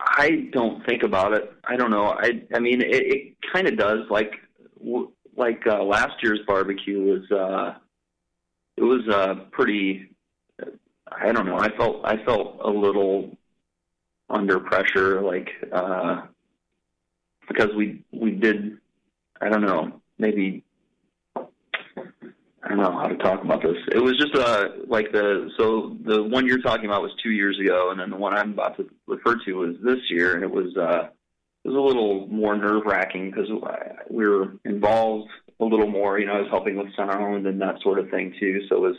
I 0.00 0.48
don't 0.52 0.84
think 0.86 1.02
about 1.02 1.32
it. 1.32 1.52
I 1.64 1.76
don't 1.76 1.90
know. 1.90 2.06
I 2.06 2.42
I 2.54 2.60
mean, 2.60 2.82
it, 2.82 2.90
it 2.90 3.36
kind 3.52 3.66
of 3.66 3.76
does. 3.78 4.00
Like 4.10 4.32
w- 4.78 5.10
like 5.36 5.66
uh, 5.66 5.82
last 5.82 6.22
year's 6.22 6.40
barbecue 6.46 7.00
was 7.00 7.30
uh, 7.30 7.78
it 8.76 8.82
was 8.82 9.08
uh, 9.08 9.34
pretty. 9.52 10.10
I 11.10 11.32
don't 11.32 11.46
know. 11.46 11.58
I 11.58 11.74
felt 11.76 12.04
I 12.04 12.22
felt 12.24 12.58
a 12.62 12.68
little 12.68 13.36
under 14.28 14.58
pressure, 14.58 15.22
like 15.22 15.48
uh, 15.72 16.22
because 17.48 17.70
we 17.76 18.02
we 18.12 18.32
did. 18.32 18.78
I 19.40 19.48
don't 19.48 19.62
know. 19.62 20.00
Maybe 20.18 20.64
I 22.66 22.70
don't 22.70 22.78
know 22.78 22.98
how 22.98 23.06
to 23.06 23.16
talk 23.16 23.44
about 23.44 23.62
this. 23.62 23.76
It 23.92 24.02
was 24.02 24.18
just 24.18 24.34
uh 24.34 24.70
like 24.88 25.12
the 25.12 25.50
so 25.56 25.96
the 26.04 26.24
one 26.24 26.46
you're 26.46 26.62
talking 26.62 26.86
about 26.86 27.00
was 27.00 27.12
two 27.22 27.30
years 27.30 27.60
ago, 27.60 27.90
and 27.92 28.00
then 28.00 28.10
the 28.10 28.16
one 28.16 28.34
I'm 28.34 28.54
about 28.54 28.76
to 28.78 28.90
refer 29.06 29.36
to 29.44 29.52
was 29.52 29.76
this 29.84 30.00
year, 30.10 30.34
and 30.34 30.42
it 30.42 30.50
was 30.50 30.76
uh 30.76 31.08
it 31.64 31.68
was 31.68 31.76
a 31.76 31.80
little 31.80 32.26
more 32.26 32.56
nerve 32.56 32.82
wracking 32.84 33.30
because 33.30 33.48
we 34.10 34.26
were 34.26 34.54
involved 34.64 35.30
a 35.60 35.64
little 35.64 35.86
more. 35.86 36.18
You 36.18 36.26
know, 36.26 36.32
I 36.32 36.40
was 36.40 36.50
helping 36.50 36.76
with 36.76 36.94
sound 36.96 37.46
and 37.46 37.60
that 37.60 37.80
sort 37.82 38.00
of 38.00 38.10
thing 38.10 38.34
too, 38.40 38.62
so 38.68 38.76
it 38.76 38.80
was 38.80 38.96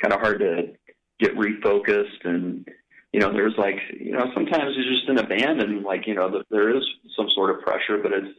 kind 0.00 0.14
of 0.14 0.20
hard 0.20 0.38
to 0.38 0.74
get 1.18 1.34
refocused 1.34 2.24
and 2.24 2.68
you 3.12 3.18
know 3.18 3.32
there's 3.32 3.54
like 3.58 3.80
you 3.98 4.12
know 4.12 4.30
sometimes 4.32 4.76
you're 4.76 4.94
just 4.94 5.08
in 5.08 5.18
a 5.18 5.26
band 5.26 5.60
and 5.60 5.82
like 5.82 6.06
you 6.06 6.14
know 6.14 6.30
th- 6.30 6.44
there 6.50 6.76
is 6.76 6.84
some 7.16 7.28
sort 7.30 7.50
of 7.50 7.60
pressure 7.62 7.98
but 8.00 8.12
it's 8.12 8.38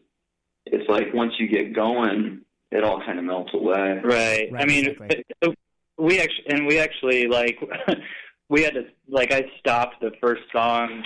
it's 0.65 0.89
like 0.89 1.13
once 1.13 1.33
you 1.39 1.47
get 1.47 1.73
going, 1.73 2.41
it 2.71 2.83
all 2.83 3.01
kind 3.05 3.19
of 3.19 3.25
melts 3.25 3.51
away. 3.53 3.99
Right. 4.03 4.49
I 4.57 4.65
mean, 4.65 4.95
so 5.43 5.53
we 5.97 6.19
actually, 6.19 6.45
and 6.49 6.67
we 6.67 6.79
actually 6.79 7.27
like, 7.27 7.57
we 8.49 8.63
had 8.63 8.73
to 8.73 8.85
like, 9.07 9.31
I 9.31 9.43
stopped 9.59 10.01
the 10.01 10.11
first 10.21 10.43
song 10.51 11.03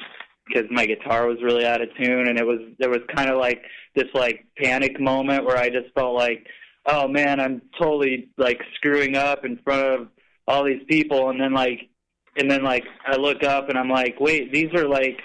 because 0.47 0.69
my 0.69 0.85
guitar 0.85 1.27
was 1.27 1.37
really 1.41 1.65
out 1.65 1.81
of 1.81 1.89
tune, 1.95 2.27
and 2.27 2.37
it 2.37 2.45
was 2.45 2.59
there 2.79 2.89
was 2.89 2.99
kind 3.15 3.29
of 3.29 3.37
like 3.37 3.61
this 3.95 4.07
like 4.13 4.45
panic 4.57 4.99
moment 4.99 5.45
where 5.45 5.57
I 5.57 5.69
just 5.69 5.93
felt 5.95 6.15
like, 6.15 6.45
oh 6.85 7.07
man, 7.07 7.39
I'm 7.39 7.61
totally 7.79 8.29
like 8.37 8.59
screwing 8.75 9.15
up 9.15 9.45
in 9.45 9.57
front 9.63 10.01
of 10.01 10.07
all 10.47 10.63
these 10.63 10.83
people, 10.89 11.29
and 11.29 11.39
then 11.39 11.53
like, 11.53 11.89
and 12.37 12.49
then 12.49 12.63
like 12.63 12.83
I 13.07 13.15
look 13.15 13.43
up 13.43 13.69
and 13.69 13.77
I'm 13.77 13.89
like, 13.89 14.19
wait, 14.19 14.51
these 14.51 14.73
are 14.75 14.87
like, 14.87 15.19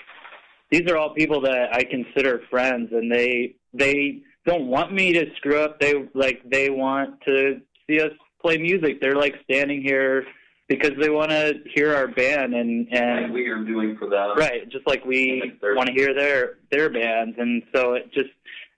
these 0.70 0.88
are 0.90 0.96
all 0.96 1.14
people 1.14 1.40
that 1.42 1.74
I 1.74 1.82
consider 1.82 2.42
friends, 2.48 2.90
and 2.92 3.10
they 3.10 3.56
they 3.72 4.22
don't 4.48 4.66
want 4.66 4.92
me 4.92 5.12
to 5.12 5.26
screw 5.36 5.60
up. 5.60 5.78
They 5.80 5.94
like 6.14 6.42
they 6.50 6.70
want 6.70 7.20
to 7.22 7.60
see 7.86 8.00
us 8.00 8.12
play 8.40 8.58
music. 8.58 9.00
They're 9.00 9.16
like 9.16 9.34
standing 9.44 9.82
here 9.82 10.24
because 10.68 10.92
they 11.00 11.10
want 11.10 11.30
to 11.30 11.54
hear 11.74 11.94
our 11.94 12.08
band 12.08 12.54
and 12.54 12.88
and 12.92 13.24
Like 13.24 13.32
we 13.32 13.46
are 13.48 13.62
doing 13.64 13.96
for 13.98 14.08
them. 14.08 14.36
right, 14.36 14.68
just 14.70 14.86
like 14.86 15.04
we 15.04 15.52
want 15.62 15.88
to 15.88 15.94
hear 15.94 16.14
their 16.14 16.58
their 16.70 16.90
bands. 16.90 17.36
And 17.38 17.62
so 17.74 17.94
it 17.94 18.12
just 18.12 18.30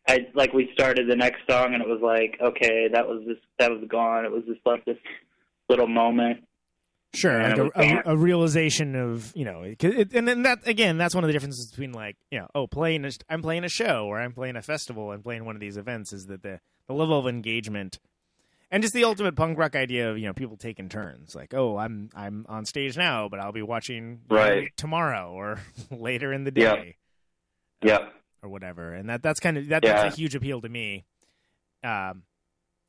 I 0.08 0.26
like 0.34 0.52
we 0.52 0.70
started 0.74 1.08
the 1.08 1.16
next 1.16 1.40
song 1.48 1.74
and 1.74 1.82
it 1.82 1.88
was 1.88 2.00
like 2.02 2.38
okay, 2.42 2.88
that 2.92 3.06
was 3.06 3.22
just 3.26 3.40
that 3.58 3.70
was 3.70 3.82
gone. 3.88 4.24
It 4.24 4.32
was 4.32 4.44
just 4.46 4.60
like 4.66 4.84
this 4.84 4.98
little 5.68 5.88
moment. 5.88 6.44
Sure, 7.12 7.42
like 7.42 7.58
a, 7.58 7.70
a, 7.74 8.02
a 8.14 8.16
realization 8.16 8.94
of 8.94 9.32
you 9.34 9.44
know, 9.44 9.62
it, 9.62 9.82
and 10.14 10.28
then 10.28 10.42
that 10.44 10.60
again, 10.66 10.96
that's 10.96 11.14
one 11.14 11.24
of 11.24 11.28
the 11.28 11.32
differences 11.32 11.68
between 11.70 11.90
like 11.92 12.16
you 12.30 12.38
know, 12.38 12.46
oh, 12.54 12.66
playing 12.68 13.04
a, 13.04 13.10
I'm 13.28 13.42
playing 13.42 13.64
a 13.64 13.68
show 13.68 14.06
or 14.06 14.20
I'm 14.20 14.32
playing 14.32 14.54
a 14.56 14.62
festival 14.62 15.10
and 15.10 15.22
playing 15.22 15.44
one 15.44 15.56
of 15.56 15.60
these 15.60 15.76
events 15.76 16.12
is 16.12 16.26
that 16.26 16.42
the 16.42 16.60
the 16.86 16.94
level 16.94 17.18
of 17.18 17.26
engagement 17.26 17.98
and 18.70 18.80
just 18.84 18.94
the 18.94 19.02
ultimate 19.02 19.34
punk 19.34 19.58
rock 19.58 19.74
idea 19.74 20.08
of 20.08 20.18
you 20.18 20.26
know 20.26 20.32
people 20.32 20.56
taking 20.56 20.88
turns, 20.88 21.34
like 21.34 21.52
oh, 21.52 21.76
I'm 21.76 22.10
I'm 22.14 22.46
on 22.48 22.64
stage 22.64 22.96
now, 22.96 23.28
but 23.28 23.40
I'll 23.40 23.50
be 23.50 23.62
watching 23.62 24.20
you 24.30 24.36
know, 24.36 24.42
Right. 24.42 24.68
tomorrow 24.76 25.32
or 25.32 25.58
later 25.90 26.32
in 26.32 26.44
the 26.44 26.52
Yeah. 26.54 26.76
day 26.76 26.96
Yep. 27.82 28.12
or 28.44 28.48
whatever, 28.50 28.92
and 28.94 29.08
that 29.10 29.20
that's 29.20 29.40
kind 29.40 29.58
of 29.58 29.66
that, 29.70 29.82
Yeah. 29.84 30.02
that's 30.04 30.14
a 30.14 30.16
huge 30.20 30.36
appeal 30.36 30.60
to 30.60 30.68
me. 30.68 31.04
Um, 31.82 32.22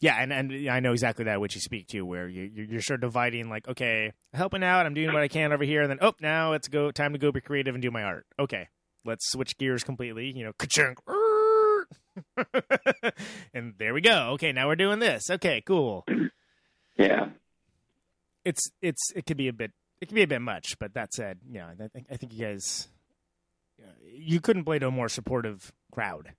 yeah, 0.01 0.15
and 0.15 0.33
and 0.33 0.67
I 0.67 0.79
know 0.79 0.91
exactly 0.91 1.25
that 1.25 1.39
which 1.39 1.55
you 1.55 1.61
speak 1.61 1.87
to, 1.89 2.01
where 2.01 2.27
you 2.27 2.51
you're, 2.53 2.81
sort 2.81 3.03
of 3.03 3.09
dividing 3.09 3.49
like, 3.49 3.67
okay, 3.67 4.11
helping 4.33 4.63
out, 4.63 4.85
I'm 4.85 4.95
doing 4.95 5.13
what 5.13 5.21
I 5.21 5.27
can 5.27 5.53
over 5.53 5.63
here, 5.63 5.81
and 5.81 5.91
then 5.91 5.99
oh, 6.01 6.13
now 6.19 6.53
it's 6.53 6.67
go 6.67 6.91
time 6.91 7.13
to 7.13 7.19
go 7.19 7.31
be 7.31 7.39
creative 7.39 7.75
and 7.75 7.81
do 7.81 7.91
my 7.91 8.03
art. 8.03 8.25
Okay, 8.39 8.67
let's 9.05 9.31
switch 9.31 9.57
gears 9.57 9.83
completely. 9.83 10.31
You 10.35 10.45
know, 10.45 10.53
ka-chunk, 10.57 10.97
and 13.53 13.75
there 13.77 13.93
we 13.93 14.01
go. 14.01 14.31
Okay, 14.33 14.51
now 14.51 14.67
we're 14.67 14.75
doing 14.75 14.99
this. 14.99 15.29
Okay, 15.29 15.61
cool. 15.65 16.05
Yeah. 16.97 17.29
It's 18.43 18.69
it's 18.81 19.11
it 19.15 19.25
could 19.25 19.37
be 19.37 19.47
a 19.47 19.53
bit 19.53 19.71
it 20.01 20.07
could 20.07 20.15
be 20.15 20.23
a 20.23 20.27
bit 20.27 20.41
much, 20.41 20.77
but 20.77 20.93
that 20.93 21.13
said, 21.13 21.39
yeah, 21.49 21.67
I 21.67 21.87
think 21.87 22.07
I 22.11 22.17
think 22.17 22.33
you 22.33 22.45
guys 22.45 22.89
you 24.03 24.41
couldn't 24.41 24.65
play 24.65 24.77
to 24.77 24.87
a 24.87 24.91
more 24.91 25.09
supportive 25.09 25.71
crowd. 25.91 26.33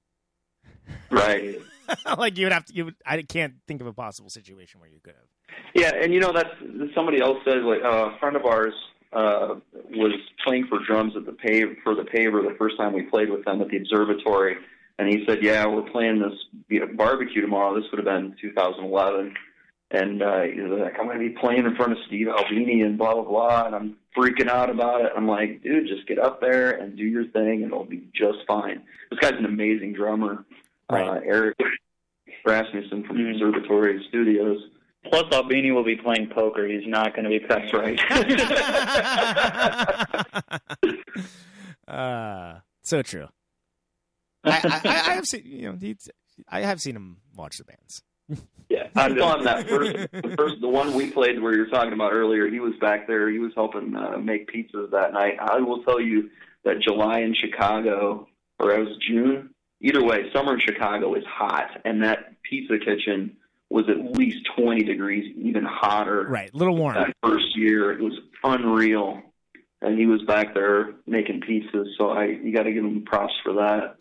Right. 1.10 1.60
like 2.18 2.38
you 2.38 2.46
would 2.46 2.52
have 2.52 2.64
to. 2.66 2.74
You 2.74 2.86
would, 2.86 2.96
I 3.06 3.22
can't 3.22 3.54
think 3.66 3.80
of 3.80 3.86
a 3.86 3.92
possible 3.92 4.30
situation 4.30 4.80
where 4.80 4.88
you 4.88 5.00
could 5.02 5.14
have. 5.14 5.56
Yeah, 5.74 5.92
and 6.02 6.12
you 6.12 6.20
know 6.20 6.32
that's 6.32 6.50
somebody 6.94 7.20
else 7.20 7.38
said 7.44 7.62
like 7.62 7.82
uh, 7.84 8.10
a 8.10 8.18
friend 8.18 8.36
of 8.36 8.44
ours 8.44 8.74
uh, 9.12 9.56
was 9.90 10.12
playing 10.44 10.66
for 10.68 10.78
drums 10.84 11.14
at 11.16 11.26
the 11.26 11.32
pave 11.32 11.76
for 11.82 11.94
the 11.94 12.02
paver 12.02 12.42
the 12.42 12.54
first 12.58 12.76
time 12.76 12.92
we 12.92 13.02
played 13.02 13.30
with 13.30 13.44
them 13.44 13.60
at 13.60 13.68
the 13.68 13.76
observatory, 13.76 14.56
and 14.98 15.08
he 15.08 15.24
said, 15.26 15.42
"Yeah, 15.42 15.66
we're 15.66 15.90
playing 15.90 16.20
this 16.20 16.38
you 16.68 16.80
know, 16.80 16.88
barbecue 16.94 17.40
tomorrow. 17.40 17.74
This 17.74 17.90
would 17.90 17.98
have 17.98 18.06
been 18.06 18.36
2011." 18.40 19.34
And 19.94 20.22
uh, 20.22 20.40
he 20.44 20.58
was 20.58 20.80
like, 20.80 20.98
I'm 20.98 21.04
going 21.04 21.18
to 21.18 21.28
be 21.28 21.38
playing 21.38 21.66
in 21.66 21.76
front 21.76 21.92
of 21.92 21.98
Steve 22.06 22.26
Albini 22.26 22.80
and 22.80 22.96
blah 22.96 23.12
blah 23.12 23.24
blah, 23.24 23.66
and 23.66 23.74
I'm 23.74 23.96
freaking 24.16 24.48
out 24.48 24.70
about 24.70 25.02
it. 25.02 25.12
I'm 25.14 25.28
like, 25.28 25.62
dude, 25.62 25.86
just 25.86 26.08
get 26.08 26.18
up 26.18 26.40
there 26.40 26.70
and 26.70 26.96
do 26.96 27.04
your 27.04 27.26
thing, 27.26 27.62
and 27.62 27.66
it'll 27.66 27.84
be 27.84 28.08
just 28.14 28.38
fine. 28.46 28.82
This 29.10 29.18
guy's 29.20 29.38
an 29.38 29.44
amazing 29.44 29.92
drummer, 29.92 30.46
uh, 30.92 31.20
Eric 31.24 31.56
Rasmussen 32.44 33.04
from 33.04 33.16
Mm. 33.18 33.32
Observatory 33.34 34.04
Studios. 34.08 34.58
Plus, 35.10 35.24
Albini 35.32 35.70
will 35.72 35.84
be 35.84 35.96
playing 35.96 36.28
poker. 36.34 36.66
He's 36.66 36.86
not 36.86 37.14
going 37.16 37.24
to 37.24 37.30
be. 37.30 37.40
That's 37.48 37.72
right. 37.72 37.98
uh, 41.88 42.60
so 42.82 43.02
true. 43.02 43.26
I, 44.44 44.50
I, 44.84 44.88
I 44.88 45.14
have 45.14 45.24
seen 45.26 45.42
you 45.44 45.70
know 45.70 45.76
he's- 45.80 46.08
I 46.48 46.60
have 46.62 46.80
seen 46.80 46.96
him 46.96 47.18
watch 47.36 47.58
the 47.58 47.64
bands. 47.64 48.02
Yeah, 48.70 48.88
I 48.96 49.14
saw 49.16 49.36
him 49.36 49.44
that 49.44 49.68
first, 49.68 49.92
the 50.12 50.34
first, 50.36 50.60
the 50.62 50.68
one 50.68 50.94
we 50.94 51.10
played 51.10 51.40
where 51.42 51.52
you 51.52 51.60
were 51.60 51.66
talking 51.66 51.92
about 51.92 52.12
earlier. 52.12 52.48
He 52.48 52.58
was 52.58 52.72
back 52.80 53.06
there. 53.06 53.28
He 53.30 53.38
was 53.38 53.52
helping 53.54 53.94
uh, 53.94 54.16
make 54.18 54.48
pizzas 54.50 54.90
that 54.92 55.12
night. 55.12 55.34
I 55.38 55.58
will 55.60 55.82
tell 55.82 56.00
you 56.00 56.30
that 56.64 56.80
July 56.80 57.20
in 57.20 57.34
Chicago, 57.34 58.26
or 58.58 58.72
it 58.72 58.78
was 58.80 58.96
June. 59.06 59.50
Either 59.82 60.02
way, 60.02 60.30
summer 60.32 60.54
in 60.54 60.60
Chicago 60.60 61.14
is 61.14 61.24
hot, 61.24 61.80
and 61.84 62.02
that 62.02 62.40
pizza 62.42 62.78
kitchen 62.78 63.36
was 63.68 63.86
at 63.88 64.16
least 64.16 64.48
twenty 64.56 64.84
degrees, 64.84 65.34
even 65.36 65.64
hotter. 65.64 66.26
Right, 66.28 66.52
a 66.52 66.56
little 66.56 66.76
warm. 66.76 66.94
That 66.94 67.14
first 67.22 67.56
year, 67.56 67.92
it 67.92 68.00
was 68.00 68.12
unreal, 68.44 69.20
and 69.80 69.98
he 69.98 70.06
was 70.06 70.22
back 70.22 70.54
there 70.54 70.92
making 71.06 71.40
pizzas. 71.40 71.86
So 71.98 72.10
I, 72.10 72.26
you 72.26 72.54
got 72.54 72.62
to 72.64 72.72
give 72.72 72.84
him 72.84 73.04
props 73.04 73.34
for 73.42 73.54
that. 73.54 73.96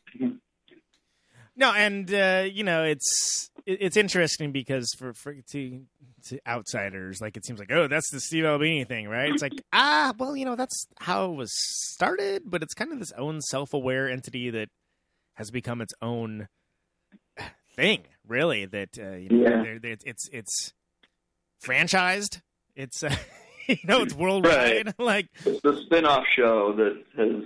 No, 1.55 1.73
and 1.73 2.13
uh, 2.13 2.47
you 2.51 2.63
know 2.63 2.83
it's 2.83 3.49
it's 3.65 3.97
interesting 3.97 4.51
because 4.51 4.87
for 4.97 5.13
for 5.13 5.33
to 5.51 5.81
to 6.27 6.39
outsiders, 6.47 7.21
like 7.21 7.37
it 7.37 7.45
seems 7.45 7.59
like 7.59 7.71
oh 7.71 7.87
that's 7.87 8.11
the 8.11 8.19
Steve 8.19 8.45
Albini 8.45 8.83
thing, 8.83 9.07
right? 9.07 9.31
It's 9.31 9.41
like 9.41 9.61
ah 9.73 10.13
well 10.17 10.35
you 10.35 10.45
know 10.45 10.55
that's 10.55 10.87
how 10.99 11.31
it 11.31 11.35
was 11.35 11.51
started, 11.93 12.43
but 12.45 12.61
it's 12.61 12.73
kind 12.73 12.91
of 12.91 12.99
this 12.99 13.11
own 13.17 13.41
self 13.41 13.73
aware 13.73 14.09
entity 14.09 14.49
that 14.51 14.69
has 15.41 15.49
become 15.51 15.81
its 15.81 15.93
own 16.03 16.47
thing, 17.75 18.01
really. 18.27 18.65
That 18.65 18.89
uh, 18.99 19.15
you 19.15 19.29
know 19.29 19.41
Yeah. 19.49 19.63
they're- 19.63 19.79
they're- 19.79 19.97
it's 20.05 20.29
it's 20.31 20.73
franchised. 21.65 22.41
It's 22.75 23.03
uh, 23.03 23.15
you 23.67 23.77
know 23.85 24.01
it's 24.01 24.13
worldwide. 24.13 24.93
like 24.99 25.27
It's 25.45 25.61
the 25.61 25.81
spin-off 25.85 26.23
show 26.35 26.73
that 26.73 27.03
has 27.17 27.43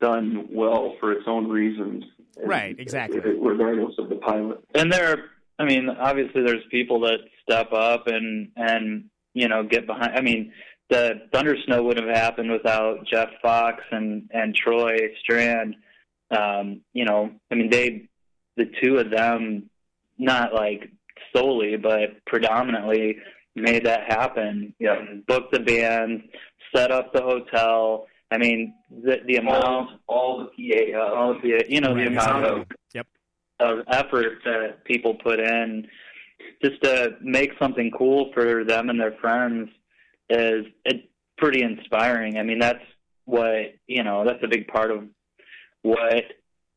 done 0.00 0.48
well 0.50 0.96
for 1.00 1.12
its 1.12 1.24
own 1.26 1.48
reasons. 1.48 2.04
Right, 2.42 2.74
exactly. 2.78 3.20
Regardless 3.20 3.94
of 3.98 4.08
the 4.08 4.16
pilot. 4.16 4.58
and 4.74 4.92
there 4.92 5.10
are 5.12 5.18
i 5.58 5.64
mean 5.64 5.88
obviously 5.90 6.42
there's 6.42 6.64
people 6.70 7.00
that 7.00 7.18
step 7.42 7.72
up 7.72 8.06
and 8.06 8.48
and 8.56 9.04
you 9.34 9.46
know 9.48 9.62
get 9.62 9.86
behind 9.86 10.12
i 10.16 10.20
mean 10.22 10.50
the 10.88 11.20
thunder 11.30 11.54
snow 11.66 11.82
wouldn't 11.82 12.08
have 12.08 12.16
happened 12.16 12.50
without 12.50 13.06
jeff 13.06 13.28
fox 13.42 13.84
and 13.92 14.28
and 14.32 14.54
troy 14.56 14.96
strand 15.20 15.76
um 16.32 16.80
you 16.92 17.04
know 17.04 17.30
i 17.50 17.54
mean 17.54 17.70
they 17.70 18.08
the 18.56 18.70
two 18.82 18.96
of 18.98 19.10
them 19.10 19.68
not 20.18 20.52
like 20.54 20.90
solely 21.34 21.76
but 21.76 22.10
predominantly 22.26 23.16
made 23.54 23.84
that 23.84 24.04
happen 24.10 24.74
Yeah. 24.78 25.04
booked 25.26 25.52
the 25.52 25.60
band 25.60 26.22
set 26.74 26.90
up 26.90 27.12
the 27.12 27.22
hotel 27.22 28.06
i 28.30 28.38
mean 28.38 28.74
the 28.90 29.18
the 29.26 29.36
amount 29.36 29.64
All, 29.64 29.88
all 30.08 30.38
the 30.56 30.92
PA, 30.92 30.98
uh, 30.98 31.14
all 31.14 31.34
the 31.40 31.64
you 31.68 31.80
know 31.80 31.94
Right, 31.94 32.04
the 32.04 32.06
amount 32.08 32.44
of 32.46 32.66
Yep. 32.94 33.06
of 33.60 33.78
effort 33.88 34.38
that 34.44 34.84
people 34.84 35.14
put 35.14 35.38
in 35.40 35.86
just 36.62 36.82
to 36.82 37.16
make 37.22 37.50
something 37.58 37.90
cool 37.96 38.30
for 38.34 38.64
them 38.64 38.88
and 38.90 38.98
their 39.00 39.16
friends 39.20 39.68
is 40.30 40.64
it's 40.84 41.06
pretty 41.38 41.62
inspiring. 41.62 42.36
I 42.38 42.42
mean, 42.42 42.58
that's 42.58 42.84
what 43.24 43.74
you 43.86 44.02
know. 44.02 44.24
That's 44.24 44.42
a 44.42 44.48
big 44.48 44.66
part 44.68 44.90
of 44.90 45.04
what 45.82 46.24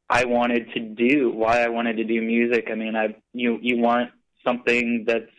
I 0.09 0.25
wanted 0.25 0.71
to 0.73 0.79
do. 0.79 1.31
Why 1.31 1.63
I 1.63 1.69
wanted 1.69 1.97
to 1.97 2.03
do 2.03 2.21
music. 2.21 2.67
I 2.71 2.75
mean, 2.75 2.95
I 2.95 3.15
you 3.33 3.59
you 3.61 3.77
want 3.77 4.11
something 4.43 5.05
that's 5.07 5.31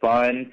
fun 0.00 0.52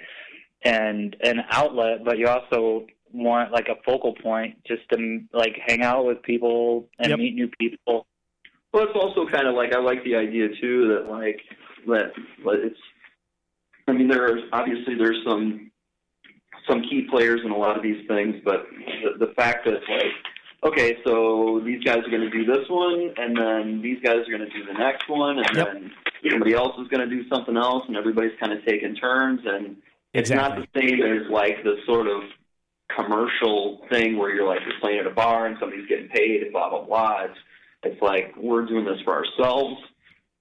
and 0.64 1.16
an 1.24 1.42
outlet, 1.52 2.04
but 2.06 2.18
you 2.18 2.28
also 2.28 2.88
want 3.12 3.52
like 3.52 3.68
a 3.68 3.76
focal 3.86 4.14
point 4.16 4.56
just 4.66 4.82
to 4.90 5.22
like 5.34 5.56
hang 5.68 5.82
out 5.84 6.06
with 6.06 6.22
people 6.24 6.90
and 7.00 7.10
Yep. 7.10 7.20
meet 7.20 7.36
new 7.36 7.50
people. 7.60 8.08
Well, 8.74 8.86
it's 8.86 8.96
also 8.96 9.28
kind 9.30 9.48
of 9.48 9.54
like 9.56 9.74
I 9.74 9.80
like 9.80 10.04
the 10.04 10.16
idea 10.16 10.48
too 10.60 10.88
that 10.96 11.12
like 11.12 11.40
that 11.88 12.12
that 12.46 12.60
it's. 12.64 12.80
I 13.88 13.92
mean, 13.92 14.08
there's 14.08 14.42
obviously 14.54 14.96
there's 14.96 15.20
some 15.28 15.70
some 16.68 16.82
key 16.84 17.06
players 17.12 17.42
in 17.44 17.52
a 17.52 17.58
lot 17.58 17.76
of 17.78 17.84
these 17.84 18.08
things, 18.08 18.36
but 18.46 18.66
the, 19.04 19.26
the 19.28 19.34
fact 19.34 19.66
that 19.66 19.74
like 19.74 20.14
okay, 20.66 20.98
so 21.06 21.62
these 21.66 21.84
guys 21.84 22.00
are 22.00 22.10
going 22.10 22.22
to 22.22 22.30
do 22.30 22.46
this 22.46 22.68
one, 22.70 23.14
and 23.18 23.38
then 23.38 23.82
these 23.82 24.00
guys 24.04 24.18
are 24.28 24.38
going 24.38 24.50
to 24.50 24.58
do 24.58 24.66
the 24.66 24.74
next 24.74 25.08
one, 25.10 25.38
and 25.40 25.56
Yep. 25.56 25.74
then 25.74 25.92
somebody 26.30 26.54
else 26.54 26.80
is 26.80 26.88
going 26.88 27.08
to 27.08 27.16
do 27.16 27.28
something 27.30 27.58
else, 27.58 27.84
and 27.88 27.98
everybody's 27.98 28.38
kind 28.40 28.54
of 28.54 28.64
taking 28.66 28.96
turns, 28.96 29.42
and 29.46 29.78
it's 30.14 30.30
Exactly. 30.30 30.60
not 30.62 30.70
the 30.74 30.80
same 30.80 31.02
as 31.02 31.30
like 31.30 31.64
the 31.64 31.78
sort 31.86 32.08
of 32.08 32.22
commercial 32.96 33.86
thing 33.90 34.18
where 34.18 34.34
you're 34.34 34.48
like 34.48 34.60
you're 34.66 34.80
playing 34.80 35.00
at 35.00 35.08
a 35.08 35.12
bar 35.12 35.48
and 35.48 35.58
somebody's 35.60 35.88
getting 35.88 36.08
paid 36.10 36.44
and 36.44 36.52
blah 36.52 36.70
blah 36.70 36.84
blah. 36.86 37.24
It's 37.24 37.40
it's 37.84 38.02
like 38.02 38.34
we're 38.38 38.66
doing 38.66 38.86
this 38.86 39.00
for 39.04 39.14
ourselves 39.14 39.82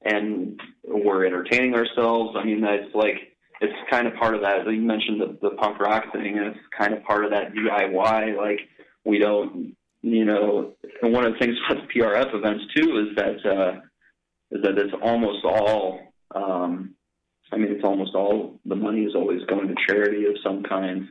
and 0.05 0.61
we're 0.87 1.25
entertaining 1.25 1.75
ourselves. 1.75 2.37
I 2.39 2.45
mean, 2.45 2.61
that's 2.61 2.95
like 2.95 3.33
it's 3.61 3.73
kind 3.91 4.07
of 4.07 4.15
part 4.17 4.35
of 4.35 4.43
that. 4.43 4.67
You 4.67 4.81
mentioned 4.81 5.21
the, 5.21 5.39
the 5.41 5.57
punk 5.57 5.79
rock 5.81 6.13
thing, 6.13 6.37
and 6.37 6.49
it's 6.49 6.59
kind 6.77 6.93
of 6.93 7.03
part 7.05 7.25
of 7.25 7.31
that 7.31 7.55
DIY. 7.55 8.37
Like 8.37 8.61
we 9.05 9.19
don't, 9.19 9.75
you 10.03 10.25
know, 10.25 10.73
one 11.03 11.25
of 11.25 11.33
the 11.33 11.39
things 11.39 11.57
about 11.71 11.83
the 11.87 12.01
PRF 12.01 12.35
events 12.35 12.65
too 12.77 13.09
is 13.09 13.17
that 13.17 13.47
uh, 13.51 13.81
is 14.51 14.63
that 14.63 14.79
it's 14.79 14.93
almost 15.03 15.45
all. 15.45 16.01
Um, 16.35 16.95
I 17.53 17.57
mean, 17.57 17.71
it's 17.71 17.85
almost 17.85 18.15
all 18.15 18.59
the 18.65 18.77
money 18.77 19.03
is 19.03 19.15
always 19.15 19.43
going 19.45 19.69
to 19.69 19.75
charity 19.87 20.25
of 20.27 20.37
some 20.43 20.63
kind, 20.63 21.09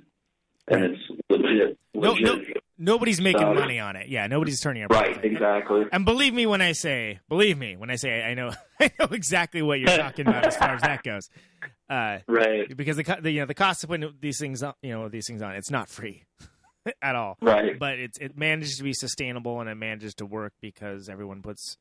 and 0.68 0.84
it's 0.85 1.01
legit. 1.30 1.77
No, 1.93 2.15
no, 2.15 2.41
nobody's 2.80 3.22
making 3.22 3.41
So- 3.41 3.53
money 3.53 3.80
on 3.80 3.95
it. 3.95 4.07
Yeah, 4.07 4.26
nobody's 4.27 4.59
turning 4.59 4.84
a 4.84 4.88
Right, 4.88 5.23
exactly. 5.23 5.84
And 5.91 6.03
believe 6.03 6.34
me 6.34 6.47
when 6.47 6.61
I 6.61 6.72
say, 6.72 7.19
believe 7.30 7.57
me 7.59 7.77
when 7.77 7.91
I 7.91 7.95
say, 7.95 8.23
I 8.23 8.34
know, 8.34 8.51
I 8.80 8.89
know 8.99 9.05
exactly 9.11 9.61
what 9.61 9.80
you're 9.80 9.95
talking 9.95 10.27
about 10.27 10.45
as 10.47 10.57
far 10.57 10.69
as 10.73 10.81
that 10.81 11.03
goes. 11.03 11.30
Uh, 11.88 12.19
right. 12.27 12.76
Because 12.76 12.97
the, 12.97 13.18
the 13.22 13.31
you 13.31 13.41
know 13.41 13.45
the 13.45 13.53
cost 13.53 13.84
of 13.84 13.89
putting 13.91 14.11
these 14.19 14.39
things 14.39 14.63
on, 14.63 14.73
you 14.81 14.91
know 14.93 15.09
these 15.09 15.27
things 15.27 15.41
on, 15.43 15.55
it's 15.55 15.69
not 15.69 15.89
free 15.89 16.23
at 17.02 17.16
all. 17.16 17.38
Right. 17.41 17.78
But 17.78 17.99
it's 17.99 18.18
it 18.18 18.38
manages 18.38 18.78
to 18.78 18.84
be 18.84 18.94
sustainable 18.94 19.60
and 19.60 19.70
it 19.70 19.76
manages 19.76 20.14
to 20.16 20.26
work 20.26 20.53
because 20.62 21.10
everyone 21.10 21.41
puts 21.41 21.78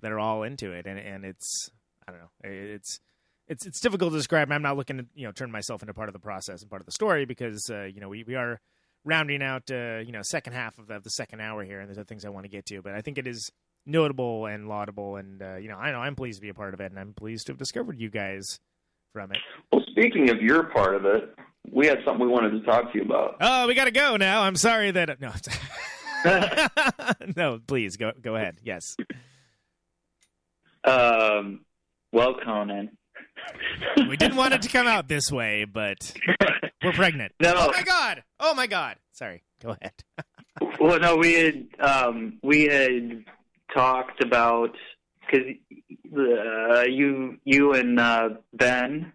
they're 0.00 0.18
all 0.18 0.42
into 0.42 0.72
it 0.72 0.86
and 0.86 0.98
and 0.98 1.24
it's 1.24 1.70
I 2.06 2.12
don't 2.12 2.20
know 2.20 2.30
it's 2.44 3.00
it's 3.48 3.66
it's 3.66 3.80
difficult 3.80 4.12
to 4.12 4.18
describe. 4.18 4.50
I'm 4.50 4.62
not 4.62 4.76
looking 4.76 4.98
to 4.98 5.06
you 5.14 5.26
know 5.26 5.32
turn 5.32 5.50
myself 5.50 5.82
into 5.82 5.94
part 5.94 6.08
of 6.08 6.12
the 6.12 6.18
process 6.18 6.62
and 6.62 6.70
part 6.70 6.82
of 6.82 6.86
the 6.86 6.92
story 6.92 7.24
because 7.24 7.70
uh, 7.70 7.84
you 7.84 8.00
know 8.00 8.08
we, 8.08 8.24
we 8.24 8.34
are 8.34 8.60
rounding 9.04 9.42
out 9.42 9.70
uh, 9.70 9.98
you 9.98 10.12
know 10.12 10.22
second 10.22 10.52
half 10.52 10.78
of 10.78 10.88
the, 10.88 10.94
of 10.94 11.04
the 11.04 11.10
second 11.10 11.40
hour 11.40 11.64
here 11.64 11.80
and 11.80 11.88
there's 11.88 11.98
other 11.98 12.04
things 12.04 12.24
I 12.24 12.30
want 12.30 12.44
to 12.44 12.50
get 12.50 12.66
to. 12.66 12.82
But 12.82 12.94
I 12.94 13.00
think 13.00 13.18
it 13.18 13.26
is 13.26 13.50
notable 13.84 14.46
and 14.46 14.68
laudable 14.68 15.16
and 15.16 15.42
uh, 15.42 15.56
you 15.56 15.68
know 15.68 15.76
I 15.76 15.92
know 15.92 16.00
I'm 16.00 16.16
pleased 16.16 16.38
to 16.38 16.42
be 16.42 16.48
a 16.48 16.54
part 16.54 16.74
of 16.74 16.80
it 16.80 16.90
and 16.90 16.98
I'm 16.98 17.14
pleased 17.14 17.46
to 17.46 17.52
have 17.52 17.58
discovered 17.58 18.00
you 18.00 18.10
guys 18.10 18.58
from 19.12 19.30
it. 19.32 19.38
Well, 19.72 19.84
speaking 19.90 20.30
of 20.30 20.42
your 20.42 20.64
part 20.64 20.94
of 20.94 21.04
it, 21.04 21.34
we 21.72 21.86
had 21.86 21.98
something 22.04 22.26
we 22.26 22.32
wanted 22.32 22.50
to 22.50 22.60
talk 22.60 22.92
to 22.92 22.98
you 22.98 23.04
about. 23.04 23.36
Oh, 23.40 23.66
we 23.66 23.74
got 23.74 23.84
to 23.84 23.90
go 23.90 24.16
now. 24.16 24.42
I'm 24.42 24.56
sorry 24.56 24.90
that 24.90 25.20
no. 25.20 25.32
no, 27.36 27.60
please 27.66 27.96
go 27.96 28.12
go 28.20 28.36
ahead. 28.36 28.56
Yes. 28.62 28.96
Um, 30.84 31.64
well, 32.12 32.34
Conan. 32.44 32.96
We 34.08 34.16
didn't 34.16 34.36
want 34.36 34.54
it 34.54 34.62
to 34.62 34.68
come 34.68 34.86
out 34.86 35.08
this 35.08 35.30
way, 35.30 35.64
but 35.64 36.14
we're 36.82 36.92
pregnant. 36.92 37.32
No. 37.40 37.54
Oh 37.56 37.72
my 37.72 37.82
god. 37.82 38.24
Oh 38.40 38.54
my 38.54 38.66
god. 38.66 38.96
Sorry. 39.12 39.42
Go 39.62 39.76
ahead. 39.80 39.92
Well, 40.80 40.98
no, 40.98 41.16
we 41.16 41.34
had 41.34 41.66
um, 41.80 42.38
we 42.42 42.62
had 42.64 43.24
talked 43.74 44.22
about 44.22 44.74
because 45.20 45.48
uh, 46.16 46.84
you 46.88 47.36
you 47.44 47.74
and 47.74 48.00
uh, 48.00 48.28
Ben 48.54 49.12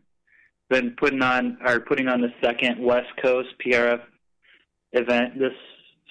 been 0.71 0.95
putting 0.97 1.21
on 1.21 1.57
are 1.63 1.79
putting 1.79 2.07
on 2.07 2.21
the 2.21 2.29
second 2.41 2.83
West 2.83 3.09
Coast 3.21 3.49
PRF 3.63 4.01
event 4.93 5.37
this 5.37 5.53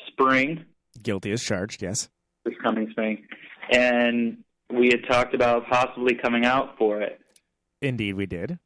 spring, 0.07 0.65
Guilty 1.03 1.33
as 1.33 1.43
charged. 1.43 1.83
Yes. 1.83 2.09
this 2.45 2.55
coming 2.63 2.89
spring, 2.91 3.27
and 3.73 4.37
we 4.73 4.89
had 4.89 5.05
talked 5.09 5.35
about 5.35 5.67
possibly 5.69 6.15
coming 6.15 6.45
out 6.45 6.77
for 6.79 7.01
it. 7.01 7.21
Indeed, 7.83 8.15
we 8.15 8.27
did. 8.27 8.59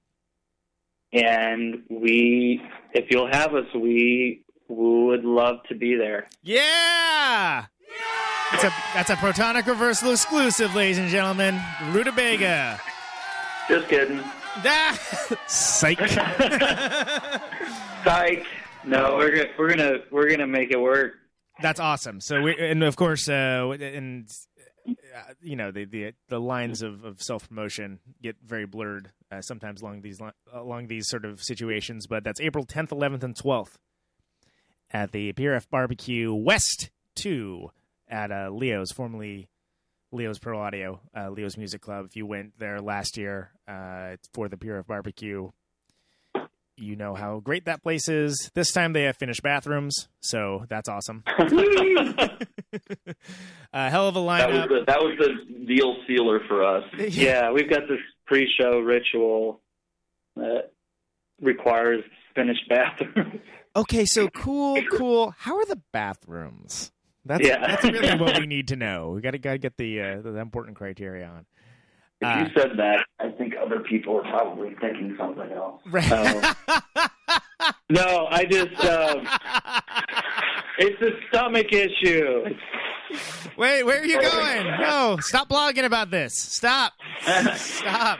And 1.12 1.84
we, 1.88 2.60
if 2.92 3.04
you'll 3.08 3.30
have 3.30 3.54
us, 3.54 3.66
we 3.72 4.42
would 4.68 5.24
love 5.24 5.58
to 5.68 5.76
be 5.76 5.94
there. 5.94 6.26
Yeah. 6.42 7.66
That's 8.50 8.64
a 8.64 8.72
that's 8.94 9.10
a 9.10 9.16
protonic 9.16 9.66
reversal 9.66 10.10
exclusive, 10.10 10.74
ladies 10.74 10.98
and 10.98 11.08
gentlemen. 11.08 11.60
Rutabaga. 11.92 12.80
Just 13.68 13.88
kidding. 13.88 14.22
Psych. 15.47 15.98
Psych. 18.05 18.47
No, 18.85 19.16
we're 19.16 19.31
gonna 19.31 19.48
we're 19.59 19.68
gonna 19.70 19.98
we're 20.10 20.31
gonna 20.31 20.47
make 20.47 20.70
it 20.70 20.81
work. 20.81 21.14
That's 21.62 21.81
awesome. 21.81 22.20
So 22.20 22.43
we 22.43 22.56
and 22.59 22.82
of 22.82 22.97
course 22.97 23.28
uh 23.28 23.74
and 23.81 24.31
uh, 24.86 24.93
you 25.40 25.56
know 25.56 25.70
the 25.70 25.85
the 25.85 26.12
the 26.28 26.40
lines 26.40 26.82
of, 26.82 27.05
of 27.05 27.22
self 27.22 27.48
promotion 27.48 28.01
get 28.22 28.36
very 28.44 28.66
blurred 28.66 29.10
uh, 29.32 29.40
sometimes 29.40 29.81
along 29.82 30.02
these 30.02 30.20
li- 30.20 30.31
along 30.52 30.89
these 30.89 31.09
sort 31.09 31.24
of 31.24 31.43
situations. 31.43 32.06
But 32.06 32.24
that's 32.24 32.40
April 32.40 32.66
10th, 32.66 32.89
11th, 32.90 33.22
and 33.22 33.35
12th 33.35 33.74
at 34.90 35.12
the 35.12 35.32
PRF 35.32 35.68
Barbecue 35.70 36.35
West 36.35 36.90
Two 37.14 37.70
at 38.09 38.31
uh, 38.31 38.51
Leo's, 38.51 38.93
formerly 38.93 39.48
Leo's 40.14 40.38
Pro 40.38 40.58
Audio, 40.60 41.00
uh, 41.16 41.28
Leo's 41.30 41.56
Music 41.56 41.80
Club. 41.82 42.06
If 42.06 42.16
you 42.16 42.24
went 42.26 42.58
there 42.58 42.80
last 42.80 43.16
year 43.18 43.50
uh, 43.68 44.16
for 44.32 44.48
the 44.48 44.56
PRF 44.56 44.86
Barbecue, 44.86 45.50
you 46.76 46.96
know 46.96 47.14
how 47.14 47.40
great 47.40 47.66
that 47.66 47.82
place 47.82 48.08
is. 48.08 48.50
This 48.54 48.72
time 48.72 48.92
they 48.92 49.02
have 49.04 49.16
finished 49.16 49.42
bathrooms, 49.42 50.08
so 50.20 50.64
that's 50.68 50.88
awesome. 50.88 51.22
a 51.26 51.44
hell 53.90 54.08
of 54.08 54.16
a 54.16 54.20
That 54.20 54.48
was 54.50 54.56
lineup. 54.56 54.68
the, 54.68 54.84
that 54.86 55.00
was 55.00 55.18
the 55.18 55.66
deal 55.66 55.96
sealer 56.06 56.40
for 56.48 56.64
us. 56.64 56.84
Yeah, 57.10 57.50
we've 57.52 57.68
got 57.70 57.82
this 57.88 58.00
pre-show 58.26 58.78
ritual 58.80 59.60
that 60.36 60.70
requires 61.40 62.02
finished 62.34 62.68
bathroom. 62.68 63.40
Okay, 63.76 64.04
so 64.04 64.28
cool, 64.28 64.80
cool. 64.92 65.34
How 65.38 65.56
are 65.56 65.66
the 65.66 65.80
bathrooms? 65.92 66.92
That's 67.24 67.46
Yeah. 67.46 67.66
that's 67.66 67.84
really 67.84 68.18
what 68.18 68.38
we 68.38 68.46
need 68.55 68.68
to 68.68 68.76
know. 68.76 69.10
We 69.10 69.20
got 69.20 69.32
to 69.32 69.38
got 69.38 69.52
to 69.52 69.59
get 69.59 69.76
the 69.76 70.01
uh, 70.01 70.20
the 70.22 70.36
important 70.38 70.76
criteria 70.76 71.26
on. 71.26 71.46
If 72.20 72.28
Uh, 72.28 72.38
you 72.40 72.60
said 72.60 72.70
that, 72.76 73.05
I 73.20 73.30
think 73.30 73.55
other 73.62 73.80
people 73.80 74.16
are 74.18 74.22
probably 74.22 74.74
thinking 74.80 75.16
something 75.18 75.51
else. 75.52 75.82
Right. 75.90 76.09
no, 77.90 78.26
I 78.30 78.44
just 78.44 78.84
um, 78.84 79.26
it's 80.78 81.02
a 81.02 81.10
stomach 81.28 81.72
issue. 81.72 82.44
Wait, 83.56 83.84
where 83.84 84.01
are 84.01 84.05
you 84.06 84.20
going? 84.20 84.66
No, 84.80 85.16
stop 85.20 85.48
blogging 85.48 85.84
about 85.84 86.10
this. 86.10 86.34
Stop. 86.36 86.92
Stop. 87.55 88.18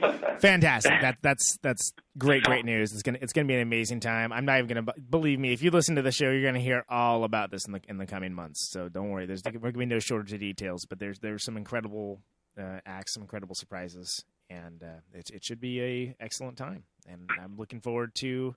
Fantastic. 0.40 1.00
That 1.00 1.18
that's 1.22 1.58
that's 1.62 1.92
great, 2.18 2.42
great 2.42 2.64
news. 2.64 2.92
It's 2.92 3.02
gonna 3.02 3.18
it's 3.20 3.32
gonna 3.32 3.46
be 3.46 3.54
an 3.54 3.60
amazing 3.60 4.00
time. 4.00 4.32
I'm 4.32 4.44
not 4.44 4.58
even 4.58 4.68
gonna 4.68 4.92
believe 5.10 5.38
me. 5.38 5.52
If 5.52 5.62
you 5.62 5.70
listen 5.70 5.96
to 5.96 6.02
the 6.02 6.12
show, 6.12 6.30
you're 6.30 6.44
gonna 6.44 6.60
hear 6.60 6.84
all 6.88 7.24
about 7.24 7.50
this 7.50 7.64
in 7.66 7.72
the 7.72 7.80
in 7.88 7.98
the 7.98 8.06
coming 8.06 8.32
months. 8.32 8.70
So 8.70 8.88
don't 8.88 9.10
worry. 9.10 9.26
There's 9.26 9.42
there 9.42 9.52
gonna 9.52 9.72
be 9.72 9.86
no 9.86 9.98
shortage 9.98 10.32
of 10.32 10.40
details. 10.40 10.86
But 10.86 10.98
there's 10.98 11.18
there's 11.20 11.44
some 11.44 11.56
incredible 11.56 12.20
uh, 12.58 12.80
acts, 12.84 13.14
some 13.14 13.22
incredible 13.22 13.54
surprises, 13.54 14.24
and 14.50 14.82
uh, 14.82 15.00
it 15.14 15.30
it 15.30 15.44
should 15.44 15.60
be 15.60 15.80
a 15.82 16.16
excellent 16.20 16.56
time. 16.56 16.84
And 17.08 17.30
I'm 17.40 17.56
looking 17.56 17.80
forward 17.80 18.14
to 18.16 18.54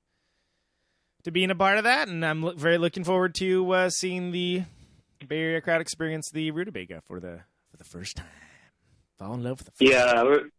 to 1.24 1.32
being 1.32 1.52
a 1.52 1.56
part 1.56 1.78
of 1.78 1.84
that. 1.86 2.08
And 2.08 2.26
I'm 2.26 2.44
look, 2.44 2.58
very 2.58 2.78
looking 2.78 3.04
forward 3.04 3.36
to 3.36 3.72
uh, 3.72 3.90
seeing 3.90 4.32
the 4.32 4.64
Bay 5.28 5.42
Area 5.42 5.62
crowd 5.62 5.82
experience 5.82 6.30
the 6.32 6.52
Rutabaga 6.52 7.02
for 7.06 7.20
the 7.20 7.42
for 7.70 7.78
the 7.78 7.84
first 7.84 8.18
time. 8.18 8.28
Fall 9.18 9.34
in 9.34 9.44
love 9.44 9.60
with 9.60 9.66
the 9.66 9.72
first 9.72 9.92
Yeah, 9.92 10.24
we're 10.24 10.50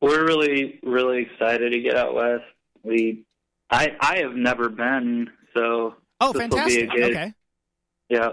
we're 0.00 0.24
really 0.26 0.78
really 0.82 1.22
excited 1.22 1.72
to 1.72 1.80
get 1.80 1.96
out 1.96 2.14
west. 2.14 2.44
We, 2.82 3.24
I 3.70 3.88
I 4.00 4.18
have 4.18 4.34
never 4.34 4.68
been, 4.68 5.28
so 5.54 5.94
Oh, 6.20 6.32
fantastic! 6.32 6.90
Be 6.90 6.96
a 6.96 7.00
good, 7.00 7.10
Okay, 7.16 7.32
Yeah. 8.08 8.28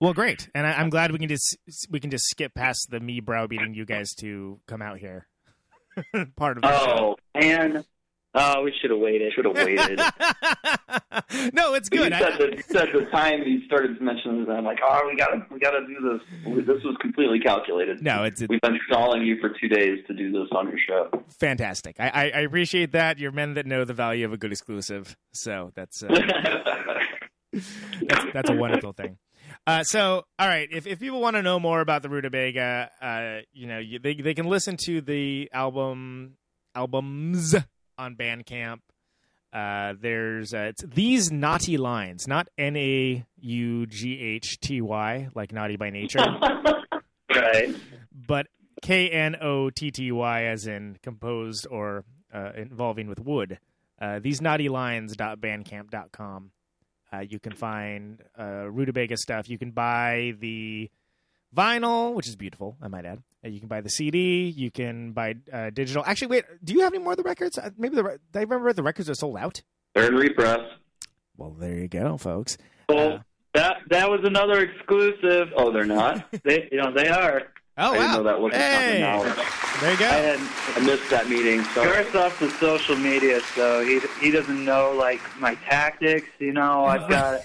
well, 0.00 0.12
great, 0.14 0.48
and 0.54 0.66
I, 0.66 0.72
I'm 0.72 0.90
glad 0.90 1.12
we 1.12 1.18
can 1.18 1.28
just 1.28 1.56
we 1.90 2.00
can 2.00 2.10
just 2.10 2.24
skip 2.28 2.54
past 2.54 2.88
the 2.90 3.00
me 3.00 3.20
browbeating 3.20 3.74
you 3.74 3.84
guys 3.84 4.14
to 4.20 4.60
come 4.66 4.82
out 4.82 4.98
here. 4.98 5.26
Part 6.36 6.56
of 6.58 6.62
the 6.62 6.68
Oh, 6.70 7.16
and 7.34 7.84
oh, 8.34 8.62
we 8.62 8.72
should 8.80 8.90
have 8.90 9.00
waited. 9.00 9.32
Should 9.32 9.44
have 9.44 9.54
waited. 9.54 9.98
no, 11.54 11.74
it's 11.74 11.88
good. 11.88 12.10
You 12.12 12.16
I- 12.16 12.20
said, 12.20 12.38
the, 12.38 12.56
you 12.56 12.62
said 12.62 12.88
the 12.94 13.06
time 13.10 13.42
you 13.44 13.64
started 13.66 14.00
mentioning 14.00 14.10
mention 14.38 14.44
this, 14.46 14.54
I'm 14.56 14.64
like, 14.64 14.78
oh, 14.84 15.02
we 15.06 15.16
gotta, 15.16 15.46
we 15.50 15.58
gotta 15.58 15.80
do 15.86 15.96
this. 16.18 16.66
This 16.66 16.82
was 16.84 16.96
completely 17.00 17.38
calculated. 17.40 18.02
no, 18.02 18.24
it's, 18.24 18.40
it's 18.40 18.48
We've 18.50 18.60
been 18.60 18.78
stalling 18.88 19.22
you 19.22 19.36
for 19.40 19.50
two 19.60 19.68
days 19.68 19.98
to 20.08 20.14
do 20.14 20.30
this 20.32 20.48
on 20.52 20.68
your 20.68 20.78
show. 20.86 21.10
fantastic. 21.40 21.96
I, 21.98 22.08
I, 22.08 22.22
I 22.22 22.40
appreciate 22.40 22.92
that. 22.92 23.18
You're 23.18 23.32
men 23.32 23.54
that 23.54 23.66
know 23.66 23.84
the 23.84 23.94
value 23.94 24.24
of 24.24 24.32
a 24.32 24.36
good 24.36 24.52
exclusive. 24.52 25.16
So 25.32 25.70
that's 25.74 26.02
uh, 26.02 26.08
that's, 27.52 28.32
that's 28.32 28.50
a 28.50 28.54
wonderful 28.54 28.92
thing. 28.92 29.18
Uh, 29.66 29.82
so, 29.82 30.22
all 30.38 30.48
right, 30.48 30.68
if, 30.70 30.86
if 30.86 31.00
people 31.00 31.20
want 31.20 31.36
to 31.36 31.42
know 31.42 31.58
more 31.58 31.80
about 31.80 32.02
the 32.02 32.08
Rutabega, 32.08 32.88
uh, 33.02 33.40
you 33.52 33.66
know, 33.66 33.78
you, 33.78 33.98
they 33.98 34.14
they 34.14 34.34
can 34.34 34.46
listen 34.46 34.76
to 34.84 35.00
the 35.00 35.50
album 35.52 36.36
albums 36.74 37.54
on 38.00 38.16
Bandcamp. 38.16 38.78
Uh, 39.52 39.94
there's 40.00 40.54
uh, 40.54 40.70
it's 40.70 40.82
these 40.84 41.30
knotty 41.32 41.76
lines, 41.76 42.26
not 42.28 42.48
N 42.56 42.76
A 42.76 43.24
U 43.40 43.86
G 43.86 44.18
H 44.20 44.58
T 44.60 44.80
Y, 44.80 45.28
like 45.34 45.52
naughty 45.52 45.76
by 45.76 45.90
nature, 45.90 46.20
Right. 47.34 47.74
but 48.14 48.46
K 48.82 49.08
N 49.10 49.36
O 49.40 49.70
T 49.70 49.90
T 49.90 50.12
Y, 50.12 50.44
as 50.44 50.66
in 50.66 50.96
composed 51.02 51.66
or 51.70 52.04
uh, 52.32 52.52
involving 52.56 53.08
with 53.08 53.18
wood. 53.20 53.58
Uh, 54.00 54.18
these 54.20 54.40
knotty 54.40 54.68
lines.bandcamp.com. 54.68 56.50
Uh, 57.12 57.18
you 57.18 57.40
can 57.40 57.52
find 57.52 58.22
uh, 58.38 58.42
Rutabega 58.70 59.16
stuff. 59.18 59.48
You 59.50 59.58
can 59.58 59.72
buy 59.72 60.34
the 60.38 60.88
vinyl, 61.56 62.14
which 62.14 62.28
is 62.28 62.36
beautiful, 62.36 62.76
I 62.82 62.88
might 62.88 63.04
add. 63.04 63.22
Uh, 63.44 63.48
You 63.48 63.58
can 63.60 63.68
buy 63.68 63.80
the 63.80 63.88
CD. 63.90 64.48
You 64.48 64.70
can 64.70 65.12
buy 65.12 65.36
uh, 65.52 65.70
digital. 65.70 66.04
Actually, 66.06 66.28
wait. 66.28 66.44
Do 66.62 66.72
you 66.74 66.80
have 66.80 66.92
any 66.94 67.02
more 67.02 67.12
of 67.12 67.16
the 67.16 67.22
records? 67.24 67.58
Uh, 67.58 67.70
Maybe 67.78 67.96
the. 67.96 68.04
re- 68.04 68.16
I 68.34 68.40
remember 68.40 68.72
the 68.72 68.82
records 68.82 69.08
are 69.10 69.14
sold 69.14 69.36
out. 69.38 69.62
They're 69.94 70.08
in 70.08 70.14
repress. 70.14 70.60
Well, 71.36 71.50
there 71.58 71.74
you 71.78 71.88
go, 71.88 72.16
folks. 72.18 72.58
Well, 72.88 73.24
that 73.54 73.78
that 73.88 74.10
was 74.10 74.20
another 74.24 74.60
exclusive. 74.60 75.48
Oh, 75.56 75.72
they're 75.72 75.84
not. 75.86 76.24
They, 76.44 76.68
you 76.70 76.78
know, 76.80 76.92
they 76.92 77.08
are. 77.08 77.42
Oh 77.78 77.92
I 77.92 77.98
didn't 77.98 78.12
know 78.12 78.22
that 78.24 78.40
wasn't 78.40 78.60
hey, 78.62 78.98
there 79.80 79.92
you 79.92 79.98
go. 79.98 80.04
I 80.04 80.08
had 80.08 80.38
I 80.76 80.80
missed 80.84 81.08
that 81.08 81.30
meeting. 81.30 81.62
So 81.72 81.82
Garth's 81.84 82.14
off 82.14 82.38
the 82.38 82.50
social 82.50 82.94
media, 82.96 83.40
so 83.54 83.82
he 83.82 84.00
he 84.20 84.30
doesn't 84.30 84.64
know 84.64 84.92
like 84.92 85.20
my 85.40 85.54
tactics. 85.54 86.26
You 86.38 86.52
know, 86.52 86.84
I've 86.84 87.08
got. 87.16 87.40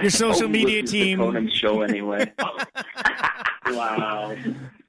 Your 0.00 0.10
social 0.24 0.46
Oh, 0.46 0.48
media 0.48 0.82
listens 0.82 0.90
to 0.90 0.96
team. 1.04 1.18
Conan's 1.18 1.52
show 1.52 1.82
anyway. 1.82 2.32
wow. 3.68 4.34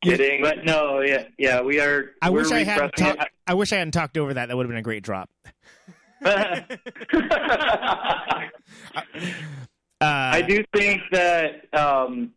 Kidding. 0.01 0.41
But 0.41 0.65
no, 0.65 1.01
yeah, 1.01 1.25
yeah, 1.37 1.61
we 1.61 1.79
are. 1.79 2.11
I 2.21 2.29
wish 2.29 2.51
I 2.51 2.63
hadn't. 2.63 2.95
talk- 2.95 3.29
I 3.47 3.53
wish 3.53 3.71
I 3.73 3.77
hadn't 3.77 3.91
talked 3.93 4.17
over 4.17 4.33
that. 4.33 4.47
That 4.47 4.57
would 4.57 4.65
have 4.65 4.69
been 4.71 4.77
a 4.77 4.81
great 4.83 5.03
drop. 5.03 5.29
Uh, 6.23 6.61
I 10.01 10.41
do 10.47 10.63
think 10.75 11.01
that 11.11 11.73
um, 11.73 12.31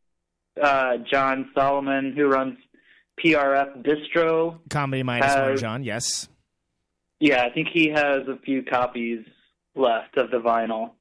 uh, 0.63 0.99
John 1.11 1.51
Solomon, 1.55 2.15
who 2.17 2.27
runs 2.27 2.59
PRF 3.25 3.85
Distro, 3.85 4.59
comedy 4.71 5.03
minus 5.03 5.35
one, 5.35 5.51
has- 5.51 5.61
John. 5.61 5.83
Yes. 5.85 6.29
yeah, 7.21 7.45
I 7.45 7.51
think 7.51 7.69
he 7.73 7.89
has 7.89 8.27
a 8.29 8.39
few 8.45 8.63
copies 8.63 9.25
left 9.75 10.17
of 10.17 10.31
the 10.31 10.39
vinyl. 10.39 10.93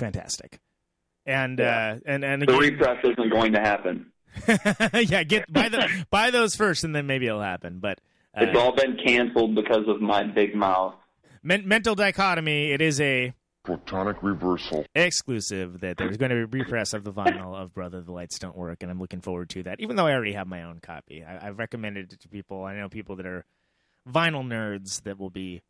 Fantastic. 0.00 0.58
And 1.26 1.58
Yeah. 1.58 1.96
uh, 1.96 2.00
and 2.06 2.24
and 2.24 2.42
the 2.42 2.56
repress 2.58 2.98
isn't 3.04 3.30
going 3.30 3.52
to 3.52 3.60
happen. 3.60 4.10
yeah, 4.94 5.22
get 5.24 5.52
buy 5.52 5.68
the 5.68 6.06
buy 6.10 6.30
those 6.30 6.54
first, 6.56 6.84
and 6.84 6.94
then 6.94 7.06
maybe 7.06 7.26
it'll 7.26 7.42
happen. 7.42 7.78
But 7.80 8.00
uh, 8.36 8.44
It's 8.44 8.58
all 8.58 8.74
been 8.74 8.96
canceled 9.04 9.54
because 9.54 9.86
of 9.88 10.00
my 10.00 10.22
big 10.24 10.54
mouth. 10.54 10.94
men- 11.42 11.66
mental 11.68 11.94
dichotomy. 11.94 12.70
It 12.72 12.80
is 12.80 13.00
a 13.00 13.34
Protonic 13.66 14.16
reversal. 14.22 14.86
exclusive 14.94 15.80
that 15.80 15.98
there's 15.98 16.16
going 16.16 16.30
to 16.30 16.46
be 16.46 16.60
a 16.60 16.62
repress 16.64 16.94
of 16.94 17.04
the 17.04 17.12
vinyl 17.12 17.54
of 17.54 17.74
Brother 17.74 18.00
the 18.00 18.12
Lights 18.12 18.38
Don't 18.38 18.56
Work, 18.56 18.82
and 18.82 18.90
I'm 18.90 18.98
looking 18.98 19.20
forward 19.20 19.50
to 19.50 19.62
that. 19.64 19.80
Even 19.80 19.96
though 19.96 20.06
I 20.06 20.12
already 20.14 20.32
have 20.32 20.46
my 20.46 20.62
own 20.62 20.78
copy, 20.80 21.22
I, 21.22 21.46
I've 21.48 21.58
recommended 21.58 22.12
it 22.14 22.20
to 22.20 22.28
people. 22.28 22.64
I 22.64 22.74
know 22.76 22.88
people 22.88 23.16
that 23.16 23.26
are 23.26 23.44
vinyl 24.10 24.46
nerds 24.46 25.02
that 25.02 25.18
will 25.18 25.28
be 25.30 25.60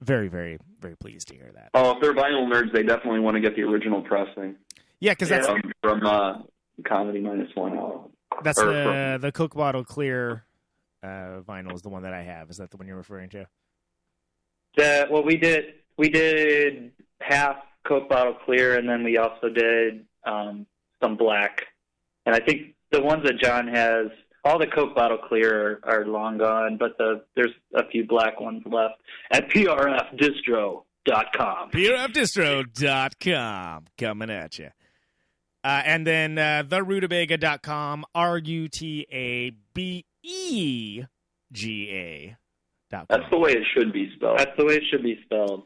very, 0.00 0.28
very, 0.28 0.58
very 0.80 0.96
pleased 0.96 1.28
to 1.28 1.34
hear 1.34 1.50
that. 1.54 1.70
Oh, 1.74 1.92
if 1.92 2.00
they're 2.00 2.14
vinyl 2.14 2.46
nerds, 2.52 2.72
they 2.72 2.82
definitely 2.82 3.20
want 3.20 3.34
to 3.36 3.40
get 3.40 3.56
the 3.56 3.62
original 3.62 4.02
pressing 4.02 4.56
Yeah, 5.00 5.12
because 5.12 5.28
that's 5.28 5.46
from, 5.46 5.72
from 5.82 6.06
uh, 6.06 6.38
Comedy 6.86 7.20
Minus 7.20 7.50
One 7.54 7.76
out. 7.78 8.10
that's 8.42 8.60
or 8.60 8.66
the 8.66 8.82
from- 8.84 9.20
the 9.22 9.32
Coke 9.32 9.54
bottle 9.54 9.84
clear 9.84 10.44
uh, 11.02 11.40
vinyl 11.46 11.74
is 11.74 11.82
the 11.82 11.88
one 11.90 12.02
that 12.02 12.14
I 12.14 12.22
have. 12.22 12.50
Is 12.50 12.56
that 12.58 12.70
the 12.70 12.76
one 12.76 12.86
you're 12.86 12.96
referring 12.96 13.30
to? 13.30 13.46
The, 14.76 15.06
well, 15.10 15.22
we 15.22 15.36
did 15.36 15.66
we 15.96 16.08
did 16.08 16.92
half 17.20 17.56
Coke 17.86 18.08
bottle 18.08 18.34
clear, 18.44 18.76
and 18.78 18.88
then 18.88 19.04
we 19.04 19.18
also 19.18 19.48
did 19.48 20.04
um, 20.26 20.66
some 21.02 21.16
black. 21.16 21.66
And 22.26 22.34
I 22.34 22.40
think 22.40 22.74
the 22.90 23.02
ones 23.02 23.22
that 23.24 23.38
John 23.38 23.68
has, 23.68 24.06
all 24.44 24.58
the 24.58 24.66
Coke 24.66 24.94
bottle 24.94 25.18
clear 25.18 25.80
are, 25.84 26.00
are 26.00 26.06
long 26.06 26.38
gone, 26.38 26.76
but 26.78 26.96
the 26.98 27.22
there's 27.34 27.52
a 27.74 27.86
few 27.88 28.06
black 28.06 28.40
ones 28.40 28.62
left 28.66 28.94
at 29.30 29.48
prfdistro.com. 29.50 31.70
PureUpDistro.com 31.70 33.84
coming 33.98 34.30
at 34.30 34.58
you. 34.58 34.68
Uh, 35.62 35.82
and 35.84 36.06
then 36.06 36.38
uh, 36.38 36.62
therutabega.com, 36.66 38.04
R 38.14 38.38
U 38.38 38.68
T 38.68 39.06
A 39.10 39.50
B 39.72 40.04
E 40.22 41.02
G 41.52 41.90
A. 41.90 42.36
dot. 42.90 43.06
That's 43.08 43.24
the 43.30 43.38
way 43.38 43.52
it 43.52 43.64
should 43.74 43.92
be 43.92 44.10
spelled. 44.14 44.38
That's 44.38 44.56
the 44.58 44.64
way 44.66 44.74
it 44.76 44.82
should 44.90 45.02
be 45.02 45.18
spelled. 45.24 45.62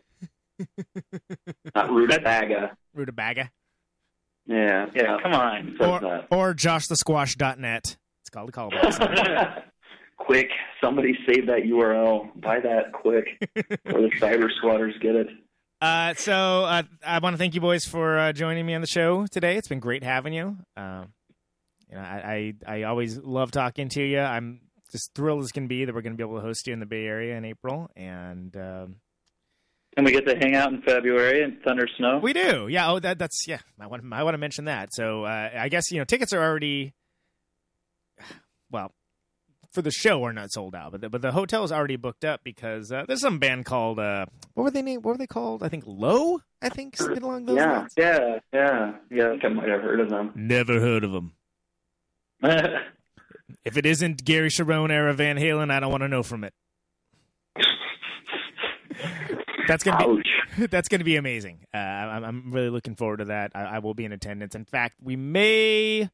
Not 1.75 1.91
rutabaga. 1.91 2.77
Rutabega. 2.97 3.51
Yeah, 4.47 4.87
Yeah, 4.95 5.19
come 5.23 5.33
on. 5.35 5.77
It 5.79 5.83
Or, 5.85 6.01
that. 6.01 6.27
or 6.31 6.55
joshthesquash.net. 6.55 7.97
It's 8.29 8.35
called 8.35 8.49
the 8.49 8.53
callback. 8.53 9.63
quick, 10.19 10.51
somebody 10.85 11.17
save 11.27 11.47
that 11.47 11.63
URL. 11.63 12.29
Buy 12.39 12.61
that 12.61 12.93
quick, 12.93 13.27
or 13.87 14.03
the 14.03 14.11
cyber 14.21 14.49
squatters 14.59 14.95
get 15.01 15.15
it. 15.15 15.29
uh, 15.81 16.13
so 16.13 16.65
uh, 16.65 16.83
I 17.07 17.21
want 17.21 17.33
to 17.35 17.39
thank 17.39 17.55
you 17.55 17.63
boys 17.63 17.87
for 17.87 18.19
uh, 18.19 18.33
joining 18.35 18.67
me 18.67 18.75
on 18.75 18.83
the 18.83 18.87
show 18.87 19.27
today. 19.27 19.57
It's 19.57 19.69
been 19.69 19.81
great 19.81 20.05
having 20.05 20.35
you. 20.35 20.59
Um, 20.77 21.15
you 21.89 21.95
know, 21.97 22.03
I, 22.03 22.55
I, 22.67 22.81
I 22.81 22.83
always 22.83 23.17
love 23.17 23.51
talking 23.51 23.89
to 23.91 24.03
you. 24.03 24.21
I'm 24.21 24.61
just 24.93 25.15
thrilled 25.15 25.43
as 25.45 25.51
can 25.51 25.67
be 25.67 25.87
that 25.87 25.95
we're 25.95 26.03
going 26.03 26.13
to 26.13 26.17
be 26.19 26.23
able 26.23 26.37
to 26.37 26.43
host 26.43 26.67
you 26.67 26.75
in 26.75 26.81
the 26.81 26.87
Bay 26.87 27.07
Area 27.07 27.35
in 27.35 27.47
April. 27.47 27.89
And 27.97 28.55
um, 28.59 28.97
And 29.97 30.05
we 30.05 30.13
get 30.13 30.27
to 30.27 30.37
hang 30.37 30.55
out 30.55 30.71
in 30.71 30.83
February 30.83 31.43
in 31.43 31.61
Thunder 31.65 31.87
Snow. 31.97 32.19
We 32.23 32.35
do, 32.35 32.69
yeah. 32.69 32.91
Oh, 32.91 32.99
that 32.99 33.19
that's 33.19 33.47
yeah. 33.49 33.61
I 33.81 33.87
want 33.87 34.03
I 34.13 34.23
want 34.23 34.35
to 34.35 34.39
mention 34.39 34.67
that. 34.67 34.93
So 34.93 35.25
uh, 35.25 35.49
I 35.59 35.71
guess 35.71 35.91
you 35.91 35.97
know 35.97 36.05
tickets 36.05 36.35
are 36.35 36.43
already, 36.43 36.93
well, 38.71 38.93
for 39.73 39.83
the 39.83 39.91
show 39.91 40.25
are 40.25 40.33
not 40.33 40.51
sold 40.51 40.75
out, 40.75 40.93
but 40.93 41.01
the, 41.03 41.11
but 41.11 41.21
the 41.23 41.33
hotel 41.33 41.63
is 41.65 41.71
already 41.73 41.97
booked 41.97 42.25
up 42.25 42.41
because 42.43 42.91
uh, 42.91 43.05
there's 43.07 43.21
some 43.21 43.39
band 43.39 43.65
called 43.67 43.99
uh, 43.99 44.25
what 44.55 44.65
were 44.65 44.71
they 44.71 44.83
named? 44.83 45.05
What 45.05 45.13
were 45.13 45.19
they 45.19 45.27
called? 45.27 45.63
I 45.63 45.69
think 45.69 45.85
Low. 45.87 46.41
I 46.63 46.69
think 46.71 46.97
something 46.97 47.23
along 47.23 47.47
those 47.47 47.57
Yeah. 47.59 47.79
lines. 47.79 47.93
yeah, 47.97 48.39
yeah, 48.53 48.93
yeah. 49.11 49.27
I 49.27 49.31
think 49.33 49.45
I 49.45 49.49
might 49.49 49.69
have 49.69 49.83
heard 49.83 50.01
of 50.01 50.09
them. 50.11 50.33
Never 50.35 50.81
heard 50.81 51.05
of 51.05 51.13
them. 51.13 51.33
If 53.65 53.79
it 53.79 53.87
isn't 53.87 54.25
Gary 54.25 54.51
Cherone 54.51 54.91
era 54.91 55.15
Van 55.15 55.37
Halen, 55.39 55.71
I 55.71 55.81
don't 55.81 55.91
want 55.91 56.03
to 56.03 56.09
know 56.09 56.23
from 56.23 56.45
it. 56.45 56.53
That's 59.67 59.83
gonna 59.85 60.17
be 60.57 60.67
that's 60.71 60.89
going 60.89 60.99
to 61.01 61.05
be 61.05 61.17
amazing. 61.17 61.61
Uh, 61.75 61.79
I'm, 61.79 62.25
I'm 62.25 62.53
really 62.53 62.71
looking 62.71 62.95
forward 62.95 63.19
to 63.19 63.27
that. 63.27 63.53
I, 63.55 63.63
I 63.65 63.79
will 63.81 63.95
be 63.95 64.05
in 64.05 64.13
attendance. 64.13 64.55
In 64.55 64.65
fact, 64.65 64.97
we 65.03 65.17
may, 65.17 66.09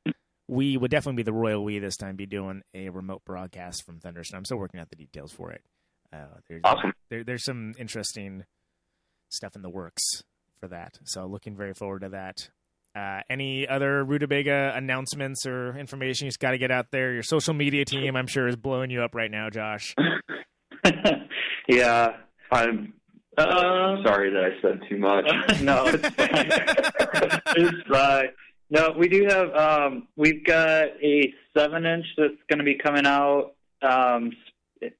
we 0.48 0.76
would 0.76 0.90
definitely 0.90 1.16
be 1.22 1.24
the 1.24 1.32
royal 1.32 1.64
we 1.64 1.78
this 1.78 1.96
time 1.96 2.16
be 2.16 2.26
doing 2.26 2.62
a 2.74 2.88
remote 2.90 3.22
broadcast 3.24 3.84
from 3.84 3.98
Thunder 4.00 4.22
Snow. 4.24 4.38
I'm 4.38 4.44
still 4.44 4.58
working 4.58 4.80
out 4.80 4.90
the 4.90 4.96
details 4.96 5.32
for 5.32 5.50
it. 5.52 5.62
Uh, 6.12 6.26
there's, 6.48 6.60
Awesome. 6.64 6.92
there, 7.10 7.24
there's 7.24 7.44
some 7.44 7.74
interesting 7.78 8.44
stuff 9.30 9.56
in 9.56 9.62
the 9.62 9.70
works 9.70 10.22
for 10.60 10.68
that. 10.68 10.98
So 11.04 11.26
looking 11.26 11.56
very 11.56 11.74
forward 11.74 12.00
to 12.02 12.10
that. 12.10 12.50
Uh, 12.94 13.20
any 13.28 13.66
other 13.66 14.04
Rutabega 14.04 14.76
announcements 14.76 15.46
or 15.46 15.76
information 15.76 16.26
you 16.26 16.28
just 16.28 16.38
got 16.38 16.52
to 16.52 16.58
get 16.58 16.70
out 16.70 16.92
there? 16.92 17.12
Your 17.12 17.24
social 17.24 17.52
media 17.52 17.84
team, 17.84 18.14
I'm 18.14 18.28
sure, 18.28 18.46
is 18.46 18.54
blowing 18.54 18.90
you 18.90 19.02
up 19.02 19.14
right 19.16 19.30
now, 19.30 19.50
Josh. 19.50 19.94
yeah. 21.68 22.16
I'm 22.52 22.92
Um, 23.36 24.02
sorry 24.04 24.30
that 24.30 24.44
I 24.44 24.60
said 24.62 24.80
too 24.88 24.98
much. 24.98 25.24
no, 25.62 25.86
it's 25.86 26.08
fine. 26.10 27.40
it's 27.56 27.88
fine. 27.88 28.28
No, 28.74 28.92
we 28.98 29.08
do 29.08 29.24
have. 29.28 29.54
Um, 29.54 30.08
we've 30.16 30.44
got 30.44 30.88
a 31.02 31.32
seven-inch 31.56 32.04
that's 32.16 32.34
going 32.48 32.58
to 32.58 32.64
be 32.64 32.76
coming 32.76 33.06
out 33.06 33.52
um, 33.82 34.32
sp- 34.82 34.98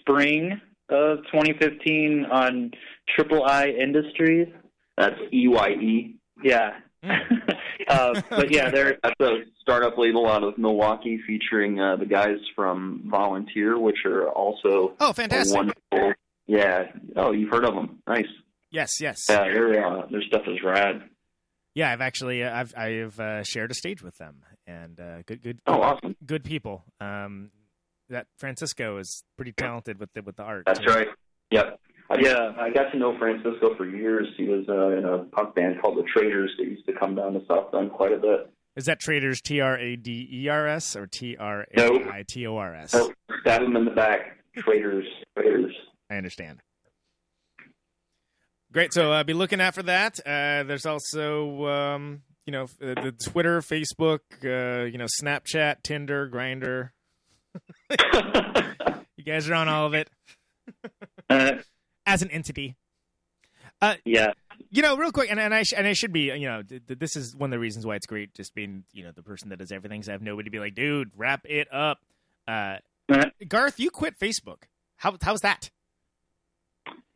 spring 0.00 0.60
of 0.88 1.18
2015 1.32 2.26
on 2.30 2.72
Triple 3.14 3.44
Eye 3.44 3.68
Industries. 3.68 4.48
That's 4.96 5.14
E 5.32 5.46
Y 5.48 5.68
E. 5.70 6.16
Yeah. 6.42 6.72
uh, 7.88 8.20
but 8.28 8.50
yeah, 8.50 8.70
they're 8.70 8.98
That's 9.02 9.20
a 9.20 9.38
startup 9.60 9.96
label 9.98 10.28
out 10.28 10.42
of 10.42 10.58
Milwaukee 10.58 11.20
featuring 11.26 11.80
uh, 11.80 11.96
the 11.96 12.06
guys 12.06 12.38
from 12.56 13.02
Volunteer, 13.06 13.78
which 13.78 14.04
are 14.04 14.28
also 14.30 14.94
Oh, 15.00 15.12
fantastic. 15.12 15.54
wonderful. 15.56 16.12
Yeah. 16.48 16.86
Oh, 17.16 17.30
you've 17.32 17.50
heard 17.52 17.64
of 17.64 17.74
them. 17.74 17.98
Nice. 18.08 18.26
Yes, 18.72 18.90
yes. 19.00 19.18
Yeah, 19.28 19.44
their 19.44 19.86
uh, 19.86 20.06
their 20.10 20.22
stuff 20.22 20.42
is 20.48 20.58
rad. 20.64 21.02
Yeah, 21.74 21.90
I've 21.90 22.00
actually 22.00 22.42
uh, 22.44 22.54
I've 22.54 22.74
I've 22.76 23.18
uh, 23.20 23.42
shared 23.44 23.70
a 23.70 23.74
stage 23.74 24.02
with 24.02 24.18
them, 24.18 24.42
and 24.66 25.00
uh, 25.00 25.22
good 25.26 25.42
good 25.42 25.58
Oh, 25.66 25.80
awesome. 25.80 26.16
good 26.24 26.44
people. 26.44 26.84
Um, 27.00 27.50
that 28.08 28.26
Francisco 28.38 28.98
is 28.98 29.24
pretty 29.36 29.52
talented 29.52 29.98
with 29.98 30.12
the 30.12 30.22
with 30.22 30.36
the 30.36 30.42
art. 30.42 30.64
That's 30.66 30.80
too. 30.80 30.86
right. 30.90 31.08
Yep. 31.50 31.80
Yeah. 32.20 32.52
I 32.58 32.68
got 32.70 32.90
to 32.92 32.98
know 32.98 33.16
Francisco 33.18 33.74
for 33.76 33.86
years. 33.86 34.26
He 34.36 34.44
was 34.44 34.66
uh, 34.68 34.88
in 34.98 35.04
a 35.06 35.24
punk 35.34 35.54
band 35.54 35.80
called 35.80 35.96
the 35.96 36.02
Traders 36.14 36.50
that 36.58 36.64
used 36.64 36.84
to 36.86 36.92
come 36.92 37.14
down 37.14 37.32
to 37.32 37.40
South 37.48 37.72
Bend 37.72 37.90
quite 37.90 38.12
a 38.12 38.18
bit. 38.18 38.50
Is 38.76 38.84
that 38.86 39.00
traders 39.00 39.40
T 39.40 39.60
R 39.60 39.78
A 39.78 39.96
D 39.96 40.28
E 40.30 40.48
R 40.48 40.66
S 40.66 40.94
or 40.96 41.06
T 41.06 41.36
R 41.38 41.66
A 41.74 42.10
I 42.10 42.24
T 42.28 42.46
O 42.46 42.56
R 42.56 42.74
S? 42.74 42.94
Oh, 42.94 43.10
stab 43.40 43.62
him 43.62 43.76
in 43.76 43.84
the 43.86 43.90
back. 43.92 44.36
Traders. 44.58 45.06
Traders. 45.38 45.74
I 46.10 46.16
understand. 46.16 46.60
Great. 48.72 48.94
So 48.94 49.12
uh, 49.12 49.22
be 49.22 49.34
looking 49.34 49.60
out 49.60 49.74
for 49.74 49.82
that. 49.82 50.18
Uh, 50.20 50.62
there's 50.62 50.86
also 50.86 51.66
um, 51.66 52.22
you 52.46 52.52
know 52.52 52.64
uh, 52.64 52.94
the 52.94 53.14
Twitter, 53.28 53.60
Facebook, 53.60 54.20
uh, 54.44 54.84
you 54.84 54.96
know 54.98 55.06
Snapchat, 55.22 55.82
Tinder, 55.82 56.28
Grindr. 56.28 56.90
you 59.16 59.24
guys 59.24 59.48
are 59.48 59.54
on 59.54 59.68
all 59.68 59.86
of 59.86 59.94
it 59.94 60.08
uh, 61.28 61.52
as 62.06 62.22
an 62.22 62.30
entity. 62.30 62.76
Uh, 63.82 63.96
yeah. 64.04 64.32
You 64.70 64.80
know, 64.80 64.96
real 64.96 65.12
quick, 65.12 65.30
and, 65.30 65.38
and 65.38 65.52
I 65.52 65.64
sh- 65.64 65.74
and 65.76 65.86
I 65.86 65.92
should 65.92 66.12
be, 66.12 66.32
you 66.32 66.48
know, 66.48 66.62
th- 66.62 66.86
th- 66.86 66.98
this 66.98 67.14
is 67.14 67.36
one 67.36 67.48
of 67.48 67.50
the 67.50 67.58
reasons 67.58 67.84
why 67.84 67.96
it's 67.96 68.06
great, 68.06 68.32
just 68.32 68.54
being, 68.54 68.84
you 68.92 69.04
know, 69.04 69.10
the 69.10 69.22
person 69.22 69.50
that 69.50 69.58
does 69.58 69.70
everything. 69.72 70.02
So 70.02 70.12
I 70.12 70.14
have 70.14 70.22
nobody 70.22 70.46
to 70.46 70.50
be 70.50 70.60
like, 70.60 70.74
dude, 70.74 71.10
wrap 71.14 71.44
it 71.44 71.68
up. 71.72 71.98
Uh, 72.48 72.76
Garth, 73.46 73.78
you 73.78 73.90
quit 73.90 74.18
Facebook. 74.18 74.62
How 74.96 75.16
how's 75.20 75.40
that? 75.40 75.70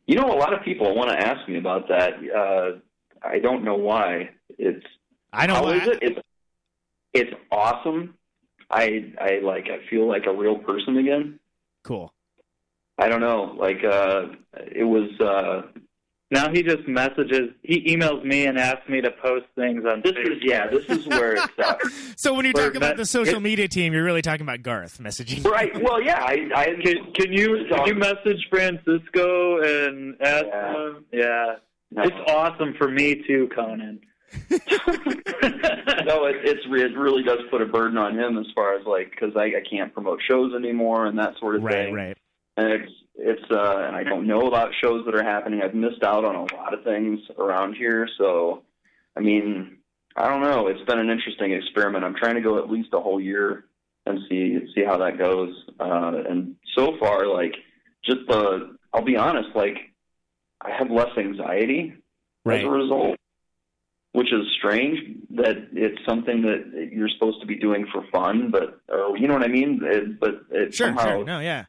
You 0.07 0.15
know, 0.15 0.31
a 0.31 0.39
lot 0.39 0.53
of 0.53 0.63
people 0.63 0.95
want 0.95 1.09
to 1.11 1.17
ask 1.17 1.47
me 1.47 1.57
about 1.57 1.87
that. 1.89 2.13
Uh, 2.35 2.79
I 3.21 3.39
don't 3.39 3.63
know 3.63 3.75
why. 3.75 4.31
It's 4.57 4.85
I 5.31 5.45
don't 5.45 5.61
know 5.61 5.79
how 5.79 5.89
it? 5.91 5.99
It's 6.01 6.19
it's 7.13 7.31
awesome. 7.51 8.15
I 8.71 9.13
I 9.19 9.39
like 9.43 9.67
I 9.69 9.87
feel 9.89 10.07
like 10.07 10.25
a 10.25 10.33
real 10.33 10.57
person 10.57 10.97
again. 10.97 11.39
Cool. 11.83 12.13
I 12.97 13.09
don't 13.09 13.21
know. 13.21 13.55
Like 13.57 13.83
uh, 13.83 14.27
it 14.55 14.83
was. 14.83 15.09
Uh, 15.19 15.79
Now 16.29 16.51
he 16.51 16.61
just 16.61 16.85
messages. 16.89 17.51
He 17.63 17.95
emails 17.95 18.23
me 18.25 18.47
and 18.47 18.57
asks 18.57 18.89
me 18.89 18.99
to 18.99 19.11
post 19.11 19.45
things 19.55 19.83
on. 19.85 20.01
this 20.03 20.11
is 20.11 20.39
yeah. 20.41 20.67
This 20.67 20.83
is 20.89 21.07
where 21.07 21.35
it's 21.35 21.47
at. 21.57 21.79
So 22.17 22.33
when 22.33 22.45
you 22.45 22.51
Or 22.55 22.63
talk 22.63 22.75
about 22.75 22.97
the 22.97 23.05
social 23.05 23.35
it- 23.37 23.41
media 23.41 23.67
team, 23.69 23.93
you're 23.93 24.03
really 24.03 24.21
talking 24.21 24.41
about 24.41 24.61
Garth 24.61 24.97
messaging. 24.97 25.45
right. 25.49 25.71
Well, 25.81 26.01
yeah. 26.01 26.21
I 26.23 26.49
I 26.53 26.65
Can, 26.83 27.13
can 27.13 27.31
you 27.31 27.65
can 27.69 27.85
you 27.87 27.95
message 27.95 28.45
Francisco 28.49 29.61
and 29.61 30.15
ask 30.21 30.45
Yeah. 30.45 30.73
him? 30.73 31.05
Yeah, 31.13 31.55
No. 31.91 32.03
it's 32.03 32.15
awesome 32.29 32.73
for 32.77 32.89
me 32.89 33.23
too, 33.25 33.47
Conan. 33.55 33.99
no, 34.49 36.25
it, 36.25 36.35
it's 36.43 36.65
it 36.65 36.97
really 36.97 37.23
does 37.23 37.39
put 37.49 37.61
a 37.61 37.65
burden 37.65 37.97
on 37.97 38.17
him 38.17 38.37
as 38.37 38.45
far 38.53 38.75
as 38.77 38.85
like 38.85 39.11
because 39.11 39.33
I, 39.35 39.45
I 39.45 39.61
can't 39.69 39.93
promote 39.93 40.19
shows 40.27 40.53
anymore 40.53 41.05
and 41.05 41.17
that 41.19 41.33
sort 41.39 41.55
of 41.55 41.63
Right, 41.63 41.85
thing. 41.85 41.93
right. 41.93 42.17
And 42.57 42.71
it's 42.73 42.91
it's 43.17 43.43
uh, 43.51 43.83
and 43.87 43.95
I 43.95 44.03
don't 44.03 44.27
know 44.27 44.47
about 44.47 44.71
shows 44.81 45.05
that 45.05 45.15
are 45.15 45.23
happening. 45.23 45.61
I've 45.61 45.73
missed 45.75 46.03
out 46.03 46.23
on 46.23 46.35
a 46.35 46.41
lot 46.55 46.73
of 46.73 46.83
things 46.83 47.19
around 47.37 47.73
here. 47.75 48.07
So, 48.17 48.63
I 49.15 49.21
mean, 49.21 49.77
I 50.15 50.27
don't 50.29 50.41
know. 50.41 50.67
It's 50.67 50.83
been 50.83 50.99
an 50.99 51.09
interesting 51.09 51.51
experiment. 51.53 52.03
I'm 52.03 52.15
trying 52.15 52.35
to 52.35 52.41
go 52.41 52.57
at 52.57 52.69
least 52.69 52.89
a 52.93 52.99
whole 52.99 53.19
year 53.19 53.65
and 54.05 54.19
see 54.29 54.59
see 54.73 54.83
how 54.83 54.97
that 54.97 55.17
goes. 55.17 55.53
Uh, 55.79 56.21
and 56.29 56.55
so 56.75 56.95
far, 56.99 57.25
like 57.27 57.53
just 58.05 58.19
the 58.27 58.77
I'll 58.93 59.03
be 59.03 59.17
honest, 59.17 59.49
like 59.55 59.77
I 60.61 60.71
have 60.77 60.89
less 60.89 61.09
anxiety 61.17 61.93
Right. 62.45 62.61
as 62.61 62.65
a 62.65 62.69
result, 62.69 63.17
which 64.13 64.31
is 64.31 64.47
strange 64.57 64.99
that 65.31 65.57
it's 65.73 65.99
something 66.07 66.43
that 66.43 66.89
you're 66.93 67.09
supposed 67.09 67.41
to 67.41 67.45
be 67.47 67.55
doing 67.57 67.85
for 67.91 68.05
fun, 68.11 68.51
but 68.51 68.79
or 68.87 69.17
you 69.17 69.27
know 69.27 69.33
what 69.33 69.43
I 69.43 69.49
mean. 69.49 69.81
It, 69.83 70.19
but 70.19 70.45
it 70.51 70.73
Sure, 70.73 70.87
somehow 70.87 71.03
sure. 71.17 71.25
No, 71.25 71.39
yeah. 71.41 71.65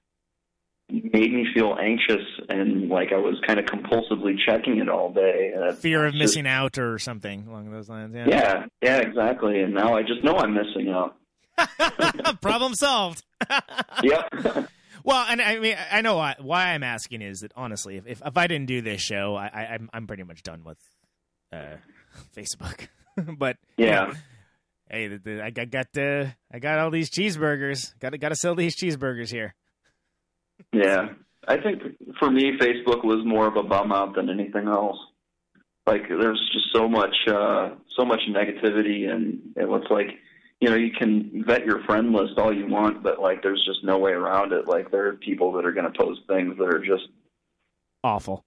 Made 0.90 1.32
me 1.32 1.46
feel 1.54 1.76
anxious 1.80 2.24
and 2.48 2.88
like 2.88 3.12
I 3.12 3.16
was 3.18 3.36
kind 3.46 3.58
of 3.58 3.66
compulsively 3.66 4.36
checking 4.46 4.78
it 4.78 4.88
all 4.88 5.12
day. 5.12 5.52
Fear 5.80 6.06
of 6.06 6.12
just- 6.14 6.18
missing 6.22 6.46
out 6.46 6.78
or 6.78 6.98
something 6.98 7.46
along 7.48 7.70
those 7.70 7.88
lines. 7.88 8.14
Yeah. 8.14 8.26
Yeah, 8.28 8.66
yeah, 8.82 8.96
exactly. 8.98 9.60
And 9.60 9.74
now 9.74 9.94
I 9.96 10.02
just 10.02 10.24
know 10.24 10.36
I'm 10.38 10.54
missing 10.54 10.88
out. 10.90 11.16
Problem 12.40 12.74
solved. 12.74 13.22
Yep. 14.02 14.68
Well, 15.04 15.24
and 15.26 15.40
I 15.40 15.58
mean, 15.58 15.74
I 15.90 16.02
know 16.02 16.16
why, 16.16 16.34
why 16.38 16.70
I'm 16.74 16.82
asking 16.82 17.22
is 17.22 17.38
that 17.40 17.52
honestly, 17.56 17.96
if, 17.96 18.06
if 18.06 18.20
if 18.26 18.36
I 18.36 18.46
didn't 18.46 18.66
do 18.66 18.82
this 18.82 19.00
show, 19.00 19.36
I, 19.36 19.46
I 19.46 19.60
I'm 19.74 19.88
I'm 19.94 20.06
pretty 20.06 20.24
much 20.24 20.42
done 20.42 20.64
with 20.64 20.76
uh, 21.50 21.76
Facebook. 22.36 22.88
but 23.16 23.56
you 23.78 23.86
Yeah. 23.86 24.06
know, 24.06 24.12
hey, 24.90 25.06
the, 25.08 25.18
the, 25.18 25.42
I 25.42 25.48
got 25.50 25.70
got 25.70 25.86
uh, 25.96 26.26
I 26.52 26.58
got 26.58 26.80
all 26.80 26.90
these 26.90 27.08
cheeseburgers. 27.10 27.98
Got 28.00 28.10
to 28.10 28.18
got 28.18 28.30
to 28.30 28.36
sell 28.36 28.54
these 28.54 28.76
cheeseburgers 28.76 29.30
here. 29.30 29.54
Yeah, 30.72 31.10
I 31.46 31.56
think 31.58 31.82
for 32.18 32.30
me, 32.30 32.58
Facebook 32.58 33.04
was 33.04 33.24
more 33.24 33.46
of 33.46 33.56
a 33.56 33.62
bum 33.62 33.92
out 33.92 34.14
than 34.14 34.28
anything 34.30 34.68
else. 34.68 34.98
Like 35.86 36.08
there's 36.08 36.50
just 36.52 36.72
so 36.74 36.88
much, 36.88 37.14
uh, 37.26 37.70
so 37.96 38.04
much 38.04 38.20
negativity, 38.28 39.08
and 39.10 39.38
it 39.56 39.66
was 39.68 39.84
like, 39.90 40.08
you 40.60 40.68
know, 40.68 40.76
you 40.76 40.90
can 40.90 41.44
vet 41.46 41.64
your 41.64 41.82
friend 41.84 42.12
list 42.12 42.34
all 42.38 42.52
you 42.54 42.66
want, 42.66 43.02
but 43.02 43.20
like, 43.20 43.42
there's 43.42 43.64
just 43.64 43.84
no 43.84 43.96
way 43.98 44.10
around 44.12 44.52
it. 44.52 44.66
Like 44.66 44.90
there 44.90 45.06
are 45.08 45.12
people 45.14 45.52
that 45.52 45.64
are 45.64 45.72
going 45.72 45.90
to 45.90 45.98
post 45.98 46.20
things 46.28 46.56
that 46.58 46.64
are 46.66 46.84
just 46.84 47.08
Awful. 48.04 48.44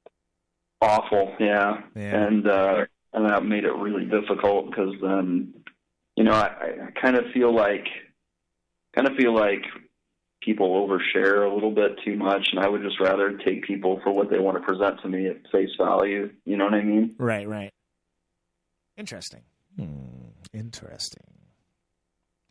awful. 0.82 1.36
Yeah, 1.40 1.82
Yeah. 1.96 2.26
and 2.28 2.48
uh, 2.48 2.86
and 3.14 3.30
that 3.30 3.44
made 3.46 3.64
it 3.66 3.74
really 3.76 4.06
difficult 4.06 4.70
because 4.70 4.94
then, 5.02 5.54
you 6.16 6.24
know, 6.24 6.34
I, 6.34 6.88
I 6.88 7.02
kind 7.02 7.16
of 7.18 7.26
feel 7.34 7.54
like, 7.54 7.88
kind 8.96 9.08
of 9.08 9.16
feel 9.16 9.34
like 9.34 9.64
people 10.42 10.88
overshare 10.88 11.50
a 11.50 11.54
little 11.54 11.72
bit 11.72 12.00
too 12.04 12.16
much, 12.18 12.48
and 12.52 12.60
I 12.60 12.68
would 12.68 12.82
just 12.82 13.00
rather 13.00 13.38
take 13.46 13.64
people 13.64 14.00
for 14.04 14.12
what 14.12 14.30
they 14.30 14.40
want 14.40 14.58
to 14.58 14.64
present 14.64 15.02
to 15.02 15.08
me 15.08 15.28
at 15.28 15.38
face 15.52 15.70
value. 15.78 16.32
You 16.46 16.58
know 16.58 16.66
what 16.66 16.74
I 16.74 16.84
mean? 16.84 17.16
Right. 17.18 17.48
Right. 17.48 17.72
Interesting. 18.98 19.42
Hmm, 19.78 20.30
interesting. 20.54 21.24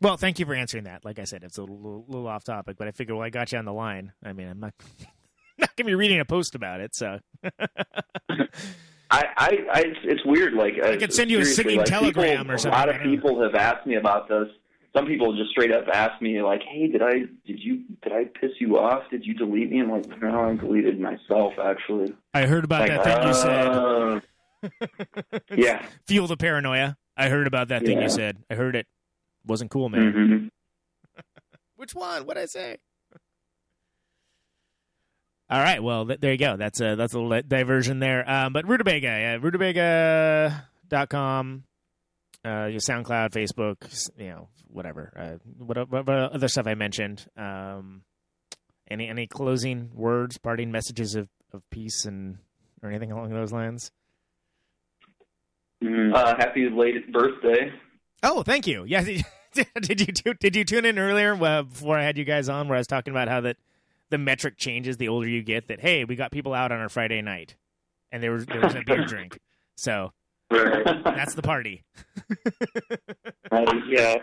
Well, 0.01 0.17
thank 0.17 0.39
you 0.39 0.45
for 0.45 0.55
answering 0.55 0.85
that. 0.85 1.05
Like 1.05 1.19
I 1.19 1.25
said, 1.25 1.43
it's 1.43 1.59
a 1.59 1.61
little, 1.61 2.05
little 2.07 2.27
off 2.27 2.43
topic, 2.43 2.75
but 2.77 2.87
I 2.87 2.91
figure, 2.91 3.15
well, 3.15 3.23
I 3.23 3.29
got 3.29 3.51
you 3.51 3.59
on 3.59 3.65
the 3.65 3.73
line. 3.73 4.13
I 4.23 4.33
mean, 4.33 4.47
I'm 4.47 4.59
not 4.59 4.73
not 5.59 5.75
gonna 5.75 5.87
be 5.87 5.95
reading 5.95 6.19
a 6.19 6.25
post 6.25 6.55
about 6.55 6.81
it, 6.81 6.95
so 6.95 7.19
I, 7.43 8.47
I, 9.09 9.49
I 9.71 9.79
it's, 9.81 9.99
it's 10.03 10.25
weird. 10.25 10.53
Like 10.53 10.73
I 10.83 10.97
could 10.97 11.13
send 11.13 11.29
you 11.29 11.39
a 11.39 11.45
singing 11.45 11.77
like, 11.77 11.85
telegram 11.85 12.39
people, 12.39 12.51
or 12.51 12.57
something. 12.57 12.81
A 12.81 12.85
lot 12.85 12.95
of 12.95 13.01
people 13.01 13.43
have 13.43 13.53
asked 13.53 13.85
me 13.85 13.95
about 13.95 14.27
this. 14.27 14.47
Some 14.93 15.05
people 15.05 15.33
just 15.37 15.51
straight 15.51 15.71
up 15.71 15.87
ask 15.87 16.21
me, 16.21 16.41
like, 16.41 16.61
"Hey, 16.63 16.87
did 16.87 17.01
I 17.01 17.19
did 17.45 17.59
you 17.59 17.83
did 18.03 18.11
I 18.11 18.25
piss 18.25 18.51
you 18.59 18.77
off? 18.77 19.03
Did 19.09 19.25
you 19.25 19.33
delete 19.33 19.71
me?" 19.71 19.79
I'm 19.79 19.89
like, 19.89 20.05
"No, 20.21 20.49
I 20.49 20.55
deleted 20.55 20.99
myself 20.99 21.53
actually." 21.63 22.13
I 22.33 22.45
heard 22.45 22.65
about 22.65 22.89
Like, 22.89 23.03
that 23.03 23.19
thing 23.21 23.27
you 23.27 23.33
said. 23.33 23.67
uh, 23.67 24.19
yeah. 25.55 25.85
Fuel 26.07 26.27
the 26.27 26.35
paranoia. 26.37 26.97
I 27.15 27.29
heard 27.29 27.47
about 27.47 27.69
that 27.69 27.85
thing 27.85 27.97
Yeah. 27.99 28.03
you 28.03 28.09
said. 28.09 28.37
I 28.49 28.55
heard 28.55 28.75
it. 28.75 28.85
Wasn't 29.45 29.71
cool, 29.71 29.87
man. 29.89 30.11
hmm 30.11 30.47
Which 31.77 31.95
one? 31.95 32.25
What'd 32.25 32.43
I 32.43 32.45
say? 32.45 32.77
All 35.49 35.61
right. 35.61 35.81
Well, 35.83 36.05
th- 36.05 36.19
there 36.19 36.31
you 36.31 36.37
go. 36.37 36.55
That's 36.57 36.79
a 36.81 36.95
that's 36.95 37.13
a 37.13 37.19
little 37.19 37.41
diversion 37.47 37.99
there. 37.99 38.29
Um, 38.29 38.53
but 38.53 38.65
Rutabega, 38.65 39.01
yeah, 39.03 39.37
rutabega.com, 39.37 41.63
uh, 42.45 42.65
your 42.65 42.79
SoundCloud, 42.79 43.31
Facebook, 43.31 44.09
you 44.17 44.29
know, 44.29 44.47
whatever, 44.67 45.13
uh, 45.15 45.49
what, 45.57 45.89
what, 45.89 46.07
what 46.07 46.17
other 46.17 46.47
stuff 46.47 46.67
I 46.67 46.75
mentioned. 46.75 47.25
Um, 47.37 48.03
any 48.89 49.07
any 49.07 49.25
closing 49.25 49.89
words, 49.93 50.37
parting 50.37 50.71
messages 50.71 51.15
of, 51.15 51.29
of 51.53 51.61
peace 51.69 52.05
and 52.05 52.37
or 52.83 52.89
anything 52.89 53.11
along 53.11 53.29
those 53.29 53.51
lines? 53.51 53.91
Uh, 55.83 56.35
happy 56.37 56.69
late 56.69 57.11
birthday. 57.11 57.71
Oh, 58.23 58.43
thank 58.43 58.67
you. 58.67 58.85
Yeah, 58.87 59.03
did, 59.53 59.67
did 59.81 60.25
you 60.25 60.33
did 60.33 60.55
you 60.55 60.63
tune 60.63 60.85
in 60.85 60.97
earlier 60.97 61.33
uh, 61.33 61.63
before 61.63 61.97
I 61.97 62.03
had 62.03 62.17
you 62.17 62.23
guys 62.23 62.47
on, 62.47 62.69
where 62.69 62.77
I 62.77 62.79
was 62.79 62.87
talking 62.87 63.11
about 63.11 63.27
how 63.27 63.41
that 63.41 63.57
the 64.09 64.17
metric 64.17 64.57
changes 64.57 64.95
the 64.95 65.09
older 65.09 65.27
you 65.27 65.43
get? 65.43 65.67
That 65.67 65.81
hey, 65.81 66.05
we 66.05 66.15
got 66.15 66.31
people 66.31 66.53
out 66.53 66.71
on 66.71 66.79
our 66.79 66.87
Friday 66.87 67.21
night, 67.21 67.55
and 68.13 68.23
there 68.23 68.31
was 68.31 68.45
there 68.45 68.61
was 68.61 68.75
a 68.75 68.81
beer 68.85 69.03
drink, 69.07 69.39
so 69.75 70.13
that's 70.51 71.33
the 71.35 71.41
party. 71.41 71.83
yeah. 73.87 74.15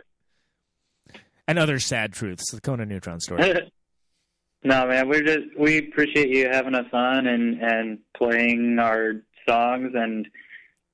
And 1.47 1.59
other 1.59 1.79
sad 1.79 2.13
truths, 2.13 2.51
the 2.53 2.61
Conan 2.61 2.89
Neutron 2.89 3.21
story. 3.21 3.43
no, 4.65 4.87
man, 4.87 5.09
we're 5.09 5.23
just 5.23 5.59
we 5.59 5.79
appreciate 5.79 6.29
you 6.29 6.49
having 6.51 6.75
us 6.75 6.87
on 6.93 7.27
and 7.27 7.63
and 7.63 7.99
playing 8.17 8.79
our 8.79 9.15
songs 9.49 9.93
and 9.95 10.29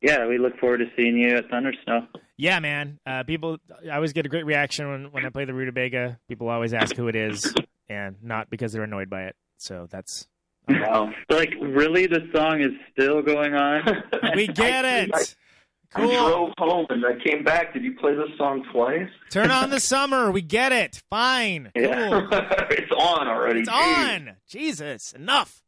yeah, 0.01 0.27
we 0.27 0.37
look 0.37 0.59
forward 0.59 0.79
to 0.79 0.85
seeing 0.97 1.17
you 1.17 1.37
at 1.37 1.49
Thunder 1.49 1.73
Snow. 1.85 2.07
yeah, 2.37 2.61
man. 2.61 2.99
Uh, 3.07 3.23
people, 3.23 3.57
I 3.91 3.97
always 3.97 4.13
get 4.13 4.27
a 4.27 4.29
great 4.29 4.45
reaction 4.45 4.91
when 4.91 5.13
when 5.13 5.25
I 5.25 5.31
play 5.31 5.47
the 5.47 5.53
Rutabega. 5.53 6.19
People 6.29 6.51
always 6.51 6.75
ask 6.75 6.95
who 6.95 7.09
it 7.09 7.17
is, 7.17 7.55
and 7.89 8.17
not 8.23 8.51
because 8.51 8.73
they're 8.73 8.83
annoyed 8.83 9.09
by 9.09 9.23
it. 9.23 9.37
So 9.57 9.89
that's 9.91 10.29
Wow. 10.69 11.13
Like, 11.29 11.55
really, 11.61 12.07
the 12.07 12.29
song 12.35 12.61
is 12.63 12.71
still 12.93 13.21
going 13.23 13.55
on? 13.55 13.83
we 14.35 14.47
get 14.47 14.85
it. 14.85 15.11
I 15.15 16.01
Cool. 16.01 16.11
drove 16.11 16.51
home 16.59 16.87
and 16.89 17.05
I 17.07 17.23
came 17.25 17.45
back. 17.45 17.73
Did 17.73 17.85
you 17.85 17.95
play 17.95 18.15
this 18.17 18.37
song 18.37 18.65
twice? 18.73 19.09
Turn 19.31 19.53
on 19.53 19.71
the 19.71 19.79
summer. 19.93 20.33
We 20.33 20.43
get 20.43 20.73
it. 20.73 21.01
Fine. 21.09 21.71
Cool. 21.77 21.85
Yeah. 21.85 22.27
it's 22.71 22.91
on 22.91 23.29
already. 23.29 23.61
It's 23.61 23.69
Jeez. 23.69 24.09
on. 24.09 24.31
Jesus, 24.49 25.13
enough. 25.13 25.63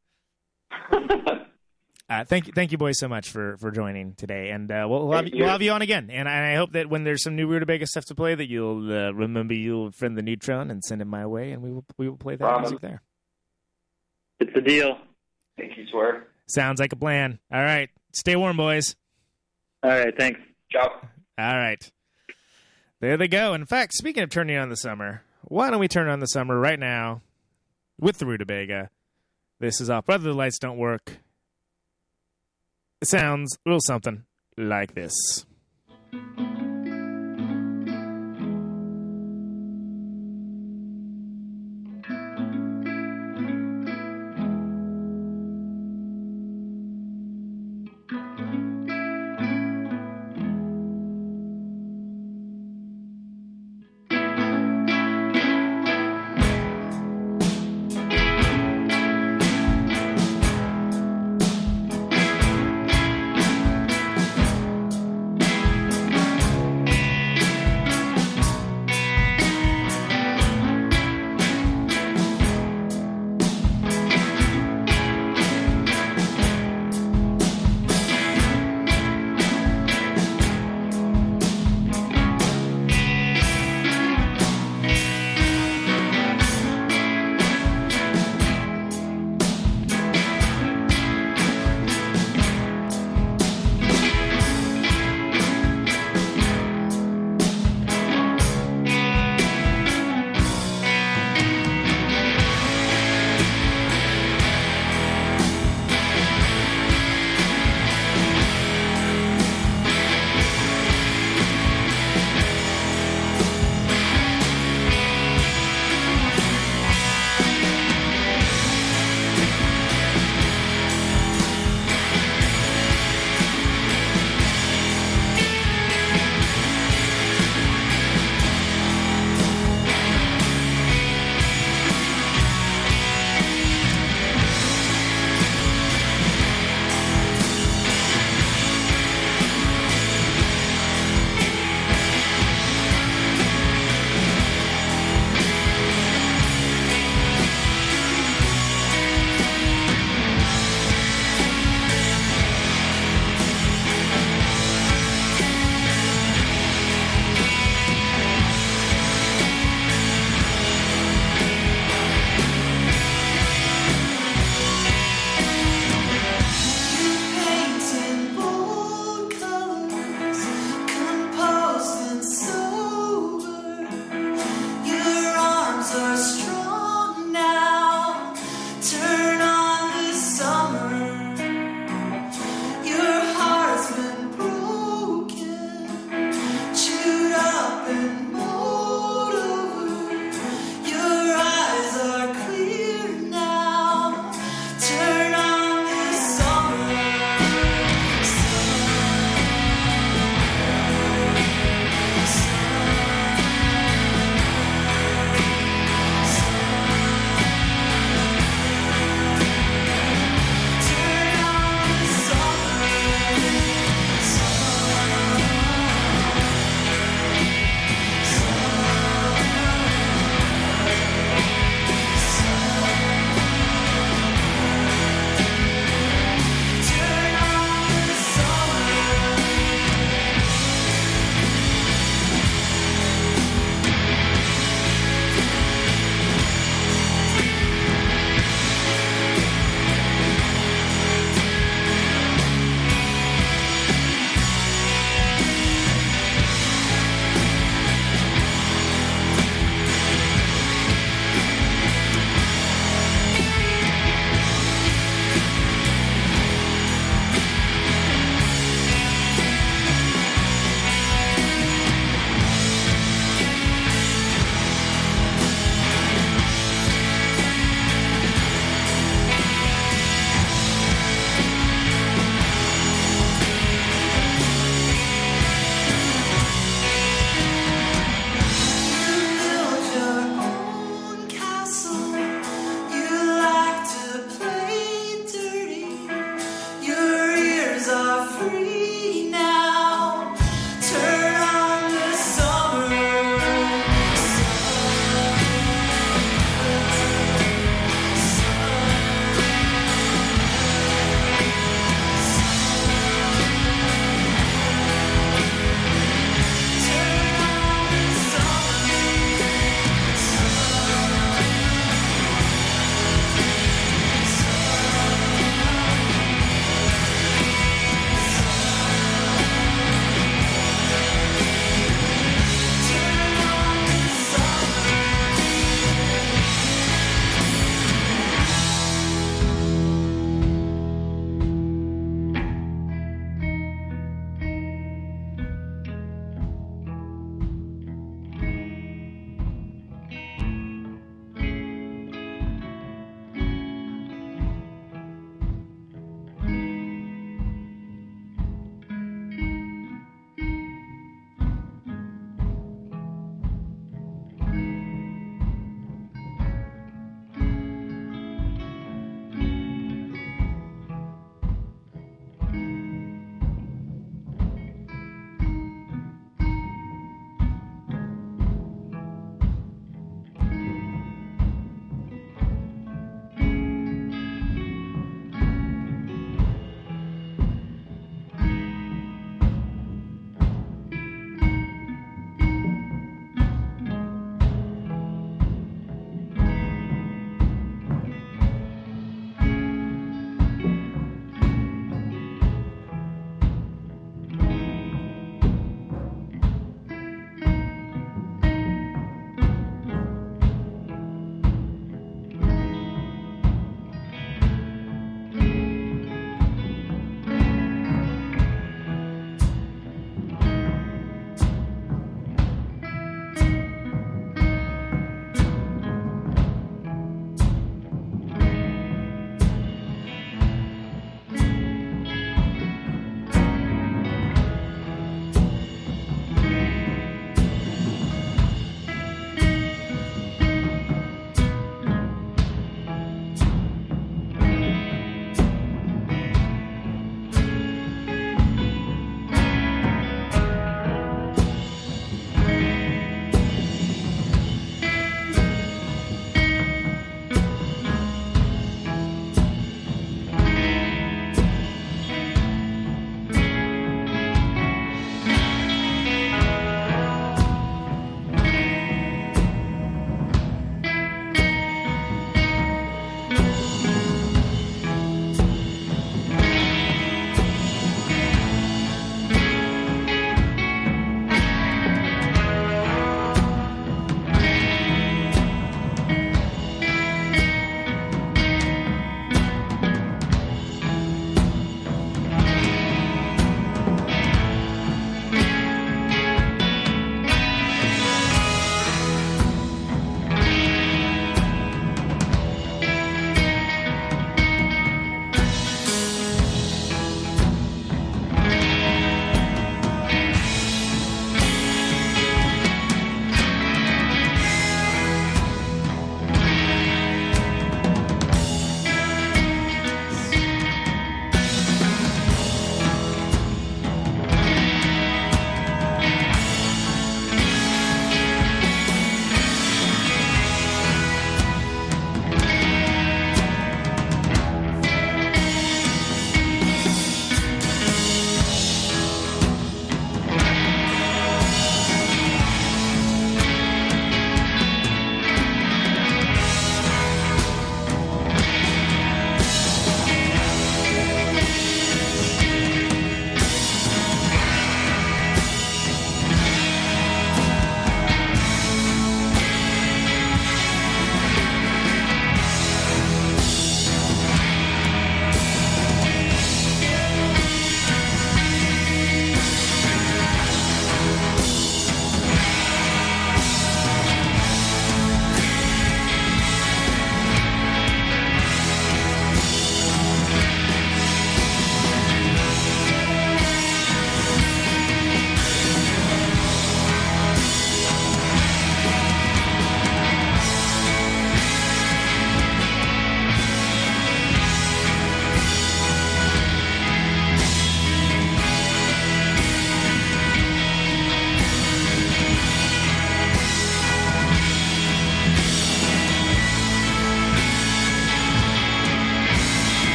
Uh, 2.09 2.25
thank 2.25 2.47
you, 2.47 2.53
thank 2.53 2.71
you, 2.71 2.79
boys, 2.79 2.99
so 3.01 3.09
much 3.09 3.31
for 3.31 3.57
for 3.57 3.73
joining 3.73 4.15
today, 4.15 4.51
and 4.51 4.71
uh, 4.71 4.87
we'll, 4.89 5.09
we'll, 5.09 5.17
have, 5.17 5.25
we'll 5.25 5.35
you. 5.35 5.45
have 5.45 5.61
you 5.61 5.73
on 5.73 5.83
again. 5.83 6.09
And 6.09 6.29
I, 6.29 6.53
I 6.53 6.55
hope 6.55 6.71
that 6.73 6.89
when 6.89 7.03
there's 7.03 7.23
some 7.25 7.35
new 7.35 7.49
Rutabega 7.49 7.85
stuff 7.87 8.05
to 8.07 8.15
play, 8.15 8.35
that 8.37 8.49
you'll 8.49 8.93
uh, 8.93 9.11
remember 9.13 9.55
you'll 9.55 9.91
friend 9.91 10.17
the 10.17 10.23
Neutron 10.23 10.71
and 10.71 10.85
send 10.85 11.03
it 11.03 11.07
my 11.07 11.27
way, 11.27 11.51
and 11.51 11.63
we 11.63 11.73
will 11.73 11.85
we 11.99 12.09
will 12.09 12.17
play 12.17 12.35
that 12.37 12.45
Promise. 12.45 12.71
music 12.71 12.81
there. 12.81 13.03
It's 14.41 14.57
a 14.57 14.61
deal. 14.61 14.99
Thank 15.59 15.77
you, 15.77 15.87
swear. 15.91 16.27
Sounds 16.47 16.81
like 16.81 16.93
a 16.93 16.97
plan. 16.97 17.39
All 17.53 17.63
right, 17.63 17.89
stay 18.13 18.37
warm, 18.37 18.57
boys. 18.57 18.97
All 19.83 19.91
right, 19.91 20.15
thanks. 20.17 20.41
Ciao. 20.71 20.91
All 21.39 21.57
right, 21.57 21.91
there 23.01 23.17
they 23.17 23.29
go. 23.29 23.55
In 23.55 23.67
fact, 23.67 23.95
speaking 23.95 24.23
of 24.23 24.31
turning 24.31 24.57
on 24.57 24.69
the 24.69 24.77
summer, 24.77 25.23
why 25.43 25.71
don't 25.71 25.81
we 25.81 25.89
turn 25.89 26.09
on 26.09 26.21
the 26.21 26.27
summer 26.27 26.59
right 26.59 26.79
now 26.79 27.23
with 27.99 28.19
the 28.19 28.27
Rutabega? 28.27 28.89
This 29.59 29.81
is 29.81 29.89
off. 29.89 30.07
Brother, 30.07 30.25
the 30.25 30.35
lights 30.35 30.59
don't 30.59 30.79
work. 30.79 31.19
It 33.01 33.09
sounds 33.09 33.57
a 33.65 33.69
little 33.69 33.81
something 33.81 34.25
like 34.57 34.95
this. 34.95 35.45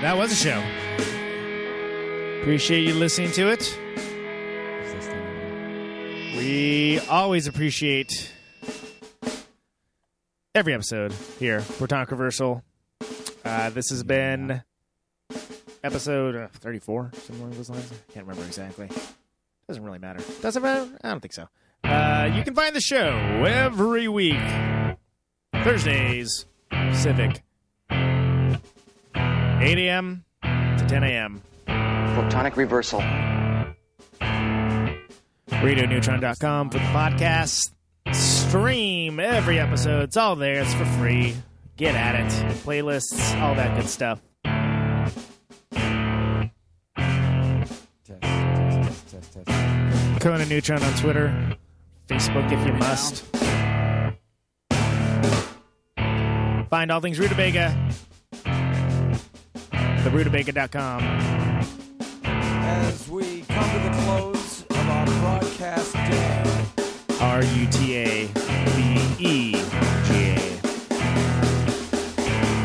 That 0.00 0.16
was 0.16 0.32
a 0.32 0.34
show. 0.34 0.62
Appreciate 2.40 2.86
you 2.86 2.94
listening 2.94 3.32
to 3.32 3.48
it. 3.50 3.78
We 6.38 6.98
always 7.10 7.46
appreciate 7.46 8.32
every 10.54 10.72
episode 10.72 11.12
here, 11.38 11.60
Protonic 11.60 12.10
Reversal. 12.10 12.64
Uh, 13.44 13.68
this 13.70 13.90
has 13.90 14.02
been 14.02 14.62
episode 15.84 16.34
uh, 16.34 16.48
34, 16.48 17.10
something 17.12 17.36
along 17.36 17.50
those 17.50 17.68
lines. 17.68 17.92
I 17.92 18.12
can't 18.14 18.26
remember 18.26 18.46
exactly. 18.46 18.88
Doesn't 19.68 19.84
really 19.84 19.98
matter. 19.98 20.24
Does 20.40 20.56
it 20.56 20.62
matter? 20.62 20.90
I 21.04 21.10
don't 21.10 21.20
think 21.20 21.34
so. 21.34 21.46
Uh, 21.84 22.30
you 22.34 22.42
can 22.42 22.54
find 22.54 22.74
the 22.74 22.80
show 22.80 23.10
every 23.46 24.08
week, 24.08 24.40
Thursdays, 25.62 26.46
Pacific, 26.70 27.32
8 27.32 27.49
a.m. 29.60 30.24
to 30.42 30.84
10 30.88 31.04
a.m. 31.04 31.42
Protonic 31.66 32.56
reversal. 32.56 33.00
RadioNeutron.com 35.50 36.70
for 36.70 36.78
the 36.78 36.84
podcast. 36.84 37.72
Stream 38.12 39.20
every 39.20 39.58
episode. 39.58 40.04
It's 40.04 40.16
all 40.16 40.36
there. 40.36 40.62
It's 40.62 40.72
for 40.74 40.84
free. 40.84 41.36
Get 41.76 41.94
at 41.94 42.14
it. 42.16 42.30
Playlists, 42.64 43.40
all 43.40 43.54
that 43.54 43.76
good 43.76 43.88
stuff. 43.88 44.20
Conan 50.20 50.48
Neutron 50.48 50.82
on 50.82 50.94
Twitter. 50.94 51.56
Facebook 52.08 52.52
if 52.52 52.66
you 52.66 52.72
must. 52.74 53.24
Find 56.68 56.90
all 56.90 57.00
things 57.00 57.18
Rutabega. 57.18 57.94
TheRutabega.com. 60.02 61.02
As 62.24 63.08
we 63.08 63.42
come 63.42 63.70
to 63.70 63.78
the 63.78 63.90
close 64.04 64.62
of 64.70 64.88
our 64.88 65.06
broadcast 65.20 65.92
day, 65.92 66.64
R 67.20 67.42
U 67.44 67.66
T 67.70 67.96
A 67.96 68.26
B 68.76 68.98
E 69.18 69.52
G 69.52 69.58
A. 69.58 70.36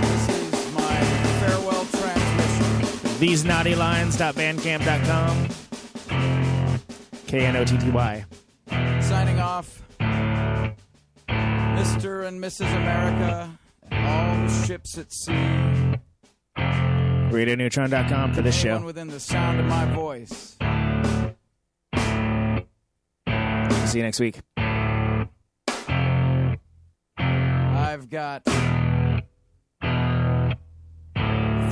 this 0.01 0.29
is 0.29 0.73
my 0.73 0.99
farewell 1.39 1.85
transmission. 1.85 3.19
These 3.19 3.43
knotty 3.43 3.75
lines.bandcamp.com. 3.75 5.47
K 7.27 7.45
N 7.45 7.55
O 7.57 7.65
T 7.65 7.77
T 7.77 7.89
Y. 7.91 8.25
Signing 9.01 9.39
off, 9.39 9.81
Mr. 11.29 12.25
and 12.27 12.41
Mrs. 12.41 12.73
America, 12.75 13.59
all 13.91 14.35
the 14.47 14.65
ships 14.65 14.97
at 14.97 15.11
sea, 15.11 15.95
RadioNeutron.com 17.35 18.33
for 18.33 18.41
this 18.41 18.55
show. 18.55 18.79
within 18.81 19.09
the 19.09 19.19
sound 19.19 19.59
of 19.59 19.65
my 19.65 19.85
voice. 19.93 20.55
See 23.91 23.97
you 23.99 24.03
next 24.03 24.19
week. 24.19 24.39
I've 27.17 28.09
got 28.09 28.43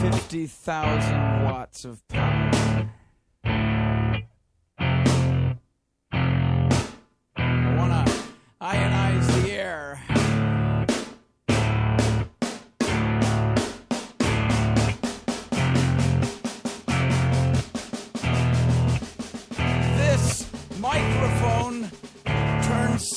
50,000 0.02 1.44
watts 1.44 1.86
of 1.86 2.06
power. 2.08 2.63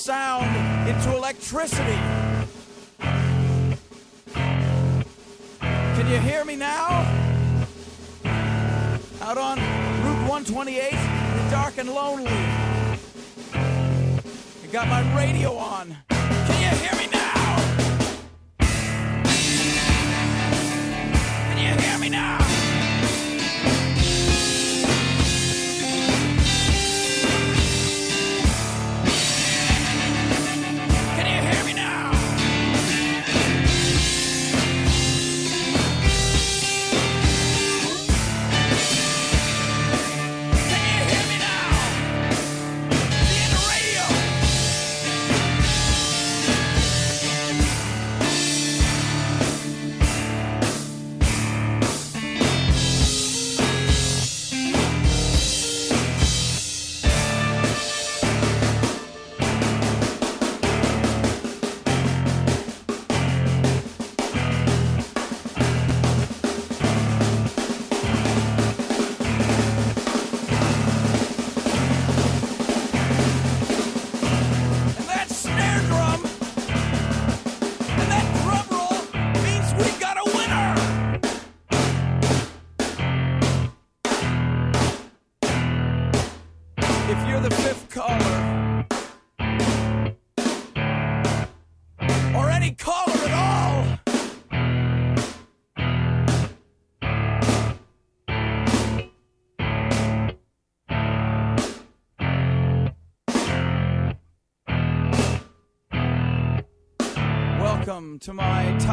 Sound 0.06 0.46
into 0.88 1.16
electricity. 1.16 1.98
Can 5.60 6.06
you 6.08 6.18
hear 6.20 6.44
me 6.44 6.54
now? 6.54 7.02
Out 9.20 9.36
on 9.36 9.58
Route 9.58 10.28
128, 10.28 10.90
it's 10.92 11.50
dark 11.50 11.78
and 11.78 11.92
lonely. 11.92 12.30
I 13.52 14.68
got 14.70 14.86
my 14.86 15.02
radio 15.16 15.56
on. 15.56 15.96
Can 16.08 16.62
you 16.62 16.68
hear 16.86 16.94
me 17.00 17.08
now? 17.12 17.56
Can 21.48 21.58
you 21.58 21.82
hear 21.82 21.98
me 21.98 22.10
now? 22.10 22.55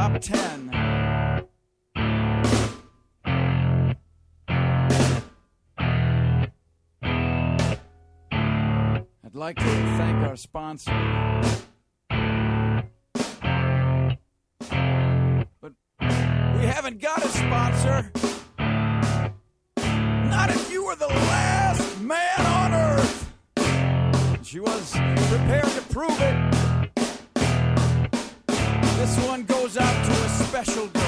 Top 0.04 0.20
10. 0.20 0.70
I'd 9.24 9.34
like 9.34 9.56
to 9.56 9.64
thank 9.64 10.18
our 10.28 10.36
sponsor. 10.36 10.92
Special 30.54 31.03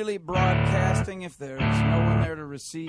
really 0.00 0.16
broadcasting 0.16 1.20
if 1.22 1.36
there's 1.36 1.60
no 1.60 2.00
one 2.06 2.22
there 2.22 2.34
to 2.34 2.46
receive? 2.46 2.88